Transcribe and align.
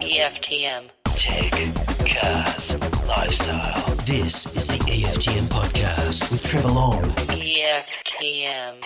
EFTM. 0.00 0.88
Tech, 1.04 1.52
cars, 2.08 2.80
lifestyle. 3.06 3.94
This 4.06 4.56
is 4.56 4.68
the 4.68 4.78
EFTM 4.84 5.44
podcast 5.48 6.30
with 6.30 6.42
Trevor 6.42 6.68
Long. 6.68 7.02
EFTM. 7.02 8.82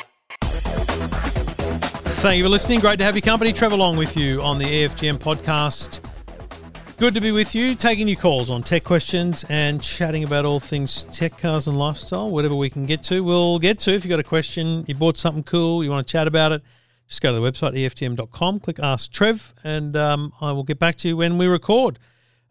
Thank 2.20 2.38
you 2.38 2.44
for 2.44 2.48
listening. 2.48 2.80
Great 2.80 2.98
to 2.98 3.04
have 3.04 3.14
your 3.14 3.22
company. 3.22 3.52
Trevor 3.52 3.76
Long 3.76 3.96
with 3.96 4.16
you 4.16 4.40
on 4.40 4.58
the 4.58 4.64
EFTM 4.64 5.18
podcast. 5.18 6.00
Good 6.96 7.14
to 7.14 7.20
be 7.20 7.30
with 7.30 7.54
you, 7.54 7.76
taking 7.76 8.08
your 8.08 8.18
calls 8.18 8.50
on 8.50 8.64
tech 8.64 8.82
questions 8.82 9.44
and 9.48 9.80
chatting 9.80 10.24
about 10.24 10.44
all 10.44 10.58
things 10.58 11.04
tech, 11.04 11.38
cars, 11.38 11.68
and 11.68 11.78
lifestyle. 11.78 12.32
Whatever 12.32 12.56
we 12.56 12.68
can 12.68 12.84
get 12.84 13.04
to, 13.04 13.22
we'll 13.22 13.60
get 13.60 13.78
to. 13.80 13.94
If 13.94 14.04
you've 14.04 14.10
got 14.10 14.18
a 14.18 14.24
question, 14.24 14.84
you 14.88 14.96
bought 14.96 15.16
something 15.16 15.44
cool, 15.44 15.84
you 15.84 15.90
want 15.90 16.04
to 16.04 16.10
chat 16.10 16.26
about 16.26 16.50
it, 16.50 16.62
just 17.10 17.22
go 17.22 17.34
to 17.34 17.40
the 17.40 17.50
website, 17.50 17.74
EFTM.com, 17.74 18.60
click 18.60 18.78
Ask 18.78 19.10
Trev, 19.10 19.52
and 19.64 19.96
um, 19.96 20.32
I 20.40 20.52
will 20.52 20.62
get 20.62 20.78
back 20.78 20.94
to 20.98 21.08
you 21.08 21.16
when 21.16 21.38
we 21.38 21.48
record, 21.48 21.98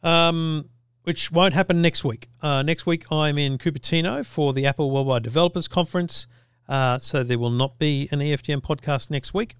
um, 0.03 0.67
which 1.03 1.31
won't 1.31 1.53
happen 1.53 1.81
next 1.81 2.03
week. 2.03 2.27
Uh, 2.41 2.61
next 2.61 2.85
week, 2.85 3.09
I'm 3.09 3.37
in 3.37 3.57
Cupertino 3.57 4.25
for 4.25 4.51
the 4.51 4.65
Apple 4.65 4.91
Worldwide 4.91 5.23
Developers 5.23 5.69
Conference, 5.69 6.27
uh, 6.67 6.99
so 6.99 7.23
there 7.23 7.39
will 7.39 7.51
not 7.51 7.79
be 7.79 8.09
an 8.11 8.19
EFTM 8.19 8.61
podcast 8.61 9.09
next 9.09 9.33
week. 9.33 9.55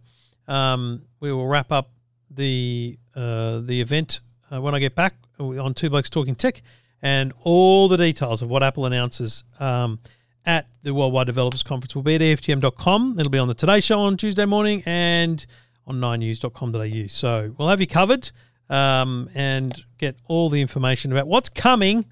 Um, 0.50 1.04
we 1.22 1.32
will 1.32 1.48
wrap 1.48 1.72
up 1.72 1.92
the 2.30 3.00
uh, 3.16 3.62
the 3.62 3.80
event 3.80 4.20
uh, 4.52 4.60
when 4.60 4.76
I 4.76 4.80
get 4.80 4.96
back 4.96 5.16
on 5.40 5.74
Two 5.74 5.90
Blokes 5.90 6.10
Talking 6.10 6.36
Tech 6.36 6.62
and 7.02 7.32
all 7.44 7.88
the 7.88 7.96
details 7.96 8.42
of 8.42 8.50
what 8.50 8.64
Apple 8.64 8.86
announces 8.86 9.46
um, 9.62 10.00
at 10.46 10.68
the 10.84 10.94
Worldwide 10.94 11.28
Developers 11.28 11.64
Conference 11.64 11.96
will 11.96 12.04
be 12.04 12.16
at 12.16 12.22
EFTM.com. 12.22 13.20
It'll 13.20 13.30
be 13.30 13.40
on 13.40 13.48
the 13.48 13.54
Today 13.54 13.80
Show 13.80 14.00
on 14.00 14.18
Tuesday 14.18 14.46
morning 14.46 14.84
and 14.86 15.46
on 15.86 16.00
9news.com.au. 16.00 17.08
So 17.08 17.56
we'll 17.58 17.70
have 17.70 17.82
you 17.82 17.88
covered 17.88 18.32
um, 18.70 19.30
and 19.34 19.84
get 19.98 20.16
all 20.28 20.50
the 20.50 20.62
information 20.62 21.12
about 21.12 21.28
what's 21.28 21.50
coming 21.50 22.06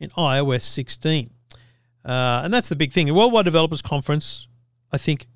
in 0.00 0.10
iOS 0.10 0.62
16. 0.62 1.30
Uh, 2.04 2.40
and 2.44 2.54
that's 2.54 2.68
the 2.68 2.76
big 2.76 2.92
thing. 2.92 3.06
The 3.06 3.14
Worldwide 3.14 3.44
Developers 3.44 3.82
Conference, 3.82 4.46
I 4.92 4.98
think 4.98 5.28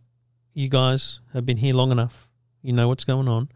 you 0.54 0.68
guys 0.68 1.20
have 1.32 1.44
been 1.44 1.56
here 1.56 1.74
long 1.74 1.90
enough. 1.90 2.28
You 2.62 2.72
know 2.72 2.88
what's 2.88 3.04
going 3.04 3.28
on. 3.28 3.48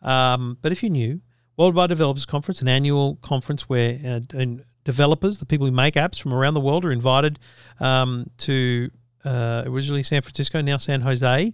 Um, 0.00 0.58
but 0.62 0.72
if 0.72 0.82
you're 0.82 0.90
new, 0.90 1.20
Worldwide 1.56 1.90
Developers 1.90 2.24
Conference, 2.24 2.62
an 2.62 2.68
annual 2.68 3.16
conference 3.16 3.68
where 3.68 4.00
uh, 4.04 4.20
and 4.32 4.64
developers, 4.84 5.38
the 5.38 5.46
people 5.46 5.66
who 5.66 5.72
make 5.72 5.94
apps 5.94 6.20
from 6.20 6.32
around 6.34 6.54
the 6.54 6.60
world, 6.60 6.84
are 6.84 6.92
invited 6.92 7.38
um, 7.80 8.26
to 8.38 8.90
uh, 9.24 9.62
originally 9.66 10.02
San 10.02 10.22
Francisco, 10.22 10.60
now 10.60 10.78
San 10.78 11.02
Jose. 11.02 11.52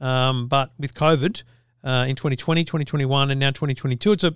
Um, 0.00 0.46
but 0.46 0.72
with 0.78 0.94
COVID 0.94 1.42
uh, 1.84 2.06
in 2.08 2.16
2020, 2.16 2.64
2021, 2.64 3.30
and 3.30 3.40
now 3.40 3.50
2022, 3.50 4.12
it's 4.12 4.24
a 4.24 4.34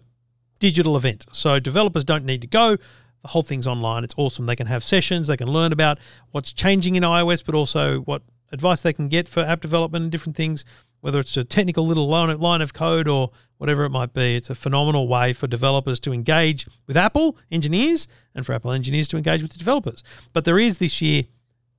digital 0.58 0.96
event. 0.96 1.26
So 1.32 1.58
developers 1.58 2.04
don't 2.04 2.24
need 2.24 2.40
to 2.40 2.46
go. 2.46 2.76
The 2.76 3.28
whole 3.28 3.42
thing's 3.42 3.68
online. 3.68 4.02
It's 4.02 4.14
awesome. 4.16 4.46
They 4.46 4.56
can 4.56 4.66
have 4.66 4.82
sessions. 4.82 5.28
They 5.28 5.36
can 5.36 5.48
learn 5.48 5.72
about 5.72 5.98
what's 6.32 6.52
changing 6.52 6.96
in 6.96 7.04
iOS, 7.04 7.44
but 7.44 7.54
also 7.54 8.00
what 8.00 8.22
advice 8.50 8.80
they 8.80 8.92
can 8.92 9.08
get 9.08 9.28
for 9.28 9.40
app 9.40 9.60
development 9.60 10.02
and 10.02 10.12
different 10.12 10.36
things 10.36 10.64
whether 11.03 11.19
it's 11.19 11.36
a 11.36 11.42
technical 11.45 11.84
little 11.84 12.08
line 12.08 12.61
of 12.62 12.72
code 12.72 13.08
or 13.08 13.33
whatever 13.58 13.84
it 13.84 13.91
might 13.91 14.14
be. 14.14 14.36
It's 14.36 14.50
a 14.50 14.55
phenomenal 14.55 15.09
way 15.09 15.33
for 15.33 15.48
developers 15.48 15.98
to 16.00 16.12
engage 16.12 16.67
with 16.86 16.97
Apple 16.97 17.36
engineers 17.50 18.06
and 18.34 18.47
for 18.47 18.53
Apple 18.53 18.70
engineers 18.70 19.09
to 19.09 19.17
engage 19.17 19.42
with 19.42 19.50
the 19.50 19.59
developers. 19.59 20.05
But 20.33 20.44
there 20.44 20.61
is 20.61 20.78
this 20.78 21.03
year 21.03 21.25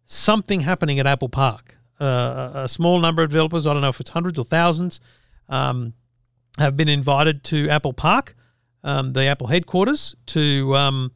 something 0.05 0.59
happening 0.59 0.99
at 0.99 1.07
Apple 1.07 1.29
Park. 1.29 1.77
Uh, 2.01 2.51
a 2.53 2.67
small 2.67 2.99
number 2.99 3.23
of 3.23 3.29
developers, 3.29 3.65
I 3.65 3.71
don't 3.71 3.81
know 3.81 3.89
if 3.89 3.99
it's 4.01 4.09
hundreds 4.09 4.37
or 4.37 4.43
thousands, 4.43 4.99
um, 5.47 5.93
have 6.57 6.75
been 6.75 6.89
invited 6.89 7.45
to 7.45 7.69
Apple 7.69 7.93
Park, 7.93 8.35
um, 8.83 9.13
the 9.13 9.25
Apple 9.25 9.47
headquarters, 9.47 10.15
to 10.27 10.75
um, 10.75 11.13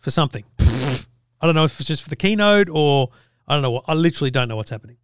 for 0.00 0.10
something. 0.10 0.44
I 0.60 1.46
don't 1.46 1.54
know 1.54 1.64
if 1.64 1.80
it's 1.80 1.88
just 1.88 2.02
for 2.02 2.10
the 2.10 2.16
keynote 2.16 2.68
or 2.70 3.08
I 3.48 3.54
don't 3.54 3.62
know. 3.62 3.82
I 3.86 3.94
literally 3.94 4.30
don't 4.30 4.48
know 4.48 4.56
what's 4.56 4.70
happening, 4.70 4.98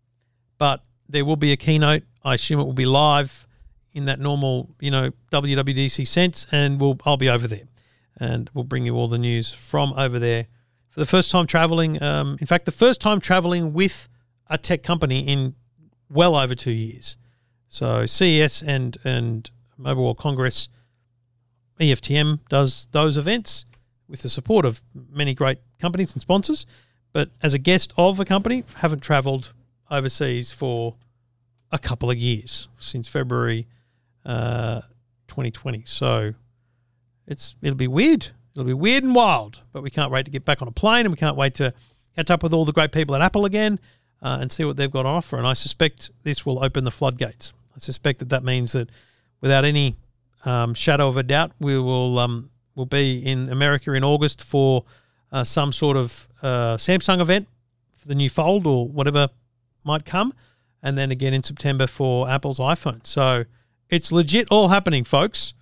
but 0.59 0.85
there 1.09 1.25
will 1.25 1.37
be 1.37 1.53
a 1.53 1.57
keynote. 1.57 2.03
I 2.25 2.35
assume 2.35 2.61
it 2.61 2.65
will 2.65 2.73
be 2.73 2.87
live 2.87 3.47
in 3.93 4.05
that 4.05 4.21
normal, 4.21 4.75
you 4.81 4.91
know, 4.91 5.11
WWDC 5.33 6.07
sense, 6.07 6.47
and 6.53 6.81
we'll 6.81 6.99
I'll 7.05 7.17
be 7.17 7.29
over 7.29 7.49
there, 7.49 7.69
and 8.19 8.51
we'll 8.55 8.65
bring 8.65 8.85
you 8.87 8.95
all 8.95 9.09
the 9.09 9.19
news 9.19 9.53
from 9.53 9.93
over 9.95 10.19
there. 10.19 10.47
For 10.91 11.01
the 11.01 11.07
first 11.07 11.31
time 11.31 11.47
traveling, 11.47 12.03
um, 12.03 12.37
in 12.41 12.47
fact, 12.47 12.65
the 12.65 12.73
first 12.73 13.01
time 13.01 13.21
traveling 13.21 13.73
with 13.73 14.09
a 14.51 14.59
tech 14.59 14.83
company 14.83 15.21
in 15.21 15.55
well 16.11 16.37
over 16.37 16.55
two 16.55 16.73
years. 16.73 17.17
So 17.69 18.07
CES 18.07 18.63
and 18.63 18.97
and 19.05 19.51
Mobile 19.77 20.05
World 20.05 20.19
Congress, 20.19 20.69
EFTM 21.81 22.41
does 22.49 22.89
those 22.93 23.17
events 23.17 23.65
with 24.09 24.23
the 24.23 24.29
support 24.29 24.65
of 24.65 24.83
many 25.11 25.35
great 25.35 25.59
companies 25.79 26.13
and 26.13 26.21
sponsors. 26.21 26.67
But 27.13 27.31
as 27.43 27.55
a 27.55 27.59
guest 27.59 27.93
of 27.97 28.21
a 28.21 28.25
company, 28.25 28.65
haven't 28.77 29.01
travelled 29.01 29.53
overseas 29.91 30.53
for 30.53 30.97
a 31.71 31.79
couple 31.79 32.11
of 32.11 32.19
years 32.19 32.69
since 32.79 33.09
February 33.09 33.67
uh, 34.25 34.81
2020. 35.29 35.83
So 35.87 36.35
it's 37.27 37.55
it'll 37.63 37.77
be 37.77 37.89
weird. 37.89 38.29
It'll 38.55 38.65
be 38.65 38.75
weird 38.75 39.05
and 39.05 39.15
wild, 39.15 39.63
but 39.73 39.83
we 39.83 39.91
can't 39.91 40.11
wait 40.11 40.25
to 40.25 40.31
get 40.31 40.45
back 40.45 40.61
on 40.63 40.69
a 40.69 40.73
plane 40.73 41.07
and 41.07 41.11
we 41.11 41.17
can't 41.17 41.37
wait 41.37 41.55
to 41.55 41.73
catch 42.17 42.31
up 42.31 42.43
with 42.43 42.53
all 42.53 42.65
the 42.65 42.73
great 42.73 42.91
people 42.91 43.15
at 43.15 43.23
Apple 43.23 43.45
again 43.45 43.79
uh, 44.21 44.39
and 44.41 44.51
see 44.51 44.65
what 44.65 44.77
they've 44.77 44.91
got 44.91 45.07
on 45.07 45.15
offer. 45.15 45.37
And 45.37 45.47
I 45.47 45.53
suspect 45.53 46.11
this 46.25 46.45
will 46.45 46.63
open 46.65 46.85
the 46.85 46.91
floodgates. 46.91 47.53
I 47.77 47.79
suspect 47.79 48.19
that 48.19 48.31
that 48.31 48.43
means 48.43 48.73
that 48.73 48.89
without 49.41 49.65
any 49.65 49.97
um, 50.45 50.75
shadow 50.75 51.09
of 51.09 51.17
a 51.17 51.23
doubt, 51.23 51.53
we 51.61 51.79
will 51.79 52.19
um, 52.19 52.51
will 52.75 52.87
be 52.87 53.19
in 53.19 53.49
America 53.51 53.93
in 53.93 54.03
August 54.03 54.43
for 54.43 54.85
uh, 55.31 55.45
some 55.45 55.73
sort 55.73 55.97
of 55.97 56.29
uh, 56.43 56.77
Samsung 56.77 57.21
event 57.21 57.47
for 57.95 58.09
the 58.09 58.15
new 58.15 58.31
Fold 58.31 58.67
or 58.67 58.89
whatever 58.89 59.29
might 59.89 60.05
come, 60.05 60.33
and 60.83 60.97
then 60.97 61.11
again 61.11 61.35
in 61.35 61.43
September 61.43 61.87
for 61.87 62.29
Apple's 62.29 62.59
iPhone. 62.61 63.05
So 63.07 63.45
it's 63.89 64.13
legit 64.13 64.47
all 64.51 64.69
happening, 64.69 65.03
folks. 65.03 65.55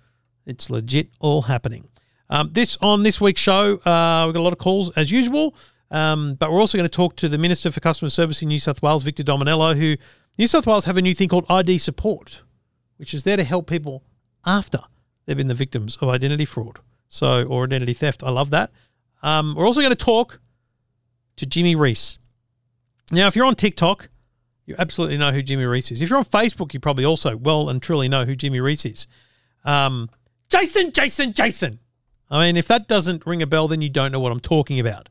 It's 0.45 0.69
legit 0.69 1.09
all 1.19 1.43
happening. 1.43 1.89
Um, 2.29 2.49
this 2.51 2.77
on 2.81 3.03
this 3.03 3.21
week's 3.21 3.41
show, 3.41 3.77
uh, 3.77 4.25
we've 4.25 4.33
got 4.33 4.41
a 4.41 4.41
lot 4.41 4.53
of 4.53 4.59
calls 4.59 4.91
as 4.91 5.11
usual, 5.11 5.55
um, 5.91 6.35
but 6.35 6.51
we're 6.51 6.59
also 6.59 6.77
going 6.77 6.89
to 6.89 6.95
talk 6.95 7.15
to 7.17 7.29
the 7.29 7.37
Minister 7.37 7.71
for 7.71 7.79
Customer 7.79 8.09
Service 8.09 8.41
in 8.41 8.49
New 8.49 8.59
South 8.59 8.81
Wales, 8.81 9.03
Victor 9.03 9.23
Dominello, 9.23 9.75
who 9.77 9.95
New 10.37 10.47
South 10.47 10.67
Wales 10.67 10.85
have 10.85 10.97
a 10.97 11.01
new 11.01 11.13
thing 11.13 11.29
called 11.29 11.45
ID 11.49 11.77
support, 11.77 12.43
which 12.97 13.13
is 13.13 13.23
there 13.23 13.37
to 13.37 13.43
help 13.43 13.69
people 13.69 14.03
after 14.45 14.79
they've 15.25 15.37
been 15.37 15.47
the 15.47 15.53
victims 15.53 15.97
of 16.01 16.09
identity 16.09 16.45
fraud, 16.45 16.79
so 17.07 17.43
or 17.45 17.63
identity 17.63 17.93
theft. 17.93 18.23
I 18.23 18.29
love 18.29 18.49
that. 18.49 18.71
Um, 19.23 19.55
we're 19.55 19.65
also 19.65 19.81
going 19.81 19.91
to 19.91 19.95
talk 19.95 20.39
to 21.37 21.45
Jimmy 21.45 21.75
Rees. 21.75 22.19
Now, 23.11 23.27
if 23.27 23.35
you're 23.35 23.45
on 23.45 23.55
TikTok, 23.55 24.09
you 24.67 24.75
absolutely 24.77 25.17
know 25.17 25.31
who 25.31 25.41
Jimmy 25.41 25.65
Rees 25.65 25.91
is. 25.91 26.01
If 26.01 26.09
you're 26.09 26.19
on 26.19 26.25
Facebook, 26.25 26.73
you 26.73 26.79
probably 26.79 27.05
also 27.05 27.35
well 27.37 27.69
and 27.69 27.81
truly 27.81 28.09
know 28.09 28.25
who 28.25 28.35
Jimmy 28.35 28.59
Rees 28.59 28.85
is. 28.85 29.07
Um, 29.63 30.09
Jason, 30.49 30.91
Jason, 30.91 31.33
Jason. 31.33 31.79
I 32.29 32.45
mean, 32.45 32.57
if 32.57 32.67
that 32.67 32.87
doesn't 32.87 33.25
ring 33.25 33.41
a 33.41 33.47
bell, 33.47 33.69
then 33.69 33.81
you 33.81 33.89
don't 33.89 34.11
know 34.11 34.19
what 34.19 34.33
I'm 34.33 34.41
talking 34.41 34.79
about. 34.79 35.07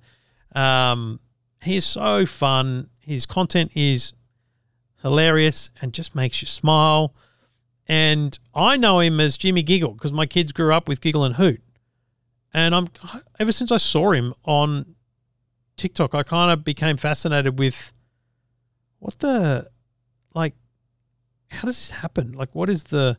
Um, 0.55 1.21
he 1.63 1.77
is 1.77 1.87
so 1.87 2.27
fun. 2.27 2.91
His 3.01 3.25
content 3.25 3.73
is 3.75 4.13
hilarious 5.01 5.71
and 5.81 5.95
just 5.95 6.15
makes 6.15 6.43
you 6.43 6.49
smile. 6.49 7.15
And 7.89 8.39
I 8.55 8.77
know 8.77 9.01
him 9.01 9.21
as 9.21 9.39
Jimmy 9.39 9.63
Giggle 9.63 9.93
because 9.93 10.13
my 10.13 10.27
kids 10.27 10.53
grew 10.53 10.75
up 10.75 10.87
with 10.87 11.01
Giggle 11.01 11.25
and 11.25 11.37
Hoot. 11.37 11.63
And 12.53 12.75
I'm 12.75 12.89
ever 13.39 13.53
since 13.53 13.73
I 13.73 13.79
saw 13.79 14.13
him 14.13 14.35
on 14.45 14.97
TikTok, 15.79 16.15
I 16.15 16.23
kind 16.23 16.51
of 16.51 16.63
became 16.63 16.99
fascinated 16.99 17.59
with 17.59 17.95
what 18.99 19.19
the 19.19 19.69
like 20.35 20.55
how 21.51 21.67
does 21.67 21.77
this 21.77 21.91
happen? 21.91 22.33
Like 22.33 22.55
what 22.55 22.69
is 22.69 22.85
the 22.85 23.19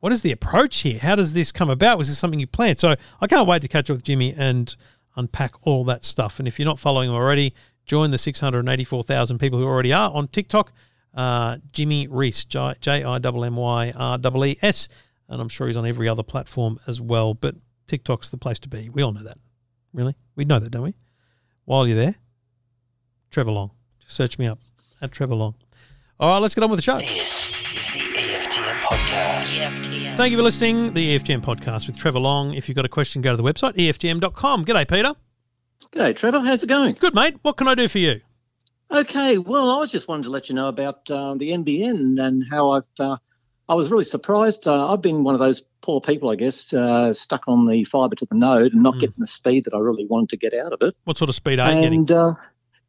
what 0.00 0.12
is 0.12 0.22
the 0.22 0.32
approach 0.32 0.80
here? 0.80 0.98
How 0.98 1.16
does 1.16 1.32
this 1.32 1.50
come 1.50 1.70
about? 1.70 1.98
Was 1.98 2.08
this 2.08 2.18
something 2.18 2.38
you 2.38 2.46
planned? 2.46 2.78
So 2.78 2.94
I 3.20 3.26
can't 3.26 3.48
wait 3.48 3.62
to 3.62 3.68
catch 3.68 3.90
up 3.90 3.96
with 3.96 4.04
Jimmy 4.04 4.34
and 4.36 4.74
unpack 5.16 5.54
all 5.62 5.84
that 5.84 6.04
stuff. 6.04 6.38
And 6.38 6.46
if 6.46 6.58
you're 6.58 6.66
not 6.66 6.78
following 6.78 7.08
him 7.08 7.16
already, 7.16 7.54
join 7.84 8.10
the 8.10 8.18
684,000 8.18 9.38
people 9.38 9.58
who 9.58 9.64
already 9.64 9.92
are 9.92 10.10
on 10.12 10.28
TikTok. 10.28 10.72
Uh, 11.14 11.56
Jimmy 11.72 12.06
Rees, 12.06 12.44
J 12.44 12.76
I 12.86 13.16
M 13.16 13.24
M 13.24 13.56
Y 13.56 13.92
R 13.96 14.18
E 14.18 14.50
E 14.50 14.58
S. 14.62 14.88
And 15.28 15.40
I'm 15.40 15.48
sure 15.48 15.66
he's 15.66 15.76
on 15.76 15.86
every 15.86 16.08
other 16.08 16.22
platform 16.22 16.78
as 16.86 17.00
well. 17.00 17.34
But 17.34 17.56
TikTok's 17.86 18.30
the 18.30 18.38
place 18.38 18.58
to 18.60 18.68
be. 18.68 18.88
We 18.88 19.02
all 19.02 19.12
know 19.12 19.24
that. 19.24 19.38
Really? 19.92 20.14
We 20.36 20.44
know 20.44 20.60
that, 20.60 20.70
don't 20.70 20.82
we? 20.82 20.94
While 21.64 21.86
you're 21.86 21.96
there, 21.96 22.14
Trevor 23.30 23.50
Long. 23.50 23.72
Search 24.08 24.38
me 24.38 24.46
up 24.46 24.58
at 25.00 25.12
Trevor 25.12 25.34
Long. 25.36 25.54
All 26.18 26.30
right, 26.32 26.38
let's 26.42 26.54
get 26.54 26.64
on 26.64 26.70
with 26.70 26.78
the 26.78 26.82
show. 26.82 26.98
This 26.98 27.52
is 27.76 27.86
the 27.92 28.00
EFTM 28.00 28.80
podcast. 28.80 29.58
EFTM. 29.58 30.16
Thank 30.16 30.32
you 30.32 30.36
for 30.38 30.42
listening. 30.42 30.92
The 30.94 31.16
EFTM 31.16 31.42
podcast 31.42 31.86
with 31.86 31.96
Trevor 31.96 32.18
Long. 32.18 32.54
If 32.54 32.68
you've 32.68 32.74
got 32.76 32.84
a 32.84 32.88
question, 32.88 33.22
go 33.22 33.30
to 33.30 33.36
the 33.36 33.44
website, 33.44 33.74
EFTM.com. 33.76 34.64
G'day, 34.64 34.88
Peter. 34.88 35.14
G'day, 35.92 36.16
Trevor. 36.16 36.40
How's 36.40 36.64
it 36.64 36.68
going? 36.68 36.96
Good, 36.98 37.14
mate. 37.14 37.36
What 37.42 37.56
can 37.56 37.68
I 37.68 37.74
do 37.76 37.86
for 37.86 37.98
you? 37.98 38.20
Okay, 38.90 39.38
well, 39.38 39.70
I 39.70 39.78
was 39.78 39.92
just 39.92 40.08
wanted 40.08 40.22
to 40.24 40.30
let 40.30 40.48
you 40.48 40.54
know 40.54 40.68
about 40.68 41.08
uh, 41.10 41.34
the 41.34 41.50
NBN 41.50 42.18
and 42.20 42.42
how 42.50 42.70
I've 42.70 42.88
uh, 42.98 43.18
I 43.68 43.74
was 43.74 43.90
really 43.90 44.04
surprised. 44.04 44.66
Uh, 44.66 44.90
I've 44.90 45.02
been 45.02 45.24
one 45.24 45.34
of 45.34 45.40
those 45.40 45.60
poor 45.82 46.00
people, 46.00 46.30
I 46.30 46.36
guess, 46.36 46.72
uh, 46.72 47.12
stuck 47.12 47.42
on 47.46 47.66
the 47.68 47.84
fibre 47.84 48.16
to 48.16 48.24
the 48.26 48.34
node 48.34 48.72
and 48.72 48.82
not 48.82 48.94
Mm. 48.94 49.00
getting 49.00 49.14
the 49.18 49.26
speed 49.26 49.66
that 49.66 49.74
I 49.74 49.78
really 49.78 50.06
wanted 50.06 50.30
to 50.30 50.36
get 50.38 50.54
out 50.54 50.72
of 50.72 50.80
it. 50.80 50.96
What 51.04 51.18
sort 51.18 51.28
of 51.28 51.34
speed 51.34 51.60
are 51.60 51.70
you 51.70 51.82
getting? 51.82 51.98
And 52.00 52.10
uh, 52.12 52.34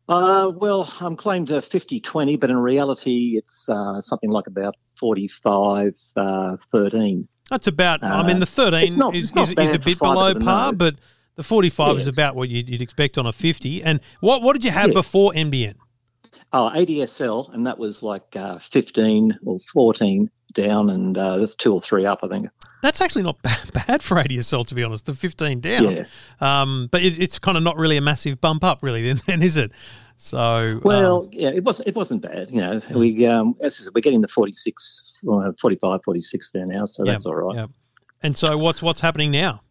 uh, 0.09 0.49
well, 0.55 0.91
I'm 0.99 1.15
claimed 1.15 1.49
a 1.51 1.61
50 1.61 1.99
20, 2.01 2.35
but 2.37 2.49
in 2.49 2.57
reality, 2.57 3.35
it's 3.37 3.69
uh, 3.69 4.01
something 4.01 4.31
like 4.31 4.47
about 4.47 4.75
45 4.97 5.95
uh, 6.17 6.57
13. 6.71 7.27
That's 7.49 7.67
about. 7.67 8.03
I 8.03 8.19
Uh, 8.19 8.23
mean, 8.27 8.39
the 8.39 8.45
thirteen 8.45 8.97
not- 8.97 9.15
is, 9.15 9.35
is, 9.35 9.51
is 9.53 9.73
a 9.73 9.79
bit 9.79 9.97
below 9.99 10.35
par, 10.35 10.71
but 10.73 10.95
the 11.35 11.41
forty-five 11.43 11.97
is 11.97 12.05
about 12.05 12.35
what 12.35 12.47
you'd, 12.49 12.69
you'd 12.69 12.81
expect 12.81 13.17
on 13.17 13.25
a 13.25 13.31
fifty. 13.33 13.81
And 13.81 13.99
what 14.19 14.43
what 14.43 14.53
did 14.53 14.63
you 14.63 14.69
have 14.71 14.89
Yeah. 14.89 14.93
before 14.93 15.31
NBN? 15.33 15.73
Oh, 16.53 16.69
ADSL, 16.75 17.51
and 17.53 17.65
that 17.65 17.77
was 17.79 18.01
like 18.03 18.35
uh, 18.35 18.57
15 18.59 19.37
or 19.45 19.59
14 19.71 20.29
down, 20.53 20.89
and 20.89 21.15
uh, 21.17 21.37
that's 21.37 21.53
two 21.53 21.71
or 21.73 21.79
three 21.81 22.05
up, 22.07 22.19
I 22.23 22.27
think. 22.27 22.49
That's 22.81 23.01
actually 23.01 23.21
not 23.23 23.39
bad, 23.43 23.71
bad 23.73 24.01
for 24.03 24.15
ADSL, 24.17 24.65
to 24.67 24.75
be 24.75 24.83
honest. 24.83 25.05
The 25.07 25.15
fifteen 25.15 25.59
down. 25.59 25.89
Yeah. 25.91 26.03
Um, 26.39 26.87
but 26.91 27.01
it, 27.01 27.19
it's 27.19 27.39
kind 27.39 27.57
of 27.57 27.63
not 27.63 27.77
really 27.77 27.97
a 27.97 28.01
massive 28.01 28.39
bump 28.41 28.63
up, 28.63 28.83
really. 28.83 29.01
Then, 29.07 29.21
then 29.27 29.41
is 29.41 29.57
it? 29.57 29.71
So 30.21 30.81
Well, 30.83 31.21
um, 31.23 31.29
yeah, 31.31 31.47
it 31.49 31.63
wasn't. 31.63 31.87
It 31.87 31.95
wasn't 31.95 32.21
bad. 32.23 32.51
You 32.51 32.59
know, 32.59 32.81
we 32.93 33.25
um, 33.25 33.55
as 33.61 33.79
I 33.79 33.83
said, 33.85 33.93
we're 33.95 34.01
getting 34.01 34.19
the 34.19 34.27
46, 34.27 35.23
uh, 35.31 35.53
45, 35.61 36.01
46 36.03 36.51
there 36.51 36.65
now, 36.65 36.83
so 36.85 37.05
yeah, 37.05 37.13
that's 37.13 37.25
all 37.25 37.35
right. 37.35 37.55
yeah. 37.55 37.67
And 38.21 38.35
so 38.35 38.57
what's 38.57 38.81
what's 38.81 38.99
happening 38.99 39.31
now? 39.31 39.61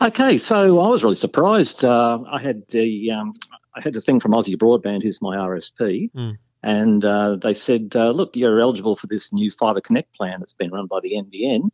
Okay, 0.00 0.38
so 0.38 0.80
I 0.80 0.88
was 0.88 1.04
really 1.04 1.16
surprised. 1.16 1.84
Uh, 1.84 2.20
I 2.32 2.40
had 2.40 2.62
the 2.68 3.10
um, 3.10 3.34
I 3.76 3.82
had 3.82 3.94
a 3.94 4.00
thing 4.00 4.20
from 4.20 4.32
Aussie 4.32 4.56
Broadband, 4.56 5.02
who's 5.02 5.20
my 5.20 5.36
RSP, 5.36 6.10
Mm. 6.12 6.38
and 6.62 7.04
uh, 7.04 7.36
they 7.36 7.52
said, 7.52 7.92
uh, 7.94 8.10
"Look, 8.12 8.36
you're 8.36 8.60
eligible 8.60 8.96
for 8.96 9.06
this 9.06 9.34
new 9.34 9.50
Fibre 9.50 9.82
Connect 9.82 10.14
plan 10.14 10.36
that's 10.38 10.54
been 10.54 10.70
run 10.70 10.86
by 10.86 11.00
the 11.02 11.12
NBN, 11.16 11.68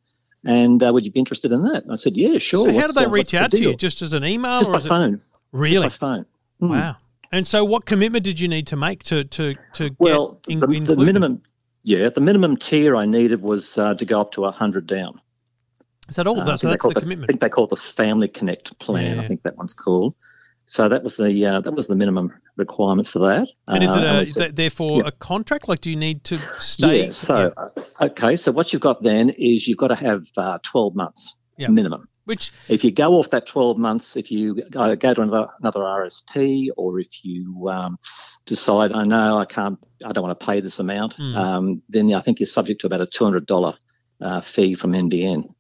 and 0.45 0.83
uh, 0.83 0.93
would 0.93 1.05
you 1.05 1.13
be 1.13 1.21
interested 1.21 1.53
in 1.53 1.63
that?" 1.63 1.85
And 1.85 1.93
I 1.93 1.95
said, 1.95 2.17
"Yeah, 2.17 2.39
sure." 2.39 2.67
So 2.67 2.73
how 2.77 2.89
did 2.89 2.97
they 2.97 3.05
uh, 3.05 3.09
reach 3.11 3.31
the 3.31 3.39
out 3.41 3.53
to 3.53 3.61
you? 3.63 3.77
Just 3.77 4.03
as 4.03 4.13
an 4.15 4.25
email, 4.25 4.59
Just 4.59 4.71
or 4.71 4.73
by 4.73 4.79
it 4.79 4.85
phone. 4.89 5.21
really? 5.53 5.87
Just 5.87 6.01
by 6.01 6.07
phone. 6.17 6.27
Hmm. 6.59 6.69
Wow. 6.71 6.97
And 7.33 7.47
so, 7.47 7.65
what 7.65 7.87
commitment 7.87 8.25
did 8.25 8.39
you 8.41 8.49
need 8.49 8.67
to 8.69 8.77
make 8.77 9.03
to 9.05 9.25
to 9.25 9.55
to 9.75 9.91
get 9.91 9.97
Well, 10.01 10.41
in, 10.49 10.61
the, 10.61 10.67
the 10.67 10.97
minimum, 10.97 11.43
yeah, 11.83 12.09
the 12.09 12.21
minimum 12.21 12.57
tier 12.57 12.97
I 12.97 13.07
needed 13.07 13.43
was 13.43 13.77
uh, 13.79 13.95
to 13.95 14.05
go 14.05 14.21
up 14.21 14.33
to 14.33 14.45
hundred 14.51 14.87
down. 14.87 15.13
Is 16.09 16.17
that 16.17 16.27
all? 16.27 16.39
Uh, 16.39 16.43
I 16.43 16.45
That's- 16.45 16.61
think 16.61 16.69
they 16.69 16.73
that's 16.75 16.83
call 16.83 16.91
the 16.93 17.01
it 17.13 17.23
I 17.23 17.27
think 17.27 17.41
they 17.41 17.49
call 17.49 17.65
it 17.65 17.71
the 17.71 17.77
Family 17.77 18.29
Connect 18.29 18.79
plan. 18.79 19.17
Yeah. 19.17 19.23
I 19.23 19.29
think 19.29 19.43
that 19.43 19.57
one's 19.57 19.75
called. 19.75 20.15
So 20.67 20.89
that 20.89 21.03
was 21.03 21.17
the 21.17 21.45
uh, 21.47 21.61
that 21.61 21.73
was 21.73 21.89
the 21.89 21.97
minimum 21.97 22.33
requirement 22.57 23.07
for 23.09 23.19
that. 23.21 23.49
And 23.69 23.83
is 23.85 23.91
Uh, 23.91 23.99
it 23.99 24.03
a, 24.03 24.13
they 24.13 24.23
is 24.23 24.35
that 24.35 24.57
therefore 24.57 25.01
yeah. 25.03 25.09
a 25.09 25.13
contract? 25.13 25.69
Like, 25.69 25.81
do 25.81 25.91
you 25.91 25.97
need 25.97 26.25
to 26.25 26.39
stay? 26.59 27.05
Yeah. 27.07 27.11
So 27.11 27.53
uh, 27.57 27.69
okay. 28.03 28.37
So 28.37 28.51
what 28.53 28.73
you've 28.73 28.81
got 28.83 29.03
then 29.03 29.31
is 29.31 29.67
you've 29.69 29.79
got 29.79 29.89
to 29.89 29.95
have 29.97 30.27
uh, 30.37 30.59
twelve 30.63 30.95
months 30.95 31.37
Yeah. 31.59 31.69
minimum. 31.69 32.07
Which 32.25 32.53
If 32.69 32.85
you 32.85 32.91
go 32.91 33.15
off 33.15 33.31
that 33.31 33.47
12 33.47 33.77
months, 33.77 34.17
if 34.17 34.31
you 34.31 34.55
go, 34.71 34.97
go 34.97 35.15
to 35.15 35.21
another, 35.21 35.47
another 35.61 35.81
RSP, 35.81 36.69
or 36.77 36.99
if 36.99 37.23
you 37.25 37.69
um, 37.69 37.99
decide, 38.47 38.93
I 38.93 39.05
know 39.05 39.37
I 39.37 39.45
can't, 39.45 39.79
I 40.05 40.13
don't 40.13 40.25
want 40.25 40.39
to 40.39 40.47
pay 40.47 40.61
this 40.61 40.79
amount, 40.79 41.17
Mm. 41.17 41.37
um, 41.37 41.83
then 41.89 42.13
I 42.15 42.21
think 42.21 42.41
you're 42.41 42.47
subject 42.47 42.81
to 42.81 42.87
about 42.87 43.03
a 43.03 43.07
$200 43.07 43.77
uh, 44.21 44.41
fee 44.41 44.75
from 44.75 44.93
NBN. 44.93 45.53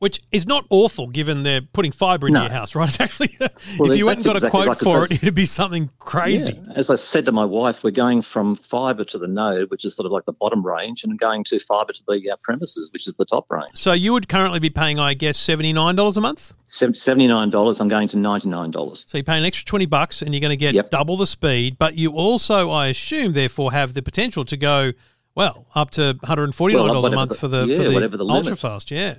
Which 0.00 0.20
is 0.30 0.46
not 0.46 0.64
awful, 0.70 1.08
given 1.08 1.42
they're 1.42 1.60
putting 1.60 1.90
fibre 1.90 2.28
into 2.28 2.38
No. 2.38 2.44
your 2.46 2.52
house, 2.52 2.74
right? 2.76 2.88
It's 2.88 3.00
actually, 3.00 3.36
Well, 3.78 3.90
if 3.90 3.98
you 3.98 4.06
went 4.06 4.18
and 4.18 4.24
got 4.26 4.34
that's 4.34 4.44
a 4.44 4.50
quote 4.50 4.78
for 4.78 5.04
it, 5.04 5.10
it'd 5.12 5.34
be 5.34 5.44
something 5.44 5.90
crazy. 5.98 6.54
Yeah. 6.54 6.72
As 6.76 6.88
I 6.90 6.94
said 6.94 7.24
to 7.24 7.32
my 7.32 7.44
wife, 7.44 7.82
we're 7.82 7.90
going 7.90 8.22
from 8.22 8.54
fibre 8.56 9.04
to 9.04 9.18
the 9.18 9.26
node, 9.26 9.70
which 9.70 9.84
is 9.84 9.96
sort 9.96 10.06
of 10.06 10.12
like 10.12 10.24
the 10.24 10.32
bottom 10.32 10.64
range, 10.64 11.02
and 11.02 11.18
going 11.18 11.42
to 11.44 11.58
fibre 11.58 11.92
to 11.92 12.02
the 12.06 12.30
uh, 12.30 12.36
premises, 12.42 12.90
which 12.92 13.06
is 13.08 13.16
the 13.16 13.24
top 13.24 13.46
range. 13.50 13.70
So 13.74 13.92
you 13.92 14.12
would 14.12 14.28
currently 14.28 14.60
be 14.60 14.70
paying, 14.70 14.98
I 15.00 15.14
guess, 15.14 15.36
seventy 15.38 15.72
nine 15.72 15.96
dollars 15.96 16.16
a 16.16 16.20
month. 16.20 16.54
$79, 16.68 17.80
I'm 17.80 17.88
going 17.88 18.08
to 18.08 18.16
$99. 18.16 18.96
So 19.10 19.18
you 19.18 19.24
pay 19.24 19.38
an 19.38 19.44
extra 19.44 19.64
twenty 19.64 19.86
bucks, 19.86 20.22
and 20.22 20.32
you're 20.34 20.40
going 20.40 20.50
to 20.50 20.56
get 20.56 20.74
Yep. 20.74 20.90
double 20.90 21.16
the 21.16 21.26
speed. 21.26 21.76
But 21.78 21.96
you 21.96 22.12
also, 22.12 22.70
I 22.70 22.86
assume, 22.88 23.32
therefore, 23.32 23.72
have 23.72 23.94
the 23.94 24.02
potential 24.02 24.44
to 24.44 24.56
go 24.56 24.92
well 25.34 25.66
up 25.74 25.90
to 25.92 26.16
one 26.20 26.28
hundred 26.28 26.44
and 26.44 26.54
forty 26.54 26.74
nine 26.76 26.86
dollars 26.88 27.04
a 27.06 27.10
month 27.16 27.38
for 27.38 27.48
the- 27.48 27.64
yeah, 27.66 27.76
for 27.76 27.82
the 28.08 28.16
the 28.16 28.24
limit. 28.24 28.36
ultra 28.46 28.56
fast. 28.56 28.90
Yeah. 28.90 29.16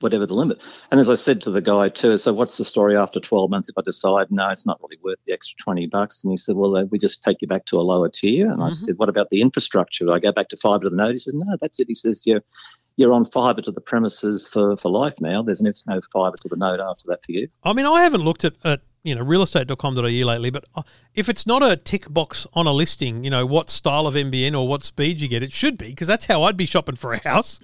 Whatever 0.00 0.26
the 0.26 0.34
limit. 0.34 0.62
And 0.90 1.00
as 1.00 1.08
I 1.08 1.14
said 1.14 1.40
to 1.42 1.50
the 1.50 1.60
guy 1.60 1.88
too, 1.88 2.18
so 2.18 2.32
what's 2.32 2.58
the 2.58 2.64
story 2.64 2.96
after 2.96 3.20
12 3.20 3.48
months 3.50 3.68
if 3.68 3.78
I 3.78 3.82
decide 3.82 4.30
no, 4.30 4.48
it's 4.48 4.66
not 4.66 4.80
really 4.82 4.98
worth 5.02 5.18
the 5.26 5.32
extra 5.32 5.56
20 5.62 5.86
bucks? 5.86 6.22
And 6.22 6.30
he 6.32 6.36
said, 6.36 6.56
well, 6.56 6.76
uh, 6.76 6.84
we 6.90 6.98
just 6.98 7.22
take 7.22 7.40
you 7.40 7.48
back 7.48 7.64
to 7.66 7.78
a 7.78 7.82
lower 7.82 8.08
tier. 8.08 8.50
And 8.50 8.62
I 8.62 8.68
Mhm. 8.68 8.74
said, 8.74 8.98
what 8.98 9.08
about 9.08 9.30
the 9.30 9.40
infrastructure? 9.40 10.04
Do 10.04 10.12
I 10.12 10.18
go 10.18 10.32
back 10.32 10.48
to 10.48 10.56
fibre 10.56 10.84
to 10.84 10.90
the 10.90 10.96
node? 10.96 11.12
He 11.12 11.18
said, 11.18 11.34
no, 11.34 11.56
that's 11.60 11.80
it. 11.80 11.88
He 11.88 11.94
says, 11.94 12.26
you're 12.26 12.40
you're 12.96 13.12
on 13.12 13.24
fibre 13.24 13.60
to 13.60 13.72
the 13.72 13.80
premises 13.80 14.46
for, 14.46 14.76
for 14.76 14.88
life 14.88 15.20
now. 15.20 15.42
There's 15.42 15.60
no, 15.60 15.72
no 15.88 16.00
fibre 16.12 16.36
to 16.36 16.48
the 16.48 16.56
node 16.56 16.78
after 16.78 17.08
that 17.08 17.24
for 17.24 17.32
you. 17.32 17.48
I 17.64 17.72
mean, 17.72 17.86
I 17.86 18.02
haven't 18.04 18.20
looked 18.20 18.44
at, 18.44 18.52
at 18.62 18.82
you 19.02 19.16
know 19.16 19.24
realestate.com.au 19.24 20.00
lately, 20.02 20.50
but 20.50 20.64
uh, 20.76 20.82
if 21.14 21.28
it's 21.28 21.44
not 21.44 21.62
a 21.62 21.76
tick 21.76 22.08
box 22.12 22.46
on 22.54 22.66
a 22.68 22.72
listing, 22.72 23.24
you 23.24 23.30
know 23.30 23.46
what 23.46 23.68
style 23.68 24.06
of 24.06 24.14
NBN 24.14 24.54
or 24.56 24.68
what 24.68 24.84
speed 24.84 25.20
you 25.20 25.26
get, 25.28 25.42
it 25.42 25.52
should 25.52 25.76
be 25.76 25.88
because 25.88 26.06
that's 26.06 26.26
how 26.26 26.44
I'd 26.44 26.56
be 26.56 26.66
shopping 26.66 26.94
for 26.96 27.12
a 27.12 27.18
house. 27.28 27.58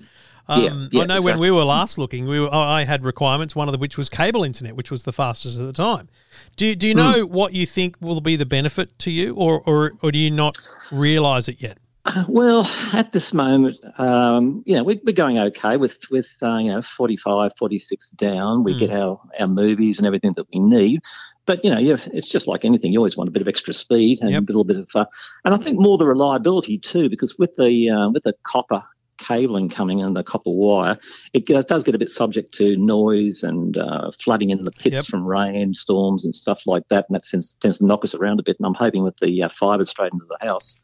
Um, 0.49 0.63
Yeah, 0.63 0.89
yeah, 0.93 1.03
I 1.03 1.07
know 1.07 1.23
when 1.23 1.39
we 1.39 1.51
were 1.51 1.65
last 1.65 1.99
looking, 1.99 2.27
we 2.27 2.41
were, 2.41 2.53
I 2.53 2.85
had 2.85 3.05
requirements. 3.05 3.55
One 3.55 3.69
of 3.69 3.73
the 3.73 3.79
which 3.79 3.97
was 3.97 4.09
cable 4.09 4.43
internet, 4.45 4.75
which 4.77 4.91
was 4.91 5.05
the 5.05 5.13
fastest 5.13 5.59
at 5.59 5.67
the 5.67 5.73
time. 5.73 6.09
Do 6.57 6.67
you, 6.67 6.75
do 6.77 6.89
you 6.89 6.95
Hmm. 6.95 6.99
know 6.99 7.27
what 7.27 7.53
you 7.53 7.67
think 7.67 7.97
will 8.01 8.21
be 8.21 8.37
the 8.37 8.47
benefit 8.47 8.99
to 9.01 9.11
you, 9.11 9.35
or 9.35 9.61
or, 9.67 9.93
or 10.03 10.11
do 10.13 10.19
you 10.19 10.31
not 10.31 10.57
realise 10.91 11.49
it 11.49 11.61
yet? 11.63 11.79
Uh, 12.05 12.25
Well, 12.29 12.65
at 12.93 13.13
this 13.13 13.33
moment, 13.35 13.77
um, 13.99 14.63
you 14.67 14.75
know, 14.75 14.83
we, 14.83 15.01
we're 15.05 15.13
going 15.13 15.39
okay 15.39 15.77
with 15.77 15.97
with 16.11 16.29
uh, 16.43 16.57
you 16.57 16.73
know 16.73 16.83
45, 16.83 17.53
46 17.59 18.11
down. 18.11 18.65
We 18.65 18.73
Hmm. 18.73 18.79
get 18.79 18.91
our 18.91 19.21
our 19.39 19.47
movies 19.49 19.99
and 19.99 20.07
everything 20.07 20.33
that 20.37 20.47
we 20.53 20.61
need. 20.61 21.03
But 21.47 21.65
you 21.65 21.71
know, 21.71 21.79
you 21.79 21.95
it's 22.13 22.29
just 22.31 22.47
like 22.47 22.65
anything. 22.65 22.93
You 22.93 22.99
always 23.01 23.17
want 23.17 23.29
a 23.29 23.33
bit 23.33 23.43
of 23.43 23.49
extra 23.49 23.75
speed 23.75 24.21
and 24.23 24.31
Yep. 24.31 24.43
a 24.43 24.47
little 24.47 24.65
bit 24.65 24.77
of, 24.77 24.89
uh, 24.95 25.05
and 25.45 25.55
I 25.55 25.59
think 25.59 25.79
more 25.81 25.99
the 25.99 26.07
reliability 26.07 26.79
too, 26.79 27.09
because 27.11 27.39
with 27.39 27.55
the 27.57 27.91
uh, 27.91 28.11
with 28.11 28.23
the 28.23 28.35
copper 28.45 28.83
cabling 29.21 29.69
coming 29.69 30.01
in, 30.01 30.15
the 30.15 30.25
copper 30.25 30.51
wire, 30.51 30.97
it 31.33 31.47
does 31.47 31.85
get 31.85 31.95
a 31.95 31.99
bit 31.99 32.11
subject 32.11 32.53
to 32.55 32.77
noise 32.77 33.45
and 33.45 33.77
uh, 33.79 34.11
flooding 34.19 34.51
in 34.51 34.65
the 34.65 34.73
pits 34.73 34.95
Yep. 34.95 35.05
from 35.05 35.25
rain, 35.25 35.73
storms, 35.75 36.25
and 36.25 36.35
stuff 36.35 36.67
like 36.67 36.89
that. 36.89 37.07
And 37.09 37.15
that 37.15 37.23
tends, 37.23 37.55
tends 37.61 37.79
to 37.79 37.87
knock 37.87 38.03
us 38.05 38.15
around 38.15 38.41
a 38.41 38.43
bit. 38.43 38.57
And 38.59 38.67
I'm 38.67 38.75
hoping 38.75 39.05
with 39.05 39.17
the 39.19 39.45
uh, 39.45 39.49
fibre 39.49 39.85
straight 39.85 40.13
into 40.13 40.27
the 40.29 40.45
house, 40.45 40.75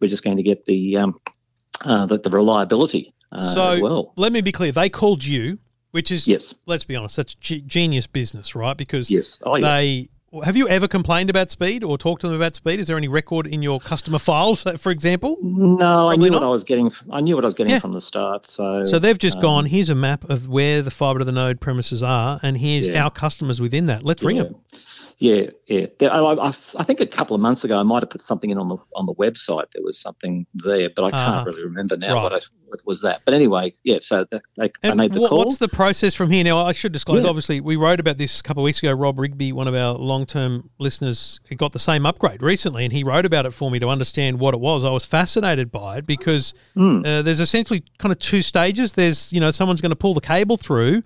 we're 0.00 0.08
just 0.08 0.24
going 0.24 0.38
to 0.38 0.42
get 0.42 0.64
the 0.64 0.96
um, 0.96 1.20
uh, 1.84 2.06
the, 2.06 2.18
the 2.18 2.30
reliability 2.30 3.12
uh, 3.32 3.40
so 3.40 3.68
as 3.68 3.80
well. 3.80 4.12
let 4.16 4.32
me 4.32 4.40
be 4.40 4.52
clear: 4.52 4.72
they 4.72 4.88
called 4.88 5.24
you, 5.24 5.58
which 5.90 6.10
is 6.10 6.26
Yes, 6.26 6.54
let's 6.66 6.84
be 6.84 6.96
honest, 6.96 7.16
that's 7.16 7.34
ge- 7.34 7.64
genius 7.66 8.06
business, 8.06 8.54
right? 8.54 8.76
Because 8.76 9.10
yes. 9.10 9.38
Oh, 9.42 9.56
yeah. 9.56 9.76
they 9.76 10.08
have 10.44 10.56
you 10.56 10.68
ever 10.68 10.86
complained 10.86 11.28
about 11.28 11.50
speed 11.50 11.82
or 11.82 11.98
talked 11.98 12.20
to 12.20 12.28
them 12.28 12.36
about 12.36 12.54
speed? 12.54 12.78
Is 12.78 12.86
there 12.86 12.96
any 12.96 13.08
record 13.08 13.46
in 13.46 13.62
your 13.62 13.80
customer 13.80 14.18
files, 14.20 14.62
for 14.78 14.90
example? 14.92 15.36
no, 15.42 16.08
I 16.08 16.16
knew 16.16 16.30
not. 16.30 16.40
what 16.42 16.46
I 16.46 16.50
was 16.50 16.62
getting. 16.64 16.90
I 17.10 17.20
knew 17.20 17.34
what 17.34 17.44
I 17.44 17.46
was 17.48 17.54
getting 17.54 17.72
Yeah. 17.72 17.80
from 17.80 17.92
the 17.92 18.00
start. 18.00 18.46
So, 18.46 18.84
So 18.84 18.98
they've 19.00 19.18
just 19.18 19.36
um, 19.38 19.42
gone. 19.42 19.64
Here's 19.66 19.88
a 19.88 19.94
map 19.94 20.28
of 20.30 20.48
where 20.48 20.82
the 20.82 20.90
fibre 20.90 21.18
to 21.18 21.24
the 21.24 21.32
node 21.32 21.60
premises 21.60 22.02
are, 22.02 22.38
and 22.42 22.58
here's 22.58 22.86
Yeah. 22.86 23.04
our 23.04 23.10
customers 23.10 23.60
within 23.60 23.86
that. 23.86 24.04
Let's 24.04 24.22
ring 24.22 24.36
them. 24.36 24.54
Yeah, 25.22 25.50
yeah. 25.66 25.84
There, 25.98 26.10
I, 26.10 26.18
I, 26.18 26.48
I 26.48 26.82
think 26.84 27.00
a 27.00 27.06
couple 27.06 27.36
of 27.36 27.42
months 27.42 27.62
ago 27.62 27.76
I 27.78 27.82
might 27.82 28.02
have 28.02 28.08
put 28.08 28.22
something 28.22 28.48
in 28.48 28.56
on 28.56 28.68
the 28.68 28.78
on 28.96 29.04
the 29.04 29.12
website. 29.16 29.66
There 29.74 29.82
was 29.82 30.00
something 30.00 30.46
there, 30.54 30.88
but 30.96 31.04
I 31.04 31.10
can't 31.10 31.36
Ah, 31.36 31.42
really 31.46 31.62
remember 31.62 31.98
now 31.98 32.14
right. 32.14 32.22
what, 32.22 32.32
I, 32.32 32.40
what 32.68 32.80
was 32.86 33.02
that. 33.02 33.20
But 33.26 33.34
anyway, 33.34 33.70
yeah. 33.84 33.98
So 34.00 34.24
they, 34.30 34.40
they, 34.56 34.70
I 34.82 34.94
made 34.94 35.12
the 35.12 35.20
what, 35.20 35.28
call. 35.28 35.38
what's 35.40 35.58
the 35.58 35.68
process 35.68 36.14
from 36.14 36.30
here? 36.30 36.42
Now, 36.42 36.64
I 36.64 36.72
should 36.72 36.92
disclose. 36.92 37.22
Yeah. 37.24 37.28
Obviously, 37.28 37.60
we 37.60 37.76
wrote 37.76 38.00
about 38.00 38.16
this 38.16 38.40
a 38.40 38.42
couple 38.42 38.62
of 38.62 38.64
weeks 38.64 38.78
ago. 38.78 38.92
Rob 38.94 39.18
Rigby, 39.18 39.52
one 39.52 39.68
of 39.68 39.74
our 39.74 39.92
long-term 39.92 40.70
listeners, 40.78 41.38
got 41.54 41.72
the 41.74 41.78
same 41.78 42.06
upgrade 42.06 42.40
recently, 42.40 42.84
and 42.84 42.92
he 42.94 43.04
wrote 43.04 43.26
about 43.26 43.44
it 43.44 43.50
for 43.52 43.70
me 43.70 43.78
to 43.78 43.88
understand 43.88 44.40
what 44.40 44.54
it 44.54 44.60
was. 44.60 44.84
I 44.84 44.90
was 44.90 45.04
fascinated 45.04 45.70
by 45.70 45.98
it 45.98 46.06
because 46.06 46.54
Hmm. 46.74 47.02
uh, 47.04 47.20
there's 47.20 47.40
essentially 47.40 47.84
kind 47.98 48.10
of 48.10 48.18
two 48.20 48.40
stages. 48.40 48.94
There's 48.94 49.30
you 49.34 49.40
know 49.40 49.50
someone's 49.50 49.82
going 49.82 49.90
to 49.90 49.96
pull 49.96 50.14
the 50.14 50.22
cable 50.22 50.56
through, 50.56 51.02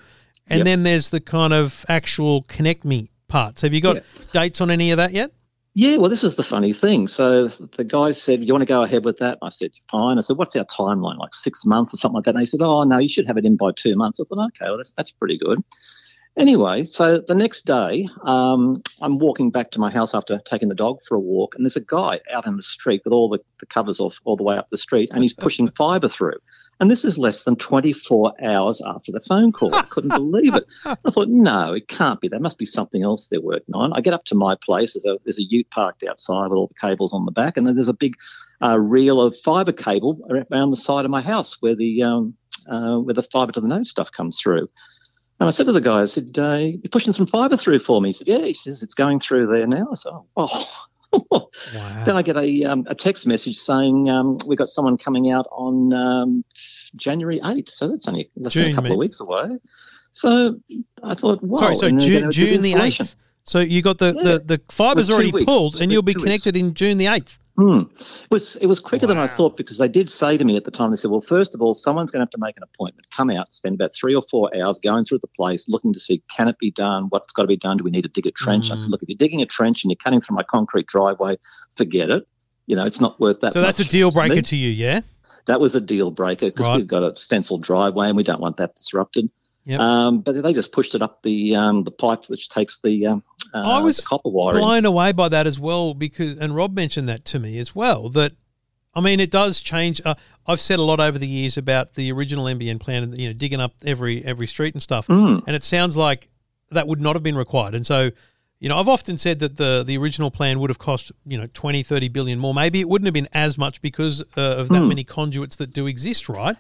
and 0.47 0.59
Yep. 0.59 0.65
then 0.67 0.83
there's 0.85 1.11
the 1.11 1.19
kind 1.21 1.53
of 1.53 1.85
actual 1.89 2.43
connect 2.43 2.85
me 2.85 3.09
parts. 3.29 3.63
Have 3.63 3.75
you 3.75 3.81
got 3.81 3.97
Yeah. 3.97 4.03
dates 4.33 4.61
on 4.61 4.71
any 4.71 4.91
of 4.91 4.97
that 4.99 5.13
yet? 5.13 5.33
Yeah, 5.77 5.97
well, 5.97 6.09
this 6.09 6.23
is 6.23 6.37
the 6.37 6.45
funny 6.45 6.73
thing. 6.73 7.09
So 7.09 7.49
the 7.49 7.83
guy 7.83 8.13
said, 8.13 8.45
"You 8.45 8.53
want 8.53 8.63
to 8.63 8.67
go 8.67 8.83
ahead 8.83 9.05
with 9.05 9.19
that?" 9.19 9.39
I 9.43 9.49
said, 9.49 9.73
"Fine." 9.91 10.19
I 10.19 10.21
said, 10.21 10.37
"What's 10.37 10.55
our 10.55 10.65
timeline? 10.67 11.19
Like 11.19 11.35
six 11.35 11.67
months 11.67 11.93
or 11.93 11.97
something 11.97 12.15
like 12.15 12.25
that?" 12.27 12.35
And 12.37 12.41
he 12.41 12.47
said, 12.47 12.63
"Oh 12.63 12.85
no, 12.85 12.99
you 12.99 13.09
should 13.09 13.27
have 13.27 13.37
it 13.37 13.45
in 13.45 13.57
by 13.57 13.73
two 13.73 13.97
months." 13.97 14.21
I 14.21 14.25
thought, 14.25 14.47
"Okay, 14.51 14.67
well 14.67 14.77
that's 14.77 14.93
that's 14.93 15.11
pretty 15.11 15.37
good." 15.37 15.59
Anyway, 16.37 16.83
so 16.83 17.21
the 17.29 17.35
next 17.35 17.63
day, 17.65 18.09
um, 18.25 18.83
I'm 19.01 19.19
walking 19.19 19.51
back 19.53 19.71
to 19.73 19.79
my 19.81 19.89
house 19.89 20.15
after 20.17 20.41
taking 20.45 20.69
the 20.69 20.75
dog 20.75 20.99
for 21.07 21.15
a 21.15 21.21
walk, 21.21 21.55
and 21.55 21.65
there's 21.65 21.77
a 21.77 21.85
guy 21.85 22.21
out 22.33 22.45
in 22.47 22.57
the 22.57 22.63
street 22.63 23.03
with 23.05 23.13
all 23.13 23.29
the, 23.29 23.39
the 23.61 23.67
covers 23.67 24.01
off 24.01 24.21
all 24.25 24.37
the 24.37 24.43
way 24.43 24.57
up 24.57 24.69
the 24.71 24.79
street, 24.79 25.11
and 25.13 25.23
he's 25.23 25.33
pushing 25.33 25.69
fibre 25.77 26.09
through. 26.09 26.39
And 26.81 26.91
this 26.91 27.05
is 27.05 27.19
less 27.19 27.45
than 27.45 27.57
24 27.57 28.35
hours 28.45 28.83
after 28.85 29.13
the 29.13 29.21
phone 29.21 29.53
call. 29.53 29.75
I 29.75 29.83
couldn't 29.83 30.11
believe 30.15 30.55
it. 30.55 30.65
I 30.85 31.11
thought, 31.11 31.29
no, 31.29 31.73
it 31.73 31.89
can't 31.89 32.21
be. 32.21 32.29
There 32.29 32.41
must 32.41 32.59
be 32.59 32.67
something 32.67 33.03
else 33.03 33.29
they're 33.29 33.41
working 33.41 33.75
on. 33.75 33.93
I 33.93 34.01
get 34.01 34.15
up 34.15 34.25
to 34.27 34.35
my 34.35 34.57
place. 34.57 34.95
There's 34.95 35.05
a, 35.05 35.19
there's 35.25 35.39
a 35.39 35.45
ute 35.45 35.71
parked 35.71 36.03
outside 36.03 36.49
with 36.49 36.57
all 36.57 36.69
the 36.69 36.75
cables 36.75 37.13
on 37.13 37.25
the 37.25 37.33
back, 37.33 37.57
and 37.57 37.67
then 37.67 37.75
there's 37.75 37.89
a 37.89 37.95
big 37.95 38.17
uh, 38.63 38.79
reel 38.79 39.21
of 39.21 39.37
fibre 39.39 39.73
cable 39.73 40.19
around 40.51 40.71
the 40.71 40.77
side 40.77 41.05
of 41.05 41.11
my 41.11 41.21
house 41.21 41.61
where 41.61 41.75
the 41.75 42.03
um, 42.03 42.35
uh, 42.69 42.99
where 42.99 43.15
the 43.15 43.23
fibre 43.23 43.53
to 43.53 43.61
the 43.61 43.69
node 43.69 43.87
stuff 43.87 44.11
comes 44.11 44.41
through. 44.41 44.67
And 45.41 45.49
I 45.49 45.51
said 45.51 45.67
to 45.67 45.73
the 45.73 45.81
guy, 45.81 46.03
I 46.03 46.05
said, 46.07 46.37
uh, 46.39 46.55
"You're 46.55 46.91
pushing 46.91 47.13
some 47.13 47.27
fibre 47.27 47.57
through 47.57 47.81
for 47.81 48.01
me." 48.01 48.09
He 48.09 48.13
said, 48.13 48.29
"Yeah." 48.29 48.45
He 48.45 48.55
says, 48.55 48.83
"It's 48.83 48.95
going 48.95 49.21
through 49.21 49.49
there 49.49 49.67
now." 49.67 49.93
So, 49.93 50.27
oh. 50.37 50.87
Wow. 51.31 51.49
Then 52.05 52.17
I 52.17 52.23
get 52.23 52.37
a, 52.37 52.65
um, 52.65 52.87
a 52.89 52.95
text 52.95 53.27
message 53.27 53.57
saying 53.57 54.09
um, 54.11 54.39
we 54.47 54.57
got 54.57 54.69
someone 54.69 54.97
coming 54.97 55.31
out 55.31 55.47
on 55.51 55.93
um, 55.93 56.45
January 56.97 57.41
8th. 57.41 57.69
So 57.71 57.89
that's 57.89 58.07
only 58.09 58.31
than 58.37 58.51
June, 58.51 58.73
a 58.73 58.75
couple 58.75 58.93
of 58.93 58.99
weeks 58.99 59.21
away. 59.21 59.59
So 60.13 60.59
I 61.03 61.15
thought, 61.15 61.43
wow. 61.43 61.61
Sorry, 61.61 61.75
so 61.77 61.91
June, 61.91 62.31
June 62.33 62.61
the 62.61 62.73
8th. 62.75 63.15
So 63.45 63.59
you 63.61 63.83
got 63.83 63.99
the, 63.99 64.15
Yeah. 64.17 64.23
the, 64.23 64.39
the 64.41 64.61
fiber's 64.71 64.93
It 64.95 64.97
was 64.97 65.09
two 65.09 65.15
already 65.15 65.33
weeks. 65.33 65.45
pulled 65.45 65.81
and 65.81 65.91
you'll 65.93 66.03
be 66.03 66.13
two 66.15 66.19
weeks. 66.21 66.25
connected 66.25 66.57
in 66.57 66.75
June 66.75 66.99
the 66.99 67.07
8th. 67.07 67.39
Hmm. 67.57 67.83
It 68.01 68.31
was 68.33 68.57
it 68.57 68.67
was 68.67 68.81
quicker 68.81 69.07
than 69.07 69.17
I 69.17 69.29
thought 69.29 69.57
because 69.57 69.79
they 69.79 69.87
did 69.87 70.11
say 70.11 70.37
to 70.37 70.45
me 70.45 70.57
at 70.57 70.65
the 70.65 70.73
time. 70.73 70.91
They 70.91 70.97
said, 70.97 71.13
"Well, 71.13 71.21
first 71.21 71.55
of 71.55 71.63
all, 71.63 71.73
someone's 71.73 72.11
going 72.11 72.19
to 72.19 72.25
have 72.25 72.31
to 72.31 72.39
make 72.41 72.57
an 72.57 72.65
appointment, 72.65 73.09
come 73.17 73.31
out, 73.31 73.53
spend 73.53 73.77
about 73.77 73.95
three 73.95 74.13
or 74.13 74.23
four 74.23 74.51
hours 74.61 74.81
going 74.81 75.05
through 75.05 75.21
the 75.21 75.29
place, 75.29 75.69
looking 75.69 75.93
to 75.93 76.01
see 76.01 76.21
can 76.35 76.49
it 76.49 76.59
be 76.59 76.73
done, 76.73 77.05
what's 77.11 77.33
got 77.33 77.43
to 77.43 77.49
be 77.49 77.57
done, 77.57 77.77
do 77.77 77.85
we 77.85 77.93
need 77.93 78.03
to 78.03 78.09
dig 78.09 78.27
a 78.27 78.33
trench?" 78.33 78.73
I 78.73 78.75
Mm. 78.75 78.79
said, 78.79 78.91
"Look, 78.91 79.03
if 79.05 79.09
you're 79.09 79.17
digging 79.17 79.41
a 79.41 79.47
trench 79.47 79.85
and 79.85 79.91
you're 79.93 79.97
cutting 80.03 80.21
through 80.21 80.35
my 80.35 80.43
concrete 80.43 80.89
driveway, 80.89 81.39
forget 81.77 82.11
it. 82.11 82.27
You 82.67 82.75
know, 82.75 82.87
it's 82.87 83.01
not 83.01 83.21
worth 83.21 83.41
that." 83.43 83.53
So 83.53 83.61
that's 83.61 83.79
a 83.79 83.85
deal 83.85 84.11
to 84.11 84.15
breaker 84.17 84.43
to 84.43 84.57
you, 84.57 84.71
yeah? 84.71 85.03
That 85.47 85.61
was 85.61 85.77
a 85.77 85.81
deal 85.81 86.11
breaker 86.11 86.47
because 86.47 86.67
Right. 86.67 86.79
we've 86.79 86.89
got 86.89 87.05
a 87.05 87.15
stenciled 87.15 87.63
driveway 87.63 88.09
and 88.09 88.17
we 88.17 88.25
don't 88.25 88.41
want 88.41 88.57
that 88.57 88.75
disrupted. 88.75 89.31
Yep. 89.67 89.81
Um, 89.81 90.21
but 90.21 90.43
they 90.43 90.53
just 90.53 90.73
pushed 90.73 90.95
it 90.95 91.01
up 91.01 91.23
the 91.23 91.57
um, 91.57 91.85
the 91.85 91.91
pipe 91.91 92.27
which 92.29 92.49
takes 92.51 92.81
the, 92.81 93.07
um, 93.07 93.25
uh, 93.55 93.59
I 93.61 93.81
was 93.81 94.01
copper 94.01 94.29
wiring. 94.29 94.61
blown 94.61 94.85
away 94.85 95.13
by 95.13 95.29
that 95.31 95.47
as 95.47 95.59
well 95.59 95.95
because 95.95 96.37
and 96.37 96.55
Rob 96.55 96.75
mentioned 96.77 97.09
that 97.09 97.25
to 97.27 97.39
me 97.39 97.59
as 97.59 97.75
well 97.75 98.11
that 98.11 98.33
I 98.95 99.01
mean 99.01 99.21
it 99.21 99.31
does 99.31 99.63
change 99.63 100.03
uh, 100.05 100.17
I've 100.47 100.61
said 100.61 100.79
a 100.79 100.83
lot 100.83 101.01
over 101.01 101.19
the 101.19 101.27
years 101.27 101.57
about 101.57 101.95
the 101.95 102.13
original 102.13 102.45
NBN 102.45 102.79
plan 102.79 103.03
and 103.05 103.17
you 103.19 103.27
know 103.29 103.33
digging 103.33 103.61
up 103.61 103.73
every 103.87 104.23
every 104.25 104.47
street 104.47 104.75
and 104.75 104.83
stuff 104.83 105.07
Mm. 105.07 105.43
and 105.47 105.57
it 105.57 105.63
sounds 105.65 105.97
like 105.97 106.29
that 106.71 106.87
would 106.87 107.01
not 107.01 107.17
have 107.17 107.23
been 107.23 107.37
required 107.37 107.75
and 107.75 107.87
so 107.87 108.11
you 108.61 108.69
know 108.69 108.79
I've 108.79 108.89
often 108.89 109.17
said 109.17 109.39
that 109.39 109.57
the 109.57 109.83
the 109.87 109.97
original 109.97 110.31
plan 110.31 110.61
would 110.61 110.69
have 110.69 110.79
cost 110.79 111.11
you 111.25 111.39
know 111.39 111.49
20 111.55 111.83
30 111.83 112.09
billion 112.09 112.39
more 112.39 112.53
maybe 112.53 112.81
it 112.81 112.89
wouldn't 112.91 113.07
have 113.07 113.15
been 113.15 113.29
as 113.33 113.57
much 113.57 113.81
because 113.81 114.23
uh, 114.37 114.41
of 114.43 114.69
that 114.69 114.81
Hmm. 114.83 114.89
many 114.89 115.05
conduits 115.05 115.57
that 115.57 115.73
do 115.73 115.87
exist 115.87 116.29
right 116.29 116.57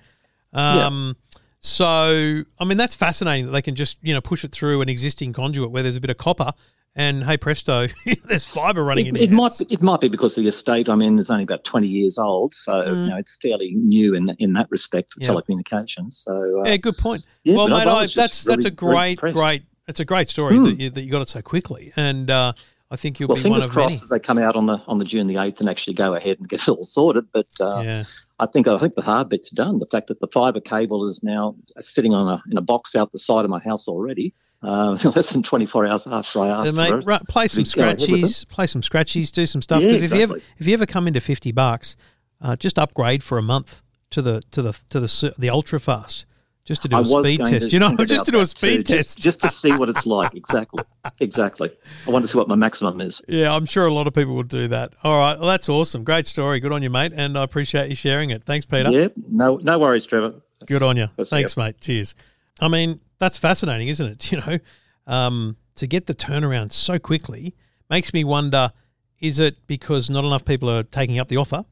um 0.54 1.16
so 1.64 2.42
I 2.58 2.64
mean 2.64 2.76
that's 2.76 2.94
fascinating 2.94 3.46
that 3.46 3.52
they 3.52 3.62
can 3.62 3.74
just 3.74 3.96
you 4.02 4.12
know 4.14 4.20
push 4.20 4.44
it 4.44 4.52
through 4.52 4.82
an 4.82 4.88
existing 4.88 5.32
conduit 5.32 5.70
where 5.70 5.82
there's 5.82 5.96
a 5.96 6.00
bit 6.00 6.10
of 6.10 6.18
copper 6.18 6.52
and 6.96 7.24
hey 7.24 7.36
presto, 7.36 7.88
there's 8.28 8.46
fibre 8.46 8.84
running 8.84 9.06
It, 9.06 9.16
in 9.16 9.22
it 9.22 9.30
might 9.32 9.60
it 9.60 9.82
might 9.82 10.00
be 10.00 10.08
because 10.08 10.36
the 10.36 10.46
estate 10.46 10.88
I'm 10.88 11.02
in 11.02 11.18
is 11.18 11.28
only 11.30 11.42
about 11.42 11.64
20 11.64 11.88
years 11.88 12.18
old, 12.18 12.54
so 12.54 12.72
Mm. 12.72 13.04
you 13.04 13.10
know 13.10 13.16
it's 13.16 13.36
fairly 13.36 13.72
new 13.74 14.14
in 14.14 14.28
in 14.38 14.52
that 14.52 14.70
respect 14.70 15.10
for 15.12 15.20
Yeah. 15.20 15.30
telecommunications. 15.30 16.14
So 16.14 16.60
uh, 16.60 16.68
Yeah, 16.68 16.76
good 16.76 16.96
point. 16.98 17.24
Yeah, 17.42 17.56
well, 17.56 17.66
mate, 17.68 17.86
I 17.88 17.90
I, 17.90 18.00
was 18.02 18.12
just 18.14 18.44
that's 18.44 18.44
that's 18.44 18.64
a 18.66 18.68
really- 18.84 18.92
really 18.92 19.14
great, 19.16 19.34
great. 19.34 19.62
It's 19.88 20.00
a 20.00 20.04
great 20.04 20.28
story 20.28 20.56
Hmm. 20.56 20.64
that 20.66 20.78
you 20.80 20.90
that 20.90 21.02
you 21.02 21.10
got 21.10 21.22
it 21.22 21.28
so 21.28 21.42
quickly, 21.42 21.92
and 21.96 22.30
uh, 22.30 22.52
I 22.92 22.96
think 22.96 23.18
you'll 23.18 23.28
well, 23.30 23.42
be 23.42 23.48
one 23.50 23.58
fingers 23.60 23.64
of 23.64 23.70
many. 23.74 23.88
crossed 23.88 24.00
that 24.02 24.10
they 24.10 24.20
come 24.20 24.38
out 24.38 24.54
on 24.54 24.66
the 24.66 24.80
on 24.86 24.98
the 24.98 25.04
June 25.04 25.26
the 25.26 25.34
8th 25.34 25.58
and 25.60 25.68
actually 25.68 25.94
go 25.94 26.14
ahead 26.14 26.38
and 26.38 26.48
get 26.48 26.60
it 26.62 26.68
all 26.68 26.84
sorted. 26.84 27.24
But 27.32 27.46
uh, 27.60 27.80
yeah, 27.84 28.04
I 28.40 28.46
think 28.46 28.66
I 28.66 28.76
think 28.78 28.94
the 28.94 29.02
hard 29.02 29.28
bit's 29.28 29.50
done. 29.50 29.78
The 29.78 29.86
fact 29.86 30.08
that 30.08 30.20
the 30.20 30.26
fibre 30.28 30.60
cable 30.60 31.06
is 31.06 31.22
now 31.22 31.54
sitting 31.78 32.12
on 32.12 32.26
a 32.28 32.42
in 32.50 32.58
a 32.58 32.62
box 32.62 32.94
out 32.96 33.12
the 33.12 33.18
side 33.18 33.44
of 33.44 33.50
my 33.50 33.60
house 33.60 33.86
already, 33.86 34.34
uh, 34.62 34.98
less 35.16 35.30
than 35.30 35.42
24 35.42 35.86
hours 35.86 36.06
after 36.06 36.40
I 36.40 36.48
asked 36.48 36.74
mate, 36.74 36.88
for 36.88 36.98
it. 36.98 37.06
right, 37.06 37.22
play 37.28 37.46
some 37.48 37.62
we 37.64 37.70
go 37.70 37.82
ahead 37.82 38.00
with 38.00 38.08
it. 38.10 38.12
scratchies, 38.24 38.48
play 38.48 38.66
some 38.66 38.80
scratchies, 38.82 39.30
do 39.30 39.46
some 39.46 39.62
stuff. 39.62 39.82
Yeah, 39.82 39.88
Because 39.88 40.02
if 40.02 40.12
you 40.12 40.22
ever 40.22 40.36
if 40.58 40.66
you 40.66 40.74
ever 40.74 40.86
come 40.86 41.06
into 41.06 41.20
fifty 41.20 41.52
bucks, 41.52 41.96
uh, 42.40 42.56
just 42.56 42.78
upgrade 42.78 43.22
for 43.22 43.38
a 43.38 43.42
month 43.42 43.82
to 44.10 44.20
the 44.20 44.42
to 44.50 44.62
the 44.62 44.72
to 44.90 44.98
the 45.00 45.04
s- 45.04 45.24
the 45.38 45.48
ultra 45.50 45.78
fast, 45.78 46.26
just 46.64 46.82
to 46.82 46.88
do 46.88 46.96
I 46.96 47.00
a 47.00 47.04
speed 47.04 47.44
test. 47.44 47.72
You 47.72 47.78
know, 47.78 47.94
just 48.04 48.24
to 48.24 48.30
do 48.30 48.38
a 48.38 48.40
that 48.40 48.46
too, 48.46 48.56
speed 48.56 48.86
just- 48.86 49.16
test. 49.16 49.18
just 49.18 49.40
to 49.42 49.50
see 49.50 49.72
what 49.72 49.88
it's 49.88 50.06
like. 50.06 50.34
Exactly, 50.34 50.82
exactly. 51.20 51.70
I 52.06 52.10
want 52.10 52.24
to 52.24 52.28
see 52.28 52.38
what 52.38 52.48
my 52.48 52.54
maximum 52.54 53.00
is. 53.00 53.20
Yeah, 53.28 53.54
I'm 53.54 53.66
sure 53.66 53.86
a 53.86 53.92
lot 53.92 54.06
of 54.06 54.14
people 54.14 54.34
will 54.34 54.42
do 54.42 54.68
that. 54.68 54.94
All 55.04 55.18
right, 55.18 55.38
well, 55.38 55.48
that's 55.48 55.68
awesome. 55.68 56.04
Great 56.04 56.26
story. 56.26 56.60
Good 56.60 56.72
on 56.72 56.82
you, 56.82 56.90
mate, 56.90 57.12
and 57.14 57.36
I 57.38 57.42
appreciate 57.42 57.88
you 57.90 57.94
sharing 57.94 58.30
it. 58.30 58.44
Thanks, 58.44 58.64
Peter. 58.66 58.90
Yeah, 58.90 59.08
no, 59.28 59.60
no 59.62 59.78
worries, 59.78 60.06
Trevor. 60.06 60.34
Good 60.66 60.82
on 60.82 60.96
you. 60.96 61.08
Let's 61.16 61.30
Thanks, 61.30 61.56
mate. 61.56 61.80
Cheers. 61.80 62.14
I 62.60 62.68
mean, 62.68 63.00
that's 63.18 63.36
fascinating, 63.36 63.88
isn't 63.88 64.06
it? 64.06 64.32
You 64.32 64.38
know, 64.40 64.58
um, 65.06 65.56
to 65.76 65.86
get 65.86 66.06
the 66.06 66.14
turnaround 66.14 66.72
so 66.72 66.98
quickly 66.98 67.54
makes 67.90 68.14
me 68.14 68.24
wonder: 68.24 68.72
is 69.20 69.38
it 69.38 69.66
because 69.66 70.08
not 70.08 70.24
enough 70.24 70.44
people 70.44 70.70
are 70.70 70.82
taking 70.82 71.18
up 71.18 71.28
the 71.28 71.36
offer, 71.36 71.66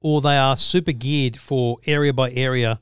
or 0.00 0.20
they 0.20 0.36
are 0.36 0.56
super 0.58 0.92
geared 0.92 1.38
for 1.38 1.78
area 1.86 2.12
by 2.12 2.30
area 2.32 2.80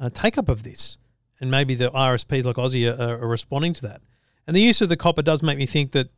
uh, 0.00 0.10
take 0.12 0.38
up 0.38 0.48
of 0.48 0.62
this, 0.62 0.98
and 1.40 1.50
maybe 1.50 1.74
the 1.74 1.90
RSPs 1.90 2.44
like 2.44 2.56
Aussie 2.56 2.88
are, 2.88 3.22
are 3.22 3.28
responding 3.28 3.72
to 3.74 3.82
that. 3.82 4.00
And 4.46 4.56
the 4.56 4.62
use 4.62 4.80
of 4.80 4.88
the 4.88 4.96
copper 4.96 5.22
does 5.22 5.42
make 5.42 5.58
me 5.58 5.66
think 5.66 5.92
that 5.92 6.10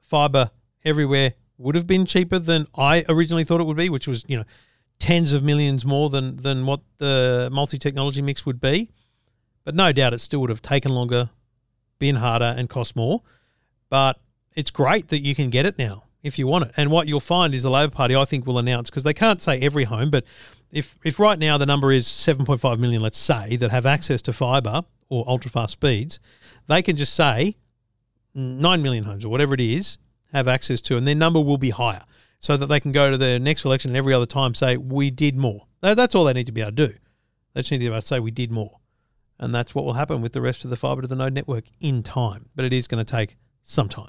fibre 0.00 0.50
everywhere 0.84 1.34
would 1.58 1.74
have 1.74 1.86
been 1.86 2.06
cheaper 2.06 2.38
than 2.38 2.66
I 2.74 3.04
originally 3.08 3.44
thought 3.44 3.60
it 3.60 3.64
would 3.64 3.76
be, 3.76 3.88
which 3.88 4.08
was 4.08 4.24
you 4.28 4.36
know 4.36 4.44
tens 4.98 5.32
of 5.32 5.42
millions 5.42 5.84
more 5.84 6.10
than 6.10 6.36
than 6.36 6.66
what 6.66 6.80
the 6.98 7.48
multi 7.52 7.78
technology 7.78 8.22
mix 8.22 8.46
would 8.46 8.60
be. 8.60 8.90
But 9.64 9.74
no 9.74 9.92
doubt 9.92 10.12
it 10.12 10.20
still 10.20 10.40
would 10.40 10.50
have 10.50 10.62
taken 10.62 10.92
longer, 10.92 11.30
been 11.98 12.16
harder, 12.16 12.54
and 12.56 12.68
cost 12.68 12.94
more. 12.96 13.22
But 13.88 14.20
it's 14.54 14.70
great 14.70 15.08
that 15.08 15.22
you 15.22 15.34
can 15.34 15.50
get 15.50 15.66
it 15.66 15.78
now 15.78 16.04
if 16.22 16.38
you 16.38 16.46
want 16.46 16.64
it. 16.64 16.72
And 16.76 16.90
what 16.90 17.06
you'll 17.06 17.20
find 17.20 17.54
is 17.54 17.62
the 17.62 17.70
Labor 17.70 17.92
Party, 17.92 18.16
I 18.16 18.24
think, 18.24 18.46
will 18.46 18.58
announce 18.58 18.90
because 18.90 19.04
they 19.04 19.14
can't 19.14 19.42
say 19.42 19.58
every 19.60 19.84
home, 19.84 20.10
but 20.10 20.24
if 20.74 20.98
if 21.04 21.18
right 21.18 21.38
now 21.38 21.56
the 21.56 21.66
number 21.66 21.92
is 21.92 22.06
7.5 22.06 22.78
million, 22.78 23.00
let's 23.00 23.18
say, 23.18 23.56
that 23.56 23.70
have 23.70 23.86
access 23.86 24.20
to 24.22 24.32
fibre 24.32 24.82
or 25.08 25.24
ultra 25.28 25.50
fast 25.50 25.72
speeds, 25.72 26.18
they 26.66 26.82
can 26.82 26.96
just 26.96 27.14
say 27.14 27.56
9 28.34 28.82
million 28.82 29.04
homes 29.04 29.24
or 29.24 29.28
whatever 29.28 29.54
it 29.54 29.60
is 29.60 29.98
have 30.32 30.48
access 30.48 30.82
to, 30.82 30.96
and 30.96 31.06
their 31.06 31.14
number 31.14 31.40
will 31.40 31.58
be 31.58 31.70
higher 31.70 32.02
so 32.40 32.56
that 32.56 32.66
they 32.66 32.80
can 32.80 32.90
go 32.92 33.10
to 33.10 33.16
the 33.16 33.38
next 33.38 33.64
election 33.64 33.92
and 33.92 33.96
every 33.96 34.12
other 34.12 34.26
time 34.26 34.52
say, 34.54 34.76
we 34.76 35.10
did 35.10 35.36
more. 35.36 35.66
That's 35.80 36.14
all 36.14 36.24
they 36.24 36.32
need 36.32 36.46
to 36.46 36.52
be 36.52 36.60
able 36.60 36.72
to 36.72 36.88
do. 36.88 36.94
They 37.54 37.60
just 37.60 37.70
need 37.70 37.78
to 37.78 37.82
be 37.82 37.86
able 37.86 38.00
to 38.00 38.06
say, 38.06 38.18
we 38.18 38.32
did 38.32 38.50
more. 38.50 38.80
And 39.38 39.54
that's 39.54 39.74
what 39.74 39.84
will 39.84 39.94
happen 39.94 40.20
with 40.20 40.32
the 40.32 40.40
rest 40.40 40.64
of 40.64 40.70
the 40.70 40.76
fibre 40.76 41.02
to 41.02 41.08
the 41.08 41.16
node 41.16 41.32
network 41.32 41.64
in 41.80 42.02
time. 42.02 42.48
But 42.56 42.64
it 42.64 42.72
is 42.72 42.88
going 42.88 43.04
to 43.04 43.10
take 43.10 43.36
some 43.62 43.88
time. 43.88 44.08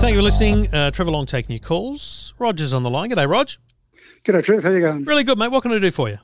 Thank 0.00 0.12
you 0.12 0.20
for 0.20 0.22
listening. 0.22 0.72
Uh, 0.72 0.92
Trevor 0.92 1.10
Long 1.10 1.26
taking 1.26 1.50
your 1.50 1.60
calls. 1.60 2.32
Roger's 2.38 2.72
on 2.72 2.84
the 2.84 2.88
line. 2.88 3.10
G'day, 3.10 3.28
Rog. 3.28 3.50
G'day, 4.24 4.44
Trev. 4.44 4.62
How 4.62 4.70
are 4.70 4.74
you 4.74 4.80
going? 4.80 5.04
Really 5.04 5.24
good, 5.24 5.36
mate. 5.36 5.48
What 5.48 5.62
can 5.62 5.72
I 5.72 5.80
do 5.80 5.90
for 5.90 6.08
you? 6.08 6.18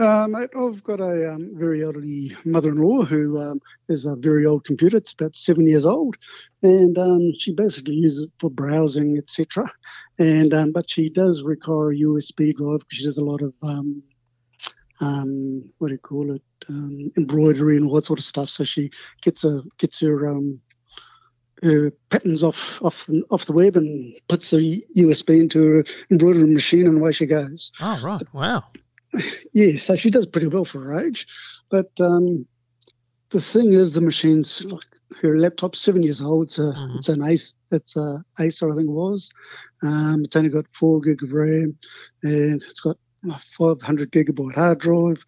Uh, 0.00 0.26
mate, 0.26 0.50
I've 0.58 0.82
got 0.82 1.00
a 1.00 1.32
um, 1.32 1.52
very 1.54 1.84
elderly 1.84 2.32
mother-in-law 2.44 3.04
who 3.04 3.38
um, 3.38 3.60
is 3.88 4.06
a 4.06 4.16
very 4.16 4.44
old 4.44 4.64
computer. 4.64 4.96
It's 4.96 5.12
about 5.12 5.36
seven 5.36 5.68
years 5.68 5.86
old, 5.86 6.16
and 6.62 6.98
um, 6.98 7.32
she 7.38 7.54
basically 7.54 7.94
uses 7.94 8.24
it 8.24 8.30
for 8.40 8.50
browsing, 8.50 9.16
etc. 9.16 9.70
And 10.18 10.52
um, 10.52 10.72
but 10.72 10.90
she 10.90 11.08
does 11.08 11.44
require 11.44 11.92
a 11.92 11.96
USB 11.96 12.56
drive 12.56 12.80
because 12.80 12.98
she 12.98 13.04
does 13.04 13.18
a 13.18 13.24
lot 13.24 13.40
of 13.40 13.54
um, 13.62 14.02
um, 15.00 15.70
what 15.78 15.88
do 15.88 15.94
you 15.94 15.98
call 15.98 16.34
it, 16.34 16.42
um, 16.68 17.12
embroidery 17.16 17.76
and 17.76 17.86
all 17.86 17.94
that 17.94 18.04
sort 18.04 18.18
of 18.18 18.24
stuff. 18.24 18.48
So 18.48 18.64
she 18.64 18.90
gets 19.22 19.44
a 19.44 19.62
gets 19.78 20.00
her 20.00 20.26
her 21.62 21.90
patterns 22.10 22.42
off 22.42 22.80
off 22.82 23.06
the, 23.06 23.22
off 23.30 23.46
the 23.46 23.52
web 23.52 23.76
and 23.76 24.14
puts 24.28 24.52
a 24.52 24.56
USB 24.96 25.40
into 25.40 25.66
her 25.66 25.84
embroidery 26.10 26.46
machine, 26.52 26.86
and 26.86 26.98
away 26.98 27.12
she 27.12 27.26
goes. 27.26 27.72
Oh, 27.80 27.98
right. 28.02 28.22
Wow. 28.32 28.64
Yeah, 29.54 29.76
so 29.78 29.96
she 29.96 30.10
does 30.10 30.26
pretty 30.26 30.48
well 30.48 30.66
for 30.66 30.80
her 30.80 31.00
age. 31.06 31.26
But 31.70 31.90
um, 32.00 32.46
the 33.30 33.40
thing 33.40 33.72
is, 33.72 33.94
the 33.94 34.00
machine's 34.02 34.62
like 34.64 34.84
her 35.22 35.38
laptop's 35.38 35.80
seven 35.80 36.02
years 36.02 36.20
old. 36.20 36.44
It's 36.44 36.58
a 36.58 36.72
Mhm. 36.72 36.96
it's 36.98 37.08
an 37.08 37.22
Ace. 37.24 37.54
It's 37.70 37.96
a 37.96 38.22
Acer, 38.38 38.70
I 38.70 38.76
think 38.76 38.88
it 38.88 38.92
was. 38.92 39.30
Um, 39.82 40.22
it's 40.24 40.36
only 40.36 40.50
got 40.50 40.66
four 40.72 41.00
gig 41.00 41.22
of 41.22 41.32
RAM, 41.32 41.78
and 42.24 42.62
it's 42.62 42.80
got 42.80 42.98
a 43.30 43.38
500 43.56 44.12
gigabyte 44.12 44.54
hard 44.54 44.80
drive. 44.80 45.24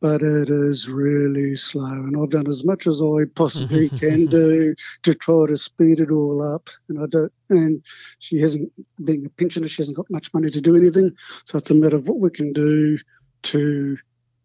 But 0.00 0.22
it 0.22 0.48
is 0.48 0.88
really 0.88 1.56
slow. 1.56 1.84
And 1.84 2.16
I've 2.16 2.30
done 2.30 2.48
as 2.48 2.64
much 2.64 2.86
as 2.86 3.02
I 3.02 3.24
possibly 3.34 3.88
can 3.90 4.26
do 4.26 4.74
to 5.02 5.14
try 5.14 5.46
to 5.46 5.56
speed 5.56 6.00
it 6.00 6.10
all 6.10 6.42
up. 6.42 6.68
And 6.88 7.02
I 7.02 7.06
don't. 7.06 7.32
And 7.50 7.84
she 8.18 8.40
hasn't, 8.40 8.72
being 9.04 9.26
a 9.26 9.30
pensioner, 9.30 9.68
she 9.68 9.82
hasn't 9.82 9.96
got 9.96 10.10
much 10.10 10.32
money 10.32 10.50
to 10.50 10.60
do 10.60 10.76
anything. 10.76 11.12
So 11.44 11.58
it's 11.58 11.70
a 11.70 11.74
matter 11.74 11.96
of 11.96 12.08
what 12.08 12.18
we 12.18 12.30
can 12.30 12.52
do 12.52 12.98
to 13.42 13.96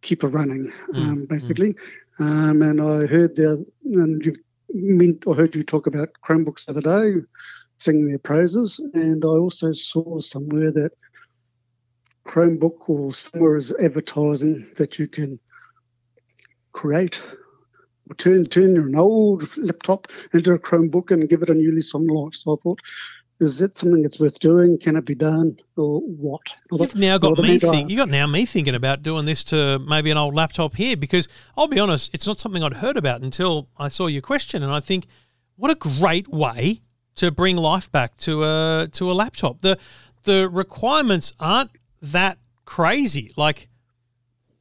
keep 0.02 0.22
her 0.22 0.28
running, 0.28 0.72
um, 0.94 1.26
basically. 1.30 1.76
Um, 2.20 2.62
and 2.62 2.82
I 2.82 3.06
heard 3.08 3.36
the 3.36 3.66
and 3.86 4.26
you 4.26 4.36
mean 4.74 5.20
I 5.30 5.34
heard 5.34 5.56
you 5.56 5.64
talk 5.64 5.88
about 5.88 6.10
Chromebooks 6.24 6.66
the 6.66 6.72
other 6.72 6.82
day, 6.82 7.22
singing 7.80 8.08
their 8.08 8.20
praises, 8.20 8.80
and 8.94 9.24
I 9.24 9.28
also 9.28 9.72
saw 9.72 10.20
somewhere 10.20 10.72
that 10.72 10.92
Chromebook 12.28 12.90
or 12.90 13.14
somewhere 13.14 13.58
is 13.58 13.74
advertising 13.84 14.68
that 14.78 15.00
you 15.00 15.08
can 15.08 15.40
create 16.76 17.22
turn 18.18 18.46
turn 18.46 18.78
an 18.78 18.96
old 18.96 19.50
laptop 19.58 20.08
into 20.34 20.54
a 20.54 20.60
Chromebook 20.60 21.10
and 21.10 21.28
give 21.28 21.42
it 21.42 21.50
a 21.50 21.54
new 21.54 21.74
lease 21.74 21.96
on 21.96 22.06
life. 22.06 22.36
So 22.36 22.54
I 22.54 22.58
thought, 22.62 22.80
is 23.40 23.58
that 23.60 23.76
something 23.76 24.04
that's 24.04 24.20
worth 24.20 24.40
doing? 24.40 24.78
Can 24.78 24.96
it 24.96 25.06
be 25.06 25.16
done, 25.16 25.58
or 25.76 26.02
what? 26.02 26.42
You've 26.72 26.96
now 26.96 27.18
got 27.18 27.40
me 27.40 27.58
think, 27.58 27.90
you 27.90 27.98
got 27.98 28.10
now 28.10 28.28
me 28.28 28.46
thinking 28.46 28.76
about 28.76 29.02
doing 29.02 29.26
this 29.26 29.44
to 29.46 29.80
maybe 29.80 30.12
an 30.12 30.18
old 30.18 30.36
laptop 30.36 30.76
here 30.76 30.96
because 30.96 31.28
I'll 31.58 31.68
be 31.68 31.80
honest, 31.80 32.14
it's 32.14 32.28
not 32.28 32.40
something 32.40 32.62
I'd 32.62 32.76
heard 32.76 32.98
about 32.98 33.22
until 33.22 33.70
I 33.78 33.88
saw 33.88 34.08
your 34.08 34.22
question, 34.22 34.62
and 34.62 34.72
I 34.72 34.80
think 34.80 35.08
what 35.56 35.72
a 35.72 35.76
great 35.76 36.28
way 36.28 36.82
to 37.16 37.32
bring 37.32 37.56
life 37.58 37.92
back 37.92 38.18
to 38.20 38.44
a 38.44 38.90
to 38.92 39.10
a 39.12 39.14
laptop. 39.14 39.62
The 39.62 39.80
the 40.24 40.50
requirements 40.50 41.34
aren't 41.40 41.72
that 42.02 42.38
crazy. 42.66 43.32
Like 43.36 43.70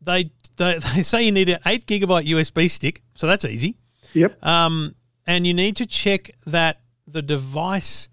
they 0.05 0.31
they, 0.57 0.79
they 0.95 1.03
say 1.03 1.23
you 1.23 1.33
need 1.33 1.49
an 1.49 1.59
eight 1.67 1.87
gigabyte 1.87 2.27
USB 2.27 2.71
stick, 2.71 3.03
so 3.15 3.27
that's 3.27 3.45
easy. 3.45 3.77
Yep. 4.15 4.45
Um, 4.45 4.95
and 5.27 5.47
you 5.47 5.55
need 5.55 5.77
to 5.77 5.87
check 5.87 6.31
that 6.47 6.81
the 7.07 7.23
device 7.23 8.09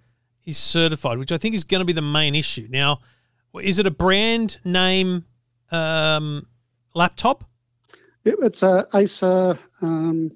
is 0.46 0.58
certified, 0.58 1.18
which 1.18 1.32
I 1.32 1.38
think 1.38 1.56
is 1.56 1.64
going 1.64 1.80
to 1.80 1.86
be 1.86 1.94
the 1.94 2.02
main 2.02 2.36
issue. 2.36 2.68
Now, 2.70 3.00
is 3.62 3.80
it 3.80 3.86
a 3.86 3.92
brand 3.92 4.58
name 4.64 5.26
um, 5.72 6.48
laptop? 6.96 7.44
Yep, 8.24 8.36
it's 8.42 8.64
a 8.64 8.88
Acer. 8.94 9.60
Um, 9.82 10.32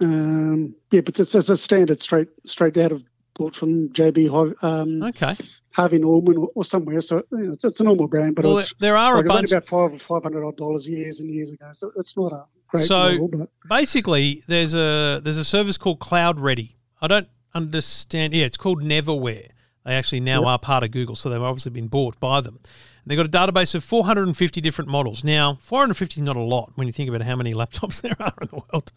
um, 0.00 0.74
yeah, 0.90 1.00
but 1.00 1.18
it's, 1.18 1.34
it's 1.34 1.48
a 1.48 1.56
standard 1.56 2.00
straight 2.00 2.28
straight 2.44 2.76
out 2.76 2.92
of 2.92 3.02
bought 3.36 3.54
from 3.56 3.88
JB 3.90 4.28
um, 4.62 5.02
Okay. 5.02 5.36
Harvey 5.72 5.98
Norman 5.98 6.36
or, 6.38 6.48
or 6.54 6.64
somewhere. 6.64 7.00
So 7.00 7.22
you 7.32 7.38
know, 7.38 7.52
it's, 7.52 7.64
it's 7.64 7.80
a 7.80 7.84
normal 7.84 8.08
brand, 8.08 8.34
but 8.36 8.44
Well, 8.44 8.58
it's 8.58 8.74
there 8.80 8.96
are 8.96 9.14
a 9.14 9.16
like, 9.18 9.26
was 9.26 9.32
bunch. 9.34 9.50
about 9.52 9.68
five 9.68 9.92
or 9.92 9.98
five 9.98 10.22
hundred 10.22 10.46
odd 10.46 10.56
dollars 10.56 10.86
years 10.88 11.20
and 11.20 11.30
years 11.30 11.50
ago. 11.52 11.70
So 11.72 11.92
it's 11.96 12.16
not 12.16 12.32
a 12.32 12.44
great 12.68 12.86
So- 12.86 13.12
model, 13.12 13.28
but 13.28 13.50
Basically, 13.68 14.42
there's 14.46 14.74
a 14.74 15.20
there's 15.22 15.38
a 15.38 15.44
service 15.44 15.76
called 15.78 15.98
Cloud 16.00 16.40
Ready. 16.40 16.76
I 17.00 17.06
don't 17.08 17.28
understand. 17.54 18.32
Yeah, 18.34 18.46
it's 18.46 18.56
called 18.56 18.82
Neverware. 18.82 19.48
They 19.84 19.92
actually 19.94 20.20
now 20.20 20.40
Yep. 20.40 20.48
are 20.48 20.58
part 20.58 20.82
of 20.84 20.90
Google, 20.90 21.14
so 21.14 21.28
they've 21.30 21.40
obviously 21.40 21.70
been 21.70 21.86
bought 21.88 22.18
by 22.18 22.40
them. 22.40 22.56
And 22.58 22.64
they've 23.06 23.16
got 23.16 23.26
a 23.26 23.28
database 23.52 23.72
of 23.76 23.84
450 23.84 24.60
different 24.60 24.90
models. 24.90 25.22
Now, 25.22 25.54
450 25.60 26.20
is 26.20 26.24
not 26.24 26.34
a 26.36 26.40
lot 26.40 26.72
when 26.74 26.88
you 26.88 26.92
think 26.92 27.08
about 27.08 27.22
how 27.22 27.36
many 27.36 27.54
laptops 27.60 28.00
there 28.02 28.16
are 28.18 28.32
in 28.42 28.48
the 28.48 28.56
world. 28.72 28.90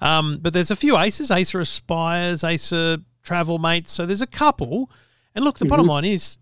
Um, 0.00 0.38
but 0.40 0.52
there's 0.52 0.70
a 0.70 0.76
few 0.76 0.96
Aces, 0.98 1.32
Acer 1.32 1.58
Aspires, 1.58 2.44
Acer 2.44 2.98
Travel 3.26 3.58
Mates. 3.58 3.90
So 3.92 4.06
there's 4.06 4.22
a 4.22 4.26
couple. 4.26 4.90
And 5.34 5.44
look, 5.44 5.58
the 5.58 5.66
bottom 5.66 5.86
line 5.86 6.06
is, 6.06 6.38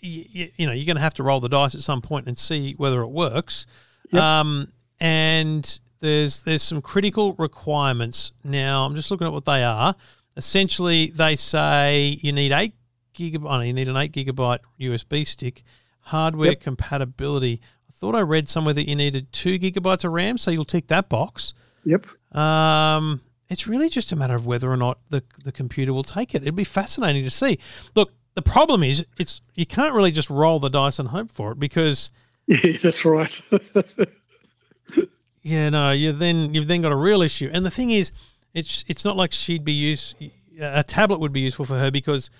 you, 0.00 0.50
you 0.56 0.66
know, 0.66 0.72
you're 0.72 0.84
going 0.84 0.96
to 0.96 1.02
have 1.02 1.14
to 1.14 1.22
roll 1.22 1.40
the 1.40 1.48
dice 1.48 1.74
at 1.74 1.80
some 1.80 2.02
point 2.02 2.26
and 2.26 2.36
see 2.36 2.74
whether 2.76 3.00
it 3.00 3.08
works. 3.08 3.64
Yep. 4.10 4.22
Um, 4.22 4.72
and 5.00 5.80
there's 6.00 6.42
there's 6.42 6.62
some 6.62 6.82
critical 6.82 7.32
requirements. 7.34 8.32
Now, 8.44 8.84
I'm 8.84 8.94
just 8.94 9.10
looking 9.10 9.26
at 9.26 9.32
what 9.32 9.46
they 9.46 9.64
are. 9.64 9.94
Essentially, 10.36 11.06
they 11.06 11.36
say 11.36 12.18
you 12.20 12.32
need 12.32 12.52
eight 12.52 12.74
gigabyte. 13.14 13.46
Oh, 13.48 13.60
you 13.60 13.72
need 13.72 13.88
an 13.88 13.96
eight 13.96 14.12
gigabyte 14.12 14.58
USB 14.78 15.26
stick. 15.26 15.62
Hardware 16.00 16.50
Yep. 16.50 16.60
compatibility. 16.60 17.60
I 17.88 17.92
thought 17.94 18.14
I 18.14 18.20
read 18.20 18.46
somewhere 18.48 18.74
that 18.74 18.86
you 18.88 18.94
needed 18.96 19.32
two 19.32 19.58
gigabytes 19.58 20.04
of 20.04 20.12
RAM, 20.12 20.36
so 20.36 20.50
you'll 20.50 20.66
tick 20.66 20.88
that 20.88 21.08
box. 21.08 21.54
yep. 21.84 22.04
Um, 22.36 23.20
it's 23.48 23.66
really 23.66 23.88
just 23.88 24.12
a 24.12 24.16
matter 24.16 24.34
of 24.34 24.46
whether 24.46 24.70
or 24.70 24.76
not 24.76 24.98
the 25.10 25.22
the 25.44 25.52
computer 25.52 25.92
will 25.92 26.04
take 26.04 26.34
it. 26.34 26.42
It'd 26.42 26.56
be 26.56 26.64
fascinating 26.64 27.24
to 27.24 27.30
see. 27.30 27.58
Look, 27.94 28.12
the 28.34 28.42
problem 28.42 28.82
is 28.82 29.04
it's 29.18 29.40
you 29.54 29.66
can't 29.66 29.94
really 29.94 30.10
just 30.10 30.30
roll 30.30 30.58
the 30.58 30.70
dice 30.70 30.98
and 30.98 31.08
hope 31.08 31.30
for 31.30 31.52
it 31.52 31.58
because 31.58 32.10
Yeah, 32.46 32.76
that's 32.82 33.04
right. 33.04 33.40
yeah, 35.42 35.70
no, 35.70 35.92
you 35.92 36.12
then 36.12 36.52
you've 36.54 36.68
then 36.68 36.82
got 36.82 36.92
a 36.92 36.96
real 36.96 37.22
issue. 37.22 37.48
And 37.52 37.64
the 37.64 37.70
thing 37.70 37.90
is, 37.90 38.12
it's 38.52 38.84
it's 38.86 39.04
not 39.04 39.16
like 39.16 39.32
she'd 39.32 39.64
be 39.64 39.72
used. 39.72 40.16
A 40.60 40.84
tablet 40.84 41.20
would 41.20 41.32
be 41.32 41.40
useful 41.40 41.64
for 41.64 41.78
her 41.78 41.90
because 41.90 42.30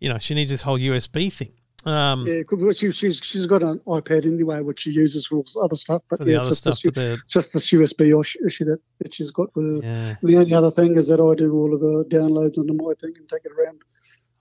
you 0.00 0.08
know 0.10 0.18
she 0.18 0.34
needs 0.34 0.50
this 0.50 0.62
whole 0.62 0.78
USB 0.78 1.32
thing. 1.32 1.52
Um, 1.86 2.26
yeah, 2.26 2.42
she, 2.72 2.92
she's 2.92 3.18
she's 3.22 3.46
got 3.46 3.62
an 3.62 3.78
iPad 3.86 4.24
anyway, 4.24 4.60
which 4.60 4.80
she 4.80 4.90
uses 4.90 5.26
for 5.26 5.44
other 5.62 5.76
stuff. 5.76 6.02
But 6.08 6.26
yeah, 6.26 6.38
other 6.40 6.48
it's 6.50 6.62
just, 6.62 6.80
stuff, 6.80 6.94
this, 6.94 7.18
but 7.18 7.22
it's 7.22 7.32
just 7.32 7.52
this 7.52 7.70
USB 7.70 8.24
issue 8.46 8.64
that, 8.64 8.78
that 9.00 9.12
she's 9.14 9.30
got 9.30 9.54
with 9.54 9.82
her. 9.82 9.86
yeah. 9.86 10.16
The 10.22 10.36
only 10.38 10.54
other 10.54 10.70
thing 10.70 10.96
is 10.96 11.08
that 11.08 11.20
I 11.20 11.34
do 11.34 11.52
all 11.54 11.74
of 11.74 11.80
the 11.80 12.04
downloads 12.10 12.58
onto 12.58 12.72
my 12.72 12.94
thing 13.00 13.12
and 13.16 13.28
take 13.28 13.44
it 13.44 13.52
around. 13.52 13.82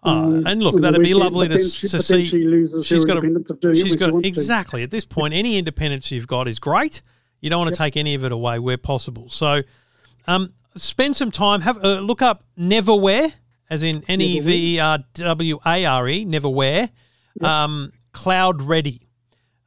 Oh, 0.05 0.11
um, 0.11 0.47
and 0.47 0.61
look, 0.61 0.79
that'd 0.81 1.01
be 1.01 1.13
weekend, 1.13 1.19
lovely 1.33 1.47
to, 1.49 1.63
she, 1.63 1.87
to 1.87 2.01
see. 2.01 2.25
she 2.25 2.43
loses 2.43 2.85
she's 2.85 3.01
her 3.01 3.07
got 3.07 3.13
a- 3.13 3.19
independence 3.19 3.49
of 3.49 3.59
doing 3.61 3.75
it 3.75 3.79
She's 3.79 3.91
she 3.93 3.97
got 3.97 4.11
wants 4.11 4.25
to. 4.25 4.27
exactly 4.29 4.83
at 4.83 4.91
this 4.91 5.05
point. 5.05 5.33
Any 5.33 5.57
independence 5.57 6.11
you've 6.11 6.27
got 6.27 6.47
is 6.47 6.59
great. 6.59 7.01
You 7.39 7.49
don't 7.49 7.59
want 7.59 7.73
to 7.73 7.77
take 7.77 7.97
any 7.97 8.15
of 8.15 8.23
it 8.23 8.31
away 8.31 8.59
where 8.59 8.77
possible. 8.77 9.29
So, 9.29 9.61
um, 10.27 10.53
spend 10.75 11.15
some 11.15 11.31
time. 11.31 11.61
Have 11.61 11.83
uh, 11.83 11.99
look 11.99 12.21
up 12.21 12.43
Neverware, 12.57 13.33
as 13.69 13.83
in 13.83 14.03
N 14.07 14.21
E 14.21 14.39
V 14.39 14.75
E 14.75 14.79
R 14.79 14.99
W 15.15 15.59
A 15.65 15.85
R 15.85 16.07
E, 16.07 16.25
Neverware. 17.39 17.47
Um, 17.47 17.91
Cloud 18.11 18.61
Ready. 18.61 19.01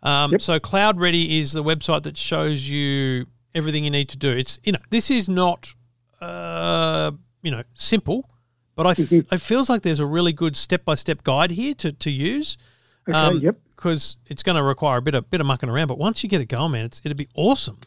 Um, 0.03 0.33
Yep. 0.33 0.41
So 0.41 0.61
Cloud 0.61 1.01
Ready 1.01 1.41
is 1.41 1.53
the 1.53 1.65
website 1.65 2.03
that 2.05 2.17
shows 2.17 2.69
you 2.69 3.27
everything 3.55 3.85
you 3.85 3.91
need 3.91 4.09
to 4.11 4.17
do. 4.19 4.31
It's 4.31 4.59
you 4.65 4.73
know 4.73 4.79
this 4.91 5.11
is 5.11 5.29
not 5.29 5.75
uh, 6.21 7.11
you 7.43 7.51
know 7.51 7.63
simple, 7.75 8.29
but 8.75 8.87
I 8.87 8.91
f- 8.91 9.13
it 9.33 9.41
feels 9.41 9.69
like 9.69 9.83
there's 9.83 10.01
a 10.01 10.07
really 10.07 10.33
good 10.33 10.57
step 10.57 10.85
by 10.85 10.95
step 10.95 11.23
guide 11.25 11.51
here 11.53 11.75
to 11.75 11.93
to 11.93 12.11
use. 12.11 12.57
Okay, 13.09 13.39
yep. 13.39 13.57
Because 13.75 14.17
it's 14.27 14.43
going 14.43 14.57
to 14.57 14.63
require 14.63 14.99
a 14.99 15.03
bit 15.03 15.15
of 15.15 15.31
bit 15.31 15.41
of 15.41 15.47
mucking 15.47 15.69
around, 15.69 15.89
but 15.89 15.99
once 15.99 16.23
you 16.23 16.29
get 16.29 16.41
it 16.41 16.47
going, 16.47 16.73
man, 16.73 16.87
it's 16.87 17.01
it'll 17.05 17.17
be 17.17 17.29
awesome. 17.35 17.79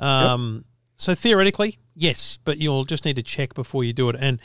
Um, 0.00 0.64
So 0.96 1.14
theoretically, 1.14 1.78
yes, 1.94 2.38
but 2.44 2.58
you'll 2.58 2.84
just 2.84 3.04
need 3.04 3.16
to 3.16 3.22
check 3.22 3.54
before 3.54 3.84
you 3.84 3.92
do 3.92 4.08
it, 4.08 4.16
and 4.18 4.40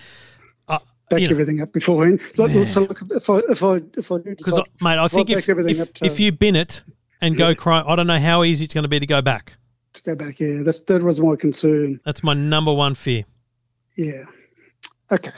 back 1.10 1.22
you 1.22 1.28
know, 1.28 1.32
everything 1.32 1.62
up 1.62 1.74
beforehand. 1.74 2.22
Yeah. 2.36 2.66
So 2.66 2.82
look, 2.82 3.02
if 3.10 3.30
I 3.30 3.38
if 3.50 3.64
I 3.64 3.82
if 3.98 4.12
I 4.12 4.18
do 4.18 4.36
because 4.36 4.62
mate, 4.82 4.98
I 4.98 5.08
think 5.08 5.30
if 5.30 5.48
if, 5.48 5.94
to, 5.94 6.06
if 6.06 6.20
you 6.20 6.32
bin 6.32 6.56
it 6.56 6.84
and 7.22 7.38
go 7.38 7.56
cry, 7.56 7.84
I 7.86 7.96
don't 7.96 8.08
know 8.08 8.20
how 8.20 8.44
easy 8.44 8.66
it's 8.66 8.74
going 8.74 8.84
to 8.84 8.90
be 8.90 9.00
to 9.00 9.06
go 9.06 9.22
back. 9.22 9.56
to 9.94 10.04
go 10.04 10.16
back, 10.16 10.40
yeah, 10.40 10.64
that's 10.64 10.82
that 10.82 11.04
was 11.04 11.20
my 11.20 11.36
concern. 11.36 12.00
That's 12.06 12.24
my 12.24 12.34
number 12.34 12.74
one 12.74 12.96
fear. 12.96 13.26
Yeah. 13.96 14.24
Okay. 15.12 15.32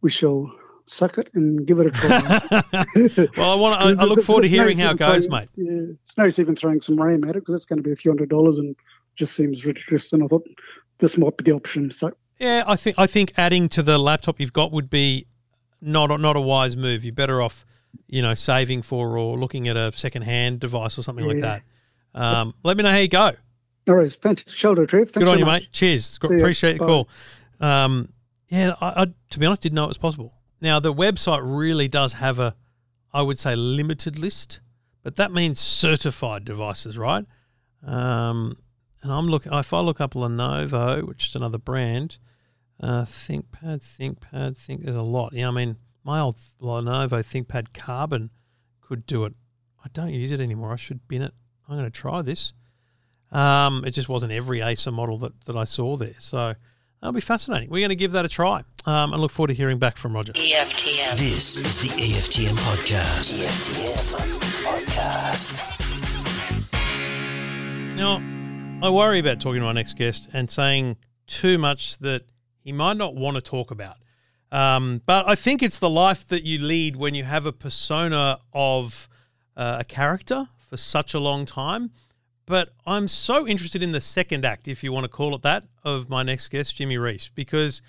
We 0.00 0.10
shall 0.10 0.50
suck 0.86 1.18
it 1.18 1.28
and 1.34 1.66
give 1.66 1.78
it 1.78 1.86
a 1.86 1.90
try. 1.90 3.28
well, 3.36 3.50
I 3.50 3.54
want. 3.54 3.80
I, 3.80 4.02
I 4.02 4.06
look 4.06 4.22
forward 4.22 4.42
to 4.42 4.48
no 4.48 4.54
hearing 4.54 4.78
how 4.78 4.92
it 4.92 4.98
goes, 4.98 5.26
throwing- 5.26 5.42
mate. 5.42 5.48
Yeah, 5.56 5.92
it's 6.02 6.16
no 6.16 6.26
even 6.26 6.56
throwing 6.56 6.80
some 6.80 7.00
RAM 7.00 7.24
at 7.24 7.30
it 7.30 7.40
because 7.40 7.54
it's 7.54 7.66
going 7.66 7.78
to 7.78 7.82
be 7.82 7.92
a 7.92 7.96
few 7.96 8.10
hundred 8.10 8.30
dollars 8.30 8.58
and 8.58 8.74
just 9.16 9.34
seems 9.34 9.64
ridiculous. 9.64 10.12
And 10.12 10.24
I 10.24 10.26
thought 10.26 10.46
this 10.98 11.16
might 11.16 11.36
be 11.36 11.44
the 11.44 11.52
option. 11.52 11.90
So 11.90 12.12
Yeah, 12.40 12.64
I 12.66 12.74
think 12.76 12.98
I 12.98 13.06
think 13.06 13.32
adding 13.36 13.68
to 13.70 13.82
the 13.82 13.98
laptop 13.98 14.40
you've 14.40 14.52
got 14.52 14.72
would 14.72 14.88
be 14.90 15.26
not 15.80 16.10
a, 16.10 16.18
not 16.18 16.36
a 16.36 16.40
wise 16.40 16.76
move. 16.76 17.04
You're 17.04 17.12
better 17.14 17.42
off, 17.42 17.64
you 18.08 18.22
know, 18.22 18.34
saving 18.34 18.82
for 18.82 19.18
or 19.18 19.38
looking 19.38 19.68
at 19.68 19.76
a 19.76 19.92
second 19.92 20.22
hand 20.22 20.58
device 20.60 20.98
or 20.98 21.02
something 21.02 21.26
like 21.26 21.40
that. 21.40 21.62
Um, 22.14 22.54
let 22.64 22.76
me 22.76 22.82
know 22.82 22.90
how 22.90 22.96
you 22.96 23.08
go. 23.08 23.32
no 23.86 23.94
worries. 23.94 24.14
Fantastic 24.14 24.56
shoulder 24.56 24.86
Trev. 24.86 25.10
Thanks 25.10 25.18
Good 25.18 25.28
on 25.28 25.38
you, 25.38 25.44
much. 25.44 25.62
mate. 25.64 25.72
Cheers. 25.72 26.18
See. 26.26 26.38
Appreciate 26.38 26.74
the 26.74 26.78
Bye. 26.80 26.86
call. 26.86 27.08
Um, 27.60 28.12
yeah, 28.48 28.74
I, 28.80 29.02
I 29.02 29.06
to 29.30 29.38
be 29.38 29.44
honest 29.46 29.62
didn't 29.62 29.76
know 29.76 29.84
it 29.84 29.88
was 29.88 29.98
possible. 29.98 30.32
Now 30.62 30.80
the 30.80 30.94
website 30.94 31.40
really 31.42 31.88
does 31.88 32.14
have 32.14 32.38
a, 32.38 32.56
I 33.12 33.20
would 33.22 33.38
say, 33.38 33.54
limited 33.54 34.18
list, 34.18 34.60
but 35.02 35.16
that 35.16 35.30
means 35.30 35.60
certified 35.60 36.44
devices, 36.46 36.96
right? 36.96 37.26
Um, 37.86 38.56
and 39.02 39.12
I'm 39.12 39.26
looking. 39.26 39.52
If 39.52 39.72
I 39.72 39.80
look 39.80 40.00
up 40.00 40.14
Lenovo, 40.14 41.06
which 41.06 41.28
is 41.28 41.34
another 41.34 41.58
brand, 41.58 42.18
uh, 42.80 43.04
ThinkPad, 43.04 43.80
ThinkPad, 43.80 44.56
Think. 44.56 44.84
There's 44.84 44.96
a 44.96 45.02
lot. 45.02 45.32
Yeah, 45.32 45.48
I 45.48 45.50
mean, 45.50 45.76
my 46.04 46.20
old 46.20 46.36
Lenovo 46.60 47.20
ThinkPad 47.20 47.72
Carbon 47.72 48.30
could 48.80 49.06
do 49.06 49.24
it. 49.24 49.34
I 49.84 49.88
don't 49.92 50.12
use 50.12 50.32
it 50.32 50.40
anymore. 50.40 50.72
I 50.72 50.76
should 50.76 51.06
bin 51.08 51.22
it. 51.22 51.32
I'm 51.68 51.76
going 51.76 51.90
to 51.90 51.90
try 51.90 52.22
this. 52.22 52.52
Um, 53.30 53.84
it 53.84 53.92
just 53.92 54.08
wasn't 54.08 54.32
every 54.32 54.60
Acer 54.60 54.90
model 54.90 55.18
that, 55.18 55.40
that 55.44 55.56
I 55.56 55.64
saw 55.64 55.96
there. 55.96 56.14
So 56.18 56.54
that'll 57.00 57.12
be 57.12 57.20
fascinating. 57.20 57.70
We're 57.70 57.80
going 57.80 57.90
to 57.90 57.96
give 57.96 58.12
that 58.12 58.24
a 58.24 58.28
try 58.28 58.64
um, 58.86 59.12
and 59.12 59.22
look 59.22 59.30
forward 59.30 59.48
to 59.48 59.54
hearing 59.54 59.78
back 59.78 59.96
from 59.96 60.14
Roger. 60.14 60.32
EFTM. 60.32 61.16
This 61.16 61.56
is 61.56 61.80
the 61.80 61.88
EFTM 61.88 62.56
podcast. 62.56 63.46
EFTM 63.46 64.40
podcast. 64.64 65.76
Now, 67.96 68.20
I 68.82 68.90
worry 68.90 69.18
about 69.18 69.40
talking 69.40 69.60
to 69.60 69.66
my 69.66 69.72
next 69.72 69.94
guest 69.96 70.28
and 70.32 70.50
saying 70.50 70.96
too 71.26 71.58
much 71.58 71.98
that 71.98 72.24
he 72.62 72.72
might 72.72 72.96
not 72.96 73.14
want 73.14 73.36
to 73.36 73.40
talk 73.40 73.70
about. 73.70 73.96
Um, 74.52 75.02
but 75.06 75.28
I 75.28 75.34
think 75.34 75.62
it's 75.62 75.78
the 75.78 75.90
life 75.90 76.26
that 76.28 76.42
you 76.42 76.58
lead 76.58 76.96
when 76.96 77.14
you 77.14 77.24
have 77.24 77.46
a 77.46 77.52
persona 77.52 78.38
of 78.52 79.08
uh, 79.56 79.78
a 79.80 79.84
character 79.84 80.48
for 80.68 80.76
such 80.76 81.14
a 81.14 81.20
long 81.20 81.46
time. 81.46 81.90
But 82.46 82.70
I'm 82.84 83.06
so 83.06 83.46
interested 83.46 83.82
in 83.82 83.92
the 83.92 84.00
second 84.00 84.44
act, 84.44 84.66
if 84.66 84.82
you 84.82 84.90
want 84.90 85.04
to 85.04 85.08
call 85.08 85.34
it 85.36 85.42
that, 85.42 85.64
of 85.84 86.08
my 86.08 86.24
next 86.24 86.48
guest, 86.48 86.76
Jimmy 86.76 86.98
Rees, 86.98 87.30
because 87.34 87.80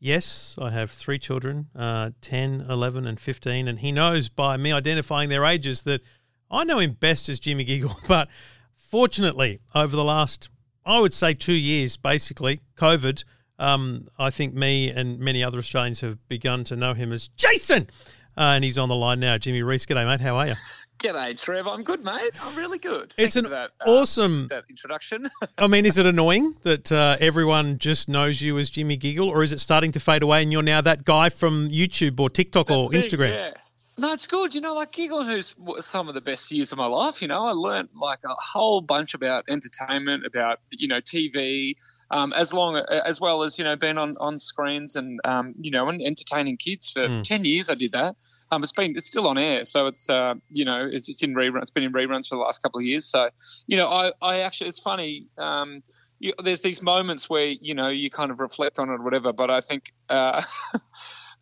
yes, 0.00 0.56
I 0.60 0.70
have 0.70 0.90
three 0.90 1.18
children 1.18 1.68
uh, 1.76 2.10
10, 2.20 2.66
11, 2.68 3.06
and 3.06 3.20
15. 3.20 3.68
And 3.68 3.78
he 3.78 3.92
knows 3.92 4.28
by 4.28 4.56
me 4.56 4.72
identifying 4.72 5.28
their 5.28 5.44
ages 5.44 5.82
that 5.82 6.02
I 6.50 6.64
know 6.64 6.78
him 6.78 6.92
best 6.92 7.28
as 7.28 7.38
Jimmy 7.38 7.64
Giggle. 7.64 7.96
But 8.08 8.28
fortunately, 8.74 9.60
over 9.74 9.94
the 9.94 10.04
last, 10.04 10.48
I 10.84 10.98
would 11.00 11.12
say, 11.12 11.34
two 11.34 11.52
years, 11.52 11.96
basically, 11.96 12.60
COVID, 12.76 13.24
um, 13.58 14.08
I 14.18 14.30
think 14.30 14.54
me 14.54 14.90
and 14.90 15.18
many 15.18 15.42
other 15.42 15.58
Australians 15.58 16.00
have 16.00 16.26
begun 16.28 16.64
to 16.64 16.76
know 16.76 16.94
him 16.94 17.12
as 17.12 17.28
Jason. 17.28 17.88
Uh, 18.36 18.54
and 18.54 18.62
he's 18.62 18.78
on 18.78 18.88
the 18.88 18.94
line 18.94 19.18
now. 19.18 19.36
Jimmy 19.36 19.62
Rees, 19.62 19.84
g'day, 19.84 20.06
mate. 20.06 20.20
How 20.20 20.36
are 20.36 20.46
you? 20.46 20.54
G'day, 21.00 21.40
Trev. 21.40 21.66
I'm 21.66 21.82
good, 21.82 22.04
mate. 22.04 22.30
I'm 22.40 22.54
really 22.56 22.78
good. 22.78 23.12
It's 23.18 23.34
Thank 23.34 23.46
an 23.46 23.50
that, 23.50 23.70
uh, 23.84 23.90
awesome- 23.90 24.46
that 24.48 24.64
introduction. 24.70 25.28
I 25.58 25.66
mean, 25.66 25.84
is 25.84 25.98
it 25.98 26.06
annoying 26.14 26.54
that 26.62 26.92
uh, 26.92 27.16
everyone 27.20 27.78
just 27.78 28.08
knows 28.08 28.40
you 28.40 28.56
as 28.58 28.70
Jimmy 28.70 28.96
Giggle, 28.96 29.28
or 29.28 29.42
is 29.42 29.52
it 29.52 29.58
starting 29.58 29.90
to 29.92 30.00
fade 30.00 30.22
away 30.22 30.42
and 30.42 30.52
you're 30.52 30.62
now 30.62 30.80
that 30.80 31.04
guy 31.04 31.30
from 31.30 31.68
YouTube 31.68 32.20
or 32.20 32.30
TikTok 32.30 32.70
or 32.70 32.90
thing, 32.90 33.02
Instagram? 33.02 33.30
Yeah. 33.30 33.50
No, 33.96 34.12
it's 34.12 34.28
good. 34.28 34.54
You 34.54 34.60
know, 34.60 34.74
like 34.74 34.92
Giggle 34.92 35.18
and 35.20 35.28
Hoot's 35.28 35.56
some 35.80 36.08
of 36.08 36.14
the 36.14 36.20
best 36.20 36.48
years 36.52 36.70
of 36.70 36.78
my 36.78 36.86
life. 36.86 37.20
You 37.20 37.26
know, 37.26 37.44
I 37.44 37.50
learned 37.50 37.88
like 38.00 38.20
a 38.24 38.34
whole 38.34 38.80
bunch 38.80 39.14
about 39.14 39.44
entertainment, 39.48 40.24
about 40.24 40.60
you 40.70 40.86
know 40.86 41.00
TV, 41.00 41.74
um, 42.10 42.32
as 42.32 42.52
long 42.52 42.76
as 42.76 43.20
well 43.20 43.42
as 43.42 43.58
you 43.58 43.64
know 43.64 43.76
being 43.76 43.98
on 43.98 44.16
on 44.18 44.38
screens 44.38 44.96
and 44.96 45.20
um, 45.24 45.54
you 45.60 45.70
know 45.70 45.88
and 45.88 46.00
entertaining 46.02 46.56
kids 46.56 46.88
for 46.90 47.06
Mm. 47.08 47.22
ten 47.24 47.44
years. 47.44 47.68
I 47.68 47.74
did 47.74 47.92
that. 47.92 48.16
Um, 48.50 48.62
it's 48.62 48.72
been 48.72 48.94
it's 48.96 49.06
still 49.06 49.26
on 49.26 49.36
air, 49.38 49.64
so 49.64 49.86
it's 49.86 50.08
uh, 50.08 50.34
you 50.50 50.64
know 50.64 50.88
it's 50.90 51.08
it's 51.08 51.22
in 51.22 51.34
rerun. 51.34 51.60
It's 51.62 51.70
been 51.70 51.82
in 51.84 51.92
reruns 51.92 52.28
for 52.28 52.34
the 52.36 52.40
last 52.42 52.62
couple 52.62 52.78
of 52.80 52.84
years. 52.86 53.04
So 53.06 53.30
you 53.66 53.76
know, 53.76 53.88
I 53.88 54.12
I 54.22 54.40
actually 54.40 54.68
it's 54.70 54.78
funny. 54.80 55.26
Um, 55.36 55.82
you, 56.20 56.32
there's 56.42 56.62
these 56.62 56.82
moments 56.82 57.30
where 57.30 57.46
you 57.60 57.74
know 57.74 57.88
you 57.88 58.10
kind 58.10 58.30
of 58.32 58.40
reflect 58.40 58.78
on 58.78 58.88
it 58.88 58.94
or 58.94 59.02
whatever. 59.02 59.32
But 59.32 59.50
I 59.50 59.60
think, 59.60 59.92
uh, 60.08 60.42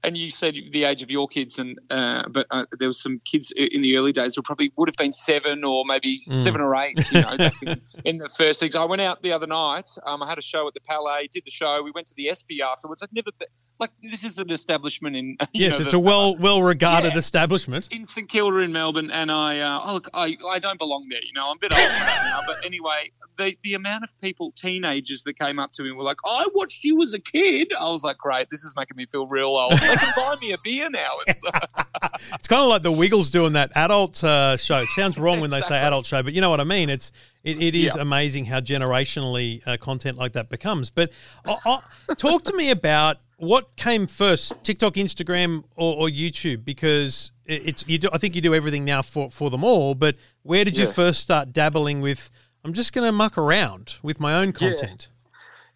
and 0.07 0.17
you 0.17 0.31
said 0.31 0.55
the 0.73 0.85
age 0.85 1.03
of 1.03 1.11
your 1.11 1.29
kids, 1.29 1.59
and 1.59 1.79
uh, 1.91 2.23
but 2.31 2.47
uh, 2.51 2.65
there 2.79 2.89
was 2.89 3.03
some 3.03 3.21
kids 3.25 3.53
in 3.57 3.83
the 3.83 3.97
early 3.99 4.13
days 4.13 4.35
who 4.37 4.41
probably 4.43 4.73
would 4.77 4.89
have 4.89 4.97
been 4.97 5.13
seven 5.13 5.65
or 5.65 5.85
maybe 5.87 6.21
Mm. 6.29 6.37
seven 6.37 6.61
or 6.63 6.75
eight. 6.77 6.99
You 7.13 7.21
know, 7.21 7.37
in, 7.63 7.83
in 8.05 8.19
the 8.19 8.29
first 8.29 8.61
things. 8.61 8.75
I 8.75 8.85
went 8.85 9.03
out 9.03 9.23
the 9.23 9.33
other 9.33 9.47
night. 9.47 9.89
Um, 10.07 10.23
I 10.23 10.29
had 10.29 10.39
a 10.39 10.43
show 10.43 10.67
at 10.69 10.75
the 10.75 10.81
Palais. 10.81 11.29
Did 11.31 11.43
the 11.45 11.51
show. 11.51 11.83
We 11.83 11.91
went 11.95 12.07
to 12.07 12.15
the 12.17 12.29
Espy 12.31 12.63
afterwards. 12.63 13.03
I'd 13.03 13.13
never 13.13 13.31
been, 13.39 13.49
like 13.79 13.91
this 14.03 14.25
is 14.25 14.39
an 14.39 14.51
establishment 14.51 15.17
in 15.17 15.37
you 15.53 15.67
Yes, 15.67 15.79
know, 15.79 15.83
it's 15.85 15.91
the- 15.93 15.97
a 15.99 16.01
well 16.01 16.37
well 16.37 16.63
regarded 16.63 17.13
Yeah. 17.13 17.19
establishment. 17.19 17.89
in 17.91 18.07
St 18.07 18.29
Kilda 18.29 18.59
in 18.59 18.73
Melbourne, 18.73 19.11
and 19.11 19.31
I, 19.31 19.61
uh, 19.61 19.81
oh, 19.85 19.95
look, 19.95 20.09
I, 20.15 20.37
I 20.49 20.59
don't 20.59 20.79
belong 20.79 21.09
there. 21.11 21.21
You 21.23 21.33
know, 21.35 21.49
I'm 21.51 21.57
a 21.57 21.61
bit 21.61 21.73
old 21.73 21.81
now. 21.89 22.41
But 22.47 22.65
anyway, 22.65 23.11
the 23.37 23.57
the 23.63 23.75
amount 23.75 24.05
of 24.05 24.17
people, 24.19 24.53
teenagers, 24.53 25.23
that 25.25 25.39
came 25.39 25.59
up 25.59 25.73
to 25.73 25.83
me 25.83 25.93
were 25.93 26.03
like, 26.03 26.19
"I 26.25 26.47
watched 26.55 26.85
you 26.85 27.03
as 27.03 27.13
a 27.13 27.21
kid." 27.21 27.73
I 27.79 27.89
was 27.91 28.03
like, 28.05 28.19
"Great, 28.19 28.49
this 28.51 28.65
is 28.65 28.75
making 28.77 28.97
me 28.97 29.07
feel 29.07 29.27
real 29.27 29.49
old." 29.49 29.73
They 29.73 29.97
can 29.97 30.13
buy 30.17 30.37
me 30.41 30.53
a 30.53 30.59
beer 30.65 30.89
now. 30.91 31.11
It's, 31.27 31.43
uh, 31.45 31.61
It's 32.35 32.49
kind 32.49 32.63
of 32.63 32.69
like 32.69 32.83
the 32.83 32.93
Wiggles 32.93 33.31
doing 33.31 33.53
that 33.55 33.73
adult 33.75 34.23
uh, 34.25 34.57
show. 34.57 34.81
It 34.83 34.89
sounds 34.89 35.19
wrong 35.19 35.41
when 35.41 35.51
they 35.51 35.61
say 35.61 35.77
adult 35.79 36.07
show, 36.07 36.23
but 36.23 36.33
you 36.33 36.41
know 36.41 36.51
what 36.51 36.61
I 36.61 36.65
mean. 36.65 36.89
It's 36.89 37.13
it, 37.45 37.63
it 37.63 37.75
is 37.75 37.95
Yeah. 37.95 38.03
amazing 38.03 38.47
how 38.47 38.61
generationally 38.61 39.63
uh, 39.67 39.77
content 39.77 40.17
like 40.19 40.33
that 40.33 40.49
becomes. 40.49 40.91
But 40.91 41.13
uh, 41.45 41.57
uh, 41.65 41.81
talk 42.17 42.45
to 42.45 42.57
me 42.57 42.71
about 42.71 43.19
what 43.37 43.77
came 43.77 44.07
first, 44.07 44.53
TikTok, 44.63 44.95
Instagram, 44.95 45.65
or, 45.77 45.95
or 45.97 46.09
YouTube? 46.09 46.65
Because 46.65 47.33
it- 47.45 47.63
it's 47.69 47.89
you. 47.89 47.99
Do, 47.99 48.09
I 48.13 48.19
think 48.19 48.35
you 48.35 48.41
do 48.41 48.55
everything 48.55 48.85
now 48.85 49.03
for 49.03 49.31
for 49.31 49.51
them 49.51 49.63
all. 49.65 49.95
But 49.95 50.17
where 50.43 50.65
did 50.65 50.77
you 50.79 50.87
first 50.93 51.21
start 51.21 51.53
dabbling 51.53 52.01
with? 52.01 52.31
I'm 52.65 52.73
just 52.73 52.93
going 52.93 53.07
to 53.07 53.13
muck 53.13 53.39
around 53.39 53.97
with 54.03 54.19
my 54.19 54.35
own 54.35 54.53
content. 54.53 55.09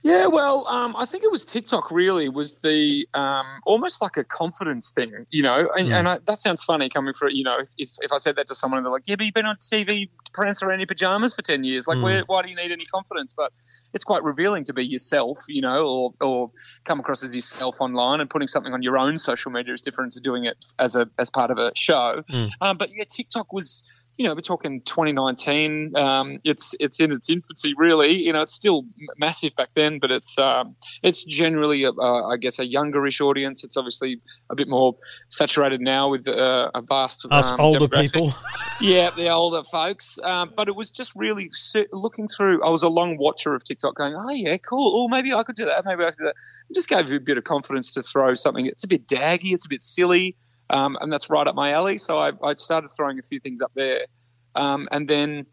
Yeah, 0.03 0.27
well, 0.29 0.67
um, 0.67 0.97
I 0.97 1.05
think 1.05 1.25
it 1.25 1.31
was 1.31 1.45
TikTok. 1.45 1.91
Really, 1.91 2.29
was 2.29 2.55
the 2.63 3.07
um, 3.15 3.45
almost 3.67 4.01
like 4.01 4.17
a 4.17 4.25
confidence 4.25 4.91
thing, 4.91 5.27
you 5.31 5.43
know. 5.43 5.69
And, 5.77 5.89
Mm. 5.89 5.93
and 5.99 6.09
I, 6.09 6.19
that 6.27 6.41
sounds 6.41 6.63
funny 6.65 6.89
coming 6.89 7.13
from 7.13 7.31
you 7.33 7.45
know, 7.45 7.59
if, 7.59 7.69
if 7.77 7.91
if 8.01 8.13
I 8.13 8.19
said 8.19 8.37
that 8.37 8.47
to 8.47 8.55
someone, 8.55 8.79
and 8.79 8.87
they're 8.87 8.93
like, 8.93 9.03
"Yeah, 9.07 9.17
but 9.17 9.27
you've 9.27 9.35
been 9.35 9.47
on 9.47 9.57
TV 9.57 10.09
prancing 10.33 10.67
around 10.69 10.81
in 10.81 10.87
pajamas 10.87 11.35
for 11.35 11.43
ten 11.43 11.65
years. 11.65 11.87
Like, 11.87 11.99
Mm. 11.99 12.03
where, 12.03 12.23
why 12.27 12.43
do 12.43 12.49
you 12.51 12.57
need 12.57 12.73
any 12.73 12.87
confidence?" 12.87 13.35
But 13.37 13.53
it's 13.93 14.05
quite 14.05 14.23
revealing 14.23 14.65
to 14.65 14.73
be 14.73 14.87
yourself, 14.87 15.39
you 15.49 15.61
know, 15.61 15.87
or 15.87 16.15
or 16.21 16.51
come 16.85 16.99
across 17.01 17.23
as 17.23 17.35
yourself 17.35 17.81
online 17.81 18.21
and 18.21 18.31
putting 18.31 18.49
something 18.49 18.73
on 18.73 18.83
your 18.83 18.97
own 18.97 19.19
social 19.19 19.51
media 19.53 19.75
is 19.75 19.83
different 19.83 20.13
to 20.15 20.21
doing 20.21 20.45
it 20.45 20.65
as 20.79 20.97
a 20.97 21.09
as 21.19 21.29
part 21.29 21.51
of 21.51 21.59
a 21.59 21.73
show. 21.77 22.23
Mm. 22.33 22.49
Um, 22.63 22.77
but 22.79 22.89
yeah, 22.95 23.05
TikTok 23.09 23.53
was 23.53 23.83
you 24.21 24.29
know, 24.29 24.35
we're 24.35 24.43
talking 24.43 24.83
2019. 24.83 25.97
Um, 25.97 26.41
it's 26.45 26.75
it's 26.79 27.01
in 27.01 27.11
its 27.11 27.31
infancy, 27.31 27.73
really. 27.79 28.13
You 28.13 28.35
know, 28.35 28.43
it's 28.43 28.53
still 28.53 28.83
massive 29.17 29.57
back 29.57 29.71
then, 29.75 29.99
but 29.99 30.11
it's 30.11 30.37
um, 30.37 30.77
it's 31.03 31.25
generally, 31.25 31.85
a, 31.85 31.93
uh, 31.93 32.29
I 32.29 32.37
guess, 32.37 32.59
a 32.59 32.69
youngerish 32.69 33.23
audience. 33.23 33.65
It's 33.65 33.79
obviously 33.79 34.21
a 34.51 34.55
bit 34.55 34.69
more 34.69 34.95
saturated 35.31 35.81
now 35.81 36.11
with 36.11 36.29
uh, 36.29 36.71
a 36.75 36.83
vast 36.83 37.25
Us 37.31 37.51
um, 37.53 37.61
older 37.61 37.89
people. 37.89 38.35
Yeah, 38.83 39.11
the 39.11 39.29
older 39.29 39.63
folks. 39.63 40.19
Um, 40.23 40.53
but 40.57 40.69
it 40.69 40.75
was 40.75 40.91
just 40.91 41.13
really 41.15 41.51
looking 41.93 42.29
through. 42.29 42.63
I 42.63 42.71
was 42.71 42.83
a 42.83 42.89
long 42.89 43.19
watcher 43.19 43.55
of 43.55 43.65
TikTok, 43.65 43.95
going, 43.95 44.15
"Oh 44.15 44.31
yeah, 44.31 44.57
cool. 44.59 44.93
Oh, 44.95 45.09
maybe 45.09 45.33
I 45.33 45.43
could 45.43 45.57
do 45.57 45.65
that. 45.65 45.85
Maybe 45.87 46.03
I 46.03 46.11
could 46.11 46.19
do 46.19 46.25
that." 46.25 46.35
It 46.69 46.75
just 46.75 46.91
gave 46.91 47.09
you 47.09 47.17
a 47.17 47.21
bit 47.21 47.39
of 47.39 47.45
confidence 47.45 47.91
to 47.93 48.03
throw 48.03 48.35
something. 48.35 48.67
It's 48.67 48.85
a 48.85 48.89
bit 48.89 49.07
daggy. 49.07 49.53
It's 49.53 49.65
a 49.65 49.69
bit 49.69 49.83
silly, 49.83 50.37
um, 50.71 50.97
and 51.01 51.13
that's 51.13 51.29
right 51.31 51.47
up 51.47 51.55
my 51.55 51.73
alley. 51.73 51.99
So 51.99 52.19
I, 52.19 52.33
I 52.43 52.55
started 52.55 52.89
throwing 52.89 53.19
a 53.19 53.23
few 53.23 53.41
things 53.41 53.61
up 53.61 53.73
there, 53.75 54.07
um, 54.55 54.89
and 54.91 55.09
then 55.09 55.47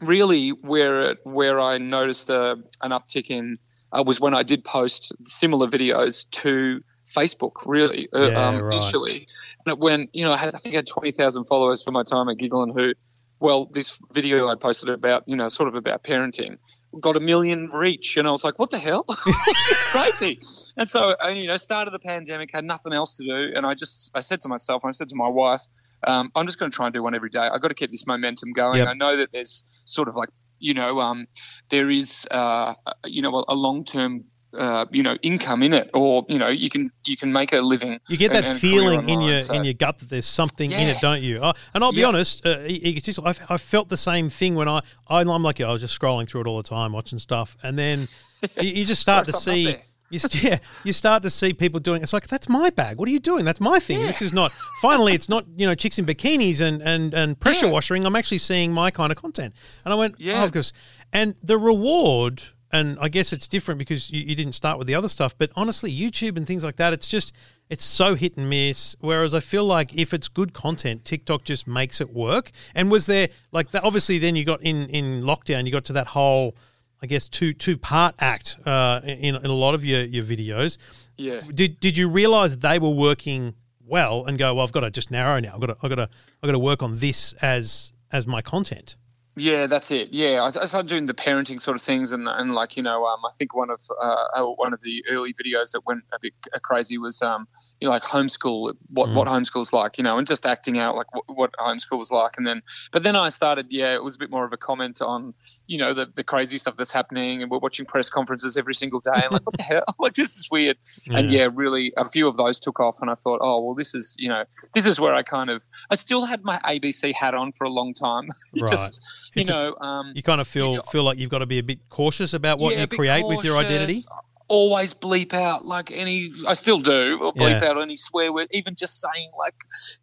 really 0.00 0.50
where 0.50 1.10
it, 1.10 1.18
where 1.24 1.58
I 1.60 1.78
noticed 1.78 2.30
a, 2.30 2.52
an 2.82 2.92
uptick 2.92 3.30
in 3.30 3.58
uh, 3.92 4.02
was 4.06 4.20
when 4.20 4.34
I 4.34 4.42
did 4.42 4.64
post 4.64 5.12
similar 5.26 5.66
videos 5.66 6.28
to 6.30 6.82
Facebook. 7.06 7.52
Really, 7.66 8.08
uh, 8.14 8.28
Yeah, 8.28 8.48
um, 8.48 8.58
right. 8.60 8.76
initially, 8.76 9.26
and 9.64 9.72
it 9.72 9.78
went. 9.78 10.10
You 10.14 10.24
know, 10.24 10.32
I 10.32 10.36
had 10.36 10.54
I 10.54 10.58
think 10.58 10.74
I 10.74 10.78
had 10.78 10.86
twenty 10.86 11.10
thousand 11.10 11.46
followers 11.46 11.82
for 11.82 11.90
my 11.90 12.02
time 12.02 12.28
at 12.28 12.36
Giggle 12.38 12.62
and 12.62 12.72
Hoot. 12.72 12.96
Well, 13.40 13.66
this 13.66 13.96
video 14.12 14.48
I 14.48 14.56
posted 14.56 14.88
about, 14.88 15.22
you 15.28 15.36
know, 15.36 15.46
sort 15.46 15.68
of 15.68 15.76
about 15.76 16.02
parenting, 16.02 16.58
got 17.00 17.16
a 17.16 17.20
million 17.20 17.68
reach, 17.72 18.16
and 18.16 18.26
I 18.26 18.30
was 18.30 18.44
like, 18.44 18.58
"What 18.58 18.70
the 18.70 18.78
hell? 18.78 19.04
it's 19.08 19.86
crazy!" 19.88 20.40
And 20.76 20.88
so, 20.88 21.16
and, 21.20 21.38
you 21.38 21.46
know, 21.46 21.56
started 21.56 21.90
the 21.92 21.98
pandemic, 21.98 22.50
had 22.52 22.64
nothing 22.64 22.92
else 22.92 23.14
to 23.16 23.24
do, 23.24 23.52
and 23.54 23.66
I 23.66 23.74
just, 23.74 24.10
I 24.14 24.20
said 24.20 24.40
to 24.42 24.48
myself, 24.48 24.82
and 24.82 24.88
I 24.88 24.92
said 24.92 25.08
to 25.08 25.16
my 25.16 25.28
wife, 25.28 25.62
um, 26.06 26.30
"I'm 26.34 26.46
just 26.46 26.58
going 26.58 26.70
to 26.70 26.76
try 26.76 26.86
and 26.86 26.94
do 26.94 27.02
one 27.02 27.14
every 27.14 27.30
day. 27.30 27.40
I've 27.40 27.60
got 27.60 27.68
to 27.68 27.74
keep 27.74 27.90
this 27.90 28.06
momentum 28.06 28.52
going. 28.52 28.78
Yep. 28.78 28.88
I 28.88 28.94
know 28.94 29.16
that 29.16 29.32
there's 29.32 29.82
sort 29.84 30.08
of 30.08 30.16
like, 30.16 30.30
you 30.58 30.74
know, 30.74 31.00
um, 31.00 31.26
there 31.68 31.90
is, 31.90 32.26
uh, 32.30 32.74
you 33.04 33.22
know, 33.22 33.34
a, 33.36 33.44
a 33.48 33.54
long 33.54 33.84
term." 33.84 34.24
Uh, 34.56 34.86
you 34.90 35.02
know, 35.02 35.14
income 35.22 35.62
in 35.62 35.74
it, 35.74 35.90
or 35.92 36.24
you 36.26 36.38
know, 36.38 36.48
you 36.48 36.70
can 36.70 36.90
you 37.04 37.18
can 37.18 37.30
make 37.30 37.52
a 37.52 37.60
living. 37.60 38.00
You 38.08 38.16
get 38.16 38.32
that 38.32 38.44
and- 38.44 38.52
and 38.52 38.60
feeling 38.60 39.06
in 39.06 39.20
your 39.20 39.40
so- 39.40 39.52
in 39.52 39.62
your 39.64 39.74
gut 39.74 39.98
that 39.98 40.08
there's 40.08 40.24
something 40.24 40.72
in 40.72 40.88
it, 40.88 40.96
don't 41.02 41.20
you? 41.22 41.38
Oh, 41.42 41.52
and 41.74 41.84
I'll 41.84 41.92
be 41.92 42.00
Yeah. 42.00 42.06
honest, 42.06 42.46
uh, 42.46 42.60
egotistical. 42.66 43.28
I've, 43.28 43.40
I 43.50 43.58
felt 43.58 43.88
the 43.88 43.98
same 43.98 44.30
thing 44.30 44.54
when 44.54 44.66
I 44.66 44.80
I'm 45.08 45.42
like. 45.42 45.60
I 45.60 45.70
was 45.70 45.82
just 45.82 45.98
scrolling 46.00 46.26
through 46.26 46.40
it 46.42 46.46
all 46.46 46.56
the 46.56 46.68
time, 46.68 46.92
watching 46.92 47.18
stuff, 47.18 47.58
and 47.62 47.78
then 47.78 48.08
you, 48.62 48.70
you 48.70 48.84
just 48.86 49.02
start 49.02 49.26
to 49.26 49.32
Throw 49.32 49.40
something 49.40 49.66
up 49.68 49.74
see. 49.74 49.82
You, 50.10 50.20
yeah, 50.40 50.58
you 50.84 50.94
start 50.94 51.22
to 51.24 51.28
see 51.28 51.52
people 51.52 51.80
doing. 51.80 52.02
It's 52.02 52.14
like 52.14 52.28
that's 52.28 52.48
my 52.48 52.70
bag. 52.70 52.96
What 52.96 53.06
are 53.10 53.12
you 53.12 53.18
doing? 53.20 53.44
That's 53.44 53.60
my 53.60 53.78
thing. 53.78 54.00
This 54.00 54.22
is 54.22 54.32
not. 54.32 54.52
Finally, 54.80 55.12
it's 55.12 55.28
not 55.28 55.44
you 55.54 55.66
know 55.66 55.74
chicks 55.82 55.98
in 55.98 56.06
bikinis 56.06 56.62
and 56.62 56.80
and 56.80 57.12
and 57.12 57.38
pressure 57.38 57.66
Yeah. 57.66 57.72
washing. 57.72 58.06
I'm 58.06 58.16
actually 58.16 58.38
seeing 58.38 58.72
my 58.72 58.90
kind 58.90 59.12
of 59.12 59.18
content, 59.20 59.52
and 59.84 59.92
I 59.92 59.96
went, 59.98 60.14
Yeah. 60.18 60.40
oh, 60.40 60.44
of 60.46 60.52
course. 60.52 60.72
And 61.12 61.34
the 61.42 61.58
reward, 61.58 62.40
and 62.70 62.98
I 63.00 63.08
guess 63.08 63.32
it's 63.32 63.48
different 63.48 63.78
because 63.78 64.10
you, 64.10 64.22
you 64.22 64.34
didn't 64.34 64.52
start 64.52 64.78
with 64.78 64.86
the 64.86 64.94
other 64.94 65.08
stuff. 65.08 65.36
But 65.36 65.50
honestly, 65.56 65.96
YouTube 65.96 66.36
and 66.36 66.46
things 66.46 66.64
like 66.64 66.76
that, 66.76 66.92
it's 66.92 67.08
just 67.08 67.32
it's 67.70 67.84
so 67.84 68.14
hit 68.14 68.36
and 68.36 68.48
miss. 68.48 68.96
Whereas 69.00 69.34
I 69.34 69.40
feel 69.40 69.64
like 69.64 69.94
if 69.94 70.12
it's 70.14 70.28
good 70.28 70.52
content, 70.52 71.04
TikTok 71.04 71.44
just 71.44 71.66
makes 71.66 72.00
it 72.00 72.12
work. 72.12 72.50
And 72.74 72.90
was 72.90 73.06
there 73.06 73.28
like 73.52 73.70
that? 73.70 73.84
Obviously, 73.84 74.18
then 74.18 74.36
you 74.36 74.44
got 74.44 74.62
in 74.62 74.88
in 74.88 75.22
lockdown, 75.22 75.64
you 75.64 75.72
got 75.72 75.84
to 75.86 75.92
that 75.94 76.08
whole, 76.08 76.56
I 77.02 77.06
guess 77.06 77.28
two 77.28 77.52
two 77.52 77.76
part 77.76 78.14
act 78.18 78.56
uh, 78.66 79.00
in 79.04 79.34
in 79.36 79.46
a 79.46 79.52
lot 79.54 79.74
of 79.74 79.84
your 79.84 80.02
your 80.02 80.24
videos. 80.24 80.78
Yeah. 81.16 81.40
Did 81.52 81.80
did 81.80 81.96
you 81.96 82.08
realize 82.08 82.58
they 82.58 82.78
were 82.78 82.90
working 82.90 83.54
well 83.84 84.24
and 84.26 84.38
go? 84.38 84.54
Well, 84.54 84.64
I've 84.64 84.72
got 84.72 84.80
to 84.80 84.90
just 84.90 85.10
narrow 85.10 85.40
now. 85.40 85.54
I've 85.54 85.60
got 85.60 85.66
to 85.66 85.76
I've 85.82 85.90
got 85.90 85.96
to 85.96 86.08
I've 86.42 86.46
got 86.46 86.52
to 86.52 86.58
work 86.58 86.82
on 86.82 86.98
this 86.98 87.32
as 87.40 87.92
as 88.12 88.26
my 88.26 88.42
content. 88.42 88.96
Yeah, 89.38 89.66
that's 89.66 89.90
it. 89.90 90.08
Yeah, 90.12 90.42
I, 90.42 90.62
I 90.62 90.64
started 90.64 90.88
doing 90.88 91.06
the 91.06 91.14
parenting 91.14 91.60
sort 91.60 91.76
of 91.76 91.82
things, 91.82 92.12
and 92.12 92.26
and 92.26 92.54
like 92.54 92.76
you 92.76 92.82
know, 92.82 93.04
um, 93.06 93.20
I 93.24 93.30
think 93.38 93.54
one 93.54 93.70
of 93.70 93.80
uh, 94.00 94.24
uh, 94.34 94.44
one 94.44 94.72
of 94.72 94.80
the 94.80 95.04
early 95.10 95.32
videos 95.32 95.72
that 95.72 95.82
went 95.86 96.02
a 96.12 96.18
bit 96.20 96.32
crazy 96.62 96.98
was 96.98 97.22
um, 97.22 97.46
you 97.80 97.86
know, 97.86 97.92
like 97.92 98.02
homeschool, 98.02 98.74
what 98.90 99.08
Mm. 99.08 99.14
what 99.14 99.28
homeschool's 99.28 99.72
like, 99.72 99.98
you 99.98 100.04
know, 100.04 100.18
and 100.18 100.26
just 100.26 100.44
acting 100.46 100.78
out 100.78 100.96
like 100.96 101.06
what, 101.14 101.24
what 101.28 101.52
homeschool 101.58 101.98
was 101.98 102.10
like, 102.10 102.36
and 102.36 102.46
then 102.46 102.62
but 102.92 103.02
then 103.02 103.14
I 103.16 103.28
started, 103.28 103.66
yeah, 103.70 103.94
it 103.94 104.02
was 104.02 104.16
a 104.16 104.18
bit 104.18 104.30
more 104.30 104.44
of 104.44 104.52
a 104.52 104.56
comment 104.56 105.00
on, 105.00 105.34
you 105.66 105.78
know, 105.78 105.94
the 105.94 106.06
the 106.06 106.24
crazy 106.24 106.58
stuff 106.58 106.76
that's 106.76 106.92
happening, 106.92 107.42
and 107.42 107.50
we're 107.50 107.58
watching 107.58 107.86
press 107.86 108.08
conferences 108.10 108.56
every 108.56 108.74
single 108.74 109.00
day, 109.00 109.10
and 109.24 109.30
like 109.32 109.46
what 109.46 109.56
the 109.56 109.62
hell, 109.62 109.84
like 109.98 110.14
this 110.14 110.36
is 110.36 110.48
weird, 110.50 110.76
and 111.10 111.30
yeah, 111.30 111.48
really 111.54 111.92
a 111.96 112.08
few 112.08 112.26
of 112.28 112.36
those 112.36 112.58
took 112.60 112.80
off, 112.80 112.96
and 113.00 113.10
I 113.10 113.14
thought, 113.14 113.38
oh 113.42 113.62
well, 113.64 113.74
this 113.74 113.94
is 113.94 114.16
you 114.18 114.28
know, 114.28 114.44
this 114.74 114.86
is 114.86 114.98
where 114.98 115.14
I 115.14 115.22
kind 115.22 115.50
of 115.50 115.66
I 115.90 115.94
still 115.94 116.24
had 116.26 116.42
my 116.44 116.58
ABC 116.64 117.12
hat 117.12 117.34
on 117.34 117.52
for 117.52 117.64
a 117.64 117.70
long 117.70 117.94
time, 117.94 118.28
You 118.54 118.62
Right. 118.62 118.70
just 118.70 119.00
you 119.34 119.42
It's 119.42 119.50
a- 119.50 119.52
know, 119.52 119.76
um, 119.80 120.12
You 120.14 120.22
kind 120.22 120.40
of 120.40 120.48
feel 120.48 120.74
Yeah. 120.74 120.80
feel 120.90 121.04
like 121.04 121.18
you've 121.18 121.30
got 121.30 121.38
to 121.40 121.46
be 121.46 121.58
a 121.58 121.62
bit 121.62 121.80
cautious 121.90 122.32
about 122.34 122.58
what 122.58 122.72
yeah, 122.72 122.78
you 122.78 122.84
a 122.84 122.86
create 122.88 123.26
with 123.26 123.44
your 123.44 123.56
identity. 123.56 124.02
Always 124.48 124.94
bleep 124.94 125.34
out 125.34 125.66
like 125.66 125.90
any. 125.92 126.32
I 126.46 126.54
still 126.54 126.80
do. 126.80 127.18
Or 127.20 127.32
bleep 127.32 127.60
Yeah. 127.60 127.68
out 127.68 127.80
any 127.80 127.96
swear 127.96 128.32
word, 128.32 128.48
even 128.50 128.74
just 128.74 129.00
saying 129.00 129.30
like, 129.38 129.54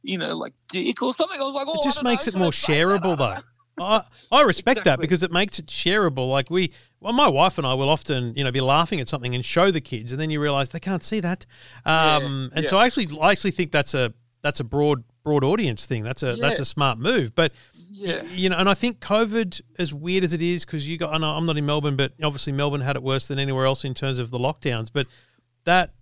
you 0.03 0.17
know, 0.17 0.35
like 0.37 0.53
dick 0.69 1.01
or 1.01 1.13
something. 1.13 1.39
I 1.39 1.43
was 1.43 1.55
like, 1.55 1.67
oh, 1.67 1.73
it 1.73 1.83
just 1.83 1.97
don't 1.97 2.03
know, 2.03 2.11
makes 2.11 2.27
it 2.27 2.35
more 2.35 2.51
shareable, 2.51 3.17
though. 3.17 3.37
I, 3.77 4.03
I 4.31 4.41
respect 4.41 4.85
that 4.85 4.99
because 4.99 5.23
it 5.23 5.31
makes 5.31 5.59
it 5.59 5.65
shareable. 5.65 6.29
Like 6.29 6.49
we, 6.49 6.71
well, 7.01 7.13
my 7.13 7.27
wife 7.27 7.57
and 7.57 7.67
I 7.67 7.73
will 7.73 7.89
often, 7.89 8.33
you 8.35 8.43
know, 8.43 8.51
be 8.51 8.61
laughing 8.61 9.01
at 9.01 9.09
something 9.09 9.35
and 9.35 9.43
show 9.43 9.71
the 9.71 9.81
kids, 9.81 10.13
and 10.13 10.21
then 10.21 10.29
you 10.29 10.39
realise 10.39 10.69
they 10.69 10.79
can't 10.79 11.03
see 11.03 11.19
that. 11.19 11.45
Um, 11.85 12.51
and 12.53 12.63
yeah. 12.63 12.69
so 12.69 12.77
I 12.77 12.85
actually, 12.85 13.09
I 13.19 13.31
actually 13.31 13.51
think 13.51 13.71
that's 13.71 13.93
a 13.93 14.13
that's 14.41 14.59
a 14.59 14.63
broad 14.63 15.03
broad 15.23 15.43
audience 15.43 15.85
thing. 15.87 16.03
That's 16.03 16.23
a 16.23 16.35
that's 16.35 16.59
a 16.59 16.65
smart 16.65 16.99
move. 16.99 17.35
But 17.35 17.51
Yeah. 17.89 18.23
you 18.33 18.49
know, 18.49 18.57
and 18.57 18.67
I 18.69 18.73
think 18.73 18.99
COVID, 18.99 19.61
as 19.79 19.93
weird 19.93 20.23
as 20.23 20.33
it 20.33 20.41
is, 20.41 20.65
because 20.65 20.87
you 20.87 20.97
got, 20.97 21.13
I 21.13 21.17
know 21.17 21.31
I'm 21.31 21.45
not 21.45 21.57
in 21.57 21.65
Melbourne, 21.65 21.95
but 21.95 22.13
obviously 22.23 22.51
Melbourne 22.53 22.81
had 22.81 22.95
it 22.95 23.03
worse 23.03 23.27
than 23.27 23.39
anywhere 23.39 23.65
else 23.65 23.83
in 23.85 23.93
terms 23.93 24.19
of 24.19 24.29
the 24.31 24.37
lockdowns. 24.39 24.89
But 24.91 25.07
that 25.63 25.93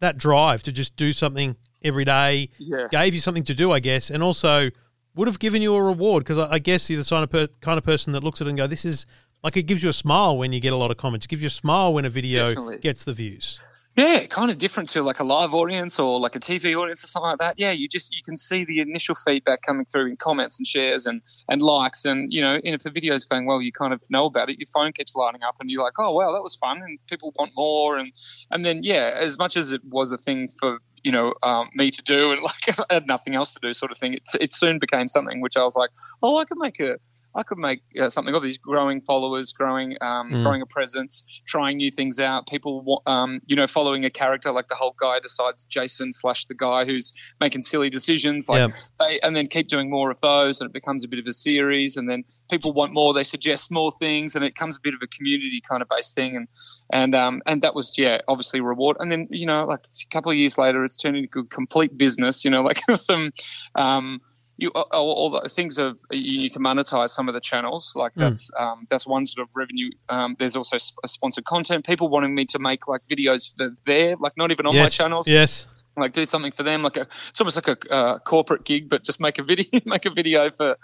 that 0.00 0.18
drive 0.18 0.62
to 0.64 0.72
just 0.72 0.96
do 0.96 1.12
something 1.12 1.56
every 1.84 2.04
day 2.04 2.48
Yeah. 2.58 2.88
gave 2.90 3.14
you 3.14 3.20
something 3.20 3.44
to 3.44 3.54
do, 3.54 3.70
I 3.70 3.78
guess, 3.80 4.10
and 4.10 4.22
also 4.22 4.70
would 5.14 5.28
have 5.28 5.38
given 5.38 5.62
you 5.62 5.74
a 5.74 5.82
reward 5.82 6.24
because 6.24 6.38
I, 6.38 6.52
I 6.54 6.58
guess 6.58 6.88
you're 6.90 7.00
the 7.02 7.08
kind 7.08 7.22
of, 7.22 7.30
per, 7.30 7.46
kind 7.60 7.78
of 7.78 7.84
person 7.84 8.12
that 8.14 8.24
looks 8.24 8.40
at 8.40 8.46
it 8.46 8.50
and 8.50 8.56
go, 8.58 8.66
"This 8.66 8.84
is 8.84 9.06
like 9.44 9.56
it 9.56 9.64
gives 9.64 9.82
you 9.82 9.88
a 9.90 9.92
smile 9.92 10.36
when 10.38 10.52
you 10.52 10.60
get 10.60 10.72
a 10.72 10.76
lot 10.76 10.90
of 10.90 10.96
comments. 10.96 11.26
It 11.26 11.28
gives 11.28 11.42
you 11.42 11.48
a 11.48 11.50
smile 11.50 11.92
when 11.92 12.04
a 12.04 12.10
video 12.10 12.48
Definitely. 12.48 12.78
gets 12.78 13.04
the 13.04 13.12
views." 13.12 13.60
Yeah, 13.94 14.24
kind 14.24 14.50
of 14.50 14.56
different 14.56 14.88
to 14.90 15.02
like 15.02 15.20
a 15.20 15.24
live 15.24 15.52
audience 15.52 15.98
or 15.98 16.18
like 16.18 16.34
a 16.34 16.40
TV 16.40 16.74
audience 16.74 17.04
or 17.04 17.08
something 17.08 17.28
like 17.28 17.38
that. 17.40 17.56
Yeah, 17.58 17.72
you 17.72 17.88
just 17.88 18.16
you 18.16 18.22
can 18.22 18.38
see 18.38 18.64
the 18.64 18.80
initial 18.80 19.14
feedback 19.14 19.60
coming 19.60 19.84
through 19.84 20.06
in 20.06 20.16
comments 20.16 20.58
and 20.58 20.66
shares 20.66 21.04
and 21.04 21.20
and 21.46 21.60
likes 21.60 22.06
and 22.06 22.32
you 22.32 22.40
know, 22.40 22.54
and 22.54 22.74
if 22.74 22.84
the 22.84 22.90
video's 22.90 23.26
going 23.26 23.44
well, 23.44 23.60
you 23.60 23.70
kind 23.70 23.92
of 23.92 24.02
know 24.08 24.24
about 24.24 24.48
it. 24.48 24.58
Your 24.58 24.68
phone 24.72 24.92
keeps 24.92 25.14
lighting 25.14 25.42
up 25.42 25.56
and 25.60 25.70
you're 25.70 25.82
like, 25.82 25.98
oh 25.98 26.10
wow, 26.14 26.32
that 26.32 26.42
was 26.42 26.54
fun, 26.56 26.80
and 26.80 26.98
people 27.06 27.34
want 27.38 27.50
more 27.54 27.98
and 27.98 28.12
and 28.50 28.64
then 28.64 28.82
yeah, 28.82 29.12
as 29.14 29.36
much 29.36 29.58
as 29.58 29.72
it 29.72 29.82
was 29.84 30.10
a 30.10 30.16
thing 30.16 30.48
for 30.48 30.78
you 31.04 31.12
know 31.12 31.34
um, 31.42 31.68
me 31.74 31.90
to 31.90 32.02
do 32.02 32.32
and 32.32 32.42
like 32.50 32.78
I 32.78 32.94
had 32.94 33.06
nothing 33.06 33.34
else 33.34 33.52
to 33.52 33.60
do 33.60 33.74
sort 33.74 33.92
of 33.92 33.98
thing, 33.98 34.14
it, 34.14 34.22
it 34.40 34.52
soon 34.54 34.78
became 34.78 35.06
something 35.06 35.42
which 35.42 35.56
I 35.58 35.64
was 35.64 35.76
like, 35.76 35.90
oh, 36.22 36.38
I 36.38 36.46
could 36.46 36.58
make 36.58 36.80
a 36.80 36.96
I 37.34 37.42
could 37.42 37.58
make 37.58 37.80
uh, 38.00 38.08
something 38.10 38.34
of 38.34 38.42
these 38.42 38.58
growing 38.58 39.00
followers, 39.02 39.52
growing, 39.52 39.96
um, 40.00 40.30
Mm. 40.30 40.42
growing 40.42 40.62
a 40.62 40.66
presence, 40.66 41.24
trying 41.46 41.78
new 41.78 41.90
things 41.90 42.20
out. 42.20 42.46
People, 42.46 43.02
um, 43.06 43.40
you 43.46 43.56
know, 43.56 43.66
following 43.66 44.04
a 44.04 44.10
character 44.10 44.50
like 44.52 44.68
the 44.68 44.74
whole 44.74 44.94
guy 44.98 45.18
decides 45.20 45.64
Jason 45.64 46.12
slash 46.12 46.44
the 46.46 46.54
guy 46.54 46.84
who's 46.84 47.12
making 47.40 47.62
silly 47.62 47.88
decisions, 47.90 48.48
like, 48.48 48.68
Yeah. 48.68 48.74
they, 49.00 49.20
and 49.20 49.34
then 49.34 49.46
keep 49.48 49.68
doing 49.68 49.88
more 49.90 50.10
of 50.10 50.20
those, 50.20 50.60
and 50.60 50.68
it 50.68 50.72
becomes 50.72 51.04
a 51.04 51.08
bit 51.08 51.18
of 51.18 51.26
a 51.26 51.32
series. 51.32 51.96
And 51.96 52.08
then 52.08 52.24
people 52.50 52.72
want 52.72 52.92
more; 52.92 53.14
they 53.14 53.24
suggest 53.24 53.70
more 53.70 53.92
things, 53.98 54.34
and 54.34 54.44
it 54.44 54.54
becomes 54.54 54.76
a 54.76 54.80
bit 54.80 54.94
of 54.94 55.00
a 55.02 55.06
community 55.06 55.60
kind 55.66 55.80
of 55.82 55.88
based 55.88 56.14
thing. 56.14 56.36
And 56.36 56.48
and 56.92 57.14
um, 57.14 57.42
and 57.46 57.62
that 57.62 57.74
was 57.74 57.96
yeah, 57.96 58.18
obviously 58.28 58.60
reward. 58.60 58.96
And 59.00 59.10
then 59.10 59.26
you 59.30 59.46
know, 59.46 59.64
like 59.64 59.80
a 59.80 60.08
couple 60.14 60.30
of 60.30 60.36
years 60.36 60.58
later, 60.58 60.84
it's 60.84 60.96
turned 60.96 61.16
into 61.16 61.38
a 61.40 61.44
complete 61.44 61.96
business. 61.96 62.44
You 62.44 62.50
know, 62.50 62.62
like 62.62 62.80
some. 62.96 63.32
Um, 63.74 64.20
you 64.58 64.70
all, 64.70 65.10
all 65.12 65.30
the 65.30 65.48
things 65.48 65.78
of 65.78 65.98
you, 66.10 66.40
you 66.42 66.50
can 66.50 66.62
monetize 66.62 67.08
some 67.10 67.26
of 67.28 67.34
the 67.34 67.40
channels 67.40 67.92
like 67.96 68.12
Mm. 68.12 68.20
that's 68.20 68.50
um, 68.58 68.86
that's 68.90 69.06
one 69.06 69.24
sort 69.26 69.46
of 69.48 69.54
revenue 69.56 69.90
um, 70.08 70.36
there's 70.38 70.54
also 70.54 70.76
sp- 70.76 71.00
sponsored 71.06 71.44
content 71.44 71.86
people 71.86 72.08
wanting 72.08 72.34
me 72.34 72.44
to 72.44 72.58
make 72.58 72.86
like 72.86 73.00
videos 73.10 73.50
for 73.50 73.70
their 73.86 74.16
like 74.16 74.36
not 74.36 74.50
even 74.50 74.66
on 74.66 74.74
my 74.76 74.88
channels 74.88 75.26
yes, 75.26 75.66
like 75.96 76.12
do 76.12 76.24
something 76.24 76.52
for 76.52 76.62
them 76.62 76.82
like 76.82 76.96
a 76.96 77.06
it's 77.28 77.40
almost 77.40 77.56
like 77.56 77.68
a 77.68 77.92
uh, 77.92 78.18
corporate 78.18 78.64
gig 78.64 78.88
but 78.88 79.02
just 79.04 79.20
make 79.20 79.38
a 79.38 79.42
video 79.42 79.66
make 79.86 80.04
a 80.04 80.10
video 80.10 80.50
for 80.50 80.76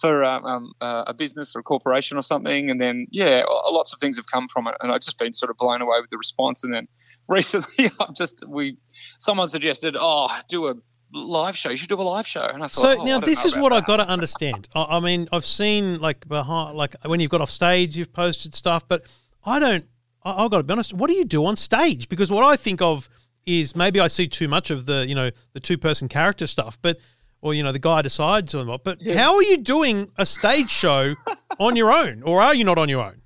for 0.00 0.24
um, 0.24 0.44
um, 0.44 0.72
uh, 0.80 1.04
a 1.06 1.14
business 1.14 1.54
or 1.56 1.60
a 1.60 1.62
corporation 1.62 2.16
or 2.16 2.22
something 2.22 2.70
and 2.70 2.80
then 2.80 3.06
yeah 3.10 3.42
lots 3.70 3.92
of 3.92 3.98
things 3.98 4.16
have 4.16 4.26
come 4.26 4.46
from 4.48 4.66
it 4.68 4.74
and 4.80 4.92
i've 4.92 5.00
just 5.00 5.18
been 5.18 5.32
sort 5.32 5.50
of 5.50 5.56
blown 5.56 5.82
away 5.82 5.98
with 6.00 6.10
the 6.10 6.18
response 6.18 6.62
and 6.62 6.72
then 6.72 6.86
recently 7.28 7.90
i've 8.00 8.14
just 8.14 8.44
we 8.48 8.76
someone 9.18 9.48
suggested 9.48 9.96
oh 9.98 10.28
do 10.48 10.68
a 10.68 10.74
live 11.12 11.56
show 11.56 11.70
you 11.70 11.76
should 11.76 11.88
do 11.88 11.94
a 11.94 12.02
live 12.02 12.26
show 12.26 12.42
and 12.42 12.62
i 12.62 12.66
thought 12.66 12.80
So 12.80 13.00
oh, 13.00 13.04
now 13.04 13.18
this 13.20 13.44
is 13.44 13.56
what 13.56 13.72
I 13.72 13.80
got 13.80 13.98
to 13.98 14.08
understand. 14.08 14.68
I, 14.74 14.96
I 14.96 15.00
mean, 15.00 15.28
I've 15.32 15.46
seen 15.46 16.00
like 16.00 16.26
behind, 16.28 16.76
like 16.76 16.96
when 17.04 17.20
you've 17.20 17.30
got 17.30 17.40
off 17.40 17.50
stage, 17.50 17.96
you've 17.96 18.12
posted 18.12 18.54
stuff, 18.54 18.86
but 18.88 19.04
I 19.44 19.58
don't. 19.58 19.86
I, 20.24 20.44
I've 20.44 20.50
got 20.50 20.58
to 20.58 20.62
be 20.64 20.72
honest. 20.72 20.92
What 20.92 21.08
do 21.08 21.14
you 21.14 21.24
do 21.24 21.44
on 21.46 21.56
stage? 21.56 22.08
Because 22.08 22.30
what 22.30 22.44
I 22.44 22.56
think 22.56 22.82
of 22.82 23.08
is 23.46 23.76
maybe 23.76 24.00
I 24.00 24.08
see 24.08 24.26
too 24.26 24.48
much 24.48 24.70
of 24.70 24.86
the 24.86 25.06
you 25.06 25.14
know 25.14 25.30
the 25.52 25.60
two 25.60 25.78
person 25.78 26.08
character 26.08 26.46
stuff, 26.46 26.78
but 26.82 26.98
or 27.40 27.54
you 27.54 27.62
know 27.62 27.72
the 27.72 27.78
guy 27.78 28.02
decides 28.02 28.54
or 28.54 28.64
what. 28.64 28.84
But 28.84 29.00
how 29.02 29.36
are 29.36 29.42
you 29.42 29.58
doing 29.58 30.10
a 30.16 30.26
stage 30.26 30.70
show 30.70 31.14
on 31.58 31.76
your 31.76 31.92
own, 31.92 32.22
or 32.24 32.42
are 32.42 32.54
you 32.54 32.64
not 32.64 32.78
on 32.78 32.88
your 32.88 33.04
own? 33.04 33.22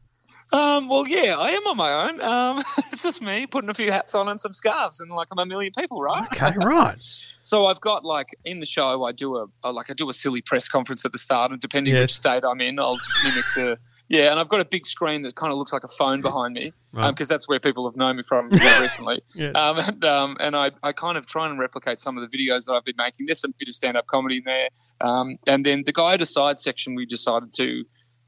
Um, 0.53 0.89
well, 0.89 1.07
yeah, 1.07 1.37
I 1.39 1.51
am 1.51 1.67
on 1.67 1.77
my 1.77 2.09
own. 2.09 2.21
Um, 2.21 2.63
it's 2.93 3.03
just 3.03 3.23
me 3.23 3.47
putting 3.47 3.71
a 3.71 3.75
few 3.75 3.93
hats 3.93 4.15
on 4.15 4.29
and 4.29 4.41
some 4.41 4.53
scarves, 4.53 4.99
and 5.01 5.11
like 5.11 5.29
I'm 5.31 5.39
a 5.39 5.47
million 5.47 5.73
people, 5.77 6.01
right? 6.01 6.27
Okay, 6.33 6.53
right. 6.59 6.97
So 7.43 7.67
I've 7.67 7.81
got 7.81 8.05
like 8.05 8.29
in 8.45 8.61
the 8.61 8.67
show, 8.67 9.03
I 9.05 9.13
do 9.13 9.37
a, 9.37 9.47
a 9.65 9.73
like 9.73 9.91
I 9.91 9.95
do 9.95 10.09
a 10.11 10.13
silly 10.13 10.41
press 10.43 10.69
conference 10.69 11.05
at 11.05 11.13
the 11.13 11.19
start, 11.19 11.53
and 11.53 11.61
depending 11.61 11.95
Yes. 11.95 12.03
which 12.03 12.15
state 12.15 12.45
I'm 12.45 12.61
in, 12.61 12.79
I'll 12.79 12.97
just 12.97 13.19
mimic 13.25 13.45
the 13.57 13.79
yeah. 14.09 14.31
And 14.31 14.39
I've 14.41 14.49
got 14.49 14.61
a 14.61 14.65
big 14.65 14.85
screen 14.87 15.23
that 15.23 15.37
kind 15.37 15.51
of 15.53 15.57
looks 15.59 15.73
like 15.73 15.85
a 15.85 15.89
phone 15.89 16.21
behind 16.21 16.55
me 16.55 16.73
Right. 16.93 17.11
because 17.11 17.29
that's 17.29 17.49
where 17.49 17.61
people 17.61 17.89
have 17.89 17.97
known 17.97 18.17
me 18.17 18.25
from 18.25 18.51
recently. 18.81 19.23
Yes. 19.35 19.55
Um, 19.55 19.79
and 19.79 20.05
um, 20.05 20.37
and 20.41 20.55
I, 20.57 20.73
I 20.83 20.93
kind 20.93 21.17
of 21.17 21.27
try 21.27 21.49
and 21.49 21.59
replicate 21.59 21.99
some 22.01 22.19
of 22.19 22.29
the 22.29 22.37
videos 22.37 22.67
that 22.67 22.73
I've 22.75 22.85
been 22.85 22.97
making. 22.99 23.27
There's 23.27 23.41
some 23.41 23.55
bit 23.59 23.69
of 23.69 23.75
stand 23.75 23.97
up 23.97 24.07
comedy 24.07 24.39
in 24.39 24.45
there, 24.45 24.69
um, 25.01 25.39
and 25.47 25.65
then 25.65 25.85
the 25.87 25.93
guy 25.93 26.17
decide 26.19 26.59
section 26.61 26.95
we 26.95 27.07
decided 27.07 27.53
to 27.55 27.85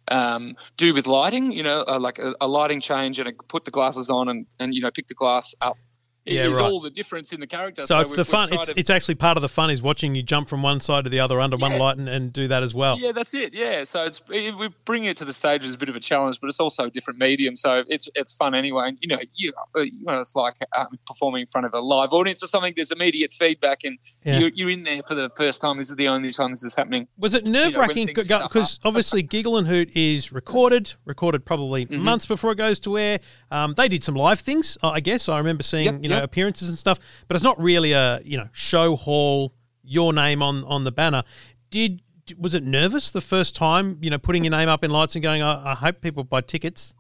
um, 0.09 0.57
do 0.77 0.95
with 0.95 1.07
lighting. 1.07 1.53
You 1.53 1.63
know, 1.63 1.85
uh, 1.87 1.99
like 1.99 2.19
a, 2.19 2.35
a 2.41 2.49
lighting 2.49 2.81
change 2.81 3.19
and 3.19 3.29
a, 3.29 3.33
put 3.33 3.65
the 3.65 3.71
glasses 3.71 4.11
on 4.11 4.29
and 4.29 4.47
and 4.59 4.75
you 4.75 4.81
know 4.81 4.91
pick 4.91 5.07
the 5.07 5.15
glass 5.15 5.55
up. 5.61 5.77
Yeah, 6.25 6.47
is 6.47 6.55
right. 6.55 6.71
all 6.71 6.81
the 6.81 6.91
difference 6.91 7.33
in 7.33 7.41
the 7.41 7.47
character. 7.47 7.85
So, 7.87 7.99
it's 8.01 8.13
the 8.15 8.25
fun. 8.25 8.53
It's, 8.53 8.67
to- 8.67 8.79
it's 8.79 8.91
actually 8.91 9.17
part 9.17 9.37
of 9.37 9.43
the 9.43 9.49
fun 9.49 9.71
is 9.71 9.83
watching 9.83 10.15
you 10.15 10.23
jump 10.23 10.49
from 10.49 10.63
one 10.63 10.79
side 10.81 11.05
to 11.05 11.11
the 11.11 11.19
other 11.21 11.41
under 11.41 11.57
one 11.57 11.79
light 11.79 11.99
and, 11.99 12.09
and 12.09 12.33
do 12.33 12.47
that 12.49 12.63
as 12.63 12.75
well. 12.75 12.99
Yeah, 12.99 13.13
that's 13.13 13.35
it. 13.35 13.55
Yeah, 13.55 13.85
so 13.85 14.05
it's 14.05 14.23
it, 14.31 14.57
we 14.57 14.69
bring 14.85 15.05
it 15.05 15.17
to 15.19 15.25
the 15.25 15.33
stage 15.33 15.65
as 15.65 15.75
a 15.75 15.79
bit 15.79 15.89
of 15.89 15.97
a 15.97 16.01
challenge, 16.01 16.39
but 16.41 16.49
it's 16.49 16.61
also 16.61 16.85
a 16.85 16.91
different 16.91 17.19
medium, 17.19 17.57
so 17.57 17.83
it's 17.89 18.09
it's 18.15 18.33
fun 18.33 18.55
anyway. 18.55 18.89
And 18.89 18.99
you 19.01 19.09
know, 19.09 19.19
you, 19.35 19.53
uh, 19.77 19.81
you 19.83 20.05
know, 20.05 20.21
it's 20.21 20.37
like 20.37 20.55
um, 20.77 20.87
performing 21.07 21.41
in 21.43 21.47
front 21.49 21.67
of 21.67 21.75
a 21.75 21.81
live 21.81 22.13
audience 22.13 22.43
or 22.43 22.47
something. 22.47 22.73
There's 22.77 22.93
immediate 22.93 23.33
feedback, 23.33 23.83
and 23.85 23.99
Yeah. 24.25 24.39
you're, 24.39 24.51
you're 24.55 24.71
in 24.71 24.85
there 24.85 25.03
for 25.03 25.15
the 25.15 25.31
first 25.37 25.61
time. 25.61 25.79
This 25.79 25.91
is 25.91 25.97
the 25.97 26.09
only 26.09 26.31
time 26.33 26.51
this 26.51 26.63
is 26.63 26.75
happening. 26.75 27.09
Was 27.19 27.35
it 27.35 27.47
nerve 27.47 27.77
wracking? 27.77 28.07
things 28.09 28.27
stuff 28.27 28.45
Because 28.53 28.79
obviously, 28.85 29.23
Giggle 29.23 29.57
and 29.59 29.67
Hoot 29.67 29.91
is 29.97 30.31
recorded, 30.33 30.93
recorded 31.05 31.45
probably 31.45 31.87
Mm-hmm. 31.87 32.03
months 32.03 32.27
before 32.27 32.53
it 32.53 32.57
goes 32.57 32.79
to 32.81 32.99
air. 32.99 33.19
Um, 33.51 33.75
they 33.77 33.89
did 33.89 34.05
some 34.05 34.15
live 34.15 34.41
things, 34.41 34.79
I 34.83 35.01
guess. 35.01 35.29
I 35.29 35.39
remember 35.39 35.63
seeing 35.63 35.85
Yep, 35.87 36.03
you 36.03 36.09
know 36.09 36.12
yep. 36.13 36.25
appearances 36.25 36.69
and 36.69 36.79
stuff, 36.79 36.99
but 37.29 37.35
it's 37.35 37.45
not 37.45 37.61
really 37.61 37.93
a 37.93 38.21
you 38.25 38.37
know 38.37 38.49
show 38.53 38.97
hall. 38.97 39.53
Your 39.85 40.13
name 40.13 40.43
on 40.43 40.63
on 40.65 40.85
the 40.85 40.93
banner. 40.93 41.25
Did 41.71 42.03
was 42.39 42.55
it 42.55 42.63
nervous 42.63 43.11
the 43.11 43.21
first 43.21 43.57
time? 43.57 43.99
You 44.01 44.11
know, 44.11 44.19
putting 44.19 44.45
your 44.45 44.53
name 44.53 44.69
up 44.69 44.85
in 44.85 44.91
lights 44.91 45.17
and 45.17 45.23
going, 45.23 45.43
I, 45.43 45.73
I 45.73 45.75
hope 45.75 46.01
people 46.01 46.23
buy 46.25 46.41
tickets. 46.41 46.95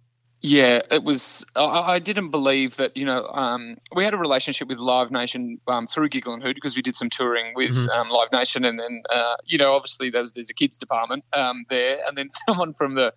Yeah, 0.44 0.80
it 0.90 1.04
was. 1.04 1.44
I, 1.54 1.94
I 1.94 1.98
didn't 2.00 2.30
believe 2.30 2.74
that. 2.76 2.96
You 2.96 3.04
know, 3.04 3.28
um, 3.28 3.76
we 3.94 4.02
had 4.02 4.12
a 4.12 4.16
relationship 4.16 4.66
with 4.66 4.80
Live 4.80 5.12
Nation 5.12 5.60
um, 5.68 5.86
through 5.86 6.08
Giggle 6.08 6.34
and 6.34 6.42
Hoot 6.42 6.56
because 6.56 6.74
we 6.74 6.82
did 6.82 6.96
some 6.96 7.08
touring 7.08 7.54
with 7.54 7.76
Mhm. 7.76 7.88
um, 7.90 8.10
Live 8.10 8.32
Nation, 8.32 8.64
and 8.64 8.80
then 8.80 9.02
uh, 9.10 9.36
you 9.44 9.56
know, 9.56 9.72
obviously 9.72 10.10
there's 10.10 10.32
there's 10.32 10.50
a 10.50 10.54
kids 10.54 10.76
department 10.76 11.24
um, 11.32 11.62
there, 11.70 12.00
and 12.04 12.18
then 12.18 12.28
someone 12.48 12.72
from 12.72 12.96
the 12.96 13.14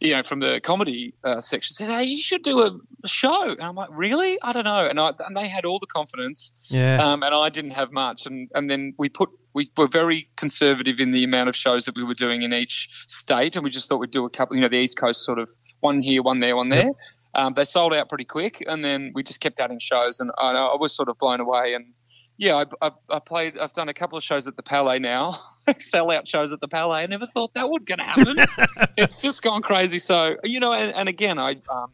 you 0.00 0.12
know 0.14 0.22
from 0.22 0.40
the 0.40 0.60
comedy 0.60 1.14
uh, 1.24 1.40
section 1.40 1.74
said, 1.74 1.90
"Hey, 1.90 2.04
you 2.04 2.18
should 2.18 2.42
do 2.42 2.60
a 2.60 3.08
show." 3.08 3.50
And 3.50 3.62
I'm 3.62 3.74
like, 3.74 3.90
"Really? 3.92 4.38
I 4.42 4.52
don't 4.52 4.64
know." 4.64 4.86
And 4.88 4.98
I 5.00 5.12
and 5.26 5.36
they 5.36 5.48
had 5.48 5.64
all 5.64 5.78
the 5.78 5.86
confidence, 5.86 6.52
Yeah. 6.68 7.02
um, 7.04 7.22
and 7.22 7.34
I 7.34 7.48
didn't 7.48 7.72
have 7.72 7.92
much. 7.92 8.26
And 8.26 8.48
and 8.54 8.70
then 8.70 8.94
we 8.98 9.08
put 9.08 9.30
we 9.54 9.70
were 9.76 9.88
very 9.88 10.28
conservative 10.36 11.00
in 11.00 11.10
the 11.12 11.24
amount 11.24 11.48
of 11.48 11.56
shows 11.56 11.84
that 11.86 11.96
we 11.96 12.04
were 12.04 12.14
doing 12.14 12.42
in 12.42 12.52
each 12.52 12.88
state, 13.08 13.56
and 13.56 13.64
we 13.64 13.70
just 13.70 13.88
thought 13.88 13.98
we'd 13.98 14.10
do 14.10 14.24
a 14.24 14.30
couple. 14.30 14.54
You 14.56 14.62
know, 14.62 14.68
the 14.68 14.76
East 14.78 14.96
Coast 14.98 15.24
sort 15.24 15.38
of 15.38 15.50
one 15.80 16.00
here, 16.02 16.22
one 16.22 16.40
there, 16.40 16.54
one 16.56 16.68
there. 16.68 16.90
Um, 17.34 17.54
they 17.54 17.64
sold 17.64 17.92
out 17.94 18.08
pretty 18.08 18.24
quick, 18.24 18.64
and 18.66 18.84
then 18.84 19.12
we 19.14 19.22
just 19.22 19.40
kept 19.40 19.60
adding 19.60 19.78
shows, 19.78 20.18
and 20.20 20.30
I, 20.38 20.52
I 20.52 20.76
was 20.76 20.92
sort 20.94 21.08
of 21.08 21.18
blown 21.18 21.40
away. 21.40 21.74
And 21.74 21.92
yeah, 22.38 22.64
I, 22.80 22.86
I, 22.86 22.90
I 23.10 23.18
played. 23.18 23.58
I've 23.58 23.72
done 23.72 23.88
a 23.88 23.94
couple 23.94 24.16
of 24.16 24.24
shows 24.24 24.46
at 24.46 24.56
the 24.56 24.62
Palais 24.62 25.00
now, 25.00 25.32
sellout 25.68 26.26
shows 26.26 26.52
at 26.52 26.60
the 26.60 26.68
Palais. 26.68 27.02
I 27.02 27.06
never 27.06 27.26
thought 27.26 27.52
that 27.54 27.68
would 27.68 27.84
going 27.84 27.98
to 27.98 28.04
happen. 28.04 28.88
it's 28.96 29.20
just 29.20 29.42
gone 29.42 29.60
crazy. 29.60 29.98
So 29.98 30.36
you 30.44 30.60
know, 30.60 30.72
and, 30.72 30.94
and 30.94 31.08
again, 31.08 31.38
I 31.38 31.56
um, 31.70 31.92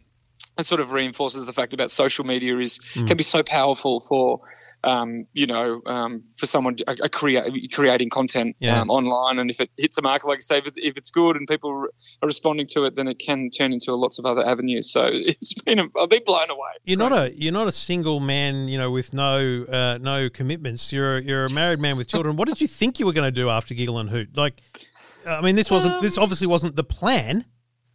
it 0.58 0.66
sort 0.66 0.80
of 0.80 0.92
reinforces 0.92 1.46
the 1.46 1.52
fact 1.52 1.74
about 1.74 1.90
social 1.90 2.24
media 2.24 2.56
is 2.58 2.78
Mm. 2.94 3.08
can 3.08 3.16
be 3.16 3.24
so 3.24 3.42
powerful 3.42 4.00
for 4.00 4.40
um, 4.84 5.26
you 5.32 5.46
know, 5.46 5.80
um, 5.86 6.22
for 6.38 6.46
someone 6.46 6.76
a, 6.86 7.08
create, 7.08 7.72
creating 7.72 8.10
content 8.10 8.56
Yeah. 8.60 8.80
um, 8.80 8.90
online, 8.90 9.38
and 9.38 9.50
if 9.50 9.60
it 9.60 9.70
hits 9.76 9.98
a 9.98 10.02
market, 10.02 10.26
like 10.28 10.38
I 10.38 10.40
say, 10.40 10.58
if, 10.58 10.66
it, 10.66 10.74
if 10.76 10.96
it's 10.96 11.10
good 11.10 11.36
and 11.36 11.48
people 11.48 11.70
are 12.22 12.26
responding 12.26 12.66
to 12.68 12.84
it, 12.84 12.94
then 12.94 13.08
it 13.08 13.18
can 13.18 13.50
turn 13.50 13.72
into 13.72 13.94
lots 13.94 14.18
of 14.18 14.26
other 14.26 14.46
avenues. 14.46 14.90
So 14.92 15.08
it's 15.12 15.54
been 15.62 15.78
a, 15.78 15.86
I've 15.98 16.08
been 16.10 16.22
blown 16.24 16.50
away. 16.50 16.70
It's 16.76 16.84
You're 16.90 16.98
not 16.98 17.12
a 17.12 17.32
you're 17.36 17.52
not 17.52 17.68
a 17.68 17.72
single 17.72 18.20
man, 18.20 18.68
you 18.68 18.78
know, 18.78 18.90
with 18.90 19.12
no 19.12 19.64
uh, 19.64 19.98
no 20.00 20.28
commitments. 20.30 20.92
You're 20.92 21.18
a, 21.18 21.22
you're 21.22 21.44
a 21.46 21.50
married 21.50 21.80
man 21.80 21.96
with 21.96 22.08
children. 22.08 22.36
what 22.36 22.48
did 22.48 22.60
you 22.60 22.68
think 22.68 22.98
you 22.98 23.06
were 23.06 23.12
going 23.12 23.26
to 23.32 23.40
do 23.40 23.48
after 23.48 23.74
Giggle 23.74 23.98
and 23.98 24.10
Hoot? 24.10 24.36
Like, 24.36 24.60
I 25.26 25.40
mean, 25.40 25.56
this 25.56 25.70
wasn't 25.70 26.02
this 26.02 26.18
Um, 26.18 26.22
obviously 26.24 26.46
wasn't 26.46 26.76
the 26.76 26.84
plan. 26.84 27.46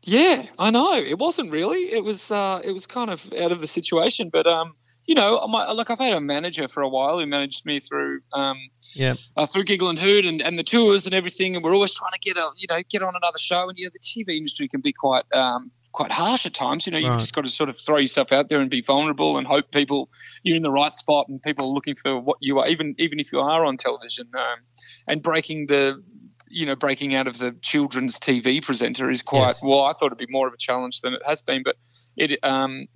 Yeah, 0.04 0.46
I 0.58 0.72
know. 0.72 0.94
It 0.96 1.20
wasn't 1.20 1.52
really. 1.52 1.92
It 1.92 2.04
was. 2.04 2.32
Uh, 2.32 2.62
it 2.64 2.72
was 2.72 2.88
kind 2.88 3.10
of 3.10 3.32
out 3.34 3.52
of 3.52 3.60
the 3.60 3.68
situation. 3.68 4.30
But 4.30 4.48
um, 4.48 4.74
you 5.10 5.16
know, 5.16 5.46
my, 5.48 5.72
like 5.72 5.90
I've 5.90 5.98
had 5.98 6.14
a 6.14 6.22
manager 6.22 6.68
for 6.68 6.84
a 6.84 6.88
while 6.88 7.20
who 7.20 7.26
managed 7.26 7.66
me 7.66 7.80
through 7.80 8.20
um, 8.32 8.58
Yeah. 8.94 9.16
uh, 9.36 9.48
through 9.48 9.64
Giggle 9.64 9.90
and 9.90 9.98
Hoot 9.98 10.24
and, 10.24 10.40
and 10.40 10.60
the 10.60 10.64
tours 10.64 11.08
and 11.08 11.16
everything. 11.16 11.56
And 11.56 11.64
we're 11.64 11.74
always 11.74 11.96
trying 11.96 12.12
to 12.12 12.20
get 12.20 12.38
a 12.38 12.48
you 12.58 12.68
know 12.70 12.80
get 12.90 13.02
on 13.02 13.16
another 13.16 13.40
show. 13.40 13.68
And 13.68 13.78
you 13.80 13.86
know, 13.86 13.92
the 13.92 14.00
TV 14.00 14.38
industry 14.38 14.68
can 14.68 14.82
be 14.82 14.94
quite 14.94 15.26
um, 15.34 15.72
quite 15.94 16.12
harsh 16.12 16.46
at 16.46 16.54
times. 16.54 16.86
You 16.86 16.92
know, 16.92 17.00
you've 17.00 17.10
Right. 17.10 17.20
just 17.20 17.34
got 17.34 17.44
to 17.44 17.50
sort 17.50 17.70
of 17.70 17.80
throw 17.80 17.98
yourself 17.98 18.32
out 18.32 18.50
there 18.50 18.60
and 18.60 18.70
be 18.70 18.82
vulnerable 18.82 19.36
and 19.40 19.48
hope 19.48 19.72
people 19.72 20.10
you're 20.44 20.56
in 20.58 20.62
the 20.62 20.70
right 20.72 20.94
spot 20.94 21.26
and 21.28 21.42
people 21.42 21.66
are 21.66 21.74
looking 21.74 21.96
for 21.96 22.20
what 22.20 22.38
you 22.40 22.60
are, 22.60 22.68
even 22.68 22.94
even 23.00 23.20
if 23.20 23.34
you 23.34 23.40
are 23.40 23.66
on 23.66 23.78
television. 23.78 24.28
Um, 24.38 24.60
and 25.08 25.24
breaking 25.24 25.66
the 25.74 26.04
you 26.50 26.66
know 26.66 26.76
breaking 26.76 27.14
out 27.16 27.28
of 27.28 27.38
the 27.38 27.52
children's 27.62 28.20
TV 28.20 28.64
presenter 28.64 29.10
is 29.10 29.22
quite 29.22 29.48
Yes. 29.50 29.60
well. 29.64 29.86
I 29.86 29.94
thought 29.94 30.08
it'd 30.08 30.18
be 30.18 30.26
more 30.30 30.48
of 30.48 30.54
a 30.54 30.58
challenge 30.58 31.02
than 31.02 31.14
it 31.14 31.22
has 31.26 31.42
been, 31.42 31.64
but 31.64 31.76
it 32.18 32.40
um 32.44 32.88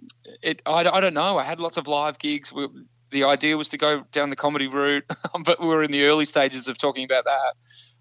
it 0.42 0.62
I, 0.66 0.80
I 0.88 1.00
don't 1.00 1.14
know. 1.14 1.38
I 1.38 1.44
had 1.44 1.60
lots 1.60 1.78
of 1.78 1.88
live 1.88 2.20
gigs. 2.20 2.52
We, 2.52 2.68
the 3.12 3.24
idea 3.24 3.58
was 3.58 3.70
to 3.70 3.78
go 3.78 4.04
down 4.12 4.32
the 4.32 4.36
comedy 4.36 4.68
route, 4.68 5.06
but 5.46 5.62
we 5.62 5.68
were 5.68 5.84
in 5.84 5.92
the 5.92 6.04
early 6.06 6.26
stages 6.26 6.68
of 6.68 6.78
talking 6.80 7.06
about 7.06 7.26
that. 7.26 7.54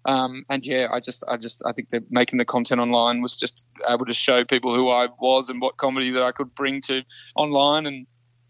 Um, 0.05 0.43
and 0.49 0.65
yeah, 0.65 0.87
I 0.91 0.99
just, 0.99 1.23
I 1.29 1.37
just, 1.37 1.61
I 1.65 1.71
think 1.71 1.89
that 1.89 2.11
making 2.11 2.37
the 2.39 2.45
content 2.45 2.81
online 2.81 3.21
was 3.21 3.37
just 3.37 3.65
able 3.87 4.05
to 4.05 4.13
show 4.13 4.43
people 4.43 4.75
who 4.75 4.89
I 4.89 5.07
was 5.19 5.49
and 5.49 5.61
what 5.61 5.77
comedy 5.77 6.09
that 6.09 6.23
I 6.23 6.31
could 6.33 6.53
bring 6.55 6.81
to 6.81 7.03
online, 7.35 7.85
and 7.85 8.07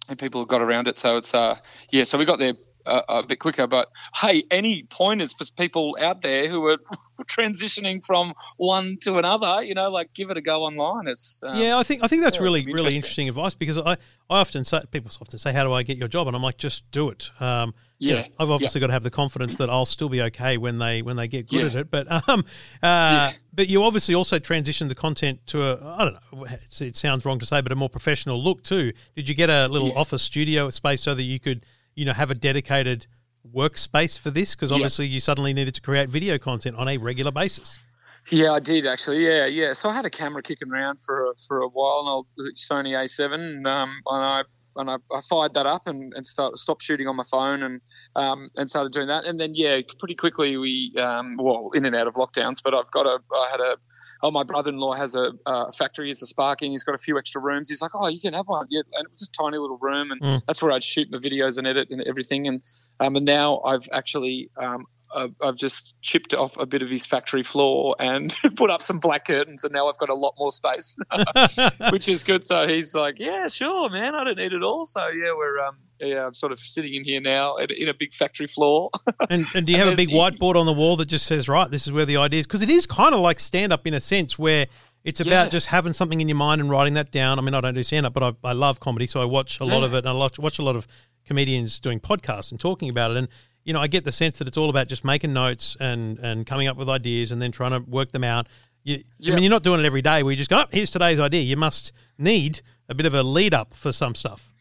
and 0.09 0.17
people 0.17 0.45
got 0.45 0.61
around 0.61 0.87
it. 0.87 0.97
So 0.99 1.15
it's, 1.17 1.33
uh, 1.33 1.57
yeah, 1.91 2.05
so 2.05 2.17
we 2.17 2.25
got 2.25 2.39
there 2.39 2.53
a, 2.85 3.01
a 3.09 3.23
bit 3.23 3.39
quicker. 3.39 3.67
But 3.67 3.89
hey, 4.21 4.43
any 4.51 4.83
pointers 4.83 5.33
for 5.33 5.45
people 5.57 5.97
out 5.99 6.21
there 6.21 6.47
who 6.49 6.65
are 6.67 6.77
transitioning 7.23 8.03
from 8.03 8.33
one 8.57 8.97
to 9.01 9.17
another? 9.17 9.63
You 9.63 9.73
know, 9.73 9.89
like 9.89 10.13
give 10.13 10.29
it 10.29 10.37
a 10.37 10.41
go 10.41 10.63
online. 10.63 11.07
It's 11.07 11.39
um, 11.43 11.55
yeah, 11.55 11.77
I 11.77 11.83
think 11.83 12.03
I 12.03 12.07
think 12.07 12.21
that's 12.23 12.37
yeah, 12.37 12.43
really 12.43 12.65
really 12.65 12.95
interesting. 12.95 13.29
advice 13.29 13.53
because 13.53 13.77
I, 13.77 13.93
I 14.29 14.39
often 14.39 14.65
say 14.65 14.81
people 14.91 15.11
often 15.21 15.39
say 15.39 15.53
how 15.53 15.63
do 15.63 15.71
I 15.73 15.83
get 15.83 15.97
your 15.97 16.07
job 16.07 16.27
and 16.27 16.35
I'm 16.35 16.43
like 16.43 16.57
just 16.57 16.89
do 16.91 17.09
it. 17.09 17.29
Um, 17.39 17.73
you 17.99 18.15
know, 18.15 18.21
Yeah, 18.21 18.27
I've 18.37 18.49
obviously 18.49 18.81
got 18.81 18.87
to 18.87 18.93
have 18.93 19.03
the 19.03 19.11
confidence 19.11 19.55
that 19.57 19.69
I'll 19.69 19.85
still 19.85 20.09
be 20.09 20.21
okay 20.23 20.57
when 20.57 20.77
they 20.79 21.01
when 21.01 21.15
they 21.15 21.27
get 21.27 21.47
good 21.47 21.61
Yeah. 21.61 21.67
at 21.67 21.75
it. 21.75 21.91
But 21.91 22.29
um, 22.29 22.43
uh, 22.81 23.31
but 23.53 23.67
you 23.69 23.83
obviously 23.83 24.13
also 24.15 24.39
transitioned 24.39 24.89
the 24.89 24.95
content 24.95 25.39
to 25.47 25.63
a 25.63 25.95
I 25.97 26.03
don't 26.05 26.13
know 26.33 26.47
it 26.81 26.95
sounds 26.95 27.23
wrong 27.25 27.39
to 27.39 27.45
say 27.45 27.61
but 27.61 27.71
a 27.71 27.75
more 27.75 27.89
professional 27.89 28.41
look 28.43 28.63
too. 28.63 28.91
Did 29.15 29.29
you 29.29 29.35
get 29.35 29.49
a 29.49 29.67
little 29.67 29.89
Yeah. 29.89 29.93
office 29.95 30.23
studio 30.23 30.69
space 30.69 31.01
so 31.01 31.13
that 31.15 31.23
you 31.23 31.39
could 31.39 31.65
you 31.95 32.05
know 32.05 32.13
have 32.13 32.31
a 32.31 32.35
dedicated 32.35 33.07
workspace 33.53 34.17
for 34.17 34.31
this 34.31 34.55
because 34.55 34.71
Yeah. 34.71 34.75
obviously 34.75 35.07
you 35.07 35.19
suddenly 35.19 35.53
needed 35.53 35.75
to 35.75 35.81
create 35.81 36.09
video 36.09 36.37
content 36.37 36.75
on 36.77 36.87
a 36.87 36.97
regular 36.97 37.31
basis. 37.31 37.85
Yeah, 38.31 38.51
I 38.53 38.59
did 38.59 38.85
actually. 38.85 39.25
Yeah, 39.25 39.45
yeah. 39.47 39.73
So 39.73 39.89
I 39.89 39.93
had 39.93 40.05
a 40.05 40.09
camera 40.09 40.41
kicking 40.41 40.71
around 40.71 40.97
for 40.99 41.25
a, 41.29 41.33
for 41.45 41.57
a 41.57 41.67
while, 41.67 41.99
an 42.03 42.07
old 42.07 42.27
Sony 42.55 42.91
A7, 42.93 43.33
and, 43.33 43.67
um, 43.67 43.89
and 44.07 44.23
I 44.23 44.43
and 44.75 44.89
I, 44.89 44.95
I 45.13 45.21
fired 45.29 45.53
that 45.53 45.65
up 45.65 45.83
and, 45.85 46.13
and 46.15 46.25
start, 46.25 46.57
stopped 46.57 46.81
shooting 46.81 47.07
on 47.07 47.15
my 47.15 47.23
phone 47.23 47.63
and 47.63 47.81
um, 48.15 48.49
and 48.55 48.69
started 48.69 48.91
doing 48.91 49.07
that. 49.07 49.25
And 49.25 49.39
then 49.39 49.51
yeah, 49.53 49.81
pretty 49.99 50.15
quickly 50.15 50.57
we 50.57 50.93
um, 50.97 51.37
well 51.37 51.69
in 51.73 51.85
and 51.85 51.95
out 51.95 52.07
of 52.07 52.15
lockdowns. 52.15 52.61
But 52.63 52.73
I've 52.73 52.91
got 52.91 53.05
a 53.05 53.19
I 53.33 53.47
had 53.51 53.59
a 53.59 53.77
oh 54.21 54.31
my 54.31 54.43
brother-in-law 54.43 54.93
has 54.93 55.15
a, 55.15 55.33
a 55.45 55.71
factory. 55.71 56.07
He's 56.07 56.21
a 56.21 56.25
sparking. 56.25 56.71
He's 56.71 56.83
got 56.83 56.95
a 56.95 56.99
few 56.99 57.17
extra 57.17 57.41
rooms. 57.41 57.69
He's 57.69 57.81
like 57.81 57.91
oh 57.93 58.07
you 58.07 58.19
can 58.19 58.33
have 58.33 58.47
one. 58.47 58.67
Yeah, 58.69 58.81
and 58.93 59.05
it 59.05 59.09
was 59.09 59.19
just 59.19 59.35
a 59.37 59.43
tiny 59.43 59.57
little 59.57 59.77
room, 59.81 60.11
and 60.11 60.21
Mm. 60.21 60.41
that's 60.47 60.61
where 60.61 60.71
I'd 60.71 60.83
shoot 60.83 61.09
my 61.11 61.17
videos 61.17 61.57
and 61.57 61.67
edit 61.67 61.89
and 61.91 62.01
everything. 62.03 62.47
And 62.47 62.63
um, 62.99 63.15
and 63.15 63.25
now 63.25 63.59
I've 63.65 63.87
actually 63.91 64.49
um, 64.57 64.85
I've, 65.15 65.35
I've 65.41 65.55
just 65.55 65.99
chipped 66.01 66.33
off 66.33 66.57
a 66.57 66.65
bit 66.65 66.81
of 66.81 66.89
his 66.89 67.05
factory 67.05 67.43
floor 67.43 67.95
and 67.99 68.35
put 68.55 68.69
up 68.69 68.81
some 68.81 68.99
black 68.99 69.25
curtains, 69.25 69.63
and 69.63 69.73
now 69.73 69.87
I've 69.87 69.97
got 69.97 70.09
a 70.09 70.13
lot 70.15 70.33
more 70.37 70.51
space, 70.51 70.95
which 71.91 72.07
is 72.07 72.23
good. 72.23 72.45
So 72.45 72.67
he's 72.67 72.93
like, 72.95 73.19
"Yeah, 73.19 73.47
sure, 73.47 73.89
man, 73.89 74.15
I 74.15 74.23
don't 74.23 74.37
need 74.37 74.53
it 74.53 74.63
all." 74.63 74.85
So 74.85 75.07
yeah, 75.09 75.31
we're 75.35 75.59
um, 75.59 75.77
yeah, 75.99 76.25
I'm 76.25 76.33
sort 76.33 76.51
of 76.51 76.59
sitting 76.59 76.93
in 76.93 77.03
here 77.03 77.21
now 77.21 77.55
in, 77.57 77.69
in 77.71 77.87
a 77.89 77.93
big 77.93 78.13
factory 78.13 78.47
floor. 78.47 78.89
And, 79.29 79.45
and 79.55 79.65
do 79.65 79.71
you 79.71 79.79
have 79.79 79.91
a 79.93 79.95
big 79.95 80.09
whiteboard 80.09 80.55
on 80.55 80.65
the 80.65 80.73
wall 80.73 80.97
that 80.97 81.05
just 81.05 81.25
says, 81.25 81.47
right, 81.47 81.69
this 81.71 81.87
is 81.87 81.93
where 81.93 82.05
the 82.05 82.17
idea 82.17 82.41
is? 82.41 82.45
Because 82.47 82.61
it 82.61 82.69
is 82.69 82.85
kind 82.85 83.15
of 83.15 83.21
like 83.21 83.39
stand 83.39 83.71
up 83.71 83.87
in 83.87 83.93
a 83.93 84.01
sense 84.01 84.37
where 84.37 84.67
it's 85.05 85.19
about 85.21 85.45
Yeah. 85.45 85.49
just 85.49 85.67
having 85.67 85.93
something 85.93 86.19
in 86.19 86.27
your 86.27 86.35
mind 86.35 86.59
and 86.61 86.69
writing 86.69 86.93
that 86.95 87.09
down. 87.11 87.39
I 87.39 87.41
mean, 87.41 87.53
I 87.53 87.61
don't 87.61 87.73
do 87.73 87.81
stand 87.83 88.05
up, 88.05 88.13
but 88.13 88.21
I, 88.21 88.49
I 88.49 88.51
love 88.53 88.79
comedy. 88.81 89.07
So 89.07 89.21
I 89.21 89.25
watch 89.25 89.59
a 89.59 89.63
lot 89.63 89.79
Yeah. 89.79 89.85
of 89.85 89.93
it 89.93 89.97
and 89.99 90.09
I 90.09 90.13
watch, 90.13 90.37
watch 90.37 90.59
a 90.59 90.61
lot 90.61 90.75
of 90.75 90.87
comedians 91.25 91.79
doing 91.79 91.99
podcasts 92.01 92.51
and 92.51 92.59
talking 92.59 92.89
about 92.89 93.11
it. 93.11 93.17
And, 93.17 93.27
you 93.63 93.73
know, 93.73 93.79
I 93.79 93.87
get 93.87 94.03
the 94.03 94.11
sense 94.11 94.39
that 94.39 94.47
it's 94.47 94.57
all 94.57 94.69
about 94.69 94.87
just 94.87 95.03
making 95.05 95.33
notes 95.33 95.77
and, 95.79 96.19
and 96.19 96.45
coming 96.45 96.67
up 96.67 96.77
with 96.77 96.89
ideas 96.89 97.31
and 97.31 97.41
then 97.41 97.51
trying 97.51 97.71
to 97.71 97.89
work 97.89 98.11
them 98.11 98.23
out. 98.23 98.47
You, 98.83 99.03
I 99.25 99.29
mean, 99.35 99.43
you're 99.43 99.49
not 99.49 99.63
doing 99.63 99.79
it 99.79 99.85
every 99.85 100.01
day 100.01 100.23
where 100.23 100.31
you 100.31 100.37
just 100.37 100.49
go, 100.49 100.59
oh, 100.59 100.65
here's 100.71 100.91
today's 100.91 101.19
idea. 101.19 101.41
You 101.41 101.55
must 101.55 101.93
need 102.17 102.61
a 102.89 102.95
bit 102.95 103.05
of 103.05 103.13
a 103.13 103.23
lead 103.23 103.53
up 103.53 103.73
for 103.73 103.91
some 103.91 104.15
stuff. 104.15 104.52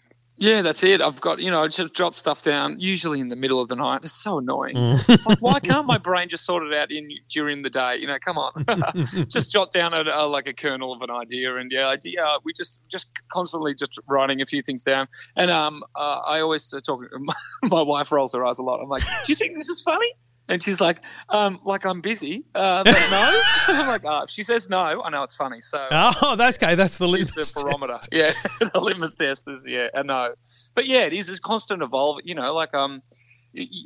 Yeah, 0.42 0.62
that's 0.62 0.82
it. 0.82 1.00
I've 1.00 1.20
got, 1.20 1.38
you 1.38 1.52
know, 1.52 1.62
I 1.62 1.68
just 1.68 1.94
jot 1.94 2.16
stuff 2.16 2.42
down, 2.42 2.80
usually 2.80 3.20
in 3.20 3.28
the 3.28 3.36
middle 3.36 3.60
of 3.60 3.68
the 3.68 3.76
night. 3.76 4.00
It's 4.02 4.12
so 4.12 4.38
annoying. 4.38 4.74
Mm. 4.74 5.08
It's 5.08 5.24
like, 5.24 5.38
why 5.38 5.60
can't 5.60 5.86
my 5.86 5.98
brain 5.98 6.28
just 6.28 6.44
sort 6.44 6.64
it 6.64 6.74
out 6.74 6.90
in 6.90 7.08
during 7.30 7.62
the 7.62 7.70
day? 7.70 7.98
You 7.98 8.08
know, 8.08 8.18
come 8.18 8.38
on, 8.38 8.64
just 9.28 9.52
jot 9.52 9.70
down 9.70 9.94
a, 9.94 10.02
a, 10.02 10.26
like 10.26 10.48
a 10.48 10.52
kernel 10.52 10.92
of 10.92 11.00
an 11.00 11.12
idea, 11.12 11.56
and 11.58 11.70
yeah, 11.70 11.86
idea. 11.86 12.26
We 12.44 12.52
just 12.54 12.80
just 12.90 13.12
constantly 13.28 13.76
just 13.76 14.00
writing 14.08 14.42
a 14.42 14.46
few 14.46 14.62
things 14.62 14.82
down. 14.82 15.06
And 15.36 15.48
um, 15.52 15.84
uh, 15.94 16.22
I 16.26 16.40
always 16.40 16.68
talk. 16.84 17.00
My 17.62 17.82
wife 17.82 18.10
rolls 18.10 18.32
her 18.32 18.44
eyes 18.44 18.58
a 18.58 18.64
lot. 18.64 18.80
I'm 18.80 18.88
like, 18.88 19.04
do 19.04 19.32
you 19.32 19.36
think 19.36 19.56
this 19.56 19.68
is 19.68 19.80
funny? 19.80 20.12
And 20.48 20.62
she's 20.62 20.80
like, 20.80 20.98
um, 21.28 21.60
like 21.64 21.86
I'm 21.86 22.00
busy, 22.00 22.44
uh, 22.54 22.82
but 22.84 22.94
no. 23.10 23.42
I'm 23.68 23.86
like, 23.86 24.02
oh, 24.04 24.24
if 24.24 24.30
she 24.30 24.42
says 24.42 24.68
no, 24.68 25.02
I 25.02 25.08
know 25.08 25.22
it's 25.22 25.36
funny. 25.36 25.60
So 25.62 25.86
Oh, 25.90 26.34
that's 26.36 26.58
okay. 26.62 26.74
That's 26.74 26.98
the 26.98 27.08
litmus 27.08 27.52
the 27.52 27.62
barometer. 27.62 27.94
test. 27.94 28.08
Yeah, 28.12 28.32
the 28.72 28.80
litmus 28.80 29.14
test 29.14 29.48
is 29.48 29.64
yeah, 29.66 29.88
I 29.94 30.02
know. 30.02 30.34
But 30.74 30.86
yeah, 30.86 31.04
it 31.06 31.12
is. 31.12 31.28
It's 31.28 31.38
constant 31.40 31.80
evolve. 31.82 32.20
You 32.24 32.34
know, 32.34 32.52
like 32.52 32.74
um, 32.74 33.02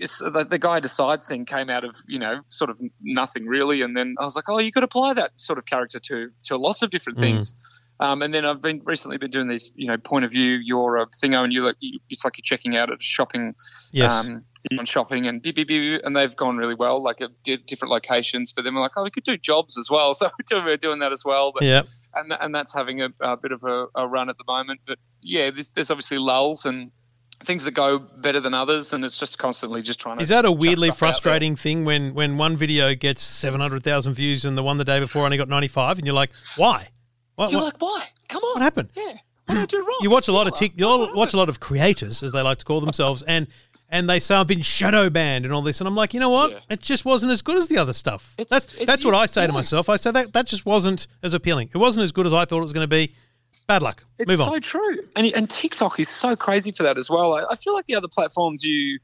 so 0.04 0.30
the, 0.30 0.44
the 0.44 0.58
guy 0.58 0.80
decides 0.80 1.26
thing 1.26 1.44
came 1.44 1.68
out 1.68 1.84
of 1.84 1.96
you 2.08 2.18
know 2.18 2.40
sort 2.48 2.70
of 2.70 2.80
nothing 3.02 3.46
really, 3.46 3.82
and 3.82 3.96
then 3.96 4.14
I 4.18 4.24
was 4.24 4.34
like, 4.34 4.48
oh, 4.48 4.58
you 4.58 4.72
could 4.72 4.82
apply 4.84 5.12
that 5.14 5.32
sort 5.36 5.58
of 5.58 5.66
character 5.66 5.98
to 6.00 6.30
to 6.44 6.56
lots 6.56 6.82
of 6.82 6.90
different 6.90 7.18
Mm. 7.18 7.54
Um, 7.98 8.20
and 8.22 8.34
then 8.34 8.44
I've 8.44 8.60
been 8.60 8.82
recently 8.84 9.16
been 9.16 9.30
doing 9.30 9.48
these, 9.48 9.72
you 9.74 9.86
know, 9.86 9.96
point 9.96 10.24
of 10.24 10.30
view, 10.30 10.52
your 10.62 10.98
uh, 10.98 11.06
thingo, 11.06 11.42
and 11.42 11.52
you 11.52 11.62
like, 11.62 11.76
you, 11.80 11.98
it's 12.10 12.24
like 12.24 12.36
you're 12.36 12.42
checking 12.42 12.76
out 12.76 12.90
at 12.92 13.02
shopping, 13.02 13.54
Yes. 13.92 14.12
um, 14.14 14.44
on 14.78 14.84
shopping, 14.84 15.26
and 15.26 15.40
beep, 15.40 15.54
beep, 15.54 15.68
beep, 15.68 16.02
and 16.04 16.14
they've 16.14 16.36
gone 16.36 16.56
really 16.58 16.74
well, 16.74 17.02
like 17.02 17.20
at 17.20 17.30
different 17.42 17.90
locations. 17.90 18.52
But 18.52 18.64
then 18.64 18.74
we're 18.74 18.80
like, 18.82 18.92
oh, 18.96 19.04
we 19.04 19.10
could 19.10 19.24
do 19.24 19.36
jobs 19.38 19.78
as 19.78 19.88
well, 19.90 20.12
so 20.14 20.30
we're 20.50 20.76
doing, 20.76 20.98
that 20.98 21.12
as 21.12 21.24
well. 21.24 21.52
But 21.52 21.62
yeah. 21.62 21.82
and 22.14 22.36
and 22.40 22.54
that's 22.54 22.74
having 22.74 23.00
a, 23.00 23.08
a 23.20 23.36
bit 23.36 23.52
of 23.52 23.64
a, 23.64 23.86
a 23.94 24.06
run 24.06 24.28
at 24.28 24.36
the 24.38 24.44
moment. 24.46 24.80
But 24.86 24.98
yeah, 25.22 25.50
there's, 25.50 25.70
there's 25.70 25.90
obviously 25.90 26.18
lulls 26.18 26.66
and 26.66 26.90
things 27.44 27.64
that 27.64 27.72
go 27.72 27.98
better 27.98 28.40
than 28.40 28.54
others, 28.54 28.92
and 28.92 29.04
it's 29.04 29.18
just 29.18 29.38
constantly 29.38 29.82
just 29.82 30.00
trying 30.00 30.18
to. 30.18 30.22
Is 30.22 30.28
that 30.30 30.44
a 30.44 30.52
weirdly 30.52 30.88
stuff 30.88 30.96
out 30.96 31.00
there. 31.00 31.12
frustrating 31.12 31.56
thing 31.56 31.84
when 31.84 32.12
when 32.12 32.36
one 32.36 32.56
video 32.56 32.94
gets 32.94 33.22
seven 33.22 33.60
hundred 33.60 33.84
thousand 33.84 34.14
views 34.14 34.44
and 34.44 34.56
the 34.58 34.62
one 34.62 34.78
the 34.78 34.84
day 34.84 35.00
before 35.00 35.24
only 35.24 35.36
got 35.36 35.48
ninety 35.48 35.68
five, 35.68 35.96
and 35.96 36.06
you're 36.06 36.14
like, 36.14 36.32
why? 36.56 36.88
What, 37.36 37.50
You're 37.52 37.60
what- 37.60 37.74
like, 37.74 37.82
why? 37.82 38.06
Come 38.28 38.42
on, 38.42 38.54
what 38.54 38.62
happened? 38.62 38.88
Yeah, 38.96 39.04
what 39.46 39.54
did 39.54 39.58
I 39.58 39.66
do 39.66 39.78
wrong? 39.78 39.98
You 40.02 40.10
watch 40.10 40.28
a 40.28 40.32
lot 40.32 40.46
of 40.48 40.54
tick, 40.54 40.72
you 40.74 40.86
watch 41.14 41.32
a 41.32 41.36
lot 41.36 41.48
of 41.48 41.60
creators, 41.60 42.22
as 42.22 42.32
they 42.32 42.42
like 42.42 42.58
to 42.58 42.64
call 42.64 42.80
themselves, 42.80 43.22
and 43.22 43.46
and 43.88 44.10
they 44.10 44.18
say 44.18 44.34
I've 44.34 44.48
been 44.48 44.62
shadow 44.62 45.08
banned 45.08 45.44
and 45.44 45.54
all 45.54 45.62
this, 45.62 45.80
and 45.80 45.86
I'm 45.86 45.94
like, 45.94 46.12
you 46.12 46.18
know 46.18 46.30
what? 46.30 46.50
Yeah. 46.50 46.58
It 46.70 46.80
just 46.80 47.04
wasn't 47.04 47.30
as 47.30 47.40
good 47.40 47.56
as 47.56 47.68
the 47.68 47.78
other 47.78 47.92
stuff. 47.92 48.34
It's- 48.36 48.50
that's 48.50 48.74
it 48.82 48.86
that's 48.86 49.04
what 49.04 49.14
I 49.14 49.26
say 49.26 49.46
to 49.46 49.52
myself. 49.52 49.88
I 49.88 49.94
say 49.96 50.10
that 50.10 50.32
that 50.32 50.46
just 50.46 50.66
wasn't 50.66 51.06
as 51.22 51.34
appealing. 51.34 51.70
It 51.72 51.78
wasn't 51.78 52.02
as 52.02 52.10
good 52.10 52.26
as 52.26 52.32
I 52.32 52.44
thought 52.44 52.58
it 52.58 52.62
was 52.62 52.72
going 52.72 52.84
to 52.84 52.88
be. 52.88 53.14
Bad 53.68 53.82
luck. 53.82 54.04
It's 54.18 54.28
Move 54.28 54.38
so 54.38 54.54
on. 54.54 54.60
true, 54.60 54.98
and 55.16 55.26
and 55.34 55.50
TikTok 55.50 55.98
is 56.00 56.08
so 56.08 56.36
crazy 56.36 56.70
for 56.72 56.82
that 56.84 56.96
as 56.98 57.10
well. 57.10 57.34
I, 57.34 57.44
I 57.50 57.56
feel 57.56 57.74
like 57.74 57.86
the 57.86 57.94
other 57.96 58.08
platforms 58.08 58.62
you. 58.64 58.98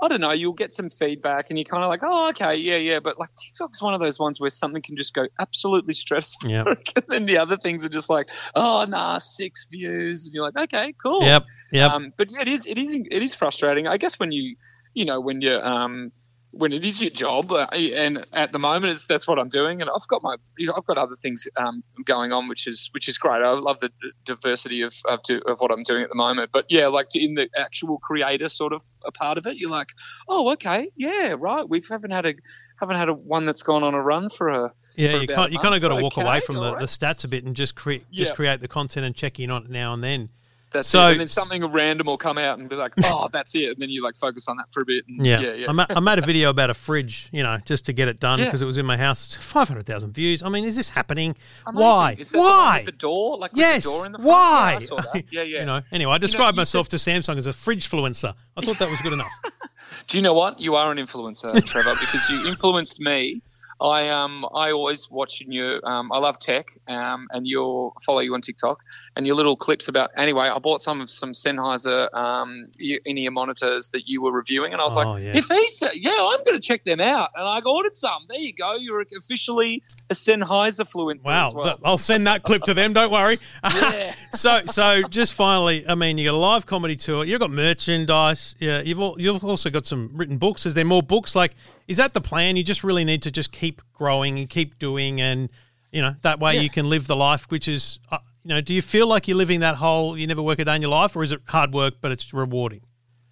I 0.00 0.08
don't 0.08 0.20
know. 0.20 0.32
You'll 0.32 0.52
get 0.52 0.72
some 0.72 0.90
feedback, 0.90 1.48
and 1.48 1.58
you're 1.58 1.64
kind 1.64 1.82
of 1.82 1.88
like, 1.88 2.00
"Oh, 2.02 2.28
okay, 2.30 2.54
yeah, 2.54 2.76
yeah." 2.76 3.00
But 3.00 3.18
like 3.18 3.30
TikTok's 3.34 3.80
one 3.80 3.94
of 3.94 4.00
those 4.00 4.18
ones 4.18 4.38
where 4.38 4.50
something 4.50 4.82
can 4.82 4.96
just 4.96 5.14
go 5.14 5.26
absolutely 5.38 5.94
stressful, 5.94 6.50
Yep. 6.50 6.66
and 6.96 7.04
then 7.08 7.26
the 7.26 7.38
other 7.38 7.56
things 7.56 7.84
are 7.84 7.88
just 7.88 8.10
like, 8.10 8.28
"Oh, 8.54 8.84
nah, 8.88 9.18
six 9.18 9.66
views," 9.70 10.26
and 10.26 10.34
you're 10.34 10.44
like, 10.44 10.56
"Okay, 10.56 10.92
cool." 11.02 11.22
Yep. 11.22 11.44
Yep. 11.72 11.90
Um, 11.90 12.12
but 12.16 12.30
yeah, 12.30 12.42
it 12.42 12.48
is 12.48 12.66
it 12.66 12.78
is 12.78 12.94
it 12.94 13.22
is 13.22 13.34
frustrating. 13.34 13.86
I 13.86 13.96
guess 13.96 14.18
when 14.18 14.32
you 14.32 14.56
you 14.94 15.04
know 15.04 15.20
when 15.20 15.40
you're 15.40 15.64
um, 15.66 16.12
when 16.58 16.72
it 16.72 16.84
is 16.84 17.00
your 17.00 17.10
job, 17.10 17.52
uh, 17.52 17.66
and 17.72 18.24
at 18.32 18.52
the 18.52 18.58
moment 18.58 18.92
it's, 18.94 19.06
that's 19.06 19.26
what 19.28 19.38
I'm 19.38 19.48
doing, 19.48 19.80
and 19.80 19.90
I've 19.90 20.06
got 20.08 20.22
my 20.22 20.36
you 20.58 20.66
know, 20.66 20.74
I've 20.76 20.84
got 20.86 20.98
other 20.98 21.16
things 21.16 21.46
um, 21.56 21.82
going 22.04 22.32
on, 22.32 22.48
which 22.48 22.66
is 22.66 22.88
which 22.92 23.08
is 23.08 23.18
great. 23.18 23.42
I 23.42 23.50
love 23.50 23.80
the 23.80 23.88
d- 23.88 24.12
diversity 24.24 24.82
of 24.82 24.94
of, 25.06 25.20
of 25.46 25.58
what 25.60 25.70
I'm 25.70 25.82
doing 25.82 26.02
at 26.02 26.08
the 26.08 26.16
moment. 26.16 26.50
But 26.52 26.66
yeah, 26.68 26.86
like 26.88 27.08
in 27.14 27.34
the 27.34 27.48
actual 27.56 27.98
creator 27.98 28.48
sort 28.48 28.72
of 28.72 28.82
a 29.04 29.12
part 29.12 29.38
of 29.38 29.46
it, 29.46 29.56
you're 29.56 29.70
like, 29.70 29.90
oh, 30.28 30.50
okay, 30.52 30.90
yeah, 30.96 31.34
right. 31.38 31.68
We 31.68 31.82
haven't 31.88 32.10
had 32.10 32.26
a 32.26 32.34
haven't 32.80 32.96
had 32.96 33.08
a 33.08 33.14
one 33.14 33.44
that's 33.44 33.62
gone 33.62 33.82
on 33.82 33.94
a 33.94 34.02
run 34.02 34.28
for 34.28 34.48
a 34.48 34.72
Yeah, 34.96 35.12
for 35.12 35.16
you 35.22 35.28
kind 35.28 35.52
you 35.52 35.58
kind 35.58 35.74
of 35.74 35.80
got 35.80 35.88
to 35.88 36.02
walk 36.02 36.18
Okay, 36.18 36.22
away 36.26 36.40
from 36.40 36.56
the, 36.56 36.62
all 36.62 36.76
the 36.76 36.86
stats 36.86 37.24
a 37.24 37.28
bit 37.28 37.44
and 37.44 37.54
just 37.54 37.74
create 37.74 38.04
just 38.12 38.30
Yeah. 38.30 38.34
create 38.36 38.60
the 38.60 38.68
content 38.68 39.06
and 39.06 39.14
check 39.14 39.38
in 39.40 39.50
on 39.50 39.64
it 39.64 39.70
now 39.70 39.92
and 39.94 40.02
then. 40.02 40.30
That's 40.72 40.88
So- 40.88 41.08
it. 41.08 41.12
And 41.12 41.20
then 41.20 41.28
something 41.28 41.64
random 41.66 42.06
will 42.06 42.18
come 42.18 42.38
out 42.38 42.58
and 42.58 42.68
be 42.68 42.76
like, 42.76 42.92
oh, 43.04 43.28
that's 43.32 43.54
it. 43.54 43.70
And 43.70 43.76
then 43.78 43.88
you 43.88 44.02
like 44.02 44.16
focus 44.16 44.48
on 44.48 44.56
that 44.58 44.70
for 44.72 44.82
a 44.82 44.84
bit. 44.84 45.04
And 45.08 45.24
Yeah, 45.24 45.40
yeah, 45.40 45.52
yeah. 45.54 45.66
I, 45.68 45.72
ma- 45.72 45.86
I 45.88 46.00
made 46.00 46.18
a 46.18 46.26
video 46.26 46.50
about 46.50 46.70
a 46.70 46.74
fridge, 46.74 47.28
you 47.32 47.42
know, 47.42 47.58
just 47.64 47.86
to 47.86 47.92
get 47.92 48.08
it 48.08 48.20
done 48.20 48.38
Yeah. 48.38 48.46
because 48.46 48.62
it 48.62 48.66
was 48.66 48.76
in 48.76 48.84
my 48.86 48.96
house. 48.96 49.34
Five 49.36 49.68
hundred 49.68 49.86
thousand 49.86 50.12
views. 50.12 50.42
I 50.42 50.48
mean, 50.48 50.64
is 50.64 50.76
this 50.76 50.88
happening? 50.90 51.34
Amazing. 51.66 51.80
Why? 51.82 52.16
Is 52.18 52.30
that 52.30 52.36
the 52.36 52.38
one 52.42 52.46
Why? 52.48 52.76
with 52.78 52.86
the 52.86 52.92
door, 52.92 53.38
like 53.38 53.50
yes. 53.54 53.84
the 53.84 53.90
door 53.90 54.06
in 54.06 54.12
the 54.12 54.18
front? 54.18 54.28
Why? 54.28 54.70
Yeah, 54.72 54.76
I 54.76 54.78
saw 54.80 54.96
that. 54.96 55.24
Yeah, 55.30 55.42
yeah. 55.42 55.60
you 55.60 55.66
know. 55.66 55.80
Anyway, 55.92 56.12
I 56.12 56.18
described 56.18 56.56
you 56.56 56.60
myself 56.60 56.88
to 56.90 56.96
Samsung 56.96 57.36
as 57.38 57.46
a 57.46 57.52
fridge 57.52 57.88
influencer. 57.88 58.34
I 58.56 58.64
thought 58.64 58.78
that 58.78 58.90
was 58.90 59.00
good 59.00 59.12
enough. 59.12 59.30
Do 60.08 60.18
you 60.18 60.22
know 60.22 60.34
what? 60.34 60.60
You 60.60 60.74
are 60.76 60.92
an 60.92 60.98
influencer, 60.98 61.64
Trevor, 61.64 61.94
because 61.98 62.28
you 62.28 62.46
influenced 62.46 63.00
me. 63.00 63.40
I 63.80 64.08
um 64.08 64.46
I 64.54 64.72
always 64.72 65.10
watching 65.10 65.52
you. 65.52 65.80
Um, 65.84 66.10
I 66.12 66.18
love 66.18 66.38
tech. 66.38 66.70
Um, 66.88 67.28
and 67.30 67.46
you 67.46 67.92
follow 68.04 68.20
you 68.20 68.32
on 68.34 68.40
TikTok 68.40 68.82
and 69.16 69.26
your 69.26 69.36
little 69.36 69.56
clips 69.56 69.86
about. 69.88 70.10
Anyway, 70.16 70.48
I 70.48 70.58
bought 70.58 70.82
some 70.82 71.00
of 71.00 71.10
some 71.10 71.32
Sennheiser 71.32 72.08
um 72.14 72.68
in 72.80 73.18
ear 73.18 73.30
monitors 73.30 73.88
that 73.88 74.08
you 74.08 74.22
were 74.22 74.32
reviewing, 74.32 74.72
and 74.72 74.80
I 74.80 74.84
was 74.84 74.96
Oh, 74.96 75.00
like, 75.12 75.22
yeah. 75.24 75.36
if 75.36 75.46
he's 75.48 75.82
yeah, 75.94 76.10
I'm 76.10 76.42
going 76.44 76.58
to 76.58 76.60
check 76.60 76.84
them 76.84 77.00
out. 77.00 77.30
And 77.36 77.46
I 77.46 77.60
ordered 77.60 77.94
some. 77.96 78.22
There 78.28 78.38
you 78.40 78.52
go. 78.54 78.76
You're 78.76 79.04
officially 79.16 79.82
a 80.10 80.14
Sennheiser 80.14 80.86
influencer. 80.86 81.26
Wow, 81.26 81.48
as 81.48 81.54
well. 81.54 81.78
I'll 81.84 81.98
send 81.98 82.26
that 82.26 82.42
clip 82.44 82.62
to 82.62 82.74
them. 82.74 82.92
Don't 82.92 83.10
worry. 83.12 83.38
Yeah. 83.76 84.14
so, 84.32 84.62
so 84.66 85.02
just 85.02 85.32
finally, 85.34 85.86
I 85.88 85.94
mean, 85.94 86.18
you 86.18 86.24
got 86.24 86.34
a 86.34 86.38
live 86.38 86.66
comedy 86.66 86.96
tour. 86.96 87.24
You've 87.24 87.40
got 87.40 87.50
merchandise. 87.50 88.54
Yeah, 88.58 88.80
you've 88.80 88.98
al- 88.98 89.16
you've 89.18 89.44
also 89.44 89.70
got 89.70 89.86
some 89.86 90.10
written 90.14 90.38
books. 90.38 90.66
Is 90.66 90.74
there 90.74 90.84
more 90.84 91.02
books? 91.02 91.34
Like, 91.36 91.54
is 91.88 91.96
that 91.98 92.14
the 92.14 92.20
plan? 92.20 92.56
You 92.56 92.62
just 92.64 92.82
really 92.84 93.04
need 93.04 93.22
to 93.22 93.30
just 93.30 93.52
keep 93.52 93.82
growing 93.92 94.38
and 94.38 94.48
keep 94.50 94.78
doing, 94.78 95.20
and 95.20 95.48
you 95.92 96.02
know 96.02 96.14
that 96.22 96.40
way 96.40 96.54
Yeah. 96.54 96.60
you 96.62 96.70
can 96.70 96.88
live 96.88 97.06
the 97.06 97.16
life 97.16 97.46
which 97.50 97.68
is. 97.68 97.98
Uh, 98.10 98.18
you 98.44 98.50
know, 98.50 98.60
do 98.60 98.72
you 98.72 98.80
feel 98.82 99.08
like 99.08 99.26
you're 99.26 99.36
living 99.36 99.58
that 99.60 99.74
whole 99.74 100.16
you 100.16 100.24
never 100.26 100.40
work 100.40 100.60
a 100.60 100.64
day 100.64 100.76
in 100.76 100.80
your 100.82 100.90
life, 100.90 101.16
or 101.16 101.24
is 101.24 101.32
it 101.32 101.40
hard 101.46 101.72
work 101.74 101.94
but 102.00 102.12
it's 102.12 102.32
rewarding? 102.32 102.82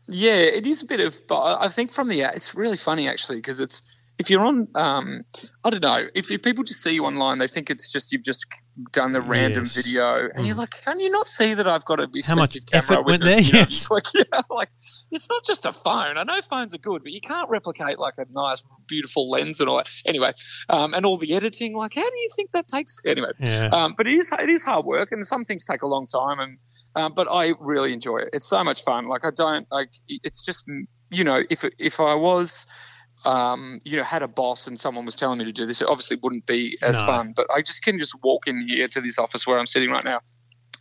Yeah, 0.08 0.34
it 0.34 0.66
is 0.66 0.82
a 0.82 0.86
bit 0.86 0.98
of. 1.00 1.20
But 1.28 1.40
I 1.40 1.64
I 1.66 1.68
think 1.68 1.92
from 1.92 2.08
the 2.08 2.20
it's 2.22 2.54
really 2.54 2.76
funny 2.76 3.08
actually 3.08 3.36
because 3.38 3.60
it's 3.60 3.98
if 4.18 4.30
you're 4.30 4.44
on. 4.44 4.68
Um, 4.74 5.22
I 5.64 5.70
don't 5.70 5.82
know 5.82 6.06
if, 6.14 6.30
if 6.30 6.42
people 6.42 6.62
just 6.64 6.82
see 6.82 6.92
you 6.94 7.04
online, 7.06 7.38
they 7.38 7.46
think 7.48 7.70
it's 7.70 7.90
just 7.90 8.12
you've 8.12 8.22
just 8.22 8.44
done 8.92 9.12
the 9.12 9.20
random 9.20 9.64
Yes. 9.64 9.74
video, 9.76 10.28
and 10.34 10.44
you're 10.46 10.56
like, 10.56 10.82
can 10.84 10.98
you 11.00 11.08
not 11.10 11.28
see 11.28 11.54
that 11.54 11.66
I've 11.66 11.84
got 11.84 12.00
an 12.00 12.10
How 12.24 12.34
much 12.34 12.54
expensive 12.56 12.66
camera? 12.66 12.84
effort 13.00 13.06
with 13.06 13.12
went 13.12 13.22
a- 13.22 13.26
there? 13.26 13.40
you 13.40 13.52
know, 13.52 13.58
Yes. 13.60 13.90
like 13.90 14.04
yeah, 14.14 14.22
like 14.50 14.68
it's 15.10 15.28
not 15.28 15.44
just 15.44 15.64
a 15.64 15.72
phone. 15.72 16.18
I 16.18 16.22
know 16.24 16.40
phones 16.42 16.74
are 16.74 16.78
good, 16.78 17.02
but 17.02 17.12
you 17.12 17.20
can't 17.20 17.48
replicate 17.48 17.98
like 17.98 18.14
a 18.18 18.26
nice, 18.32 18.62
beautiful 18.86 19.30
lens 19.30 19.60
and 19.60 19.68
all 19.68 19.76
that. 19.78 19.88
Anyway, 20.04 20.32
um, 20.68 20.92
and 20.94 21.06
all 21.06 21.16
the 21.16 21.34
editing. 21.34 21.74
Like, 21.76 21.94
how 21.94 22.02
do 22.08 22.16
you 22.16 22.30
think 22.36 22.50
that 22.52 22.68
takes? 22.68 22.96
Anyway, 23.06 23.30
Yeah. 23.40 23.70
um, 23.72 23.94
but 23.96 24.06
it 24.06 24.12
is 24.14 24.30
it 24.38 24.48
is 24.48 24.64
hard 24.64 24.84
work, 24.86 25.12
and 25.12 25.26
some 25.26 25.44
things 25.44 25.64
take 25.64 25.82
a 25.82 25.86
long 25.88 26.06
time. 26.06 26.38
And 26.40 26.58
um, 26.96 27.12
but 27.14 27.26
I 27.30 27.54
really 27.60 27.92
enjoy 27.92 28.18
it. 28.18 28.30
It's 28.32 28.46
so 28.46 28.62
much 28.62 28.82
fun. 28.84 29.06
Like 29.08 29.24
I 29.24 29.30
don't 29.30 29.66
like. 29.70 29.90
It's 30.08 30.42
just 30.42 30.64
you 31.10 31.24
know 31.24 31.42
if 31.50 31.64
if 31.78 32.00
I 32.00 32.14
was. 32.14 32.66
Um, 33.24 33.80
you 33.84 33.96
know, 33.96 34.04
had 34.04 34.22
a 34.22 34.28
boss 34.28 34.66
and 34.66 34.78
someone 34.78 35.04
was 35.06 35.14
telling 35.14 35.38
me 35.38 35.44
to 35.46 35.52
do 35.52 35.64
this, 35.66 35.80
it 35.80 35.88
obviously 35.88 36.18
wouldn't 36.22 36.46
be 36.46 36.76
as 36.82 36.96
No. 36.96 37.06
fun. 37.06 37.32
But 37.34 37.46
I 37.54 37.62
just 37.62 37.82
can 37.82 37.98
just 37.98 38.14
walk 38.22 38.46
in 38.46 38.68
here 38.68 38.86
to 38.88 39.00
this 39.00 39.18
office 39.18 39.46
where 39.46 39.58
I'm 39.58 39.66
sitting 39.66 39.90
right 39.90 40.04
now. 40.04 40.20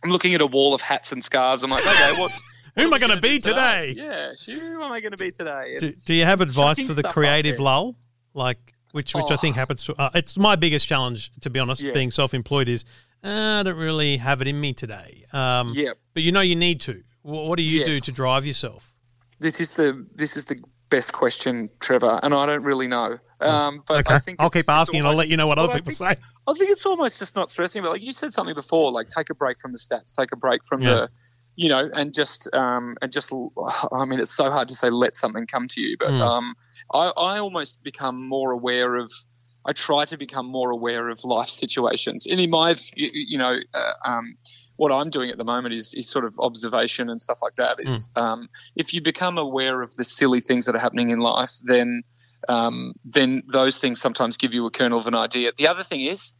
I'm 0.02 0.10
looking 0.10 0.34
at 0.34 0.40
a 0.42 0.46
wall 0.46 0.74
of 0.74 0.82
hats 0.82 1.10
and 1.12 1.24
scarves. 1.24 1.62
I'm 1.62 1.70
like, 1.70 1.86
okay, 1.86 2.12
what? 2.20 2.32
Who 2.76 2.82
am 2.82 2.88
I 2.88 2.90
what 2.90 3.02
are 3.02 3.04
we 3.04 3.08
going 3.08 3.16
to 3.16 3.22
be 3.22 3.38
do 3.38 3.50
today? 3.50 3.94
Yeah, 3.96 4.32
who 4.46 4.82
am 4.82 4.90
I 4.90 5.00
going 5.00 5.12
to 5.12 5.16
be 5.16 5.30
today? 5.30 5.76
Do, 5.78 5.92
do 5.92 6.12
you 6.12 6.24
have 6.24 6.40
advice 6.40 6.80
for 6.84 6.92
the 6.92 7.04
creative 7.04 7.60
lull? 7.60 7.94
Like, 8.34 8.74
which 8.90 9.14
which 9.14 9.30
I 9.30 9.34
Oh. 9.34 9.36
think 9.36 9.54
happens. 9.54 9.84
To, 9.84 9.94
uh, 9.96 10.10
it's 10.14 10.36
my 10.36 10.56
biggest 10.56 10.88
challenge, 10.88 11.30
to 11.42 11.50
be 11.50 11.60
honest. 11.60 11.80
Yeah. 11.82 11.92
Being 11.92 12.10
self-employed 12.10 12.68
is 12.68 12.84
uh, 13.22 13.28
I 13.28 13.62
don't 13.62 13.76
really 13.76 14.16
have 14.16 14.40
it 14.40 14.48
in 14.48 14.60
me 14.60 14.72
today. 14.72 15.24
Um, 15.32 15.72
yeah, 15.76 15.90
But 16.14 16.24
you 16.24 16.32
know 16.32 16.40
you 16.40 16.56
need 16.56 16.80
to. 16.82 17.04
What, 17.22 17.44
what 17.46 17.56
do 17.58 17.62
you 17.62 17.84
do 17.84 18.00
to 18.00 18.12
drive 18.12 18.44
yourself? 18.44 18.92
this 19.38 19.60
is 19.60 19.74
the 19.74 20.04
this 20.14 20.36
is 20.36 20.46
the 20.46 20.58
best 20.94 21.12
question, 21.12 21.70
Trevor, 21.80 22.20
and 22.22 22.32
I 22.34 22.46
don't 22.46 22.62
really 22.62 22.86
know. 22.86 23.18
Um, 23.40 23.82
but 23.86 24.10
I 24.10 24.18
think 24.20 24.40
I'll 24.40 24.50
keep 24.50 24.68
asking, 24.68 25.00
and 25.00 25.08
I'll 25.08 25.16
let 25.16 25.28
you 25.28 25.36
know 25.36 25.46
what 25.46 25.58
other 25.58 25.72
people 25.74 25.92
think- 25.92 26.18
say. 26.18 26.26
I 26.46 26.52
think 26.54 26.70
it's 26.70 26.84
almost 26.86 27.18
just 27.18 27.34
not 27.34 27.50
stressing 27.50 27.82
But 27.82 27.90
Like 27.92 28.02
you 28.02 28.12
said 28.12 28.32
something 28.32 28.54
before, 28.54 28.92
like 28.92 29.08
take 29.08 29.28
a 29.30 29.34
break 29.34 29.58
from 29.58 29.72
the 29.72 29.78
stats, 29.78 30.12
take 30.12 30.30
a 30.32 30.36
break 30.36 30.60
from 30.64 30.82
Yeah. 30.82 30.94
the, 30.94 31.08
you 31.56 31.68
know, 31.68 31.88
and 31.94 32.12
just 32.14 32.40
um 32.54 32.96
and 33.02 33.10
just. 33.12 33.32
I 33.92 34.04
mean, 34.04 34.20
it's 34.20 34.34
so 34.42 34.50
hard 34.50 34.68
to 34.68 34.74
say 34.74 34.88
let 34.90 35.14
something 35.14 35.46
come 35.46 35.66
to 35.68 35.80
you, 35.80 35.96
but 35.98 36.10
Mm. 36.10 36.20
um, 36.20 36.54
I 36.92 37.04
I 37.30 37.38
almost 37.38 37.82
become 37.82 38.16
more 38.28 38.50
aware 38.52 38.96
of. 38.96 39.10
I 39.66 39.72
try 39.72 40.04
to 40.12 40.16
become 40.18 40.46
more 40.46 40.70
aware 40.78 41.08
of 41.08 41.24
life 41.24 41.48
situations, 41.48 42.26
and 42.30 42.38
in 42.38 42.50
my, 42.50 42.76
you 42.96 43.38
know, 43.38 43.54
uh, 43.80 43.92
um, 44.04 44.36
what 44.76 44.90
I'm 44.92 45.10
doing 45.10 45.30
at 45.30 45.38
the 45.38 45.44
moment 45.44 45.74
is 45.74 45.94
is 45.94 46.08
sort 46.08 46.24
of 46.24 46.34
observation 46.38 47.08
and 47.10 47.20
stuff 47.20 47.38
like 47.42 47.54
that. 47.56 47.76
Is 47.78 48.08
um, 48.16 48.48
if 48.76 48.92
you 48.94 49.00
become 49.00 49.38
aware 49.38 49.82
of 49.82 49.94
the 49.96 50.04
silly 50.04 50.40
things 50.40 50.66
that 50.66 50.74
are 50.74 50.80
happening 50.80 51.10
in 51.10 51.20
life, 51.20 51.52
then 51.62 52.02
um, 52.48 52.92
then 53.04 53.42
those 53.52 53.78
things 53.78 54.00
sometimes 54.00 54.36
give 54.36 54.52
you 54.52 54.66
a 54.66 54.70
kernel 54.70 54.98
of 54.98 55.06
an 55.06 55.14
idea. 55.14 55.52
The 55.56 55.68
other 55.68 55.82
thing 55.82 56.00
is 56.00 56.34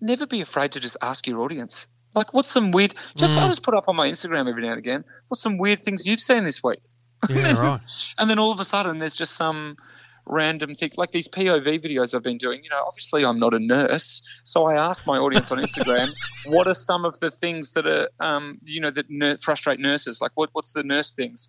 never 0.00 0.26
be 0.26 0.40
afraid 0.40 0.72
to 0.72 0.80
just 0.80 0.96
ask 1.02 1.26
your 1.26 1.40
audience. 1.40 1.88
Like, 2.14 2.32
what's 2.32 2.50
some 2.50 2.70
weird? 2.70 2.94
Just 3.16 3.36
I 3.38 3.42
Mm. 3.42 3.48
just 3.48 3.62
put 3.62 3.74
up 3.74 3.88
on 3.88 3.96
my 3.96 4.08
Instagram 4.08 4.48
every 4.48 4.62
now 4.62 4.70
and 4.70 4.78
again. 4.78 5.04
What's 5.28 5.42
some 5.42 5.58
weird 5.58 5.80
things 5.80 6.06
you've 6.06 6.20
seen 6.20 6.44
this 6.44 6.62
week? 6.62 6.80
Yeah, 7.28 7.52
right. 7.58 7.80
And 8.18 8.28
then 8.30 8.38
all 8.38 8.52
of 8.52 8.60
a 8.60 8.64
sudden, 8.64 8.98
there's 8.98 9.16
just 9.16 9.34
some 9.36 9.76
random 10.26 10.74
thing 10.74 10.90
like 10.96 11.10
these 11.10 11.28
POV 11.28 11.80
videos 11.80 12.14
I've 12.14 12.22
been 12.22 12.38
doing. 12.38 12.62
You 12.64 12.70
know, 12.70 12.82
obviously 12.86 13.24
I'm 13.24 13.38
not 13.38 13.54
a 13.54 13.58
nurse, 13.58 14.22
so 14.44 14.66
I 14.66 14.74
asked 14.74 15.06
my 15.06 15.18
audience 15.18 15.50
on 15.50 15.58
Instagram, 15.58 16.12
what 16.46 16.66
are 16.66 16.74
some 16.74 17.04
of 17.04 17.20
the 17.20 17.30
things 17.30 17.72
that 17.72 17.86
are, 17.86 18.08
um, 18.20 18.58
you 18.64 18.80
know, 18.80 18.90
that 18.90 19.06
ner- 19.08 19.36
frustrate 19.36 19.78
nurses? 19.78 20.20
Like, 20.20 20.32
what 20.34 20.50
what's 20.52 20.72
the 20.72 20.82
nurse 20.82 21.12
things? 21.12 21.48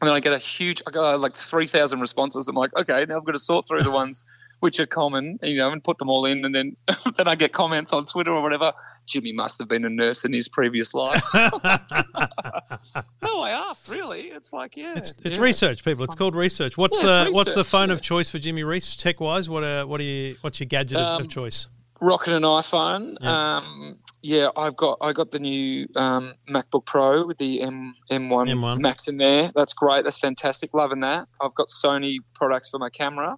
And 0.00 0.08
then 0.08 0.16
I 0.16 0.20
get 0.20 0.32
a 0.32 0.38
huge, 0.38 0.82
I 0.86 0.90
got 0.90 1.20
like 1.20 1.34
three 1.34 1.66
thousand 1.66 2.00
responses. 2.00 2.48
I'm 2.48 2.56
like, 2.56 2.76
okay, 2.76 3.04
now 3.08 3.16
I've 3.16 3.24
got 3.24 3.32
to 3.32 3.38
sort 3.38 3.66
through 3.66 3.82
the 3.82 3.90
ones 3.90 4.24
which 4.64 4.80
are 4.80 4.86
common, 4.86 5.38
you 5.42 5.58
know, 5.58 5.70
and 5.70 5.84
put 5.84 5.98
them 5.98 6.08
all 6.08 6.24
in, 6.24 6.42
and 6.42 6.54
then 6.54 6.74
then 7.18 7.28
I 7.28 7.34
get 7.34 7.52
comments 7.52 7.92
on 7.92 8.06
Twitter 8.06 8.32
or 8.32 8.40
whatever. 8.40 8.72
Jimmy 9.04 9.30
must 9.30 9.58
have 9.58 9.68
been 9.68 9.84
a 9.84 9.90
nurse 9.90 10.24
in 10.24 10.32
his 10.32 10.48
previous 10.48 10.94
life. 10.94 11.22
no, 13.22 13.40
I 13.40 13.50
asked. 13.50 13.90
Really, 13.90 14.22
it's 14.28 14.54
like, 14.54 14.74
yeah, 14.74 14.94
It's, 14.96 15.12
it's 15.22 15.36
yeah. 15.36 15.42
research, 15.42 15.84
people. 15.84 16.04
It's 16.04 16.14
called 16.14 16.34
research. 16.34 16.78
What's 16.78 16.98
Yeah, 16.98 17.06
the 17.24 17.26
it's 17.26 17.34
what's 17.36 17.52
the 17.54 17.62
phone 17.64 17.88
yeah. 17.88 17.94
of 17.94 18.00
choice 18.00 18.30
for 18.30 18.38
Jimmy 18.38 18.64
Rees 18.64 18.96
tech 18.96 19.20
wise? 19.20 19.50
What 19.50 19.62
uh, 19.62 19.84
what 19.84 20.00
are 20.00 20.04
you 20.04 20.36
what's 20.40 20.60
your 20.60 20.66
gadget 20.66 20.96
of, 20.96 21.16
Um, 21.16 21.20
of 21.22 21.28
choice? 21.28 21.68
rocking 22.00 22.32
an 22.32 22.42
iPhone. 22.42 23.16
Yeah. 23.20 23.56
Um, 23.58 23.98
yeah, 24.22 24.48
I've 24.56 24.76
got 24.76 24.96
I 25.02 25.12
got 25.12 25.30
the 25.30 25.38
new 25.38 25.86
um, 25.96 26.32
MacBook 26.48 26.86
Pro 26.86 27.26
with 27.26 27.36
the 27.36 27.60
M 27.60 27.94
M1, 28.10 28.50
M1. 28.50 28.80
Max 28.80 29.08
in 29.08 29.18
there. 29.18 29.52
That's 29.54 29.74
great. 29.74 30.04
That's 30.04 30.16
fantastic. 30.18 30.72
Loving 30.72 31.00
that. 31.00 31.28
I've 31.38 31.54
got 31.54 31.68
Sony 31.68 32.16
products 32.34 32.70
for 32.70 32.78
my 32.78 32.88
camera. 32.88 33.36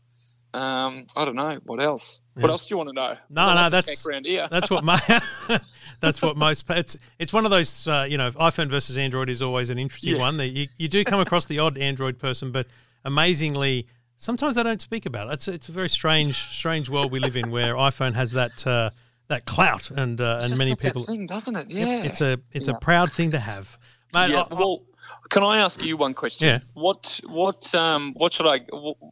Um, 0.57 1.07
I 1.14 1.24
don't 1.24 1.36
know 1.36 1.59
what 1.64 1.82
else. 1.82 2.22
What 2.34 2.50
else 2.50 2.66
do 2.66 2.72
you 2.74 2.76
want 2.78 2.88
to 2.88 2.94
know? 2.94 3.16
No, 3.30 3.46
Got 3.46 3.54
no, 3.54 3.70
that's- 3.70 4.02
tech 4.02 4.07
around 4.11 4.26
here. 4.26 4.48
That's 4.50 4.70
what 4.70 4.84
my 4.84 5.00
that's 6.00 6.20
what 6.20 6.36
most 6.36 6.64
it's 6.70 6.96
it's 7.18 7.32
one 7.32 7.44
of 7.44 7.50
those 7.50 7.86
uh, 7.86 8.07
you 8.09 8.18
know 8.18 8.30
iPhone 8.32 8.68
versus 8.68 8.96
Android 8.98 9.28
is 9.30 9.40
always 9.42 9.70
an 9.70 9.78
interesting 9.78 10.14
Yeah. 10.14 10.20
one. 10.20 10.36
That 10.38 10.48
you, 10.48 10.66
you 10.78 10.88
do 10.88 11.04
come 11.04 11.20
across 11.20 11.46
the 11.46 11.59
odd 11.59 11.78
Android 11.78 12.18
person, 12.18 12.52
but 12.52 12.66
amazingly 13.04 13.86
sometimes 14.16 14.57
they 14.57 14.62
don't 14.62 14.82
speak 14.82 15.07
about 15.07 15.28
it. 15.28 15.34
It's 15.34 15.48
it's 15.48 15.68
a 15.68 15.72
very 15.72 15.88
strange 15.88 16.36
strange 16.36 16.88
world 16.90 17.12
we 17.12 17.18
live 17.20 17.36
in 17.36 17.50
where 17.50 17.74
iPhone 17.74 18.14
has 18.14 18.32
that 18.32 18.66
uh, 18.66 18.90
that 19.28 19.46
clout 19.46 19.90
and 19.90 20.20
uh, 20.20 20.40
and 20.42 20.57
many 20.59 20.74
people. 20.76 21.02
thing, 21.04 21.26
doesn't 21.26 21.57
it? 21.57 21.70
Yeah. 21.70 22.02
it's 22.04 22.20
a 22.20 22.38
it's 22.52 22.68
Yeah. 22.68 22.74
a 22.76 22.78
proud 22.80 23.12
thing 23.12 23.30
to 23.32 23.38
have. 23.38 23.78
Mate, 24.14 24.30
yeah. 24.30 24.44
I- 24.50 24.54
well, 24.54 24.82
can 25.28 25.42
I 25.42 25.59
ask 25.59 25.84
you 25.84 25.96
one 25.96 26.14
question? 26.14 26.46
Yeah. 26.46 26.61
What 26.74 27.20
what 27.24 27.74
um 27.74 28.14
what 28.14 28.32
should 28.32 28.46
I 28.46 28.61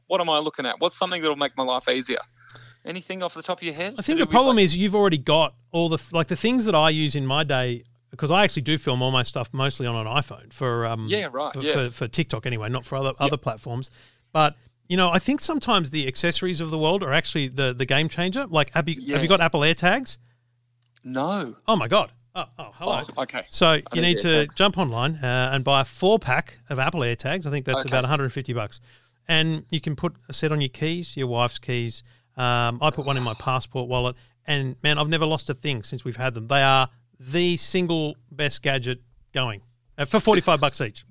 what 0.06 0.20
am 0.20 0.30
I 0.30 0.38
looking 0.38 0.66
at? 0.66 0.80
What's 0.80 0.96
something 0.96 1.20
that'll 1.20 1.36
make 1.36 1.56
my 1.56 1.64
life 1.64 1.88
easier? 1.88 2.20
Anything 2.84 3.22
off 3.22 3.34
the 3.34 3.42
top 3.42 3.58
of 3.58 3.62
your 3.62 3.74
head? 3.74 3.94
I 3.98 4.02
think 4.02 4.18
the 4.18 4.26
problem 4.26 4.58
is 4.58 4.76
you've 4.76 4.94
already 4.94 5.18
got 5.18 5.54
all 5.72 5.88
the 5.88 6.02
like 6.12 6.28
the 6.28 6.36
things 6.36 6.64
that 6.66 6.74
I 6.74 6.90
use 6.90 7.14
in 7.14 7.26
my 7.26 7.42
day 7.44 7.84
because 8.10 8.30
I 8.30 8.44
actually 8.44 8.62
do 8.62 8.78
film 8.78 9.02
all 9.02 9.10
my 9.10 9.22
stuff 9.22 9.48
mostly 9.52 9.86
on 9.86 10.06
an 10.06 10.12
iPhone 10.12 10.52
for 10.52 10.86
um 10.86 11.06
Yeah, 11.08 11.28
right, 11.32 11.52
for, 11.52 11.60
yeah. 11.62 11.72
for, 11.72 11.90
for 11.90 12.08
TikTok 12.08 12.46
anyway, 12.46 12.68
not 12.68 12.84
for 12.84 12.96
other 12.96 13.12
other 13.18 13.36
platforms. 13.36 13.90
But 14.32 14.56
you 14.88 14.96
know, 14.96 15.10
I 15.10 15.18
think 15.18 15.40
sometimes 15.40 15.90
the 15.90 16.06
accessories 16.06 16.60
of 16.60 16.70
the 16.70 16.78
world 16.78 17.02
are 17.02 17.12
actually 17.12 17.48
the 17.48 17.72
the 17.72 17.86
game 17.86 18.08
changer. 18.08 18.46
Like, 18.46 18.72
have 18.74 18.88
you 18.88 19.12
have 19.12 19.22
you 19.22 19.28
got 19.28 19.40
Apple 19.40 19.60
AirTags? 19.60 20.18
no. 21.02 21.56
Oh 21.66 21.76
my 21.76 21.88
god! 21.88 22.12
Oh, 22.36 22.44
oh 22.58 22.70
hello. 22.74 23.02
Oh, 23.16 23.22
okay. 23.22 23.44
So 23.48 23.74
you 23.92 24.02
need 24.02 24.18
to 24.18 24.28
AirTags. 24.28 24.56
jump 24.56 24.76
online 24.78 25.16
uh, 25.16 25.50
and 25.52 25.62
buy 25.62 25.82
a 25.82 25.84
four 25.84 26.18
pack 26.18 26.58
of 26.68 26.78
Apple 26.78 27.00
AirTags. 27.00 27.46
I 27.46 27.50
think 27.50 27.64
that's 27.64 27.80
Okay. 27.80 27.88
about 27.88 28.02
150 28.02 28.52
bucks. 28.52 28.80
and 29.28 29.64
you 29.70 29.80
can 29.80 29.96
put 29.96 30.12
a 30.28 30.32
set 30.34 30.52
on 30.52 30.60
your 30.60 30.68
keys, 30.68 31.16
your 31.16 31.28
wife's 31.28 31.58
keys. 31.58 32.02
Um, 32.36 32.78
I 32.82 32.90
put 32.90 33.06
one 33.06 33.16
in 33.16 33.22
my 33.22 33.32
passport 33.34 33.88
wallet, 33.88 34.16
and 34.46 34.76
man, 34.82 34.98
I've 34.98 35.08
never 35.08 35.24
lost 35.24 35.48
a 35.48 35.54
thing 35.54 35.82
since 35.82 36.04
we've 36.04 36.16
had 36.16 36.34
them. 36.34 36.48
They 36.48 36.60
are 36.62 36.90
the 37.18 37.56
single 37.56 38.16
best 38.30 38.60
gadget 38.62 39.00
going 39.32 39.62
uh, 39.96 40.04
for 40.04 40.18
forty 40.20 40.40
five 40.42 40.60
bucks 40.60 40.80
each. 40.80 41.04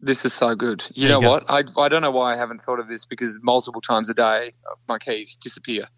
This 0.00 0.24
is 0.24 0.32
so 0.32 0.54
good. 0.54 0.86
You 0.94 1.08
There 1.08 1.20
know 1.20 1.20
you 1.20 1.28
what? 1.28 1.44
I, 1.50 1.64
I 1.76 1.88
don't 1.88 2.00
know 2.02 2.12
why 2.12 2.32
I 2.32 2.36
haven't 2.36 2.62
thought 2.62 2.78
of 2.78 2.88
this 2.88 3.04
because 3.04 3.38
multiple 3.42 3.80
times 3.80 4.08
a 4.08 4.14
day 4.14 4.52
uh, 4.70 4.74
my 4.88 4.98
keys 4.98 5.34
disappear. 5.36 5.88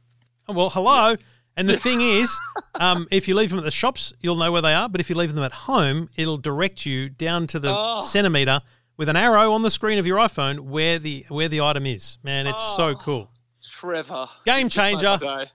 Oh, 0.49 0.55
Well, 0.55 0.71
hello. 0.71 1.17
And 1.57 1.69
the 1.69 1.77
thing 1.77 2.01
is, 2.01 2.31
um, 2.77 3.07
if 3.11 3.29
you 3.29 3.35
leave 3.35 3.51
them 3.51 3.59
at 3.59 3.65
the 3.65 3.71
shops, 3.71 4.13
you'll 4.21 4.37
know 4.37 4.51
where 4.51 4.63
they 4.63 4.73
are. 4.73 4.89
But 4.89 5.01
if 5.01 5.11
you 5.11 5.17
leave 5.17 5.35
them 5.35 5.45
at 5.45 5.53
home, 5.53 6.09
it'll 6.17 6.39
direct 6.39 6.87
you 6.87 7.09
down 7.11 7.47
to 7.49 7.59
the 7.59 7.75
Oh. 7.77 8.03
centimeter 8.03 8.61
with 8.97 9.09
an 9.09 9.17
arrow 9.17 9.53
on 9.53 9.63
the 9.63 9.71
screen 9.71 9.99
of 9.99 10.07
your 10.07 10.19
iPhone 10.19 10.61
where 10.61 10.99
the 10.99 11.27
where 11.29 11.49
the 11.49 11.61
item 11.61 11.85
is. 11.87 12.19
Man, 12.23 12.47
it's 12.47 12.63
so 12.77 12.89
Oh. 12.89 12.95
cool, 12.95 13.31
Trevor. 13.63 14.29
Game 14.47 14.69
Just 14.69 14.77
made 14.79 14.95
my 15.03 15.17
changer. 15.19 15.51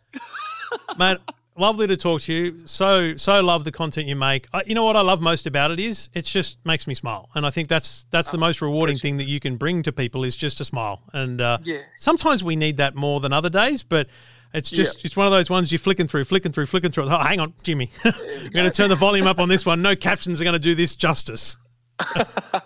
mate. 0.98 1.18
Lovely 1.58 1.88
to 1.88 1.96
talk 1.96 2.20
to 2.24 2.34
you. 2.34 2.62
So 2.66 3.16
so 3.16 3.42
love 3.42 3.64
the 3.64 3.72
content 3.72 4.08
you 4.08 4.16
make. 4.18 4.46
I, 4.52 4.64
you 4.66 4.76
know 4.76 4.84
what 4.84 4.98
I 4.98 5.02
love 5.02 5.22
most 5.22 5.48
about 5.48 5.72
it 5.72 5.80
is 5.80 6.10
it 6.14 6.26
just 6.26 6.58
makes 6.66 6.86
me 6.86 6.94
smile, 6.96 7.30
and 7.34 7.46
I 7.46 7.50
think 7.50 7.70
that's 7.70 8.06
that's 8.12 8.30
the 8.30 8.38
most 8.38 8.62
rewarding 8.62 8.98
thing 8.98 9.16
that 9.18 9.24
you 9.24 9.40
can 9.40 9.56
bring 9.56 9.82
to 9.84 9.94
people 9.94 10.26
is 10.26 10.36
just 10.36 10.60
a 10.60 10.66
smile. 10.66 11.02
And 11.14 11.40
uh, 11.40 11.60
Yeah. 11.64 11.78
sometimes 11.98 12.44
we 12.44 12.58
need 12.58 12.76
that 12.78 12.94
more 12.94 13.22
than 13.22 13.32
other 13.32 13.50
days, 13.50 13.84
but 13.84 14.08
it's 14.54 14.70
just 14.70 15.04
it's 15.04 15.18
one 15.18 15.26
of 15.26 15.32
those 15.32 15.50
ones 15.50 15.72
you're 15.72 15.80
flicking 15.80 16.08
through, 16.08 16.26
flicking 16.26 16.52
through, 16.52 16.66
flicking 16.68 16.92
through. 16.92 17.06
Oh, 17.06 17.18
hang 17.20 17.40
on, 17.40 17.54
Jimmy, 17.64 17.92
I'm 18.04 18.50
going 18.52 18.66
to 18.66 18.72
turn 18.72 18.90
the 18.90 18.96
volume 18.96 19.28
up 19.28 19.40
on 19.40 19.50
this 19.50 19.66
one. 19.66 19.82
No 19.82 19.96
captions 19.96 20.40
are 20.40 20.44
going 20.44 20.54
to 20.54 20.60
do 20.60 20.76
this 20.76 20.96
justice. 20.96 21.58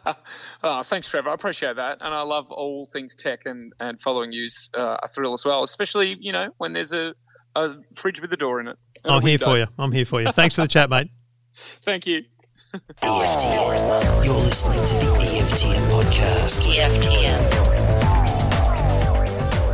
Oh, 0.61 0.83
thanks, 0.83 1.09
Trevor. 1.09 1.29
I 1.29 1.33
appreciate 1.33 1.77
that, 1.77 1.99
and 2.01 2.13
I 2.13 2.21
love 2.21 2.51
all 2.51 2.85
things 2.85 3.15
tech 3.15 3.45
and 3.45 3.71
and 3.79 3.99
following 3.99 4.33
you's 4.33 4.69
uh, 4.73 4.97
a 5.01 5.07
thrill 5.07 5.33
as 5.33 5.45
well. 5.45 5.63
Especially 5.63 6.17
you 6.19 6.33
know 6.33 6.49
when 6.57 6.73
there's 6.73 6.91
a, 6.91 7.13
a 7.55 7.75
fridge 7.95 8.19
with 8.21 8.33
a 8.33 8.37
door 8.37 8.59
in 8.59 8.67
it. 8.67 8.77
and 9.03 9.11
a 9.13 9.15
I'm 9.15 9.21
here 9.21 9.37
for 9.37 9.57
you. 9.57 9.67
I'm 9.77 9.93
here 9.93 10.05
for 10.05 10.21
you. 10.21 10.27
Thanks 10.31 10.55
for 10.55 10.61
the 10.61 10.67
chat, 10.67 10.89
mate. 10.89 11.09
Thank 11.55 12.05
you. 12.07 12.23
EFTM. 12.73 14.25
You're 14.25 14.35
listening 14.35 14.85
to 14.85 15.05
the 15.05 15.11
EFTM 15.17 15.89
podcast. 15.89 17.78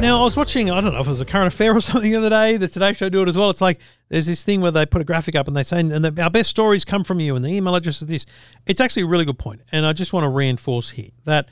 Now, 0.02 0.20
I 0.20 0.24
was 0.24 0.36
watching, 0.36 0.70
I 0.70 0.82
don't 0.82 0.94
know 0.94 1.00
if 1.00 1.08
it 1.08 1.10
was 1.10 1.22
a 1.22 1.26
current 1.26 1.54
affair 1.54 1.76
or 1.76 1.82
something 1.82 2.12
the 2.12 2.18
other 2.18 2.30
day. 2.30 2.58
The 2.58 2.68
Today 2.68 2.94
Show 2.94 3.10
do 3.10 3.24
it 3.24 3.30
as 3.30 3.38
well. 3.38 3.50
It's 3.50 3.62
like 3.62 3.80
there's 4.10 4.26
this 4.26 4.44
thing 4.44 4.62
where 4.62 4.70
they 4.70 4.86
put 4.86 5.02
a 5.02 5.06
graphic 5.06 5.36
up 5.36 5.48
and 5.48 5.56
they 5.56 5.64
say, 5.64 5.80
and 5.80 5.92
the, 5.92 6.22
our 6.22 6.30
best 6.30 6.50
stories 6.50 6.86
come 6.86 7.04
from 7.04 7.20
you, 7.20 7.36
and 7.36 7.44
the 7.44 7.50
email 7.50 7.76
address 7.76 8.02
is 8.02 8.08
this. 8.08 8.26
It's 8.66 8.82
actually 8.82 9.04
a 9.04 9.08
really 9.08 9.26
good 9.26 9.40
point, 9.40 9.62
And 9.72 9.86
I 9.86 9.94
just 9.94 10.14
want 10.14 10.26
to 10.26 10.30
reinforce 10.30 10.92
here 10.92 11.10
that 11.24 11.50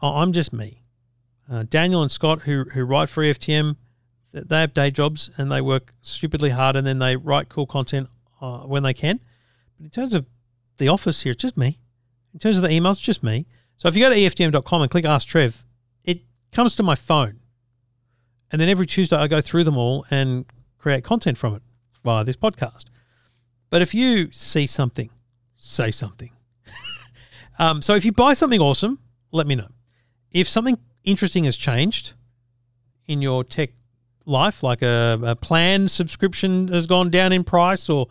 I'm 0.00 0.32
just 0.32 0.52
me. 0.52 0.82
Uh, 1.50 1.64
Daniel 1.68 2.00
and 2.00 2.10
Scott, 2.10 2.42
who, 2.42 2.64
who 2.72 2.84
write 2.84 3.08
for 3.08 3.22
EFTM, 3.22 3.76
they 4.32 4.60
have 4.60 4.72
day 4.72 4.90
jobs 4.90 5.30
and 5.36 5.50
they 5.50 5.60
work 5.60 5.94
stupidly 6.02 6.50
hard 6.50 6.76
and 6.76 6.86
then 6.86 6.98
they 6.98 7.16
write 7.16 7.48
cool 7.48 7.66
content 7.66 8.08
uh, 8.40 8.60
when 8.60 8.82
they 8.82 8.94
can. 8.94 9.20
But 9.76 9.84
in 9.84 9.90
terms 9.90 10.14
of 10.14 10.26
the 10.78 10.88
office 10.88 11.22
here, 11.22 11.32
it's 11.32 11.42
just 11.42 11.56
me. 11.56 11.78
In 12.32 12.40
terms 12.40 12.56
of 12.56 12.62
the 12.62 12.68
emails, 12.68 13.00
just 13.00 13.22
me. 13.22 13.46
So 13.76 13.88
if 13.88 13.96
you 13.96 14.02
go 14.02 14.10
to 14.10 14.16
EFTM.com 14.16 14.82
and 14.82 14.90
click 14.90 15.04
Ask 15.04 15.28
Trev, 15.28 15.65
comes 16.56 16.74
to 16.74 16.82
my 16.82 16.94
phone. 16.94 17.38
And 18.50 18.58
then 18.58 18.70
every 18.70 18.86
Tuesday 18.86 19.14
I 19.14 19.28
go 19.28 19.42
through 19.42 19.64
them 19.64 19.76
all 19.76 20.06
and 20.10 20.46
create 20.78 21.04
content 21.04 21.36
from 21.36 21.54
it 21.54 21.62
via 22.02 22.24
this 22.24 22.34
podcast. 22.34 22.86
But 23.68 23.82
if 23.82 23.94
you 23.94 24.32
see 24.32 24.66
something, 24.66 25.10
say 25.54 25.90
something. 25.90 26.30
um, 27.58 27.82
so 27.82 27.94
if 27.94 28.06
you 28.06 28.12
buy 28.12 28.32
something 28.32 28.60
awesome, 28.60 29.00
let 29.32 29.46
me 29.46 29.54
know. 29.54 29.68
If 30.30 30.48
something 30.48 30.78
interesting 31.04 31.44
has 31.44 31.58
changed 31.58 32.14
in 33.04 33.20
your 33.20 33.44
tech 33.44 33.70
life, 34.24 34.62
like 34.62 34.80
a, 34.80 35.20
a 35.22 35.36
plan 35.36 35.88
subscription 35.88 36.68
has 36.68 36.86
gone 36.86 37.10
down 37.10 37.32
in 37.34 37.44
price, 37.44 37.90
or 37.90 38.06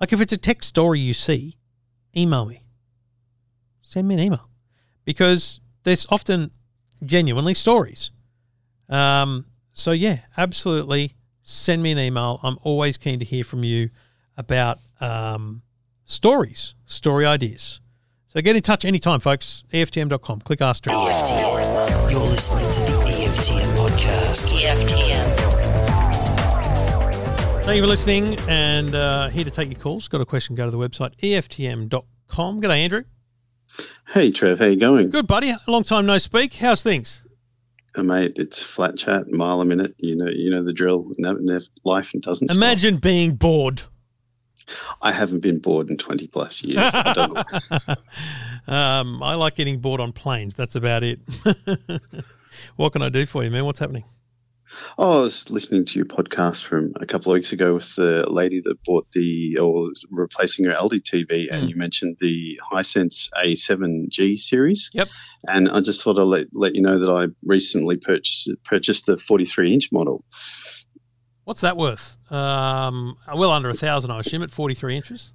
like 0.00 0.14
if 0.14 0.20
it's 0.22 0.32
a 0.32 0.38
tech 0.38 0.62
story 0.62 0.98
you 0.98 1.12
see, 1.12 1.58
email 2.16 2.46
me. 2.46 2.64
Send 3.82 4.08
me 4.08 4.14
an 4.14 4.20
email 4.20 4.48
because 5.04 5.60
there's 5.82 6.06
often 6.08 6.52
genuinely 7.04 7.54
stories. 7.54 8.10
Um, 8.88 9.46
so 9.72 9.92
yeah, 9.92 10.20
absolutely. 10.36 11.14
Send 11.42 11.82
me 11.82 11.92
an 11.92 11.98
email. 11.98 12.40
I'm 12.42 12.58
always 12.62 12.96
keen 12.96 13.18
to 13.18 13.24
hear 13.24 13.44
from 13.44 13.64
you 13.64 13.90
about 14.36 14.78
um, 15.00 15.62
stories, 16.04 16.74
story 16.86 17.26
ideas. 17.26 17.80
So 18.28 18.40
get 18.40 18.56
in 18.56 18.62
touch 18.62 18.84
anytime, 18.84 19.20
folks. 19.20 19.64
EFTM.com. 19.72 20.40
Click 20.40 20.62
Ask 20.62 20.84
Trev. 20.84 20.96
EFTM. 20.96 22.10
You're 22.10 22.20
listening 22.20 22.70
to 22.72 22.80
the 22.80 23.04
EFTM 23.04 23.76
podcast. 23.76 24.52
EFTM. 24.52 25.62
Thank 27.64 27.76
you 27.76 27.82
for 27.82 27.88
listening 27.88 28.38
and 28.48 28.94
uh, 28.94 29.28
here 29.28 29.44
to 29.44 29.50
take 29.50 29.70
your 29.70 29.78
calls. 29.78 30.08
Got 30.08 30.20
a 30.20 30.26
question, 30.26 30.56
go 30.56 30.64
to 30.64 30.70
the 30.70 30.78
website, 30.78 31.14
EFTM.com. 31.18 32.60
G'day, 32.60 32.78
Andrew. 32.78 33.04
Hey 34.08 34.30
Trev, 34.30 34.58
how 34.58 34.66
you 34.66 34.76
going? 34.76 35.10
Good, 35.10 35.26
buddy. 35.26 35.54
Long 35.66 35.82
time 35.82 36.06
no 36.06 36.18
speak. 36.18 36.54
How's 36.54 36.82
things? 36.82 37.22
Uh, 37.94 38.02
mate, 38.02 38.32
it's 38.36 38.62
flat 38.62 38.96
chat, 38.96 39.30
mile 39.30 39.60
a 39.60 39.64
minute. 39.64 39.94
You 39.98 40.16
know, 40.16 40.28
you 40.28 40.50
know 40.50 40.62
the 40.62 40.72
drill. 40.72 41.10
Never, 41.18 41.40
never, 41.40 41.64
life 41.84 42.12
doesn't. 42.20 42.48
stop. 42.48 42.56
Imagine 42.56 42.96
being 42.96 43.36
bored. 43.36 43.84
I 45.00 45.12
haven't 45.12 45.40
been 45.40 45.58
bored 45.58 45.90
in 45.90 45.96
twenty 45.96 46.26
plus 46.26 46.62
years. 46.62 46.78
I 46.80 47.12
don't 47.14 47.38
um, 48.68 49.22
I 49.22 49.34
like 49.34 49.56
getting 49.56 49.78
bored 49.78 50.00
on 50.00 50.12
planes. 50.12 50.54
That's 50.54 50.74
about 50.74 51.02
it. 51.02 51.20
what 52.76 52.92
can 52.92 53.02
I 53.02 53.08
do 53.08 53.26
for 53.26 53.44
you, 53.44 53.50
man? 53.50 53.64
What's 53.64 53.78
happening? 53.78 54.04
Oh, 54.98 55.20
I 55.20 55.22
was 55.22 55.50
listening 55.50 55.84
to 55.86 55.96
your 55.98 56.06
podcast 56.06 56.64
from 56.64 56.92
a 57.00 57.06
couple 57.06 57.32
of 57.32 57.34
weeks 57.34 57.52
ago 57.52 57.74
with 57.74 57.94
the 57.96 58.28
lady 58.30 58.60
that 58.60 58.82
bought 58.84 59.06
the 59.12 59.58
or 59.58 59.90
replacing 60.10 60.64
her 60.66 60.72
LD 60.76 61.02
TV, 61.04 61.48
and 61.50 61.66
Mm. 61.66 61.70
you 61.70 61.76
mentioned 61.76 62.16
the 62.20 62.60
Hisense 62.72 63.28
A7G 63.44 64.38
series. 64.38 64.90
Yep. 64.92 65.08
And 65.48 65.68
I 65.70 65.80
just 65.80 66.02
thought 66.02 66.18
I'd 66.18 66.22
let, 66.24 66.46
let 66.52 66.74
you 66.74 66.82
know 66.82 66.98
that 67.00 67.10
I 67.10 67.26
recently 67.44 67.96
purchased 67.96 68.50
purchased 68.64 69.06
the 69.06 69.16
43 69.16 69.74
inch 69.74 69.88
model. 69.92 70.24
What's 71.44 71.62
that 71.62 71.76
worth? 71.76 72.16
Um, 72.30 73.16
well 73.34 73.50
under 73.50 73.68
a 73.70 73.74
thousand, 73.74 74.10
I 74.12 74.20
assume, 74.20 74.42
at 74.42 74.50
forty-three 74.52 74.96
inches. 74.96 75.32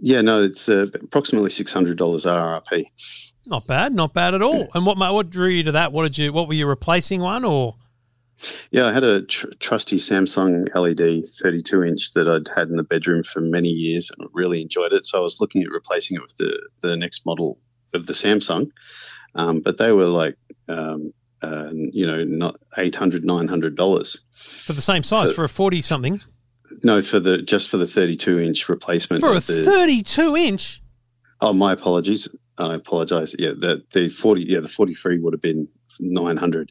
Yeah, 0.00 0.22
no, 0.22 0.42
it's 0.42 0.68
uh, 0.68 0.86
approximately 0.94 1.50
six 1.50 1.72
hundred 1.72 1.98
dollars 1.98 2.24
RRP. 2.24 2.86
Not 3.46 3.66
bad, 3.66 3.92
not 3.94 4.14
bad 4.14 4.34
at 4.34 4.40
all. 4.42 4.68
And 4.74 4.86
what 4.86 4.96
what 4.98 5.28
drew 5.28 5.48
you 5.48 5.62
to 5.64 5.72
that? 5.72 5.92
What 5.92 6.04
did 6.04 6.16
you? 6.16 6.32
What 6.32 6.48
were 6.48 6.54
you 6.54 6.66
replacing 6.66 7.20
one 7.20 7.44
or? 7.44 7.76
Yeah, 8.70 8.86
I 8.86 8.92
had 8.92 9.04
a 9.04 9.22
tr- 9.22 9.48
trusty 9.60 9.96
Samsung 9.96 10.66
LED 10.74 11.24
32 11.42 11.82
inch 11.84 12.12
that 12.14 12.28
I'd 12.28 12.48
had 12.54 12.68
in 12.68 12.76
the 12.76 12.82
bedroom 12.82 13.22
for 13.22 13.40
many 13.40 13.68
years 13.68 14.10
and 14.16 14.28
really 14.32 14.62
enjoyed 14.62 14.92
it. 14.92 15.04
So 15.04 15.18
I 15.18 15.22
was 15.22 15.40
looking 15.40 15.62
at 15.62 15.70
replacing 15.70 16.16
it 16.16 16.22
with 16.22 16.36
the, 16.36 16.58
the 16.80 16.96
next 16.96 17.24
model 17.26 17.58
of 17.94 18.06
the 18.06 18.12
Samsung. 18.14 18.70
Um, 19.34 19.60
but 19.60 19.78
they 19.78 19.92
were 19.92 20.06
like, 20.06 20.36
um, 20.68 21.12
uh, 21.42 21.70
you 21.72 22.06
know, 22.06 22.24
not 22.24 22.56
$800, 22.76 23.24
$900. 23.24 24.18
For 24.66 24.72
the 24.72 24.80
same 24.82 25.02
size, 25.02 25.32
for 25.32 25.44
a 25.44 25.48
forty 25.48 25.82
something, 25.82 26.20
No, 26.84 27.02
for 27.02 27.18
the 27.20 27.42
just 27.42 27.68
for 27.68 27.76
the 27.78 27.86
32 27.86 28.38
inch 28.40 28.68
replacement. 28.68 29.20
for 29.22 29.32
a 29.32 29.40
the, 29.40 29.64
thirty-two 29.64 30.36
inch. 30.36 30.82
Oh, 31.40 31.52
my 31.52 31.72
apologies. 31.72 32.28
I 32.58 32.74
apologize. 32.74 33.34
Yeah, 33.38 33.50
the, 33.58 33.82
the 33.92 34.08
40, 34.08 34.42
yeah, 34.42 34.60
the 34.60 34.68
43 34.68 35.18
would 35.18 35.32
have 35.32 35.40
been 35.40 35.66
900. 35.98 36.70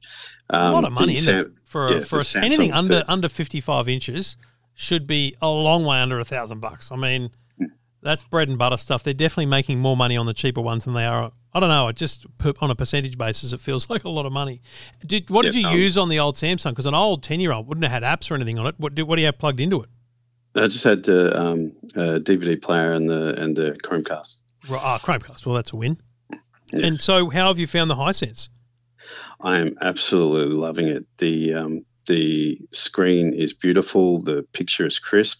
A 0.51 0.71
lot 0.71 0.83
of 0.85 0.93
money, 0.93 1.13
isn't 1.13 1.35
it? 1.35 1.43
Sam- 1.43 1.53
For 1.65 1.87
a, 1.87 1.93
yeah, 1.95 1.99
for 2.01 2.19
a, 2.19 2.23
the 2.23 2.39
anything 2.43 2.71
under 2.71 3.03
under 3.07 3.29
fifty-five 3.29 3.87
inches 3.87 4.37
should 4.75 5.07
be 5.07 5.35
a 5.41 5.49
long 5.49 5.83
way 5.85 5.99
under 6.01 6.19
a 6.19 6.25
thousand 6.25 6.59
bucks. 6.59 6.91
I 6.91 6.95
mean, 6.95 7.29
that's 8.01 8.23
bread 8.23 8.47
and 8.49 8.57
butter 8.57 8.77
stuff. 8.77 9.03
They're 9.03 9.13
definitely 9.13 9.45
making 9.47 9.79
more 9.79 9.95
money 9.95 10.17
on 10.17 10.25
the 10.25 10.33
cheaper 10.33 10.61
ones 10.61 10.85
than 10.85 10.93
they 10.93 11.05
are. 11.05 11.31
I 11.53 11.59
don't 11.59 11.69
know. 11.69 11.87
It 11.89 11.95
just 11.97 12.25
on 12.61 12.71
a 12.71 12.75
percentage 12.75 13.17
basis, 13.17 13.51
it 13.53 13.59
feels 13.59 13.89
like 13.89 14.03
a 14.03 14.09
lot 14.09 14.25
of 14.25 14.31
money. 14.31 14.61
Did 15.05 15.29
what 15.29 15.43
did 15.43 15.55
you 15.55 15.67
um, 15.67 15.75
use 15.77 15.97
on 15.97 16.09
the 16.09 16.19
old 16.19 16.35
Samsung? 16.35 16.71
Because 16.71 16.85
an 16.85 16.93
old 16.95 17.23
ten-year-old 17.23 17.67
wouldn't 17.67 17.85
have 17.85 18.03
had 18.03 18.19
apps 18.19 18.31
or 18.31 18.35
anything 18.35 18.57
on 18.59 18.67
it. 18.67 18.75
What 18.77 18.95
do, 18.95 19.05
what 19.05 19.15
do 19.17 19.21
you 19.21 19.27
have 19.27 19.37
plugged 19.37 19.59
into 19.59 19.81
it? 19.81 19.89
I 20.55 20.63
just 20.67 20.83
had 20.83 21.03
the 21.03 21.37
um, 21.39 21.71
uh, 21.95 22.19
DVD 22.19 22.61
player 22.61 22.91
and 22.93 23.09
the 23.09 23.39
and 23.41 23.55
the 23.55 23.77
Chromecast. 23.83 24.41
Right, 24.69 24.81
Ah, 24.83 24.99
Chromecast. 24.99 25.45
Well, 25.45 25.55
that's 25.55 25.71
a 25.71 25.75
win. 25.75 25.97
And 26.73 27.01
so, 27.01 27.29
how 27.29 27.47
have 27.47 27.59
you 27.59 27.67
found 27.67 27.89
the 27.89 27.95
high 27.95 28.11
Hisense? 28.11 28.47
I 29.43 29.59
am 29.59 29.77
absolutely 29.81 30.55
loving 30.55 30.87
it. 30.87 31.05
The 31.17 31.55
um, 31.55 31.85
the 32.07 32.59
screen 32.71 33.33
is 33.33 33.53
beautiful. 33.53 34.21
The 34.21 34.45
picture 34.53 34.85
is 34.85 34.99
crisp. 34.99 35.39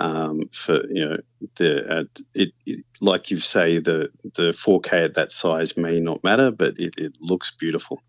Um, 0.00 0.48
for 0.52 0.86
you 0.88 1.08
know 1.08 1.16
the 1.56 1.98
uh, 1.98 2.04
it, 2.34 2.50
it 2.66 2.84
like 3.00 3.30
you 3.30 3.40
say 3.40 3.78
the 3.78 4.10
the 4.36 4.52
4K 4.52 5.04
at 5.04 5.14
that 5.14 5.32
size 5.32 5.76
may 5.76 5.98
not 5.98 6.22
matter, 6.22 6.50
but 6.50 6.78
it, 6.78 6.94
it 6.96 7.14
looks 7.20 7.52
beautiful. 7.58 8.00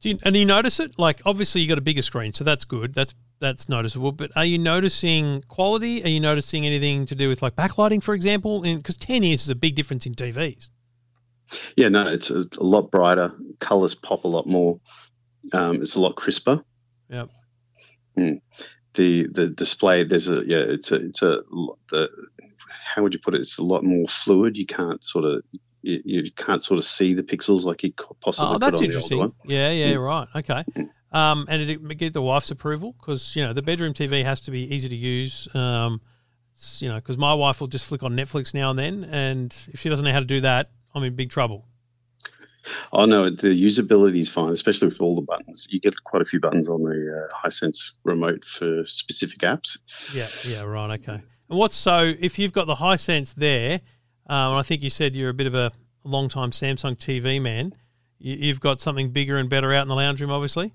Do 0.00 0.10
you, 0.10 0.18
and 0.22 0.36
you 0.36 0.44
notice 0.44 0.78
it? 0.78 0.98
Like, 0.98 1.22
obviously, 1.24 1.62
you 1.62 1.68
got 1.68 1.78
a 1.78 1.82
bigger 1.82 2.02
screen, 2.02 2.32
so 2.32 2.44
that's 2.44 2.64
good. 2.64 2.94
That's 2.94 3.14
that's 3.40 3.68
noticeable. 3.68 4.12
But 4.12 4.30
are 4.36 4.44
you 4.44 4.58
noticing 4.58 5.42
quality? 5.48 6.04
Are 6.04 6.08
you 6.08 6.20
noticing 6.20 6.64
anything 6.64 7.06
to 7.06 7.14
do 7.14 7.28
with 7.28 7.42
like 7.42 7.56
backlighting, 7.56 8.02
for 8.02 8.14
example? 8.14 8.62
Because 8.62 8.96
ten 8.96 9.22
years 9.24 9.42
is 9.42 9.48
a 9.48 9.56
big 9.56 9.74
difference 9.74 10.06
in 10.06 10.14
TVs. 10.14 10.70
Yeah, 11.76 11.88
no, 11.88 12.08
it's 12.08 12.30
a, 12.30 12.44
a 12.58 12.64
lot 12.64 12.90
brighter. 12.90 13.32
Colors 13.60 13.94
pop 13.94 14.24
a 14.24 14.28
lot 14.28 14.46
more. 14.46 14.80
Um, 15.52 15.82
it's 15.82 15.94
a 15.94 16.00
lot 16.00 16.16
crisper. 16.16 16.62
Yep. 17.08 17.30
Mm. 18.18 18.40
The 18.94 19.26
the 19.28 19.48
display 19.48 20.04
there's 20.04 20.28
a 20.28 20.42
yeah 20.46 20.58
it's 20.58 20.90
a 20.90 20.96
it's 20.96 21.22
a 21.22 21.42
the 21.90 22.08
how 22.94 23.02
would 23.02 23.12
you 23.12 23.20
put 23.20 23.34
it? 23.34 23.42
It's 23.42 23.58
a 23.58 23.62
lot 23.62 23.84
more 23.84 24.06
fluid. 24.08 24.56
You 24.56 24.66
can't 24.66 25.04
sort 25.04 25.24
of 25.26 25.42
you, 25.82 26.00
you 26.04 26.32
can't 26.32 26.64
sort 26.64 26.78
of 26.78 26.84
see 26.84 27.14
the 27.14 27.22
pixels 27.22 27.64
like 27.64 27.82
you 27.84 27.92
possibly 28.20 28.54
Oh, 28.56 28.58
that's 28.58 28.78
on 28.78 28.88
the 28.88 28.96
older 28.96 29.18
interesting. 29.18 29.32
Yeah, 29.44 29.70
yeah, 29.70 29.94
Mm. 29.94 30.04
right. 30.04 30.28
Okay. 30.34 30.64
Um, 31.12 31.46
and 31.48 31.66
did 31.66 31.70
it 31.90 31.98
get 31.98 32.12
the 32.14 32.22
wife's 32.22 32.50
approval? 32.50 32.94
Because 32.98 33.36
you 33.36 33.44
know 33.46 33.52
the 33.52 33.62
bedroom 33.62 33.92
TV 33.94 34.24
has 34.24 34.40
to 34.42 34.50
be 34.50 34.62
easy 34.74 34.88
to 34.88 34.96
use. 34.96 35.46
Um, 35.54 36.00
you 36.78 36.88
know, 36.88 36.96
because 36.96 37.18
my 37.18 37.34
wife 37.34 37.60
will 37.60 37.66
just 37.68 37.84
flick 37.84 38.02
on 38.02 38.14
Netflix 38.16 38.54
now 38.54 38.70
and 38.70 38.78
then, 38.78 39.04
and 39.04 39.54
if 39.72 39.80
she 39.80 39.90
doesn't 39.90 40.04
know 40.06 40.12
how 40.12 40.20
to 40.20 40.24
do 40.26 40.40
that, 40.40 40.70
I'm 40.96 41.04
in 41.04 41.14
big 41.14 41.30
trouble. 41.30 41.66
Oh 42.92 43.04
no, 43.04 43.30
the 43.30 43.48
usability 43.48 44.18
is 44.20 44.28
fine, 44.28 44.52
especially 44.52 44.88
with 44.88 45.00
all 45.00 45.14
the 45.14 45.22
buttons. 45.22 45.68
You 45.70 45.78
get 45.78 46.02
quite 46.02 46.22
a 46.22 46.24
few 46.24 46.40
buttons 46.40 46.68
on 46.68 46.82
the 46.82 47.28
uh, 47.30 47.36
Hisense 47.36 47.92
remote 48.02 48.44
for 48.44 48.82
specific 48.86 49.40
apps. 49.40 49.76
Yeah, 50.12 50.26
yeah, 50.50 50.62
right. 50.64 50.98
Okay. 51.00 51.22
And 51.48 51.58
what's 51.58 51.76
so 51.76 52.14
if 52.18 52.38
you've 52.40 52.52
got 52.52 52.66
the 52.66 52.74
Hisense 52.74 53.34
there, 53.34 53.74
um, 54.28 54.52
and 54.52 54.58
I 54.58 54.62
think 54.62 54.82
you 54.82 54.90
said 54.90 55.14
you're 55.14 55.28
a 55.30 55.34
bit 55.34 55.46
of 55.46 55.54
a 55.54 55.70
long 56.02 56.28
time 56.28 56.50
Samsung 56.50 56.96
TV 56.96 57.40
man. 57.40 57.72
You, 58.18 58.34
you've 58.36 58.60
got 58.60 58.80
something 58.80 59.10
bigger 59.10 59.36
and 59.36 59.48
better 59.50 59.72
out 59.72 59.82
in 59.82 59.88
the 59.88 59.94
lounge 59.94 60.20
room, 60.20 60.30
obviously. 60.32 60.72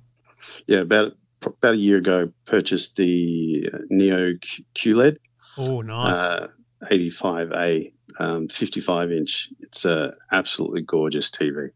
Yeah, 0.68 0.80
about 0.80 1.14
about 1.44 1.74
a 1.74 1.78
year 1.78 1.98
ago, 1.98 2.32
purchased 2.46 2.96
the 2.96 3.70
uh, 3.74 3.78
Neo 3.90 4.34
QLED 4.76 5.18
Oh, 5.58 5.82
nice. 5.82 6.16
uh, 6.16 6.48
85A, 6.90 7.92
um, 8.22 8.48
55 8.48 9.12
inch. 9.12 9.50
It's 9.60 9.86
a 9.86 10.14
absolutely 10.32 10.82
gorgeous 10.82 11.32
TV. 11.32 11.70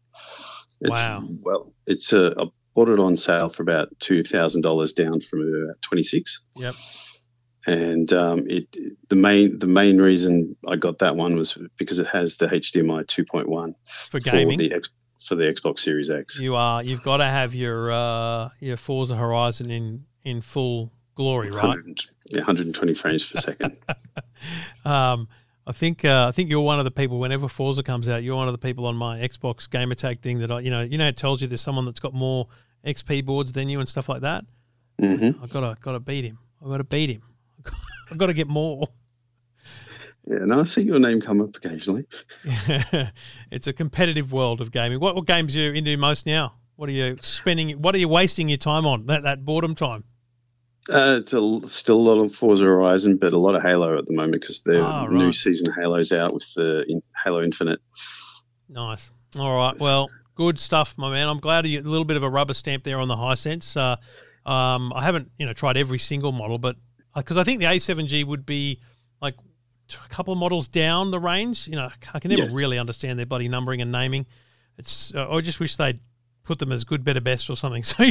It's, 0.80 0.90
Wow. 1.00 1.24
Well, 1.40 1.72
it's 1.86 2.12
a. 2.12 2.34
I 2.38 2.44
bought 2.74 2.88
it 2.90 3.00
on 3.00 3.16
sale 3.16 3.48
for 3.48 3.62
about 3.62 3.88
two 3.98 4.22
thousand 4.22 4.60
dollars, 4.60 4.92
down 4.92 5.20
from 5.20 5.40
about 5.40 5.80
twenty 5.80 6.02
six. 6.02 6.42
Yep. 6.56 6.74
And 7.66 8.12
um, 8.12 8.44
it 8.48 8.68
the 9.08 9.16
main 9.16 9.58
the 9.58 9.66
main 9.66 9.98
reason 9.98 10.56
I 10.68 10.76
got 10.76 10.98
that 10.98 11.16
one 11.16 11.34
was 11.36 11.58
because 11.78 11.98
it 11.98 12.06
has 12.06 12.36
the 12.36 12.46
HDMI 12.46 13.06
2.1 13.06 13.74
For 14.08 14.20
gaming. 14.20 14.58
for 14.58 14.62
the 14.62 14.88
for 15.26 15.34
the 15.34 15.44
Xbox 15.44 15.80
Series 15.80 16.08
X. 16.10 16.38
You 16.38 16.54
are. 16.54 16.84
You've 16.84 17.02
got 17.02 17.16
to 17.16 17.24
have 17.24 17.54
your 17.54 17.90
uh, 17.90 18.50
your 18.60 18.76
Forza 18.76 19.16
Horizon 19.16 19.70
in 19.70 20.04
in 20.22 20.42
full 20.42 20.92
glory, 21.16 21.50
right? 21.50 21.64
100, 21.64 22.04
yeah, 22.26 22.38
120 22.38 22.94
frames 22.94 23.24
per 23.24 23.38
second. 23.38 23.76
Um, 24.84 25.28
I 25.66 25.72
think 25.72 26.04
uh, 26.04 26.26
I 26.28 26.32
think 26.32 26.48
you're 26.48 26.60
one 26.60 26.78
of 26.78 26.84
the 26.84 26.90
people. 26.90 27.18
Whenever 27.18 27.48
Forza 27.48 27.82
comes 27.82 28.08
out, 28.08 28.22
you're 28.22 28.36
one 28.36 28.46
of 28.46 28.52
the 28.54 28.58
people 28.58 28.86
on 28.86 28.94
my 28.96 29.18
Xbox 29.18 29.68
gamer 29.68 29.96
tag 29.96 30.20
thing 30.20 30.38
that 30.38 30.50
I, 30.50 30.60
you 30.60 30.70
know, 30.70 30.82
you 30.82 30.96
know, 30.96 31.08
it 31.08 31.16
tells 31.16 31.42
you 31.42 31.48
there's 31.48 31.60
someone 31.60 31.84
that's 31.84 31.98
got 31.98 32.14
more 32.14 32.46
XP 32.86 33.24
boards 33.24 33.52
than 33.52 33.68
you 33.68 33.80
and 33.80 33.88
stuff 33.88 34.08
like 34.08 34.20
that. 34.20 34.44
hmm 35.00 35.30
I 35.42 35.46
gotta 35.48 35.76
gotta 35.80 35.98
beat 35.98 36.24
him. 36.24 36.38
I 36.64 36.68
gotta 36.68 36.84
beat 36.84 37.10
him. 37.10 37.22
I've 38.10 38.18
gotta 38.18 38.34
get 38.34 38.46
more. 38.46 38.86
Yeah, 40.28 40.38
no, 40.44 40.60
I 40.60 40.64
see 40.64 40.82
your 40.82 40.98
name 40.98 41.20
come 41.20 41.40
up 41.40 41.56
occasionally. 41.56 42.04
it's 43.50 43.68
a 43.68 43.72
competitive 43.72 44.32
world 44.32 44.60
of 44.60 44.72
gaming. 44.72 44.98
What, 44.98 45.14
what 45.14 45.24
games 45.24 45.54
are 45.54 45.60
you 45.60 45.72
into 45.72 45.96
most 45.96 46.26
now? 46.26 46.54
What 46.74 46.88
are 46.88 46.92
you 46.92 47.16
spending? 47.22 47.80
What 47.80 47.94
are 47.94 47.98
you 47.98 48.08
wasting 48.08 48.48
your 48.48 48.58
time 48.58 48.86
on? 48.86 49.06
That 49.06 49.22
that 49.22 49.44
boredom 49.44 49.74
time. 49.74 50.04
Uh, 50.88 51.18
it's 51.20 51.32
a, 51.32 51.60
still 51.68 51.96
a 51.96 52.06
lot 52.14 52.22
of 52.24 52.34
Forza 52.34 52.64
Horizon, 52.64 53.16
but 53.16 53.32
a 53.32 53.38
lot 53.38 53.54
of 53.56 53.62
Halo 53.62 53.98
at 53.98 54.06
the 54.06 54.14
moment 54.14 54.40
because 54.40 54.60
the 54.60 54.84
Ah, 54.84 55.06
new 55.06 55.32
season 55.32 55.72
Halo's 55.72 56.12
out 56.12 56.32
with 56.32 56.52
the 56.54 56.84
in, 56.88 57.02
Halo 57.24 57.42
Infinite. 57.42 57.80
Nice. 58.68 59.10
All 59.38 59.56
right. 59.56 59.74
Well, 59.80 60.08
good 60.34 60.58
stuff, 60.58 60.94
my 60.96 61.10
man. 61.10 61.28
I'm 61.28 61.38
glad 61.40 61.66
you 61.66 61.80
a 61.80 61.82
little 61.82 62.04
bit 62.04 62.16
of 62.16 62.22
a 62.22 62.30
rubber 62.30 62.54
stamp 62.54 62.84
there 62.84 62.98
on 62.98 63.08
the 63.08 63.16
Hisense. 63.16 63.76
Uh, 63.76 63.96
um, 64.48 64.92
I 64.94 65.02
haven't, 65.02 65.30
you 65.38 65.46
know, 65.46 65.52
tried 65.52 65.76
every 65.76 65.98
single 65.98 66.32
model, 66.32 66.58
but 66.58 66.76
because 67.14 67.36
I 67.38 67.44
think 67.44 67.60
the 67.60 67.66
A7G 67.66 68.24
would 68.24 68.46
be 68.46 68.80
like 69.20 69.34
a 70.04 70.08
couple 70.08 70.32
of 70.32 70.38
models 70.38 70.68
down 70.68 71.10
the 71.10 71.18
range. 71.18 71.66
You 71.66 71.76
know, 71.76 71.88
I 72.14 72.18
can 72.20 72.30
never 72.30 72.42
Yes. 72.42 72.54
really 72.54 72.78
understand 72.78 73.18
their 73.18 73.26
bloody 73.26 73.48
numbering 73.48 73.82
and 73.82 73.90
naming. 73.90 74.26
It's 74.78 75.12
uh, 75.14 75.28
I 75.30 75.40
just 75.40 75.58
wish 75.58 75.76
they'd 75.76 75.98
put 76.46 76.58
them 76.58 76.72
as 76.72 76.84
good, 76.84 77.04
better, 77.04 77.20
best 77.20 77.50
or 77.50 77.56
something. 77.56 77.84
So 77.96 78.04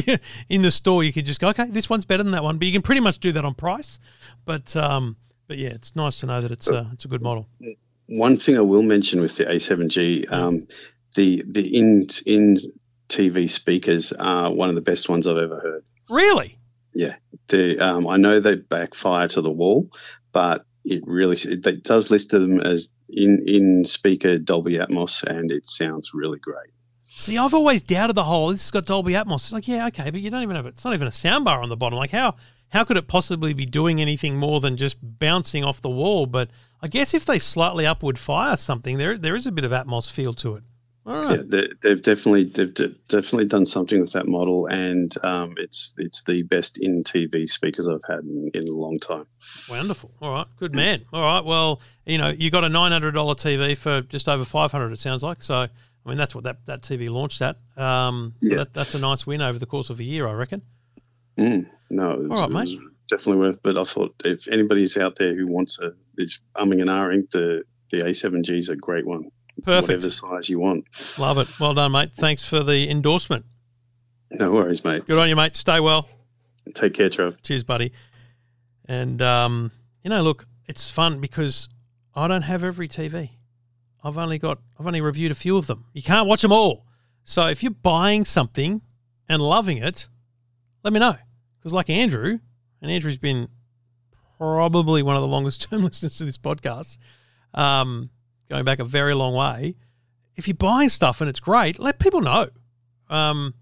in 0.49 0.61
the 0.61 0.71
store, 0.71 1.03
you 1.03 1.11
could 1.11 1.25
just 1.25 1.39
go, 1.39 1.49
okay, 1.49 1.65
this 1.69 1.89
one's 1.89 2.05
better 2.05 2.23
than 2.23 2.31
that 2.33 2.43
one, 2.43 2.57
but 2.57 2.67
you 2.67 2.73
can 2.73 2.81
pretty 2.81 3.01
much 3.01 3.19
do 3.19 3.31
that 3.31 3.45
on 3.45 3.53
price. 3.53 3.99
But 4.45 4.75
um, 4.75 5.17
but 5.47 5.57
yeah, 5.57 5.69
it's 5.69 5.95
nice 5.95 6.17
to 6.17 6.25
know 6.25 6.41
that 6.41 6.51
it's 6.51 6.67
uh, 6.67 6.85
it's 6.93 7.05
a 7.05 7.07
good 7.07 7.21
model. 7.21 7.47
One 8.07 8.37
thing 8.37 8.57
I 8.57 8.61
will 8.61 8.83
mention 8.83 9.21
with 9.21 9.35
the 9.37 9.45
A7G, 9.45 10.31
um, 10.31 10.67
the 11.15 11.43
the 11.47 11.77
in 11.77 12.07
in 12.25 12.57
TV 13.09 13.49
speakers 13.49 14.11
are 14.13 14.51
one 14.51 14.69
of 14.69 14.75
the 14.75 14.81
best 14.81 15.09
ones 15.09 15.27
I've 15.27 15.37
ever 15.37 15.59
heard. 15.59 15.83
Really? 16.09 16.57
Yeah, 16.93 17.15
the 17.47 17.79
um, 17.79 18.07
I 18.07 18.17
know 18.17 18.39
they 18.39 18.55
backfire 18.55 19.27
to 19.29 19.41
the 19.41 19.51
wall, 19.51 19.89
but 20.31 20.65
it 20.83 21.03
really 21.05 21.37
it, 21.37 21.65
it 21.65 21.83
does 21.83 22.09
list 22.09 22.29
them 22.29 22.61
as 22.61 22.89
in 23.09 23.47
in 23.47 23.85
speaker 23.85 24.37
Dolby 24.37 24.77
Atmos, 24.77 25.23
and 25.23 25.51
it 25.51 25.65
sounds 25.65 26.11
really 26.13 26.39
great. 26.39 26.71
See, 27.17 27.37
I've 27.37 27.53
always 27.53 27.81
doubted 27.81 28.13
the 28.13 28.25
whole. 28.25 28.49
This 28.49 28.63
has 28.63 28.71
got 28.71 28.85
Dolby 28.85 29.13
Atmos. 29.13 29.35
It's 29.35 29.53
like, 29.53 29.69
yeah, 29.69 29.87
okay, 29.87 30.11
but 30.11 30.19
you 30.19 30.29
don't 30.29 30.43
even 30.43 30.57
have 30.57 30.65
it. 30.65 30.69
It's 30.69 30.83
not 30.83 30.93
even 30.93 31.07
a 31.07 31.11
soundbar 31.11 31.63
on 31.63 31.69
the 31.69 31.77
bottom. 31.77 31.97
Like, 31.97 32.11
how 32.11 32.35
how 32.69 32.83
could 32.83 32.97
it 32.97 33.07
possibly 33.07 33.53
be 33.53 33.65
doing 33.65 34.01
anything 34.01 34.35
more 34.35 34.59
than 34.59 34.75
just 34.75 34.97
bouncing 35.01 35.63
off 35.63 35.81
the 35.81 35.89
wall? 35.89 36.25
But 36.25 36.49
I 36.81 36.89
guess 36.89 37.13
if 37.13 37.25
they 37.25 37.39
slightly 37.39 37.85
upward 37.85 38.19
fire 38.19 38.57
something, 38.57 38.97
there 38.97 39.17
there 39.17 39.33
is 39.37 39.47
a 39.47 39.51
bit 39.53 39.63
of 39.63 39.71
Atmos 39.71 40.11
feel 40.11 40.33
to 40.33 40.55
it. 40.55 40.63
Yeah, 41.07 41.43
they, 41.45 41.67
they've 41.81 42.01
definitely 42.01 42.45
they've 42.45 42.73
de- 42.73 42.95
definitely 43.07 43.45
done 43.45 43.65
something 43.65 44.01
with 44.01 44.11
that 44.11 44.27
model, 44.27 44.65
and 44.65 45.15
um, 45.23 45.53
it's 45.57 45.93
it's 45.97 46.23
the 46.23 46.43
best 46.43 46.77
in 46.77 47.03
TV 47.05 47.47
speakers 47.47 47.87
I've 47.87 48.03
had 48.09 48.25
in, 48.25 48.51
in 48.53 48.67
a 48.67 48.71
long 48.71 48.99
time. 48.99 49.25
Wonderful. 49.69 50.11
All 50.21 50.33
right, 50.33 50.47
good 50.57 50.75
man. 50.75 51.05
All 51.13 51.21
right, 51.21 51.45
well, 51.45 51.79
you 52.05 52.17
know, 52.17 52.29
you 52.29 52.51
got 52.51 52.65
a 52.65 52.69
nine 52.69 52.91
hundred 52.91 53.11
dollar 53.13 53.35
TV 53.35 53.77
for 53.77 54.01
just 54.01 54.27
over 54.27 54.43
five 54.43 54.73
hundred. 54.73 54.91
It 54.91 54.99
sounds 54.99 55.23
like. 55.23 55.43
So, 55.43 55.67
I 56.05 56.09
mean, 56.09 56.17
that's 56.17 56.35
what 56.35 56.43
that, 56.43 56.65
that 56.67 56.81
TV 56.83 57.09
launched 57.09 57.41
at. 57.41 57.57
Um, 57.77 58.35
so 58.41 58.49
Yeah. 58.51 58.57
that, 58.57 58.73
that's 58.73 58.93
a 58.93 58.99
nice 58.99 59.25
win 59.25 59.41
over 59.41 59.57
the 59.57 59.65
course 59.65 59.89
of 59.89 59.99
a 59.99 60.03
year, 60.03 60.27
I 60.27 60.33
reckon. 60.33 60.61
Mm, 61.37 61.67
no, 61.89 62.11
it 62.11 62.19
was, 62.19 62.31
All 62.31 62.37
right, 62.49 62.49
it 62.49 62.53
mate. 62.71 62.79
definitely 63.09 63.37
worth. 63.41 63.59
But 63.63 63.77
I 63.77 63.83
thought 63.83 64.13
if 64.23 64.47
anybody's 64.47 64.97
out 64.97 65.15
there 65.17 65.35
who 65.35 65.47
wants 65.47 65.79
a 65.79 65.93
is 66.17 66.39
umming 66.55 66.81
and 66.81 66.89
ahhing, 66.89 67.29
the 67.31 67.63
the 67.91 67.97
A7G 67.97 68.57
is 68.57 68.69
a 68.69 68.75
great 68.75 69.05
one. 69.05 69.29
Perfect. 69.63 69.87
Whatever 69.89 70.09
size 70.09 70.49
you 70.49 70.59
want. 70.59 70.85
Love 71.17 71.37
it. 71.39 71.47
Well 71.59 71.73
done, 71.73 71.91
mate. 71.91 72.11
Thanks 72.15 72.43
for 72.43 72.61
the 72.63 72.89
endorsement. 72.89 73.45
No 74.31 74.51
worries, 74.53 74.83
mate. 74.83 75.05
Good 75.07 75.17
on 75.17 75.29
you, 75.29 75.35
mate. 75.35 75.55
Stay 75.55 75.79
well. 75.79 76.07
Take 76.73 76.93
care, 76.93 77.09
Trev. 77.09 77.41
Cheers, 77.43 77.63
buddy. 77.63 77.91
And 78.85 79.21
um, 79.21 79.71
you 80.03 80.09
know, 80.09 80.21
look, 80.23 80.45
it's 80.67 80.89
fun 80.89 81.19
because 81.19 81.67
I 82.15 82.27
don't 82.27 82.43
have 82.43 82.63
every 82.63 82.87
TV. 82.87 83.29
I've 84.05 84.19
only 84.19 84.37
got 84.37 84.59
I've 84.79 84.85
only 84.85 85.01
reviewed 85.01 85.31
a 85.31 85.35
few 85.35 85.57
of 85.57 85.65
them. 85.65 85.85
You 85.93 86.03
can't 86.03 86.27
watch 86.27 86.43
them 86.43 86.51
all. 86.51 86.85
So 87.23 87.47
if 87.47 87.63
you're 87.63 87.71
buying 87.71 88.23
something 88.23 88.83
and 89.27 89.41
loving 89.41 89.77
it, 89.77 90.07
let 90.83 90.93
me 90.93 90.99
know. 90.99 91.15
Because 91.57 91.73
like 91.73 91.89
Andrew, 91.89 92.37
and 92.81 92.91
Andrew's 92.91 93.17
been 93.17 93.49
probably 94.37 95.01
one 95.01 95.15
of 95.15 95.23
the 95.23 95.27
longest 95.27 95.63
term 95.69 95.83
listeners 95.83 96.17
to 96.19 96.23
this 96.23 96.37
podcast, 96.37 96.99
um, 97.55 98.11
going 98.47 98.63
back 98.63 98.77
a 98.77 98.85
very 98.85 99.15
long 99.15 99.33
way. 99.33 99.75
If 100.35 100.47
you're 100.47 100.55
buying 100.55 100.89
stuff 100.89 101.19
and 101.19 101.29
it's 101.29 101.39
great, 101.39 101.79
let 101.79 101.97
people 101.97 102.21
know. 102.21 102.49
Um, 103.09 103.55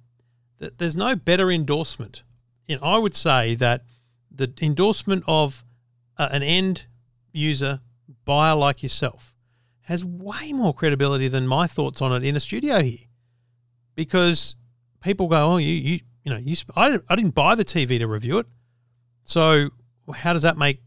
that 0.59 0.77
there's 0.77 0.95
no 0.95 1.15
better 1.15 1.49
endorsement. 1.49 2.23
And 2.67 2.79
I 2.83 2.97
would 2.97 3.15
say 3.15 3.55
that 3.55 3.83
the 4.29 4.51
endorsement 4.61 5.23
of 5.25 5.63
uh, 6.17 6.27
an 6.31 6.43
end 6.43 6.87
user 7.31 7.79
buyer 8.25 8.55
like 8.55 8.83
yourself 8.83 9.32
has 9.83 10.03
way 10.03 10.53
more 10.53 10.73
credibility 10.73 11.27
than 11.27 11.47
my 11.47 11.67
thoughts 11.67 12.01
on 12.01 12.11
it 12.13 12.23
in 12.23 12.35
a 12.35 12.39
studio 12.39 12.81
here, 12.81 13.05
because 13.95 14.55
people 15.01 15.27
go, 15.27 15.53
"Oh, 15.53 15.57
you, 15.57 15.73
you, 15.73 15.99
you 16.23 16.31
know, 16.31 16.37
you." 16.37 16.55
I, 16.75 16.99
I 17.09 17.15
didn't 17.15 17.35
buy 17.35 17.55
the 17.55 17.65
TV 17.65 17.99
to 17.99 18.07
review 18.07 18.39
it, 18.39 18.47
so 19.23 19.69
how 20.13 20.33
does 20.33 20.43
that 20.43 20.57
make, 20.57 20.81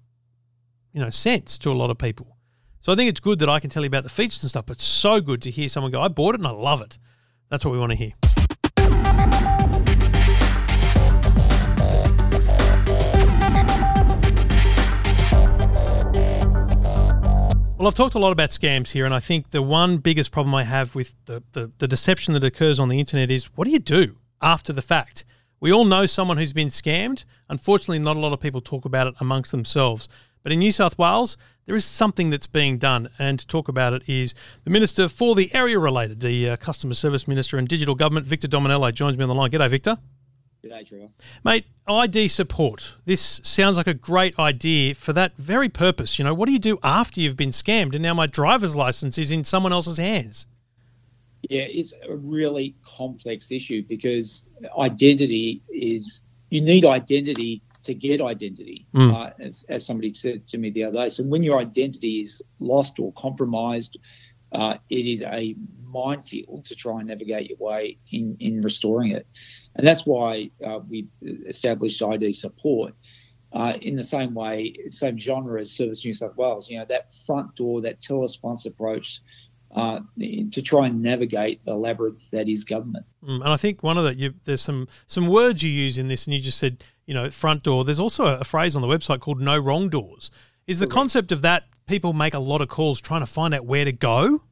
you 0.92 1.00
know, 1.00 1.10
sense 1.10 1.58
to 1.58 1.70
a 1.70 1.74
lot 1.74 1.90
of 1.90 1.98
people? 1.98 2.36
So 2.80 2.92
I 2.92 2.96
think 2.96 3.10
it's 3.10 3.20
good 3.20 3.38
that 3.40 3.48
I 3.48 3.60
can 3.60 3.70
tell 3.70 3.82
you 3.82 3.88
about 3.88 4.04
the 4.04 4.10
features 4.10 4.42
and 4.42 4.50
stuff, 4.50 4.66
but 4.66 4.76
it's 4.76 4.84
so 4.84 5.20
good 5.20 5.42
to 5.42 5.50
hear 5.50 5.68
someone 5.68 5.92
go, 5.92 6.00
"I 6.00 6.08
bought 6.08 6.34
it 6.34 6.40
and 6.40 6.46
I 6.46 6.52
love 6.52 6.80
it." 6.80 6.98
That's 7.48 7.64
what 7.64 7.72
we 7.72 7.78
want 7.78 7.92
to 7.92 7.96
hear. 7.96 8.12
Well, 17.78 17.88
I've 17.88 17.94
talked 17.94 18.14
a 18.14 18.18
lot 18.18 18.32
about 18.32 18.50
scams 18.50 18.92
here, 18.92 19.04
and 19.04 19.12
I 19.12 19.20
think 19.20 19.50
the 19.50 19.60
one 19.60 19.98
biggest 19.98 20.32
problem 20.32 20.54
I 20.54 20.64
have 20.64 20.94
with 20.94 21.14
the, 21.26 21.42
the, 21.52 21.70
the 21.76 21.86
deception 21.86 22.32
that 22.32 22.42
occurs 22.42 22.80
on 22.80 22.88
the 22.88 22.98
internet 22.98 23.30
is 23.30 23.54
what 23.54 23.66
do 23.66 23.70
you 23.70 23.78
do 23.78 24.16
after 24.40 24.72
the 24.72 24.80
fact? 24.80 25.26
We 25.60 25.70
all 25.70 25.84
know 25.84 26.06
someone 26.06 26.38
who's 26.38 26.54
been 26.54 26.68
scammed. 26.68 27.24
Unfortunately, 27.50 27.98
not 27.98 28.16
a 28.16 28.18
lot 28.18 28.32
of 28.32 28.40
people 28.40 28.62
talk 28.62 28.86
about 28.86 29.08
it 29.08 29.14
amongst 29.20 29.50
themselves. 29.50 30.08
But 30.42 30.52
in 30.52 30.60
New 30.60 30.72
South 30.72 30.96
Wales, 30.96 31.36
there 31.66 31.76
is 31.76 31.84
something 31.84 32.30
that's 32.30 32.46
being 32.46 32.78
done, 32.78 33.10
and 33.18 33.38
to 33.40 33.46
talk 33.46 33.68
about 33.68 33.92
it 33.92 34.04
is 34.06 34.34
the 34.64 34.70
Minister 34.70 35.06
for 35.06 35.34
the 35.34 35.54
area 35.54 35.78
related, 35.78 36.20
the 36.20 36.48
uh, 36.48 36.56
Customer 36.56 36.94
Service 36.94 37.28
Minister 37.28 37.58
and 37.58 37.68
Digital 37.68 37.94
Government, 37.94 38.24
Victor 38.24 38.48
Dominello, 38.48 38.90
joins 38.94 39.18
me 39.18 39.22
on 39.24 39.28
the 39.28 39.34
line. 39.34 39.50
G'day, 39.50 39.68
Victor. 39.68 39.98
G'day, 40.66 40.86
Trevor. 40.88 41.08
Mate, 41.44 41.64
ID 41.86 42.28
support. 42.28 42.94
This 43.04 43.40
sounds 43.44 43.76
like 43.76 43.86
a 43.86 43.94
great 43.94 44.38
idea 44.38 44.94
for 44.94 45.12
that 45.12 45.36
very 45.36 45.68
purpose. 45.68 46.18
You 46.18 46.24
know, 46.24 46.34
what 46.34 46.46
do 46.46 46.52
you 46.52 46.58
do 46.58 46.78
after 46.82 47.20
you've 47.20 47.36
been 47.36 47.50
scammed 47.50 47.94
and 47.94 48.02
now 48.02 48.14
my 48.14 48.26
driver's 48.26 48.74
license 48.74 49.18
is 49.18 49.30
in 49.30 49.44
someone 49.44 49.72
else's 49.72 49.98
hands? 49.98 50.46
Yeah, 51.48 51.62
it's 51.62 51.94
a 52.08 52.16
really 52.16 52.74
complex 52.84 53.52
issue 53.52 53.82
because 53.88 54.48
identity 54.78 55.62
is, 55.68 56.22
you 56.50 56.60
need 56.60 56.84
identity 56.84 57.62
to 57.84 57.94
get 57.94 58.20
identity, 58.20 58.84
Mm. 58.94 59.14
uh, 59.14 59.30
as, 59.38 59.64
as 59.68 59.86
somebody 59.86 60.12
said 60.12 60.48
to 60.48 60.58
me 60.58 60.70
the 60.70 60.82
other 60.84 61.04
day. 61.04 61.08
So 61.08 61.22
when 61.22 61.44
your 61.44 61.60
identity 61.60 62.20
is 62.20 62.42
lost 62.58 62.98
or 62.98 63.12
compromised, 63.12 63.96
uh, 64.50 64.78
it 64.90 65.06
is 65.06 65.22
a 65.22 65.54
minefield 66.04 66.64
to 66.64 66.74
try 66.74 66.98
and 66.98 67.08
navigate 67.08 67.48
your 67.48 67.58
way 67.58 67.98
in, 68.10 68.36
in 68.40 68.60
restoring 68.62 69.12
it. 69.12 69.26
And 69.76 69.86
that's 69.86 70.06
why 70.06 70.50
uh, 70.64 70.80
we 70.88 71.06
established 71.46 72.02
ID 72.02 72.32
support. 72.32 72.94
Uh, 73.52 73.74
in 73.80 73.96
the 73.96 74.02
same 74.02 74.34
way, 74.34 74.74
same 74.88 75.18
genre 75.18 75.60
as 75.60 75.70
Service 75.70 76.04
New 76.04 76.12
South 76.12 76.36
Wales, 76.36 76.68
you 76.68 76.78
know, 76.78 76.84
that 76.86 77.14
front 77.26 77.54
door, 77.54 77.80
that 77.80 78.02
tell 78.02 78.22
us 78.22 78.42
once 78.42 78.66
approach 78.66 79.22
uh, 79.74 80.00
to 80.18 80.62
try 80.62 80.86
and 80.86 81.02
navigate 81.02 81.64
the 81.64 81.74
labyrinth 81.74 82.30
that 82.30 82.48
is 82.48 82.64
government. 82.64 83.06
Mm, 83.22 83.36
and 83.36 83.48
I 83.48 83.56
think 83.56 83.82
one 83.82 83.98
of 83.98 84.04
the 84.04 84.14
you, 84.14 84.34
there's 84.44 84.60
some 84.60 84.88
some 85.06 85.28
words 85.28 85.62
you 85.62 85.70
use 85.70 85.98
in 85.98 86.08
this, 86.08 86.26
and 86.26 86.34
you 86.34 86.40
just 86.40 86.58
said 86.58 86.84
you 87.06 87.14
know 87.14 87.30
front 87.30 87.62
door. 87.62 87.84
There's 87.84 88.00
also 88.00 88.26
a, 88.26 88.38
a 88.38 88.44
phrase 88.44 88.74
on 88.74 88.82
the 88.82 88.88
website 88.88 89.20
called 89.20 89.40
"no 89.40 89.58
wrong 89.58 89.88
doors." 89.88 90.30
Is 90.66 90.80
the 90.80 90.86
concept 90.86 91.30
of 91.30 91.42
that 91.42 91.64
people 91.86 92.12
make 92.12 92.34
a 92.34 92.38
lot 92.38 92.60
of 92.60 92.68
calls 92.68 93.00
trying 93.00 93.20
to 93.20 93.26
find 93.26 93.54
out 93.54 93.66
where 93.66 93.84
to 93.84 93.92
go? 93.92 94.42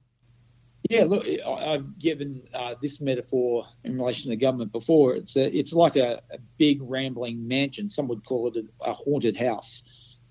Yeah, 0.91 1.05
look, 1.05 1.24
I've 1.47 1.99
given 1.99 2.43
uh, 2.53 2.74
this 2.82 3.01
metaphor 3.01 3.64
in 3.85 3.97
relation 3.97 4.30
to 4.30 4.37
government 4.37 4.70
before. 4.70 5.14
It's 5.14 5.35
a, 5.37 5.57
it's 5.57 5.72
like 5.72 5.97
a, 5.97 6.20
a 6.30 6.39
big 6.59 6.80
rambling 6.82 7.49
mansion. 7.49 7.89
Some 7.89 8.07
would 8.09 8.24
call 8.24 8.49
it 8.49 8.57
a, 8.57 8.91
a 8.91 8.93
haunted 8.93 9.37
house. 9.37 9.82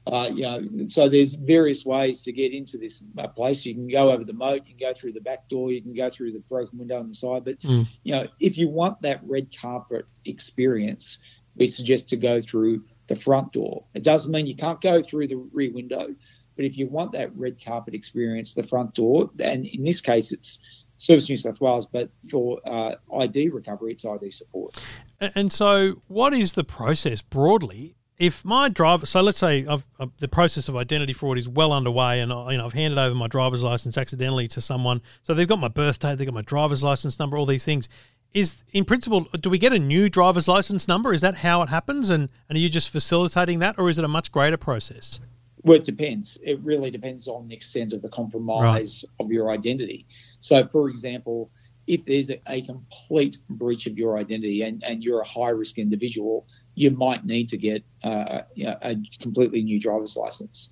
Uh, 0.05 0.29
you 0.33 0.43
know, 0.43 0.61
so 0.87 1.07
there's 1.07 1.33
various 1.33 1.85
ways 1.85 2.23
to 2.23 2.31
get 2.33 2.51
into 2.53 2.77
this 2.77 3.03
uh, 3.17 3.27
place. 3.29 3.65
You 3.65 3.73
can 3.73 3.87
go 3.87 4.11
over 4.11 4.23
the 4.25 4.33
moat, 4.33 4.63
you 4.67 4.75
can 4.75 4.89
go 4.89 4.93
through 4.93 5.13
the 5.13 5.21
back 5.21 5.47
door, 5.47 5.71
you 5.71 5.81
can 5.81 5.93
go 5.93 6.09
through 6.09 6.33
the 6.33 6.43
broken 6.49 6.77
window 6.77 6.99
on 6.99 7.07
the 7.07 7.15
side. 7.15 7.45
But 7.45 7.59
Mm. 7.59 7.87
you 8.03 8.13
know, 8.13 8.27
if 8.39 8.57
you 8.57 8.67
want 8.67 9.01
that 9.01 9.21
red 9.23 9.47
carpet 9.55 10.05
experience, 10.25 11.19
we 11.55 11.67
suggest 11.67 12.09
to 12.09 12.17
go 12.17 12.41
through 12.41 12.83
the 13.07 13.15
front 13.15 13.53
door. 13.53 13.85
It 13.93 14.03
doesn't 14.03 14.31
mean 14.31 14.45
you 14.45 14.55
can't 14.55 14.81
go 14.81 15.01
through 15.01 15.27
the 15.27 15.37
rear 15.37 15.71
window, 15.71 16.13
but 16.55 16.65
if 16.65 16.77
you 16.77 16.87
want 16.87 17.11
that 17.13 17.35
red 17.35 17.63
carpet 17.63 17.93
experience, 17.93 18.53
the 18.53 18.63
front 18.63 18.93
door, 18.93 19.29
and 19.39 19.65
in 19.65 19.83
this 19.83 20.01
case, 20.01 20.31
it's 20.31 20.59
Service 20.97 21.27
New 21.29 21.37
South 21.37 21.59
Wales, 21.59 21.85
but 21.85 22.09
for 22.29 22.59
uh, 22.65 22.95
ID 23.19 23.49
recovery, 23.49 23.93
it's 23.93 24.05
ID 24.05 24.31
support. 24.31 24.79
And 25.19 25.51
so, 25.51 26.01
what 26.07 26.33
is 26.33 26.53
the 26.53 26.63
process 26.63 27.21
broadly? 27.21 27.95
If 28.17 28.45
my 28.45 28.69
driver, 28.69 29.05
so 29.05 29.21
let's 29.21 29.39
say 29.39 29.65
I've, 29.67 29.83
the 30.19 30.27
process 30.27 30.69
of 30.69 30.75
identity 30.75 31.13
fraud 31.13 31.37
is 31.37 31.49
well 31.49 31.73
underway, 31.73 32.19
and 32.19 32.31
I, 32.31 32.51
you 32.51 32.57
know 32.57 32.65
I've 32.65 32.73
handed 32.73 32.99
over 32.99 33.15
my 33.15 33.27
driver's 33.27 33.63
license 33.63 33.97
accidentally 33.97 34.47
to 34.49 34.61
someone, 34.61 35.01
so 35.23 35.33
they've 35.33 35.47
got 35.47 35.59
my 35.59 35.67
birthday, 35.67 36.15
they've 36.15 36.27
got 36.27 36.33
my 36.33 36.43
driver's 36.43 36.83
license 36.83 37.19
number, 37.19 37.37
all 37.37 37.45
these 37.45 37.65
things. 37.65 37.89
Is 38.33 38.63
in 38.71 38.85
principle, 38.85 39.21
do 39.39 39.49
we 39.49 39.57
get 39.57 39.73
a 39.73 39.79
new 39.79 40.09
driver's 40.09 40.47
license 40.47 40.87
number? 40.87 41.13
Is 41.13 41.21
that 41.21 41.37
how 41.37 41.61
it 41.63 41.69
happens, 41.69 42.09
and 42.09 42.29
and 42.47 42.55
are 42.55 42.59
you 42.59 42.69
just 42.69 42.89
facilitating 42.89 43.59
that, 43.59 43.77
or 43.77 43.89
is 43.89 43.97
it 43.97 44.05
a 44.05 44.09
much 44.09 44.31
greater 44.31 44.57
process? 44.57 45.19
Well, 45.63 45.77
it 45.77 45.85
depends. 45.85 46.37
It 46.43 46.59
really 46.61 46.91
depends 46.91 47.27
on 47.27 47.47
the 47.47 47.55
extent 47.55 47.93
of 47.93 48.01
the 48.01 48.09
compromise 48.09 49.05
of 49.19 49.31
your 49.31 49.49
identity. 49.49 50.05
So, 50.41 50.67
for 50.67 50.89
example, 50.89 51.51
if 51.87 52.05
there's 52.05 52.29
a, 52.29 52.41
a 52.47 52.61
complete 52.61 53.37
breach 53.49 53.87
of 53.87 53.97
your 53.97 54.17
identity 54.17 54.61
and, 54.63 54.83
and 54.83 55.03
you're 55.03 55.21
a 55.21 55.27
high 55.27 55.49
risk 55.49 55.77
individual, 55.77 56.47
you 56.75 56.91
might 56.91 57.25
need 57.25 57.49
to 57.49 57.57
get 57.57 57.83
uh, 58.03 58.41
you 58.55 58.65
know, 58.65 58.77
a 58.81 58.95
completely 59.21 59.63
new 59.63 59.79
driver's 59.79 60.17
license. 60.17 60.69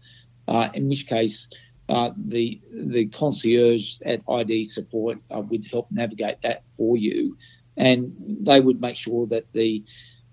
Uh, 0.48 0.70
in 0.74 0.89
which 0.89 1.08
case, 1.08 1.48
uh, 1.89 2.12
the 2.18 2.62
the 2.74 3.08
concierge 3.08 3.98
at 4.06 4.22
ID 4.30 4.66
support 4.66 5.20
uh, 5.34 5.42
would 5.42 5.66
help 5.68 5.88
navigate 5.92 6.42
that 6.42 6.64
for 6.78 6.98
you, 6.98 7.38
and 7.78 8.14
they 8.42 8.60
would 8.60 8.82
make 8.82 8.96
sure 8.96 9.28
that 9.28 9.52
the 9.54 9.84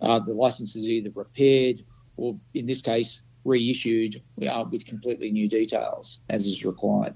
uh, 0.01 0.19
the 0.21 0.33
license 0.33 0.77
is 0.77 0.87
either 0.87 1.11
repaired 1.15 1.85
or, 2.17 2.37
in 2.55 2.67
this 2.67 2.81
case, 2.81 3.23
reissued 3.49 4.23
uh, 4.49 4.65
with 4.71 4.87
completely 4.87 5.31
new 5.31 5.49
details 5.49 6.21
as 6.29 6.47
is 6.47 6.65
required. 6.65 7.15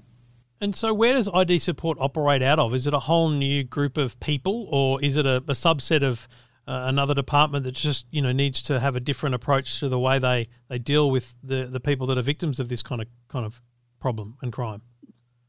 And 0.59 0.75
so, 0.75 0.93
where 0.93 1.13
does 1.13 1.29
ID 1.33 1.59
support 1.59 1.97
operate 1.99 2.41
out 2.41 2.57
of? 2.57 2.73
Is 2.73 2.87
it 2.87 2.93
a 2.93 2.99
whole 2.99 3.29
new 3.29 3.63
group 3.63 3.97
of 3.97 4.19
people, 4.19 4.67
or 4.71 5.01
is 5.03 5.17
it 5.17 5.25
a, 5.25 5.37
a 5.37 5.53
subset 5.53 6.03
of 6.03 6.27
uh, 6.65 6.83
another 6.87 7.13
department 7.13 7.65
that 7.65 7.73
just 7.73 8.05
you 8.11 8.21
know 8.21 8.31
needs 8.31 8.61
to 8.63 8.79
have 8.79 8.95
a 8.95 9.01
different 9.01 9.35
approach 9.35 9.79
to 9.81 9.89
the 9.89 9.99
way 9.99 10.19
they, 10.19 10.47
they 10.69 10.79
deal 10.79 11.11
with 11.11 11.35
the, 11.43 11.65
the 11.65 11.81
people 11.81 12.07
that 12.07 12.17
are 12.17 12.21
victims 12.21 12.59
of 12.59 12.69
this 12.69 12.81
kind 12.81 13.01
of 13.01 13.07
kind 13.27 13.45
of 13.45 13.61
problem 13.99 14.37
and 14.41 14.53
crime? 14.53 14.81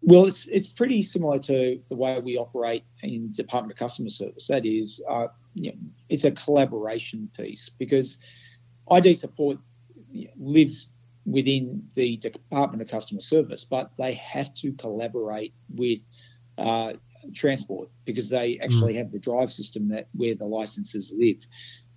Well, 0.02 0.26
it's 0.26 0.48
it's 0.48 0.68
pretty 0.68 1.00
similar 1.02 1.38
to 1.38 1.80
the 1.88 1.94
way 1.94 2.18
we 2.20 2.36
operate 2.36 2.84
in 3.02 3.32
Department 3.32 3.72
of 3.72 3.78
Customer 3.78 4.10
Service. 4.10 4.48
That 4.48 4.66
is, 4.66 5.00
uh, 5.08 5.28
you 5.54 5.70
know, 5.70 5.78
it's 6.08 6.24
a 6.24 6.32
collaboration 6.32 7.30
piece 7.36 7.70
because 7.70 8.18
ID 8.90 9.14
support 9.14 9.58
lives 10.38 10.90
within 11.26 11.88
the 11.94 12.16
Department 12.18 12.82
of 12.82 12.88
Customer 12.88 13.20
Service, 13.20 13.64
but 13.64 13.90
they 13.98 14.12
have 14.14 14.54
to 14.54 14.72
collaborate 14.72 15.54
with 15.74 16.00
uh, 16.58 16.92
transport 17.34 17.88
because 18.04 18.28
they 18.28 18.58
actually 18.62 18.94
have 18.96 19.10
the 19.10 19.18
drive 19.18 19.50
system 19.52 19.88
that 19.88 20.08
where 20.14 20.34
the 20.34 20.44
licenses 20.44 21.12
live. 21.16 21.38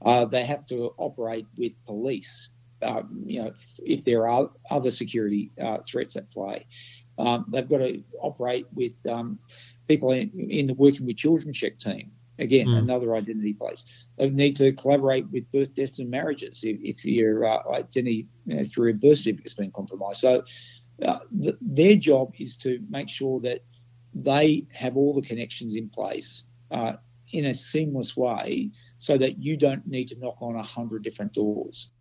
Uh, 0.06 0.26
they 0.26 0.46
have 0.46 0.66
to 0.68 0.94
operate 0.98 1.46
with 1.58 1.74
police. 1.86 2.50
Uh, 2.82 3.04
you 3.26 3.42
know, 3.42 3.52
if 3.80 4.04
there 4.04 4.28
are 4.28 4.50
other 4.70 4.92
security 4.92 5.52
uh, 5.60 5.80
threats 5.86 6.16
at 6.16 6.30
play, 6.32 6.66
um, 7.18 7.46
they've 7.50 7.68
got 7.68 7.80
to 7.80 8.04
operate 8.22 8.68
with 8.74 8.96
um, 9.08 9.40
people 9.88 10.12
in, 10.12 10.30
in 10.50 10.68
the 10.68 10.74
working 10.76 11.06
with 11.06 11.18
children 11.18 11.52
check 11.54 11.78
team. 11.80 12.12
Again, 12.40 12.68
Mm. 12.68 12.78
another 12.78 13.16
identity 13.16 13.54
place. 13.54 13.86
They 14.18 14.30
need 14.30 14.56
to 14.58 14.74
collaborate 14.74 15.30
with 15.30 15.52
birth, 15.52 15.74
deaths, 15.76 16.00
and 16.00 16.10
marriages 16.10 16.64
if, 16.64 16.78
if 16.82 17.06
your 17.06 17.46
uh, 17.46 17.60
identity 17.72 18.28
you 18.46 18.56
know, 18.58 18.64
through 18.64 18.92
a 18.92 18.94
birth 18.94 19.20
certificate 19.20 19.46
has 19.46 19.54
been 19.54 19.72
compromised. 19.72 20.22
So, 20.22 20.44
uh, 21.06 21.20
th- 21.40 21.56
their 21.62 21.96
job 21.96 22.34
is 22.40 22.58
to 22.58 22.80
make 22.90 23.10
sure 23.10 23.40
that 23.42 23.62
they 24.16 24.66
have 24.74 24.98
all 24.98 25.14
the 25.14 25.22
connections 25.22 25.76
in 25.76 25.90
place 25.90 26.44
uh, 26.72 26.94
in 27.32 27.46
a 27.46 27.54
seamless 27.54 28.18
way, 28.18 28.72
so 28.98 29.18
that 29.18 29.38
you 29.38 29.58
don't 29.58 29.86
need 29.86 30.08
to 30.08 30.18
knock 30.18 30.42
on 30.42 30.56
a 30.56 30.64
hundred 30.64 31.04
different 31.04 31.34
doors. 31.34 31.92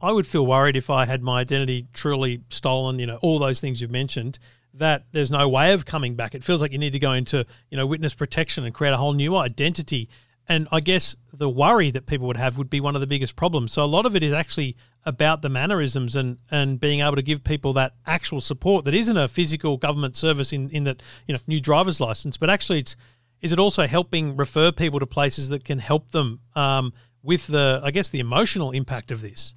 I 0.00 0.12
would 0.12 0.26
feel 0.26 0.46
worried 0.46 0.76
if 0.76 0.88
I 0.88 1.04
had 1.04 1.22
my 1.22 1.40
identity 1.40 1.86
truly 1.92 2.42
stolen. 2.50 2.98
You 2.98 3.06
know, 3.06 3.16
all 3.22 3.38
those 3.38 3.60
things 3.60 3.80
you've 3.80 3.90
mentioned. 3.90 4.38
That 4.76 5.04
there's 5.12 5.30
no 5.30 5.48
way 5.48 5.72
of 5.72 5.86
coming 5.86 6.16
back. 6.16 6.34
It 6.34 6.42
feels 6.42 6.60
like 6.60 6.72
you 6.72 6.78
need 6.78 6.94
to 6.94 6.98
go 6.98 7.12
into 7.12 7.46
you 7.70 7.76
know 7.76 7.86
witness 7.86 8.12
protection 8.12 8.64
and 8.64 8.74
create 8.74 8.92
a 8.92 8.96
whole 8.96 9.12
new 9.12 9.36
identity. 9.36 10.08
And 10.48 10.68
I 10.70 10.80
guess 10.80 11.16
the 11.32 11.48
worry 11.48 11.90
that 11.90 12.06
people 12.06 12.26
would 12.26 12.36
have 12.36 12.58
would 12.58 12.68
be 12.68 12.80
one 12.80 12.94
of 12.94 13.00
the 13.00 13.06
biggest 13.06 13.34
problems. 13.34 13.72
So 13.72 13.82
a 13.82 13.86
lot 13.86 14.04
of 14.04 14.14
it 14.14 14.22
is 14.22 14.32
actually 14.32 14.76
about 15.06 15.42
the 15.42 15.48
mannerisms 15.48 16.16
and 16.16 16.38
and 16.50 16.78
being 16.80 17.00
able 17.00 17.16
to 17.16 17.22
give 17.22 17.44
people 17.44 17.72
that 17.74 17.94
actual 18.06 18.40
support 18.40 18.84
that 18.84 18.94
isn't 18.94 19.16
a 19.16 19.28
physical 19.28 19.76
government 19.76 20.16
service 20.16 20.52
in 20.52 20.70
in 20.70 20.84
that 20.84 21.02
you 21.26 21.34
know 21.34 21.40
new 21.46 21.60
driver's 21.60 22.00
license, 22.00 22.36
but 22.36 22.50
actually 22.50 22.78
it's 22.80 22.96
is 23.40 23.52
it 23.52 23.58
also 23.58 23.86
helping 23.86 24.36
refer 24.36 24.72
people 24.72 24.98
to 25.00 25.06
places 25.06 25.48
that 25.50 25.64
can 25.64 25.78
help 25.78 26.10
them 26.10 26.40
um, 26.56 26.92
with 27.22 27.46
the 27.46 27.80
I 27.82 27.90
guess 27.90 28.10
the 28.10 28.20
emotional 28.20 28.70
impact 28.70 29.10
of 29.10 29.20
this. 29.22 29.54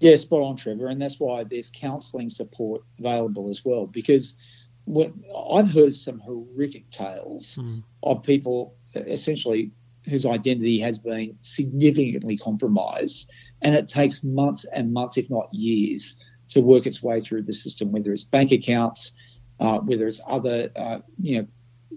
Yeah, 0.00 0.16
spot 0.16 0.42
on, 0.42 0.56
Trevor, 0.56 0.88
and 0.88 1.00
that's 1.00 1.20
why 1.20 1.44
there's 1.44 1.70
counselling 1.70 2.28
support 2.28 2.82
available 2.98 3.48
as 3.48 3.64
well. 3.64 3.86
Because 3.86 4.34
I've 5.52 5.70
heard 5.70 5.94
some 5.94 6.18
horrific 6.18 6.90
tales 6.90 7.56
Mm. 7.60 7.82
of 8.02 8.22
people 8.22 8.74
essentially 8.94 9.70
whose 10.04 10.26
identity 10.26 10.78
has 10.80 10.98
been 10.98 11.36
significantly 11.40 12.36
compromised, 12.36 13.30
and 13.62 13.74
it 13.74 13.88
takes 13.88 14.22
months 14.22 14.64
and 14.64 14.92
months, 14.92 15.16
if 15.16 15.30
not 15.30 15.48
years, 15.52 16.16
to 16.48 16.60
work 16.60 16.86
its 16.86 17.02
way 17.02 17.20
through 17.20 17.42
the 17.42 17.54
system. 17.54 17.92
Whether 17.92 18.12
it's 18.12 18.24
bank 18.24 18.52
accounts, 18.52 19.12
uh, 19.60 19.78
whether 19.78 20.06
it's 20.06 20.20
other, 20.28 20.70
uh, 20.76 20.98
you 21.20 21.38
know, 21.38 21.46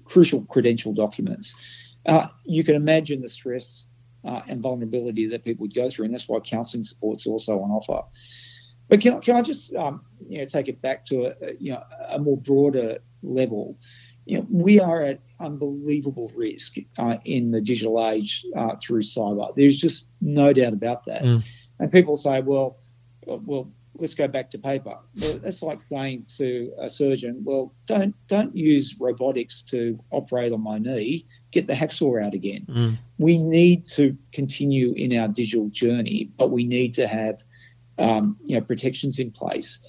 crucial 0.05 0.43
credential 0.45 0.93
documents, 0.93 1.55
uh, 2.05 2.27
you 2.45 2.63
can 2.63 2.75
imagine 2.75 3.21
the 3.21 3.29
stress 3.29 3.87
uh, 4.23 4.41
and 4.47 4.61
vulnerability 4.61 5.27
that 5.27 5.43
people 5.43 5.63
would 5.63 5.73
go 5.73 5.89
through, 5.89 6.05
and 6.05 6.13
that's 6.13 6.27
why 6.27 6.39
counselling 6.39 6.83
support's 6.83 7.27
also 7.27 7.59
on 7.59 7.71
offer. 7.71 8.05
But 8.89 9.01
can, 9.01 9.19
can 9.21 9.35
I 9.35 9.41
just 9.41 9.75
um, 9.75 10.01
you 10.27 10.39
know 10.39 10.45
take 10.45 10.67
it 10.67 10.81
back 10.81 11.05
to 11.05 11.25
a 11.25 11.53
you 11.59 11.73
know 11.73 11.83
a 12.07 12.19
more 12.19 12.37
broader 12.37 12.99
level? 13.21 13.77
You 14.27 14.39
know, 14.39 14.47
we 14.49 14.79
are 14.79 15.01
at 15.01 15.21
unbelievable 15.39 16.31
risk 16.35 16.75
uh, 16.97 17.17
in 17.25 17.51
the 17.51 17.61
digital 17.61 18.05
age 18.05 18.45
uh, 18.55 18.75
through 18.75 19.01
cyber. 19.01 19.55
There's 19.55 19.79
just 19.79 20.07
no 20.21 20.53
doubt 20.53 20.73
about 20.73 21.05
that. 21.05 21.23
Mm. 21.23 21.47
And 21.79 21.91
people 21.91 22.17
say, 22.17 22.41
well, 22.41 22.77
well, 23.25 23.71
let's 23.95 24.15
go 24.15 24.27
back 24.27 24.49
to 24.51 24.59
paper. 24.59 24.97
Well, 25.19 25.39
that's 25.39 25.61
like 25.61 25.81
saying 25.81 26.25
to 26.37 26.71
a 26.77 26.89
surgeon, 26.89 27.41
well, 27.43 27.73
don't 27.85 28.15
don't 28.27 28.55
use 28.55 28.95
robotics 28.99 29.61
to 29.63 29.99
operate 30.11 30.51
on 30.51 30.61
my 30.61 30.77
knee. 30.77 31.25
Get 31.51 31.67
the 31.67 31.73
hacksaw 31.73 32.25
out 32.25 32.33
again. 32.33 32.65
Mm. 32.69 32.97
We 33.17 33.37
need 33.37 33.85
to 33.87 34.17
continue 34.33 34.93
in 34.93 35.15
our 35.17 35.27
digital 35.27 35.69
journey, 35.69 36.29
but 36.37 36.51
we 36.51 36.65
need 36.65 36.93
to 36.95 37.07
have 37.07 37.43
um, 37.97 38.37
you 38.45 38.55
know 38.55 38.61
protections 38.61 39.19
in 39.19 39.31
place. 39.31 39.79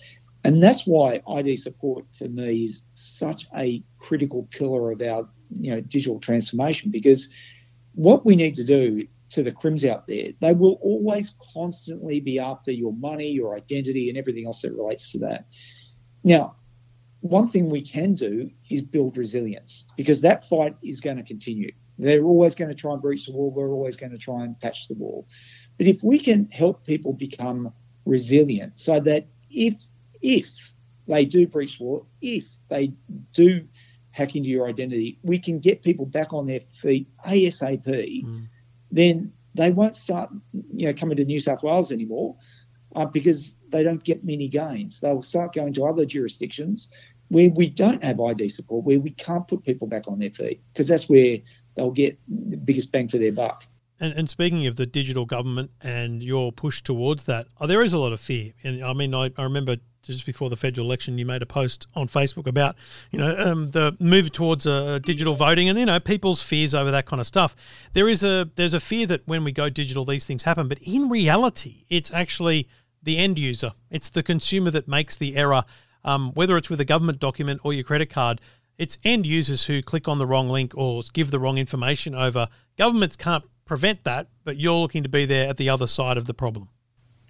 And 0.45 0.63
that's 0.63 0.87
why 0.87 1.21
ID 1.29 1.57
support 1.57 2.05
for 2.17 2.29
me 2.29 2.65
is 2.67 2.83
such 2.95 3.47
a 3.57 3.83
critical 3.99 4.49
pillar 4.51 4.93
of 4.93 5.03
our 5.03 5.29
you 5.51 5.71
know 5.71 5.81
digital 5.81 6.21
transformation 6.21 6.91
because 6.91 7.29
what 7.95 8.25
we 8.25 8.37
need 8.37 8.55
to 8.55 8.65
do 8.65 9.07
to 9.31 9.43
the 9.43 9.53
crims 9.53 9.85
out 9.85 10.07
there, 10.07 10.31
they 10.41 10.53
will 10.53 10.79
always 10.83 11.35
constantly 11.53 12.21
be 12.21 12.39
after 12.39 12.73
your 12.73 12.93
money, 12.95 13.29
your 13.29 13.57
identity, 13.57 14.09
and 14.09 14.17
everything 14.17 14.47
else 14.47 14.63
that 14.63 14.73
relates 14.73 15.13
to 15.13 15.19
that. 15.19 15.47
Now, 16.25 16.57
one 17.21 17.49
thing 17.49 17.69
we 17.69 17.83
can 17.83 18.15
do 18.15 18.51
is 18.71 18.83
build 18.83 19.17
resilience 19.17 19.87
because 19.97 20.21
that 20.23 20.49
fight 20.49 20.77
is 20.83 21.01
going 21.01 21.17
to 21.17 21.23
continue. 21.23 21.73
They're 21.99 22.25
always 22.25 22.55
going 22.55 22.69
to 22.69 22.77
try 22.77 22.93
and 22.93 23.03
breach 23.03 23.27
the 23.27 23.33
wall. 23.33 23.51
We're 23.51 23.73
always 23.73 23.97
going 23.97 24.13
to 24.13 24.19
try 24.19 24.45
and 24.45 24.59
patch 24.61 24.87
the 24.89 24.95
wall. 24.95 25.27
But 25.77 25.89
if 25.89 26.03
we 26.03 26.19
can 26.21 26.49
help 26.51 26.87
people 26.87 27.13
become 27.13 27.73
resilient 28.07 28.79
so 28.79 29.01
that 29.01 29.27
if 29.51 29.75
if 30.23 30.73
they 31.07 31.25
do 31.25 31.47
breach 31.47 31.81
law, 31.81 32.01
if 32.21 32.45
they 32.69 32.93
do 33.33 33.67
hack 34.11 34.37
into 34.37 34.49
your 34.49 34.69
identity, 34.69 35.19
we 35.23 35.39
can 35.39 35.59
get 35.59 35.83
people 35.83 36.07
back 36.07 36.33
on 36.33 36.47
their 36.47 36.61
feet 36.83 37.09
ASAP, 37.27 38.25
Mm. 38.25 38.49
then 38.91 39.33
they 39.55 39.71
won't 39.71 39.97
start, 39.97 40.31
you 40.71 40.87
know, 40.87 40.95
coming 40.95 41.17
to 41.17 41.25
New 41.25 41.41
South 41.41 41.63
Wales 41.63 41.93
anymore 41.93 42.37
uh, 42.95 43.07
because 43.07 43.57
they 43.71 43.83
don't 43.83 44.03
get 44.05 44.25
many 44.25 44.49
gains. 44.49 45.01
They'll 45.01 45.23
start 45.23 45.55
going 45.55 45.73
to 45.75 45.85
other 45.85 46.05
jurisdictions 46.05 46.89
where 47.29 47.51
we 47.51 47.69
don't 47.69 48.03
have 48.03 48.21
ID 48.21 48.49
support, 48.49 48.85
where 48.85 49.01
we 49.01 49.11
can't 49.11 49.47
put 49.47 49.63
people 49.65 49.87
back 49.87 50.09
on 50.09 50.19
their 50.19 50.31
feet 50.31 50.63
because 50.69 50.89
that's 50.89 51.09
where 51.09 51.39
they'll 51.75 51.91
get 51.91 52.19
the 52.29 52.57
biggest 52.57 52.91
bang 52.91 53.09
for 53.09 53.19
their 53.19 53.33
buck. 53.33 53.65
And, 54.01 54.13
and 54.15 54.31
speaking 54.31 54.67
of 54.67 54.77
the 54.77 54.87
digital 54.87 55.25
government 55.25 55.71
and 55.81 56.23
your 56.23 56.53
push 56.53 56.83
towards 56.83 57.25
that, 57.25 57.49
oh, 57.61 57.67
there 57.67 57.83
is 57.83 57.93
a 57.93 57.99
lot 57.99 58.13
of 58.13 58.21
fear. 58.21 58.53
And 58.63 58.85
I 58.85 58.93
mean, 58.93 59.15
I, 59.15 59.31
I 59.37 59.43
remember 59.43 59.77
just 60.03 60.25
before 60.25 60.49
the 60.49 60.57
federal 60.57 60.87
election, 60.87 61.19
you 61.19 61.27
made 61.27 61.43
a 61.43 61.47
post 61.47 61.87
on 61.95 62.09
Facebook 62.09 62.47
about 62.47 62.77
you 63.11 63.19
know 63.19 63.37
um, 63.37 63.71
the 63.71 63.97
move 64.01 64.33
towards 64.33 64.67
uh, 64.67 64.99
digital 65.03 65.35
voting 65.35 65.69
and 65.69 65.79
you 65.79 65.87
know 65.87 66.01
people's 66.01 66.43
fears 66.43 66.75
over 66.75 66.91
that 66.91 67.07
kind 67.07 67.21
of 67.21 67.27
stuff. 67.27 67.55
There 67.93 68.09
is 68.09 68.23
a 68.25 68.49
there's 68.57 68.75
a 68.75 68.81
fear 68.81 69.07
that 69.07 69.27
when 69.27 69.45
we 69.45 69.53
go 69.53 69.69
digital, 69.69 70.05
these 70.05 70.25
things 70.25 70.45
happen. 70.45 70.69
But 70.69 70.79
in 70.79 71.09
reality, 71.09 71.85
it's 71.89 72.13
actually 72.13 72.69
the 73.03 73.19
end 73.19 73.39
user. 73.39 73.73
It's 73.91 74.09
the 74.09 74.23
consumer 74.23 74.71
that 74.71 74.89
makes 74.89 75.17
the 75.17 75.37
error, 75.37 75.65
um, 76.05 76.33
whether 76.33 76.57
it's 76.57 76.71
with 76.71 76.81
a 76.81 76.85
government 76.85 77.21
document 77.21 77.61
or 77.63 77.73
your 77.73 77.85
credit 77.85 78.11
card. 78.11 78.41
It's 78.79 78.97
end 79.03 79.27
users 79.27 79.65
who 79.65 79.83
click 79.83 80.07
on 80.07 80.19
the 80.19 80.27
wrong 80.27 80.49
link 80.49 80.73
or 80.77 81.03
give 81.13 81.33
the 81.33 81.41
wrong 81.41 81.59
information 81.59 82.15
over. 82.15 82.49
Governments 82.77 83.17
can't 83.17 83.45
prevent 83.69 84.05
that, 84.05 84.29
but 84.45 84.57
you're 84.57 84.75
looking 84.75 85.05
to 85.05 85.09
be 85.09 85.25
there 85.25 85.49
at 85.49 85.57
the 85.57 85.69
other 85.69 85.87
side 85.87 86.17
of 86.17 86.27
the 86.27 86.35
problem. 86.35 86.69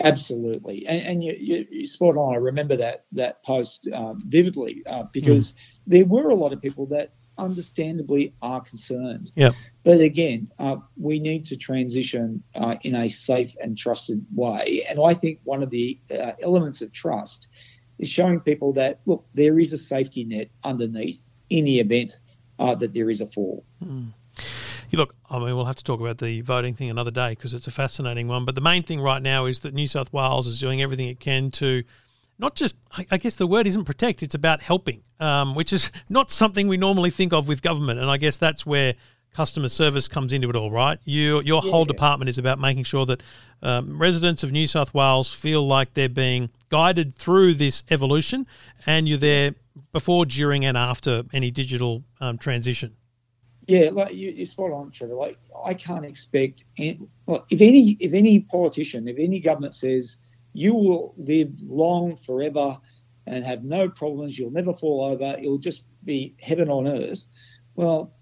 Absolutely, 0.01 0.87
and, 0.87 1.03
and 1.07 1.25
you, 1.25 1.37
you, 1.39 1.67
you're 1.71 1.85
spot 1.85 2.17
on. 2.17 2.33
I 2.33 2.39
remember 2.39 2.77
that 2.77 3.05
that 3.13 3.43
post 3.43 3.89
um, 3.93 4.23
vividly 4.25 4.83
uh, 4.87 5.05
because 5.13 5.57
there 5.87 6.05
were 6.05 6.29
a 6.29 6.35
lot 6.35 6.53
of 6.53 6.63
people 6.63 6.87
that 6.87 7.15
understandably 7.37 8.35
are 8.43 8.61
concerned. 8.61 9.33
Yeah. 9.35 9.53
But 9.85 10.01
again, 10.01 10.51
uh, 10.59 10.77
we 10.97 11.21
need 11.21 11.45
to 11.47 11.57
transition 11.57 12.43
uh, 12.55 12.77
in 12.83 12.95
a 12.95 13.09
safe 13.09 13.55
and 13.63 13.79
trusted 13.79 14.25
way. 14.35 14.85
And 14.89 14.99
I 15.05 15.15
think 15.15 15.41
one 15.45 15.63
of 15.63 15.71
the 15.71 15.99
uh, 16.11 16.33
elements 16.43 16.83
of 16.83 16.93
trust 16.93 17.49
is 17.99 18.09
showing 18.09 18.41
people 18.41 18.73
that 18.75 19.01
look, 19.07 19.25
there 19.35 19.59
is 19.59 19.73
a 19.73 19.79
safety 19.79 20.25
net 20.25 20.51
underneath 20.65 21.25
in 21.49 21.65
the 21.65 21.81
event 21.81 22.19
uh, 22.59 22.75
that 22.75 22.93
there 22.93 23.09
is 23.11 23.21
a 23.21 23.27
fall. 23.27 23.65
You 23.81 24.13
look, 24.97 25.15
I 25.31 25.39
mean, 25.39 25.55
we'll 25.57 25.67
have 25.67 25.77
to 25.77 25.85
talk 25.85 26.01
about 26.01 26.19
the 26.19 26.41
voting 26.41 26.75
thing 26.75 26.89
another 26.91 27.11
day 27.11 27.31
because 27.31 27.53
it's 27.55 27.67
a 27.67 27.71
fascinating 27.71 28.29
one. 28.29 28.45
But 28.45 28.55
the 28.55 28.61
main 28.61 28.83
thing 28.83 29.01
right 29.01 29.21
now 29.21 29.47
is 29.47 29.61
that 29.61 29.75
New 29.75 29.87
South 29.87 30.13
Wales 30.13 30.47
is 30.47 30.59
doing 30.59 30.81
everything 30.81 31.09
it 31.09 31.21
can 31.21 31.51
to 31.53 31.83
not 32.39 32.55
just, 32.55 32.77
I 33.11 33.17
guess 33.19 33.37
the 33.37 33.47
word 33.47 33.67
isn't 33.67 33.85
protect, 33.85 34.23
it's 34.23 34.35
about 34.35 34.63
helping, 34.63 35.03
um, 35.21 35.55
which 35.55 35.73
is 35.73 35.91
not 36.09 36.31
something 36.31 36.69
we 36.69 36.77
normally 36.77 37.11
think 37.11 37.33
of 37.33 37.49
with 37.49 37.63
government. 37.63 37.99
And 38.01 38.09
I 38.11 38.17
guess 38.17 38.37
that's 38.37 38.65
where 38.65 38.95
customer 39.33 39.69
service 39.69 40.09
comes 40.09 40.33
into 40.33 40.49
it 40.49 40.57
all, 40.57 40.71
right? 40.71 40.99
You, 41.05 41.43
your 41.43 41.61
whole 41.61 41.83
Yeah. 41.83 41.89
department 41.89 42.29
is 42.29 42.39
about 42.39 42.59
making 42.59 42.85
sure 42.85 43.05
that 43.07 43.23
um, 43.63 44.01
residents 44.01 44.43
of 44.43 44.53
New 44.53 44.67
South 44.67 44.95
Wales 44.95 45.33
feel 45.33 45.67
like 45.67 45.95
they're 45.95 46.09
being 46.09 46.49
guided 46.71 47.15
through 47.15 47.55
this 47.55 47.83
evolution 47.91 48.47
and 48.87 49.09
you're 49.09 49.19
there 49.19 49.55
before, 49.93 50.25
during, 50.25 50.65
and 50.65 50.77
after 50.79 51.25
any 51.33 51.51
digital 51.51 52.05
um, 52.21 52.39
transition. 52.39 52.95
Yeah, 53.69 53.91
like 53.93 54.15
you, 54.15 54.31
you're 54.31 54.47
spot 54.47 54.73
on, 54.73 54.91
Trevor. 54.91 55.15
Like 55.15 55.39
I 55.65 55.75
can't 55.75 56.07
expect, 56.07 56.65
any, 56.79 56.99
well, 57.27 57.45
if 57.51 57.61
any 57.61 57.99
if 58.01 58.15
any 58.15 58.41
politician, 58.41 59.07
if 59.07 59.17
any 59.19 59.41
government 59.41 59.75
says 59.75 60.17
you 60.55 60.75
will 60.75 61.15
live 61.19 61.55
long 61.63 62.17
forever 62.17 62.79
and 63.27 63.45
have 63.45 63.65
no 63.65 63.91
problems, 63.91 64.39
you'll 64.39 64.51
never 64.51 64.73
fall 64.73 65.05
over, 65.05 65.37
it'll 65.39 65.59
just 65.59 65.85
be 66.05 66.35
heaven 66.41 66.71
on 66.71 66.89
earth. 66.89 67.27
Well, 67.75 68.15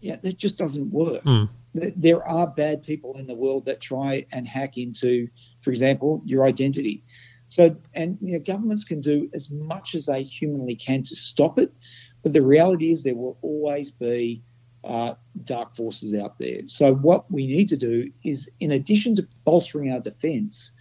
yeah, 0.00 0.16
that 0.16 0.36
just 0.36 0.58
doesn't 0.58 0.92
work. 0.92 1.22
Hmm. 1.22 1.44
Th- 1.74 1.94
There 1.96 2.28
are 2.28 2.46
bad 2.46 2.82
people 2.82 3.16
in 3.16 3.26
the 3.26 3.34
world 3.34 3.64
that 3.64 3.80
try 3.80 4.26
and 4.30 4.46
hack 4.46 4.76
into, 4.76 5.26
for 5.62 5.70
example, 5.70 6.20
your 6.26 6.44
identity. 6.44 7.02
So, 7.48 7.74
and 7.94 8.18
you 8.20 8.34
know, 8.34 8.40
governments 8.40 8.84
can 8.84 9.00
do 9.00 9.30
as 9.32 9.50
much 9.50 9.94
as 9.94 10.04
they 10.04 10.22
humanly 10.22 10.74
can 10.74 11.02
to 11.04 11.16
stop 11.16 11.58
it, 11.58 11.72
but 12.22 12.34
the 12.34 12.42
reality 12.42 12.92
is 12.92 13.02
there 13.02 13.14
will 13.14 13.38
always 13.40 13.90
be 13.90 14.42
uh, 14.84 15.14
dark 15.44 15.76
forces 15.76 16.14
out 16.14 16.38
there. 16.38 16.60
So, 16.66 16.94
what 16.94 17.30
we 17.30 17.46
need 17.46 17.68
to 17.70 17.76
do 17.76 18.10
is, 18.24 18.50
in 18.60 18.72
addition 18.72 19.16
to 19.16 19.26
bolstering 19.44 19.92
our 19.92 20.00
defence, 20.00 20.72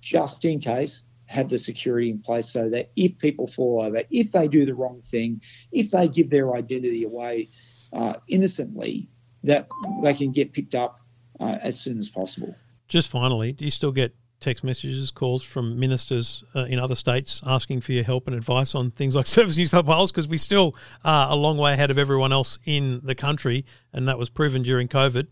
just 0.00 0.44
in 0.44 0.60
case, 0.60 1.04
have 1.26 1.48
the 1.48 1.58
security 1.58 2.10
in 2.10 2.20
place 2.20 2.48
so 2.48 2.68
that 2.70 2.90
if 2.96 3.18
people 3.18 3.46
fall 3.46 3.82
over, 3.82 4.02
if 4.10 4.32
they 4.32 4.48
do 4.48 4.64
the 4.64 4.74
wrong 4.74 5.02
thing, 5.10 5.42
if 5.72 5.90
they 5.90 6.08
give 6.08 6.30
their 6.30 6.54
identity 6.54 7.04
away 7.04 7.48
uh, 7.92 8.14
innocently, 8.28 9.08
that 9.42 9.68
they 10.02 10.14
can 10.14 10.32
get 10.32 10.52
picked 10.52 10.74
up 10.74 11.00
uh, 11.40 11.58
as 11.62 11.78
soon 11.78 11.98
as 11.98 12.08
possible. 12.08 12.54
Just 12.88 13.08
finally, 13.08 13.52
do 13.52 13.64
you 13.64 13.70
still 13.70 13.92
get 13.92 14.14
text 14.40 14.64
messages, 14.64 15.10
calls 15.10 15.42
from 15.42 15.78
ministers 15.78 16.44
uh, 16.54 16.64
in 16.64 16.78
other 16.78 16.94
states 16.94 17.42
asking 17.46 17.80
for 17.80 17.92
your 17.92 18.04
help 18.04 18.26
and 18.26 18.36
advice 18.36 18.74
on 18.74 18.90
things 18.90 19.16
like 19.16 19.26
Service 19.36 19.56
New 19.56 19.66
South 19.66 19.86
Wales? 19.86 20.12
Because 20.12 20.28
we 20.28 20.38
still 20.38 20.74
are 21.04 21.30
a 21.30 21.34
long 21.34 21.58
way 21.58 21.72
ahead 21.72 21.90
of 21.90 21.98
everyone 21.98 22.32
else 22.32 22.58
in 22.64 23.00
the 23.04 23.14
country, 23.14 23.64
and 23.92 24.06
that 24.08 24.18
was 24.18 24.28
proven 24.28 24.62
during 24.62 24.88
COVID. 24.88 25.26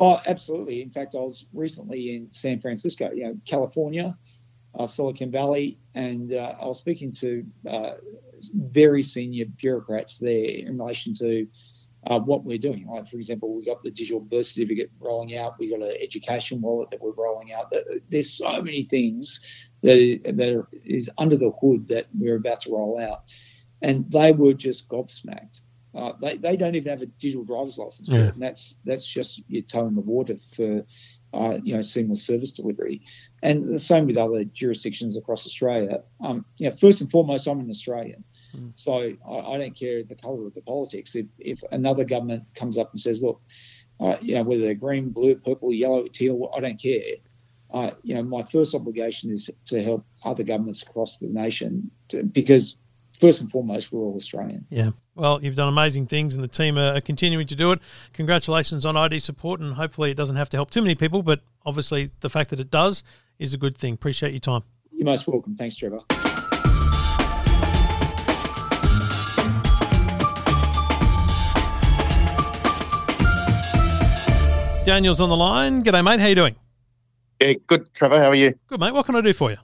Oh, 0.00 0.20
absolutely. 0.26 0.82
In 0.82 0.90
fact, 0.90 1.14
I 1.14 1.18
was 1.18 1.46
recently 1.52 2.14
in 2.14 2.30
San 2.30 2.60
Francisco, 2.60 3.10
you 3.12 3.24
know, 3.24 3.36
California, 3.44 4.16
uh, 4.78 4.86
Silicon 4.86 5.30
Valley, 5.30 5.78
and 5.94 6.32
uh, 6.32 6.54
I 6.60 6.66
was 6.66 6.78
speaking 6.78 7.10
to 7.12 7.44
uh, 7.68 7.94
very 8.54 9.02
senior 9.02 9.46
bureaucrats 9.56 10.18
there 10.18 10.44
in 10.44 10.78
relation 10.78 11.14
to 11.14 11.48
uh, 12.06 12.20
what 12.20 12.44
we're 12.44 12.58
doing. 12.58 12.86
Like, 12.86 13.08
for 13.08 13.16
example, 13.16 13.54
we 13.54 13.64
got 13.64 13.82
the 13.82 13.90
digital 13.90 14.20
birth 14.20 14.46
certificate 14.46 14.90
rolling 15.00 15.36
out. 15.36 15.58
We 15.58 15.70
got 15.70 15.82
an 15.82 15.96
education 16.00 16.60
wallet 16.60 16.90
that 16.90 17.00
we're 17.02 17.12
rolling 17.12 17.52
out. 17.52 17.72
There's 18.08 18.30
so 18.32 18.62
many 18.62 18.82
things 18.82 19.40
that 19.82 20.20
that 20.36 20.52
are, 20.54 20.68
is 20.84 21.10
under 21.18 21.36
the 21.36 21.50
hood 21.60 21.88
that 21.88 22.06
we're 22.18 22.36
about 22.36 22.60
to 22.62 22.72
roll 22.72 22.98
out, 22.98 23.24
and 23.82 24.10
they 24.10 24.32
were 24.32 24.54
just 24.54 24.88
gobsmacked. 24.88 25.62
Uh, 25.94 26.12
they, 26.20 26.36
they 26.36 26.56
don't 26.56 26.74
even 26.76 26.90
have 26.90 27.02
a 27.02 27.06
digital 27.06 27.44
driver's 27.44 27.78
license 27.78 28.08
Yeah. 28.08 28.28
and 28.28 28.42
that's 28.42 28.76
that's 28.84 29.06
just 29.06 29.42
your 29.48 29.62
toe 29.62 29.86
in 29.86 29.94
the 29.94 30.02
water 30.02 30.36
for 30.54 30.84
uh, 31.32 31.58
you 31.64 31.74
know 31.74 31.82
seamless 31.82 32.22
service 32.24 32.52
delivery. 32.52 33.02
And 33.42 33.66
the 33.66 33.78
same 33.78 34.06
with 34.06 34.16
other 34.18 34.44
jurisdictions 34.44 35.16
across 35.16 35.46
Australia. 35.46 36.02
Um, 36.20 36.44
you 36.58 36.68
know, 36.68 36.76
first 36.76 37.00
and 37.00 37.10
foremost, 37.10 37.48
I'm 37.48 37.58
an 37.60 37.70
Australian, 37.70 38.22
so 38.76 39.12
I, 39.28 39.34
I 39.34 39.58
don't 39.58 39.74
care 39.74 40.02
the 40.02 40.14
colour 40.14 40.46
of 40.46 40.54
the 40.54 40.62
politics. 40.62 41.14
If 41.14 41.26
if 41.38 41.62
another 41.72 42.04
government 42.04 42.44
comes 42.54 42.78
up 42.78 42.92
and 42.92 43.00
says, 43.00 43.22
look, 43.22 43.40
uh, 44.00 44.16
you 44.20 44.34
know, 44.34 44.42
whether 44.42 44.62
they're 44.62 44.74
green, 44.74 45.10
blue, 45.10 45.34
purple, 45.36 45.72
yellow, 45.72 46.06
teal, 46.08 46.50
I 46.56 46.60
don't 46.60 46.80
care. 46.80 47.16
Uh, 47.70 47.90
you 48.02 48.14
know, 48.14 48.22
my 48.22 48.42
first 48.44 48.74
obligation 48.74 49.30
is 49.30 49.50
to 49.66 49.82
help 49.82 50.04
other 50.24 50.42
governments 50.42 50.82
across 50.82 51.18
the 51.18 51.26
nation 51.26 51.90
to, 52.08 52.22
because 52.22 52.76
first 53.20 53.40
and 53.40 53.50
foremost, 53.50 53.92
we're 53.92 54.00
all 54.00 54.16
Australian. 54.16 54.64
Yeah. 54.70 54.90
Well, 55.14 55.42
you've 55.42 55.56
done 55.56 55.68
amazing 55.68 56.06
things, 56.06 56.34
and 56.34 56.42
the 56.42 56.48
team 56.48 56.78
are 56.78 57.00
continuing 57.00 57.46
to 57.48 57.56
do 57.56 57.72
it. 57.72 57.80
Congratulations 58.12 58.86
on 58.86 58.96
ID 58.96 59.18
support, 59.18 59.60
and 59.60 59.74
hopefully 59.74 60.10
it 60.10 60.16
doesn't 60.16 60.36
have 60.36 60.48
to 60.50 60.56
help 60.56 60.70
too 60.70 60.80
many 60.80 60.94
people, 60.94 61.22
but 61.22 61.40
obviously 61.66 62.10
the 62.20 62.30
fact 62.30 62.50
that 62.50 62.60
it 62.60 62.70
does 62.70 63.02
is 63.38 63.52
a 63.52 63.58
good 63.58 63.76
thing. 63.76 63.94
Appreciate 63.94 64.32
your 64.32 64.40
time. 64.40 64.62
You're 64.92 65.04
most 65.04 65.26
welcome. 65.26 65.56
Thanks, 65.56 65.76
Trevor. 65.76 66.00
Daniel's 74.88 75.20
on 75.20 75.28
the 75.28 75.36
line. 75.36 75.84
G'day, 75.84 76.02
mate. 76.02 76.18
How 76.18 76.28
you 76.28 76.34
doing? 76.34 76.56
Yeah, 77.42 77.52
good, 77.66 77.92
Trevor. 77.92 78.18
How 78.22 78.28
are 78.30 78.34
you? 78.34 78.54
Good, 78.68 78.80
mate. 78.80 78.94
What 78.94 79.04
can 79.04 79.16
I 79.16 79.20
do 79.20 79.34
for 79.34 79.50
you? 79.50 79.58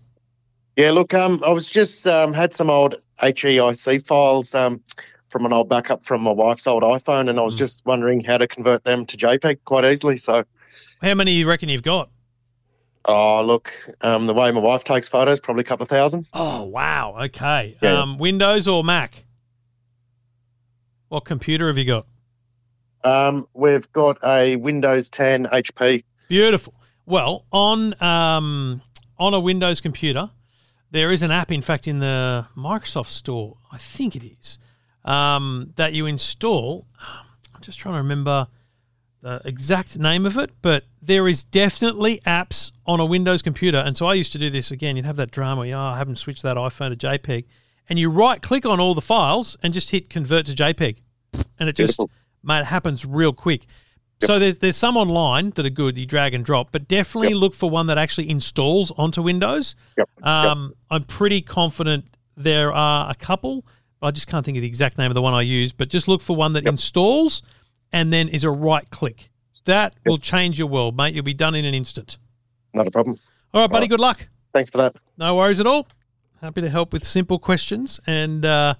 Yeah, 0.76 0.90
look, 0.90 1.14
um, 1.14 1.42
I 1.46 1.50
was 1.50 1.66
just 1.66 2.06
um, 2.06 2.34
had 2.34 2.52
some 2.52 2.68
old 2.68 2.96
HEIC 3.22 4.06
files 4.06 4.54
um, 4.54 4.82
from 5.30 5.46
an 5.46 5.52
old 5.54 5.70
backup 5.70 6.04
from 6.04 6.20
my 6.20 6.30
wife's 6.30 6.66
old 6.66 6.82
iPhone, 6.82 7.30
and 7.30 7.38
I 7.38 7.42
was 7.42 7.54
Mm. 7.54 7.58
just 7.58 7.86
wondering 7.86 8.22
how 8.22 8.36
to 8.36 8.46
convert 8.46 8.84
them 8.84 9.06
to 9.06 9.16
JPEG 9.16 9.60
quite 9.64 9.86
easily. 9.86 10.18
So, 10.18 10.44
How 11.00 11.14
many 11.14 11.32
you 11.32 11.48
reckon 11.48 11.70
you've 11.70 11.82
got? 11.82 12.10
oh, 13.06 13.42
look, 13.42 13.72
um, 14.02 14.26
the 14.26 14.34
way 14.34 14.50
my 14.50 14.60
wife 14.60 14.84
takes 14.84 15.08
photos, 15.08 15.40
probably 15.40 15.62
a 15.62 15.64
couple 15.64 15.84
of 15.84 15.88
thousand. 15.88 16.26
Oh 16.34 16.64
wow. 16.64 17.14
Okay. 17.24 17.76
Yeah. 17.82 18.02
Um, 18.02 18.18
Windows 18.18 18.68
or 18.68 18.84
Mac? 18.84 19.24
What 21.08 21.24
computer 21.24 21.68
have 21.68 21.78
you 21.78 21.86
got? 21.86 22.06
Um, 23.04 23.46
we've 23.52 23.90
got 23.92 24.18
a 24.24 24.56
Windows 24.56 25.10
10 25.10 25.44
HP. 25.46 26.02
Beautiful. 26.28 26.74
Well, 27.06 27.44
on 27.52 28.02
um, 28.02 28.80
on 29.18 29.34
a 29.34 29.40
Windows 29.40 29.80
computer, 29.80 30.30
there 30.90 31.10
is 31.10 31.22
an 31.22 31.30
app. 31.30 31.52
In 31.52 31.60
fact, 31.60 31.86
in 31.86 31.98
the 31.98 32.46
Microsoft 32.56 33.08
Store, 33.08 33.58
I 33.70 33.76
think 33.76 34.16
it 34.16 34.24
is, 34.24 34.58
um, 35.04 35.72
that 35.76 35.92
you 35.92 36.06
install. 36.06 36.86
I'm 37.54 37.60
just 37.60 37.78
trying 37.78 37.94
to 37.94 37.98
remember 37.98 38.48
the 39.20 39.42
exact 39.44 39.98
name 39.98 40.24
of 40.24 40.38
it, 40.38 40.50
but 40.62 40.84
there 41.02 41.28
is 41.28 41.44
definitely 41.44 42.20
apps 42.26 42.72
on 42.86 43.00
a 43.00 43.04
Windows 43.04 43.42
computer. 43.42 43.78
And 43.78 43.96
so 43.96 44.06
I 44.06 44.14
used 44.14 44.32
to 44.32 44.38
do 44.38 44.50
this 44.50 44.70
again. 44.70 44.96
You'd 44.96 45.06
have 45.06 45.16
that 45.16 45.30
drama. 45.30 45.66
Oh, 45.72 45.78
I 45.78 45.98
haven't 45.98 46.16
switched 46.16 46.42
that 46.42 46.56
iPhone 46.56 46.96
to 46.96 47.06
JPEG, 47.06 47.44
and 47.88 47.98
you 47.98 48.08
right 48.08 48.40
click 48.40 48.64
on 48.64 48.80
all 48.80 48.94
the 48.94 49.02
files 49.02 49.58
and 49.62 49.74
just 49.74 49.90
hit 49.90 50.08
convert 50.08 50.46
to 50.46 50.52
JPEG, 50.52 50.96
and 51.58 51.68
it 51.68 51.76
just 51.76 51.98
Beautiful. 51.98 52.10
Mate 52.44 52.60
it 52.60 52.66
happens 52.66 53.04
real 53.04 53.32
quick. 53.32 53.66
So 54.22 54.38
there's 54.38 54.58
there's 54.58 54.76
some 54.76 54.96
online 54.96 55.50
that 55.50 55.66
are 55.66 55.70
good. 55.70 55.98
You 55.98 56.06
drag 56.06 56.34
and 56.34 56.44
drop, 56.44 56.70
but 56.72 56.86
definitely 56.88 57.30
Yep. 57.30 57.36
look 57.38 57.54
for 57.54 57.68
one 57.68 57.88
that 57.88 57.98
actually 57.98 58.30
installs 58.30 58.90
onto 58.96 59.20
Windows. 59.22 59.74
Yep. 59.98 60.08
Um, 60.22 60.74
I'm 60.90 61.04
pretty 61.04 61.42
confident 61.42 62.06
there 62.36 62.72
are 62.72 63.10
a 63.10 63.14
couple. 63.14 63.66
I 64.00 64.10
just 64.10 64.28
can't 64.28 64.44
think 64.44 64.56
of 64.56 64.62
the 64.62 64.68
exact 64.68 64.98
name 64.98 65.10
of 65.10 65.14
the 65.14 65.22
one 65.22 65.34
I 65.34 65.42
use, 65.42 65.72
but 65.72 65.88
just 65.88 66.08
look 66.08 66.22
for 66.22 66.36
one 66.36 66.52
that 66.54 66.66
installs 66.66 67.42
and 67.92 68.12
then 68.12 68.28
is 68.28 68.44
a 68.44 68.50
right 68.50 68.88
click. 68.90 69.30
That 69.66 69.94
will 70.04 70.18
change 70.18 70.58
your 70.58 70.68
world, 70.68 70.96
mate. 70.96 71.14
You'll 71.14 71.22
be 71.24 71.32
done 71.34 71.54
in 71.54 71.64
an 71.64 71.74
instant. 71.74 72.18
Not 72.72 72.86
a 72.86 72.90
problem. 72.90 73.16
All 73.52 73.62
right, 73.62 73.70
buddy. 73.70 73.84
right. 73.84 73.90
Good 73.90 74.00
luck. 74.00 74.28
Thanks 74.52 74.68
for 74.70 74.78
that. 74.78 74.96
No 75.16 75.36
worries 75.36 75.60
at 75.60 75.66
all. 75.66 75.86
Happy 76.40 76.60
to 76.60 76.68
help 76.68 76.92
with 76.92 77.04
simple 77.04 77.38
questions. 77.38 78.00
And 78.06 78.44
uh, 78.44 78.74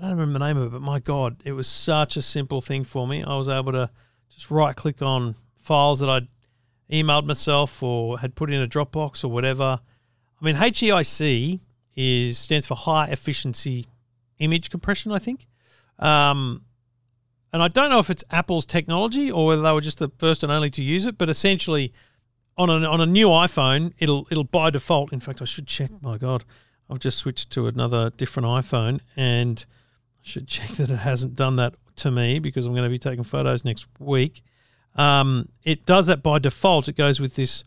I 0.00 0.08
don't 0.08 0.18
remember 0.18 0.38
the 0.38 0.46
name 0.46 0.56
of 0.56 0.68
it, 0.68 0.70
but 0.70 0.80
my 0.80 0.98
God, 0.98 1.42
it 1.44 1.52
was 1.52 1.68
such 1.68 2.16
a 2.16 2.22
simple 2.22 2.62
thing 2.62 2.84
for 2.84 3.06
me. 3.06 3.22
I 3.22 3.36
was 3.36 3.48
able 3.48 3.72
to 3.72 3.90
just 4.32 4.50
right 4.50 4.74
click 4.74 5.02
on 5.02 5.34
files 5.58 6.00
that 6.00 6.08
I'd 6.08 6.28
emailed 6.90 7.26
myself 7.26 7.82
or 7.82 8.18
had 8.18 8.34
put 8.34 8.50
in 8.50 8.62
a 8.62 8.66
Dropbox 8.66 9.22
or 9.24 9.28
whatever. 9.28 9.80
I 10.40 10.44
mean, 10.44 10.56
HEIC 10.56 11.60
is 11.96 12.38
stands 12.38 12.66
for 12.66 12.76
high 12.76 13.08
efficiency 13.08 13.86
image 14.38 14.70
compression, 14.70 15.12
I 15.12 15.18
think. 15.18 15.46
Um, 15.98 16.64
and 17.52 17.62
I 17.62 17.68
don't 17.68 17.90
know 17.90 17.98
if 17.98 18.08
it's 18.08 18.24
Apple's 18.30 18.64
technology 18.64 19.30
or 19.30 19.48
whether 19.48 19.60
they 19.60 19.72
were 19.72 19.82
just 19.82 19.98
the 19.98 20.10
first 20.16 20.42
and 20.42 20.50
only 20.50 20.70
to 20.70 20.82
use 20.82 21.04
it, 21.04 21.18
but 21.18 21.28
essentially 21.28 21.92
on 22.56 22.70
a, 22.70 22.88
on 22.88 23.02
a 23.02 23.06
new 23.06 23.28
iPhone, 23.28 23.92
it'll 23.98 24.26
it'll 24.30 24.44
by 24.44 24.70
default. 24.70 25.12
In 25.12 25.20
fact, 25.20 25.42
I 25.42 25.44
should 25.44 25.66
check. 25.66 25.90
My 26.00 26.16
God, 26.16 26.44
I've 26.88 27.00
just 27.00 27.18
switched 27.18 27.50
to 27.50 27.66
another 27.66 28.10
different 28.10 28.46
iPhone, 28.46 29.00
and 29.14 29.64
should 30.22 30.48
check 30.48 30.70
that 30.72 30.90
it 30.90 30.96
hasn't 30.96 31.34
done 31.34 31.56
that 31.56 31.74
to 31.96 32.10
me 32.10 32.38
because 32.38 32.66
I'm 32.66 32.72
going 32.72 32.84
to 32.84 32.90
be 32.90 32.98
taking 32.98 33.24
photos 33.24 33.64
next 33.64 33.86
week. 33.98 34.42
Um, 34.96 35.48
it 35.64 35.86
does 35.86 36.06
that 36.06 36.22
by 36.22 36.38
default. 36.38 36.88
It 36.88 36.96
goes 36.96 37.20
with 37.20 37.36
this, 37.36 37.64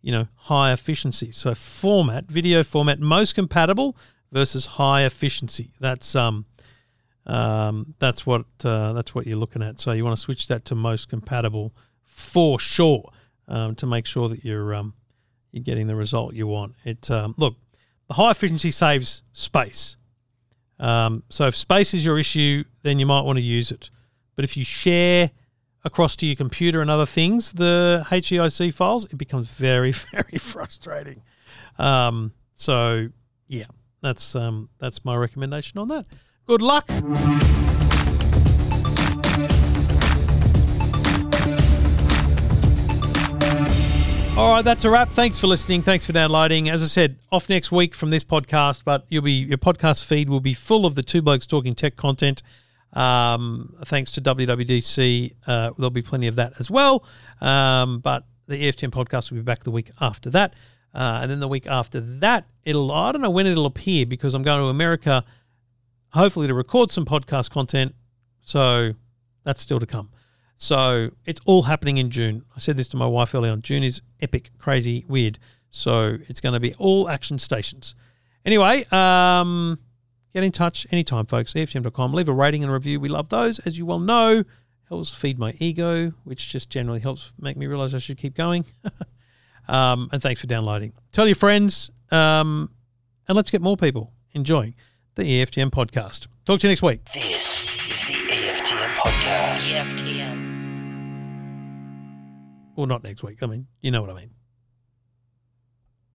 you 0.00 0.12
know, 0.12 0.28
high 0.34 0.72
efficiency. 0.72 1.30
So 1.32 1.54
format, 1.54 2.26
video 2.26 2.64
format, 2.64 3.00
most 3.00 3.34
compatible 3.34 3.96
versus 4.30 4.66
high 4.66 5.04
efficiency. 5.04 5.72
That's 5.80 6.14
um, 6.16 6.46
um, 7.26 7.94
that's 7.98 8.26
what 8.26 8.46
uh, 8.64 8.92
that's 8.94 9.14
what 9.14 9.26
you're 9.26 9.36
looking 9.36 9.62
at. 9.62 9.80
So 9.80 9.92
you 9.92 10.04
want 10.04 10.16
to 10.16 10.22
switch 10.22 10.48
that 10.48 10.64
to 10.66 10.74
most 10.74 11.08
compatible 11.08 11.74
for 12.04 12.58
sure 12.58 13.10
um, 13.48 13.74
to 13.76 13.86
make 13.86 14.06
sure 14.06 14.28
that 14.28 14.44
you're 14.44 14.74
um, 14.74 14.94
you're 15.52 15.62
getting 15.62 15.86
the 15.86 15.96
result 15.96 16.34
you 16.34 16.46
want. 16.46 16.74
It 16.84 17.10
um, 17.10 17.34
look 17.36 17.56
the 18.08 18.14
high 18.14 18.30
efficiency 18.30 18.70
saves 18.70 19.22
space. 19.32 19.96
Um, 20.82 21.22
so 21.30 21.46
if 21.46 21.56
space 21.56 21.94
is 21.94 22.04
your 22.04 22.18
issue, 22.18 22.64
then 22.82 22.98
you 22.98 23.06
might 23.06 23.22
want 23.22 23.36
to 23.38 23.42
use 23.42 23.70
it. 23.70 23.88
But 24.34 24.44
if 24.44 24.56
you 24.56 24.64
share 24.64 25.30
across 25.84 26.16
to 26.16 26.26
your 26.26 26.36
computer 26.36 26.80
and 26.80 26.90
other 26.90 27.06
things 27.06 27.52
the 27.52 28.04
HEIC 28.10 28.74
files, 28.74 29.04
it 29.06 29.16
becomes 29.16 29.48
very 29.48 29.92
very 30.12 30.38
frustrating. 30.38 31.22
Um, 31.78 32.32
so 32.54 33.08
yeah, 33.46 33.66
that's 34.02 34.34
um, 34.34 34.68
that's 34.78 35.04
my 35.04 35.14
recommendation 35.16 35.78
on 35.78 35.88
that. 35.88 36.06
Good 36.46 36.60
luck. 36.60 36.90
All 44.34 44.50
right, 44.50 44.64
that's 44.64 44.86
a 44.86 44.90
wrap. 44.90 45.10
Thanks 45.10 45.38
for 45.38 45.46
listening. 45.46 45.82
Thanks 45.82 46.06
for 46.06 46.14
downloading. 46.14 46.70
As 46.70 46.82
I 46.82 46.86
said, 46.86 47.18
off 47.30 47.50
next 47.50 47.70
week 47.70 47.94
from 47.94 48.08
this 48.08 48.24
podcast, 48.24 48.80
but 48.82 49.04
you'll 49.10 49.20
be 49.22 49.32
your 49.32 49.58
podcast 49.58 50.06
feed 50.06 50.30
will 50.30 50.40
be 50.40 50.54
full 50.54 50.86
of 50.86 50.94
the 50.94 51.02
two 51.02 51.20
blokes 51.20 51.46
talking 51.46 51.74
tech 51.74 51.96
content. 51.96 52.42
Um, 52.94 53.76
thanks 53.84 54.10
to 54.12 54.22
WWDC, 54.22 55.34
uh, 55.46 55.72
there'll 55.76 55.90
be 55.90 56.00
plenty 56.00 56.28
of 56.28 56.36
that 56.36 56.54
as 56.58 56.70
well. 56.70 57.04
Um, 57.42 57.98
but 57.98 58.24
the 58.46 58.56
EFTM 58.56 58.88
podcast 58.88 59.30
will 59.30 59.36
be 59.36 59.42
back 59.42 59.64
the 59.64 59.70
week 59.70 59.90
after 60.00 60.30
that, 60.30 60.54
uh, 60.94 61.18
and 61.20 61.30
then 61.30 61.40
the 61.40 61.48
week 61.48 61.66
after 61.66 62.00
that, 62.00 62.46
it'll 62.64 62.90
I 62.90 63.12
don't 63.12 63.20
know 63.20 63.30
when 63.30 63.46
it'll 63.46 63.66
appear 63.66 64.06
because 64.06 64.32
I'm 64.32 64.42
going 64.42 64.60
to 64.60 64.68
America, 64.68 65.26
hopefully 66.08 66.46
to 66.46 66.54
record 66.54 66.90
some 66.90 67.04
podcast 67.04 67.50
content. 67.50 67.94
So 68.40 68.94
that's 69.44 69.60
still 69.60 69.78
to 69.78 69.86
come. 69.86 70.08
So 70.62 71.10
it's 71.26 71.40
all 71.44 71.62
happening 71.62 71.96
in 71.96 72.08
June. 72.08 72.44
I 72.54 72.60
said 72.60 72.76
this 72.76 72.86
to 72.88 72.96
my 72.96 73.04
wife 73.04 73.34
earlier 73.34 73.50
on. 73.50 73.62
June 73.62 73.82
is 73.82 74.00
epic, 74.20 74.52
crazy, 74.58 75.04
weird. 75.08 75.40
So 75.70 76.18
it's 76.28 76.40
going 76.40 76.52
to 76.52 76.60
be 76.60 76.72
all 76.74 77.08
action 77.08 77.40
stations. 77.40 77.96
Anyway, 78.46 78.84
um, 78.92 79.80
get 80.32 80.44
in 80.44 80.52
touch 80.52 80.86
anytime, 80.92 81.26
folks. 81.26 81.54
EFTM.com. 81.54 82.14
Leave 82.14 82.28
a 82.28 82.32
rating 82.32 82.62
and 82.62 82.70
a 82.70 82.72
review. 82.72 83.00
We 83.00 83.08
love 83.08 83.28
those, 83.28 83.58
as 83.58 83.76
you 83.76 83.84
well 83.84 83.98
know. 83.98 84.44
Helps 84.88 85.12
feed 85.12 85.36
my 85.36 85.52
ego, 85.58 86.12
which 86.22 86.50
just 86.50 86.70
generally 86.70 87.00
helps 87.00 87.32
make 87.40 87.56
me 87.56 87.66
realize 87.66 87.92
I 87.92 87.98
should 87.98 88.18
keep 88.18 88.36
going. 88.36 88.64
um, 89.68 90.10
and 90.12 90.22
thanks 90.22 90.40
for 90.40 90.46
downloading. 90.46 90.92
Tell 91.10 91.26
your 91.26 91.34
friends, 91.34 91.90
um, 92.12 92.70
and 93.26 93.34
let's 93.34 93.50
get 93.50 93.62
more 93.62 93.76
people 93.76 94.12
enjoying 94.32 94.76
the 95.16 95.24
EFTM 95.24 95.70
podcast. 95.70 96.28
Talk 96.44 96.60
to 96.60 96.68
you 96.68 96.70
next 96.70 96.82
week. 96.82 97.00
This 97.12 97.64
is 97.90 98.04
the 98.04 98.12
EFTM 98.12 98.94
podcast. 98.94 99.72
EFTM. 99.72 100.21
Well, 102.74 102.86
not 102.86 103.02
next 103.02 103.22
week. 103.22 103.42
I 103.42 103.46
mean, 103.46 103.66
you 103.80 103.90
know 103.90 104.00
what 104.00 104.10
I 104.10 104.14
mean. 104.14 104.30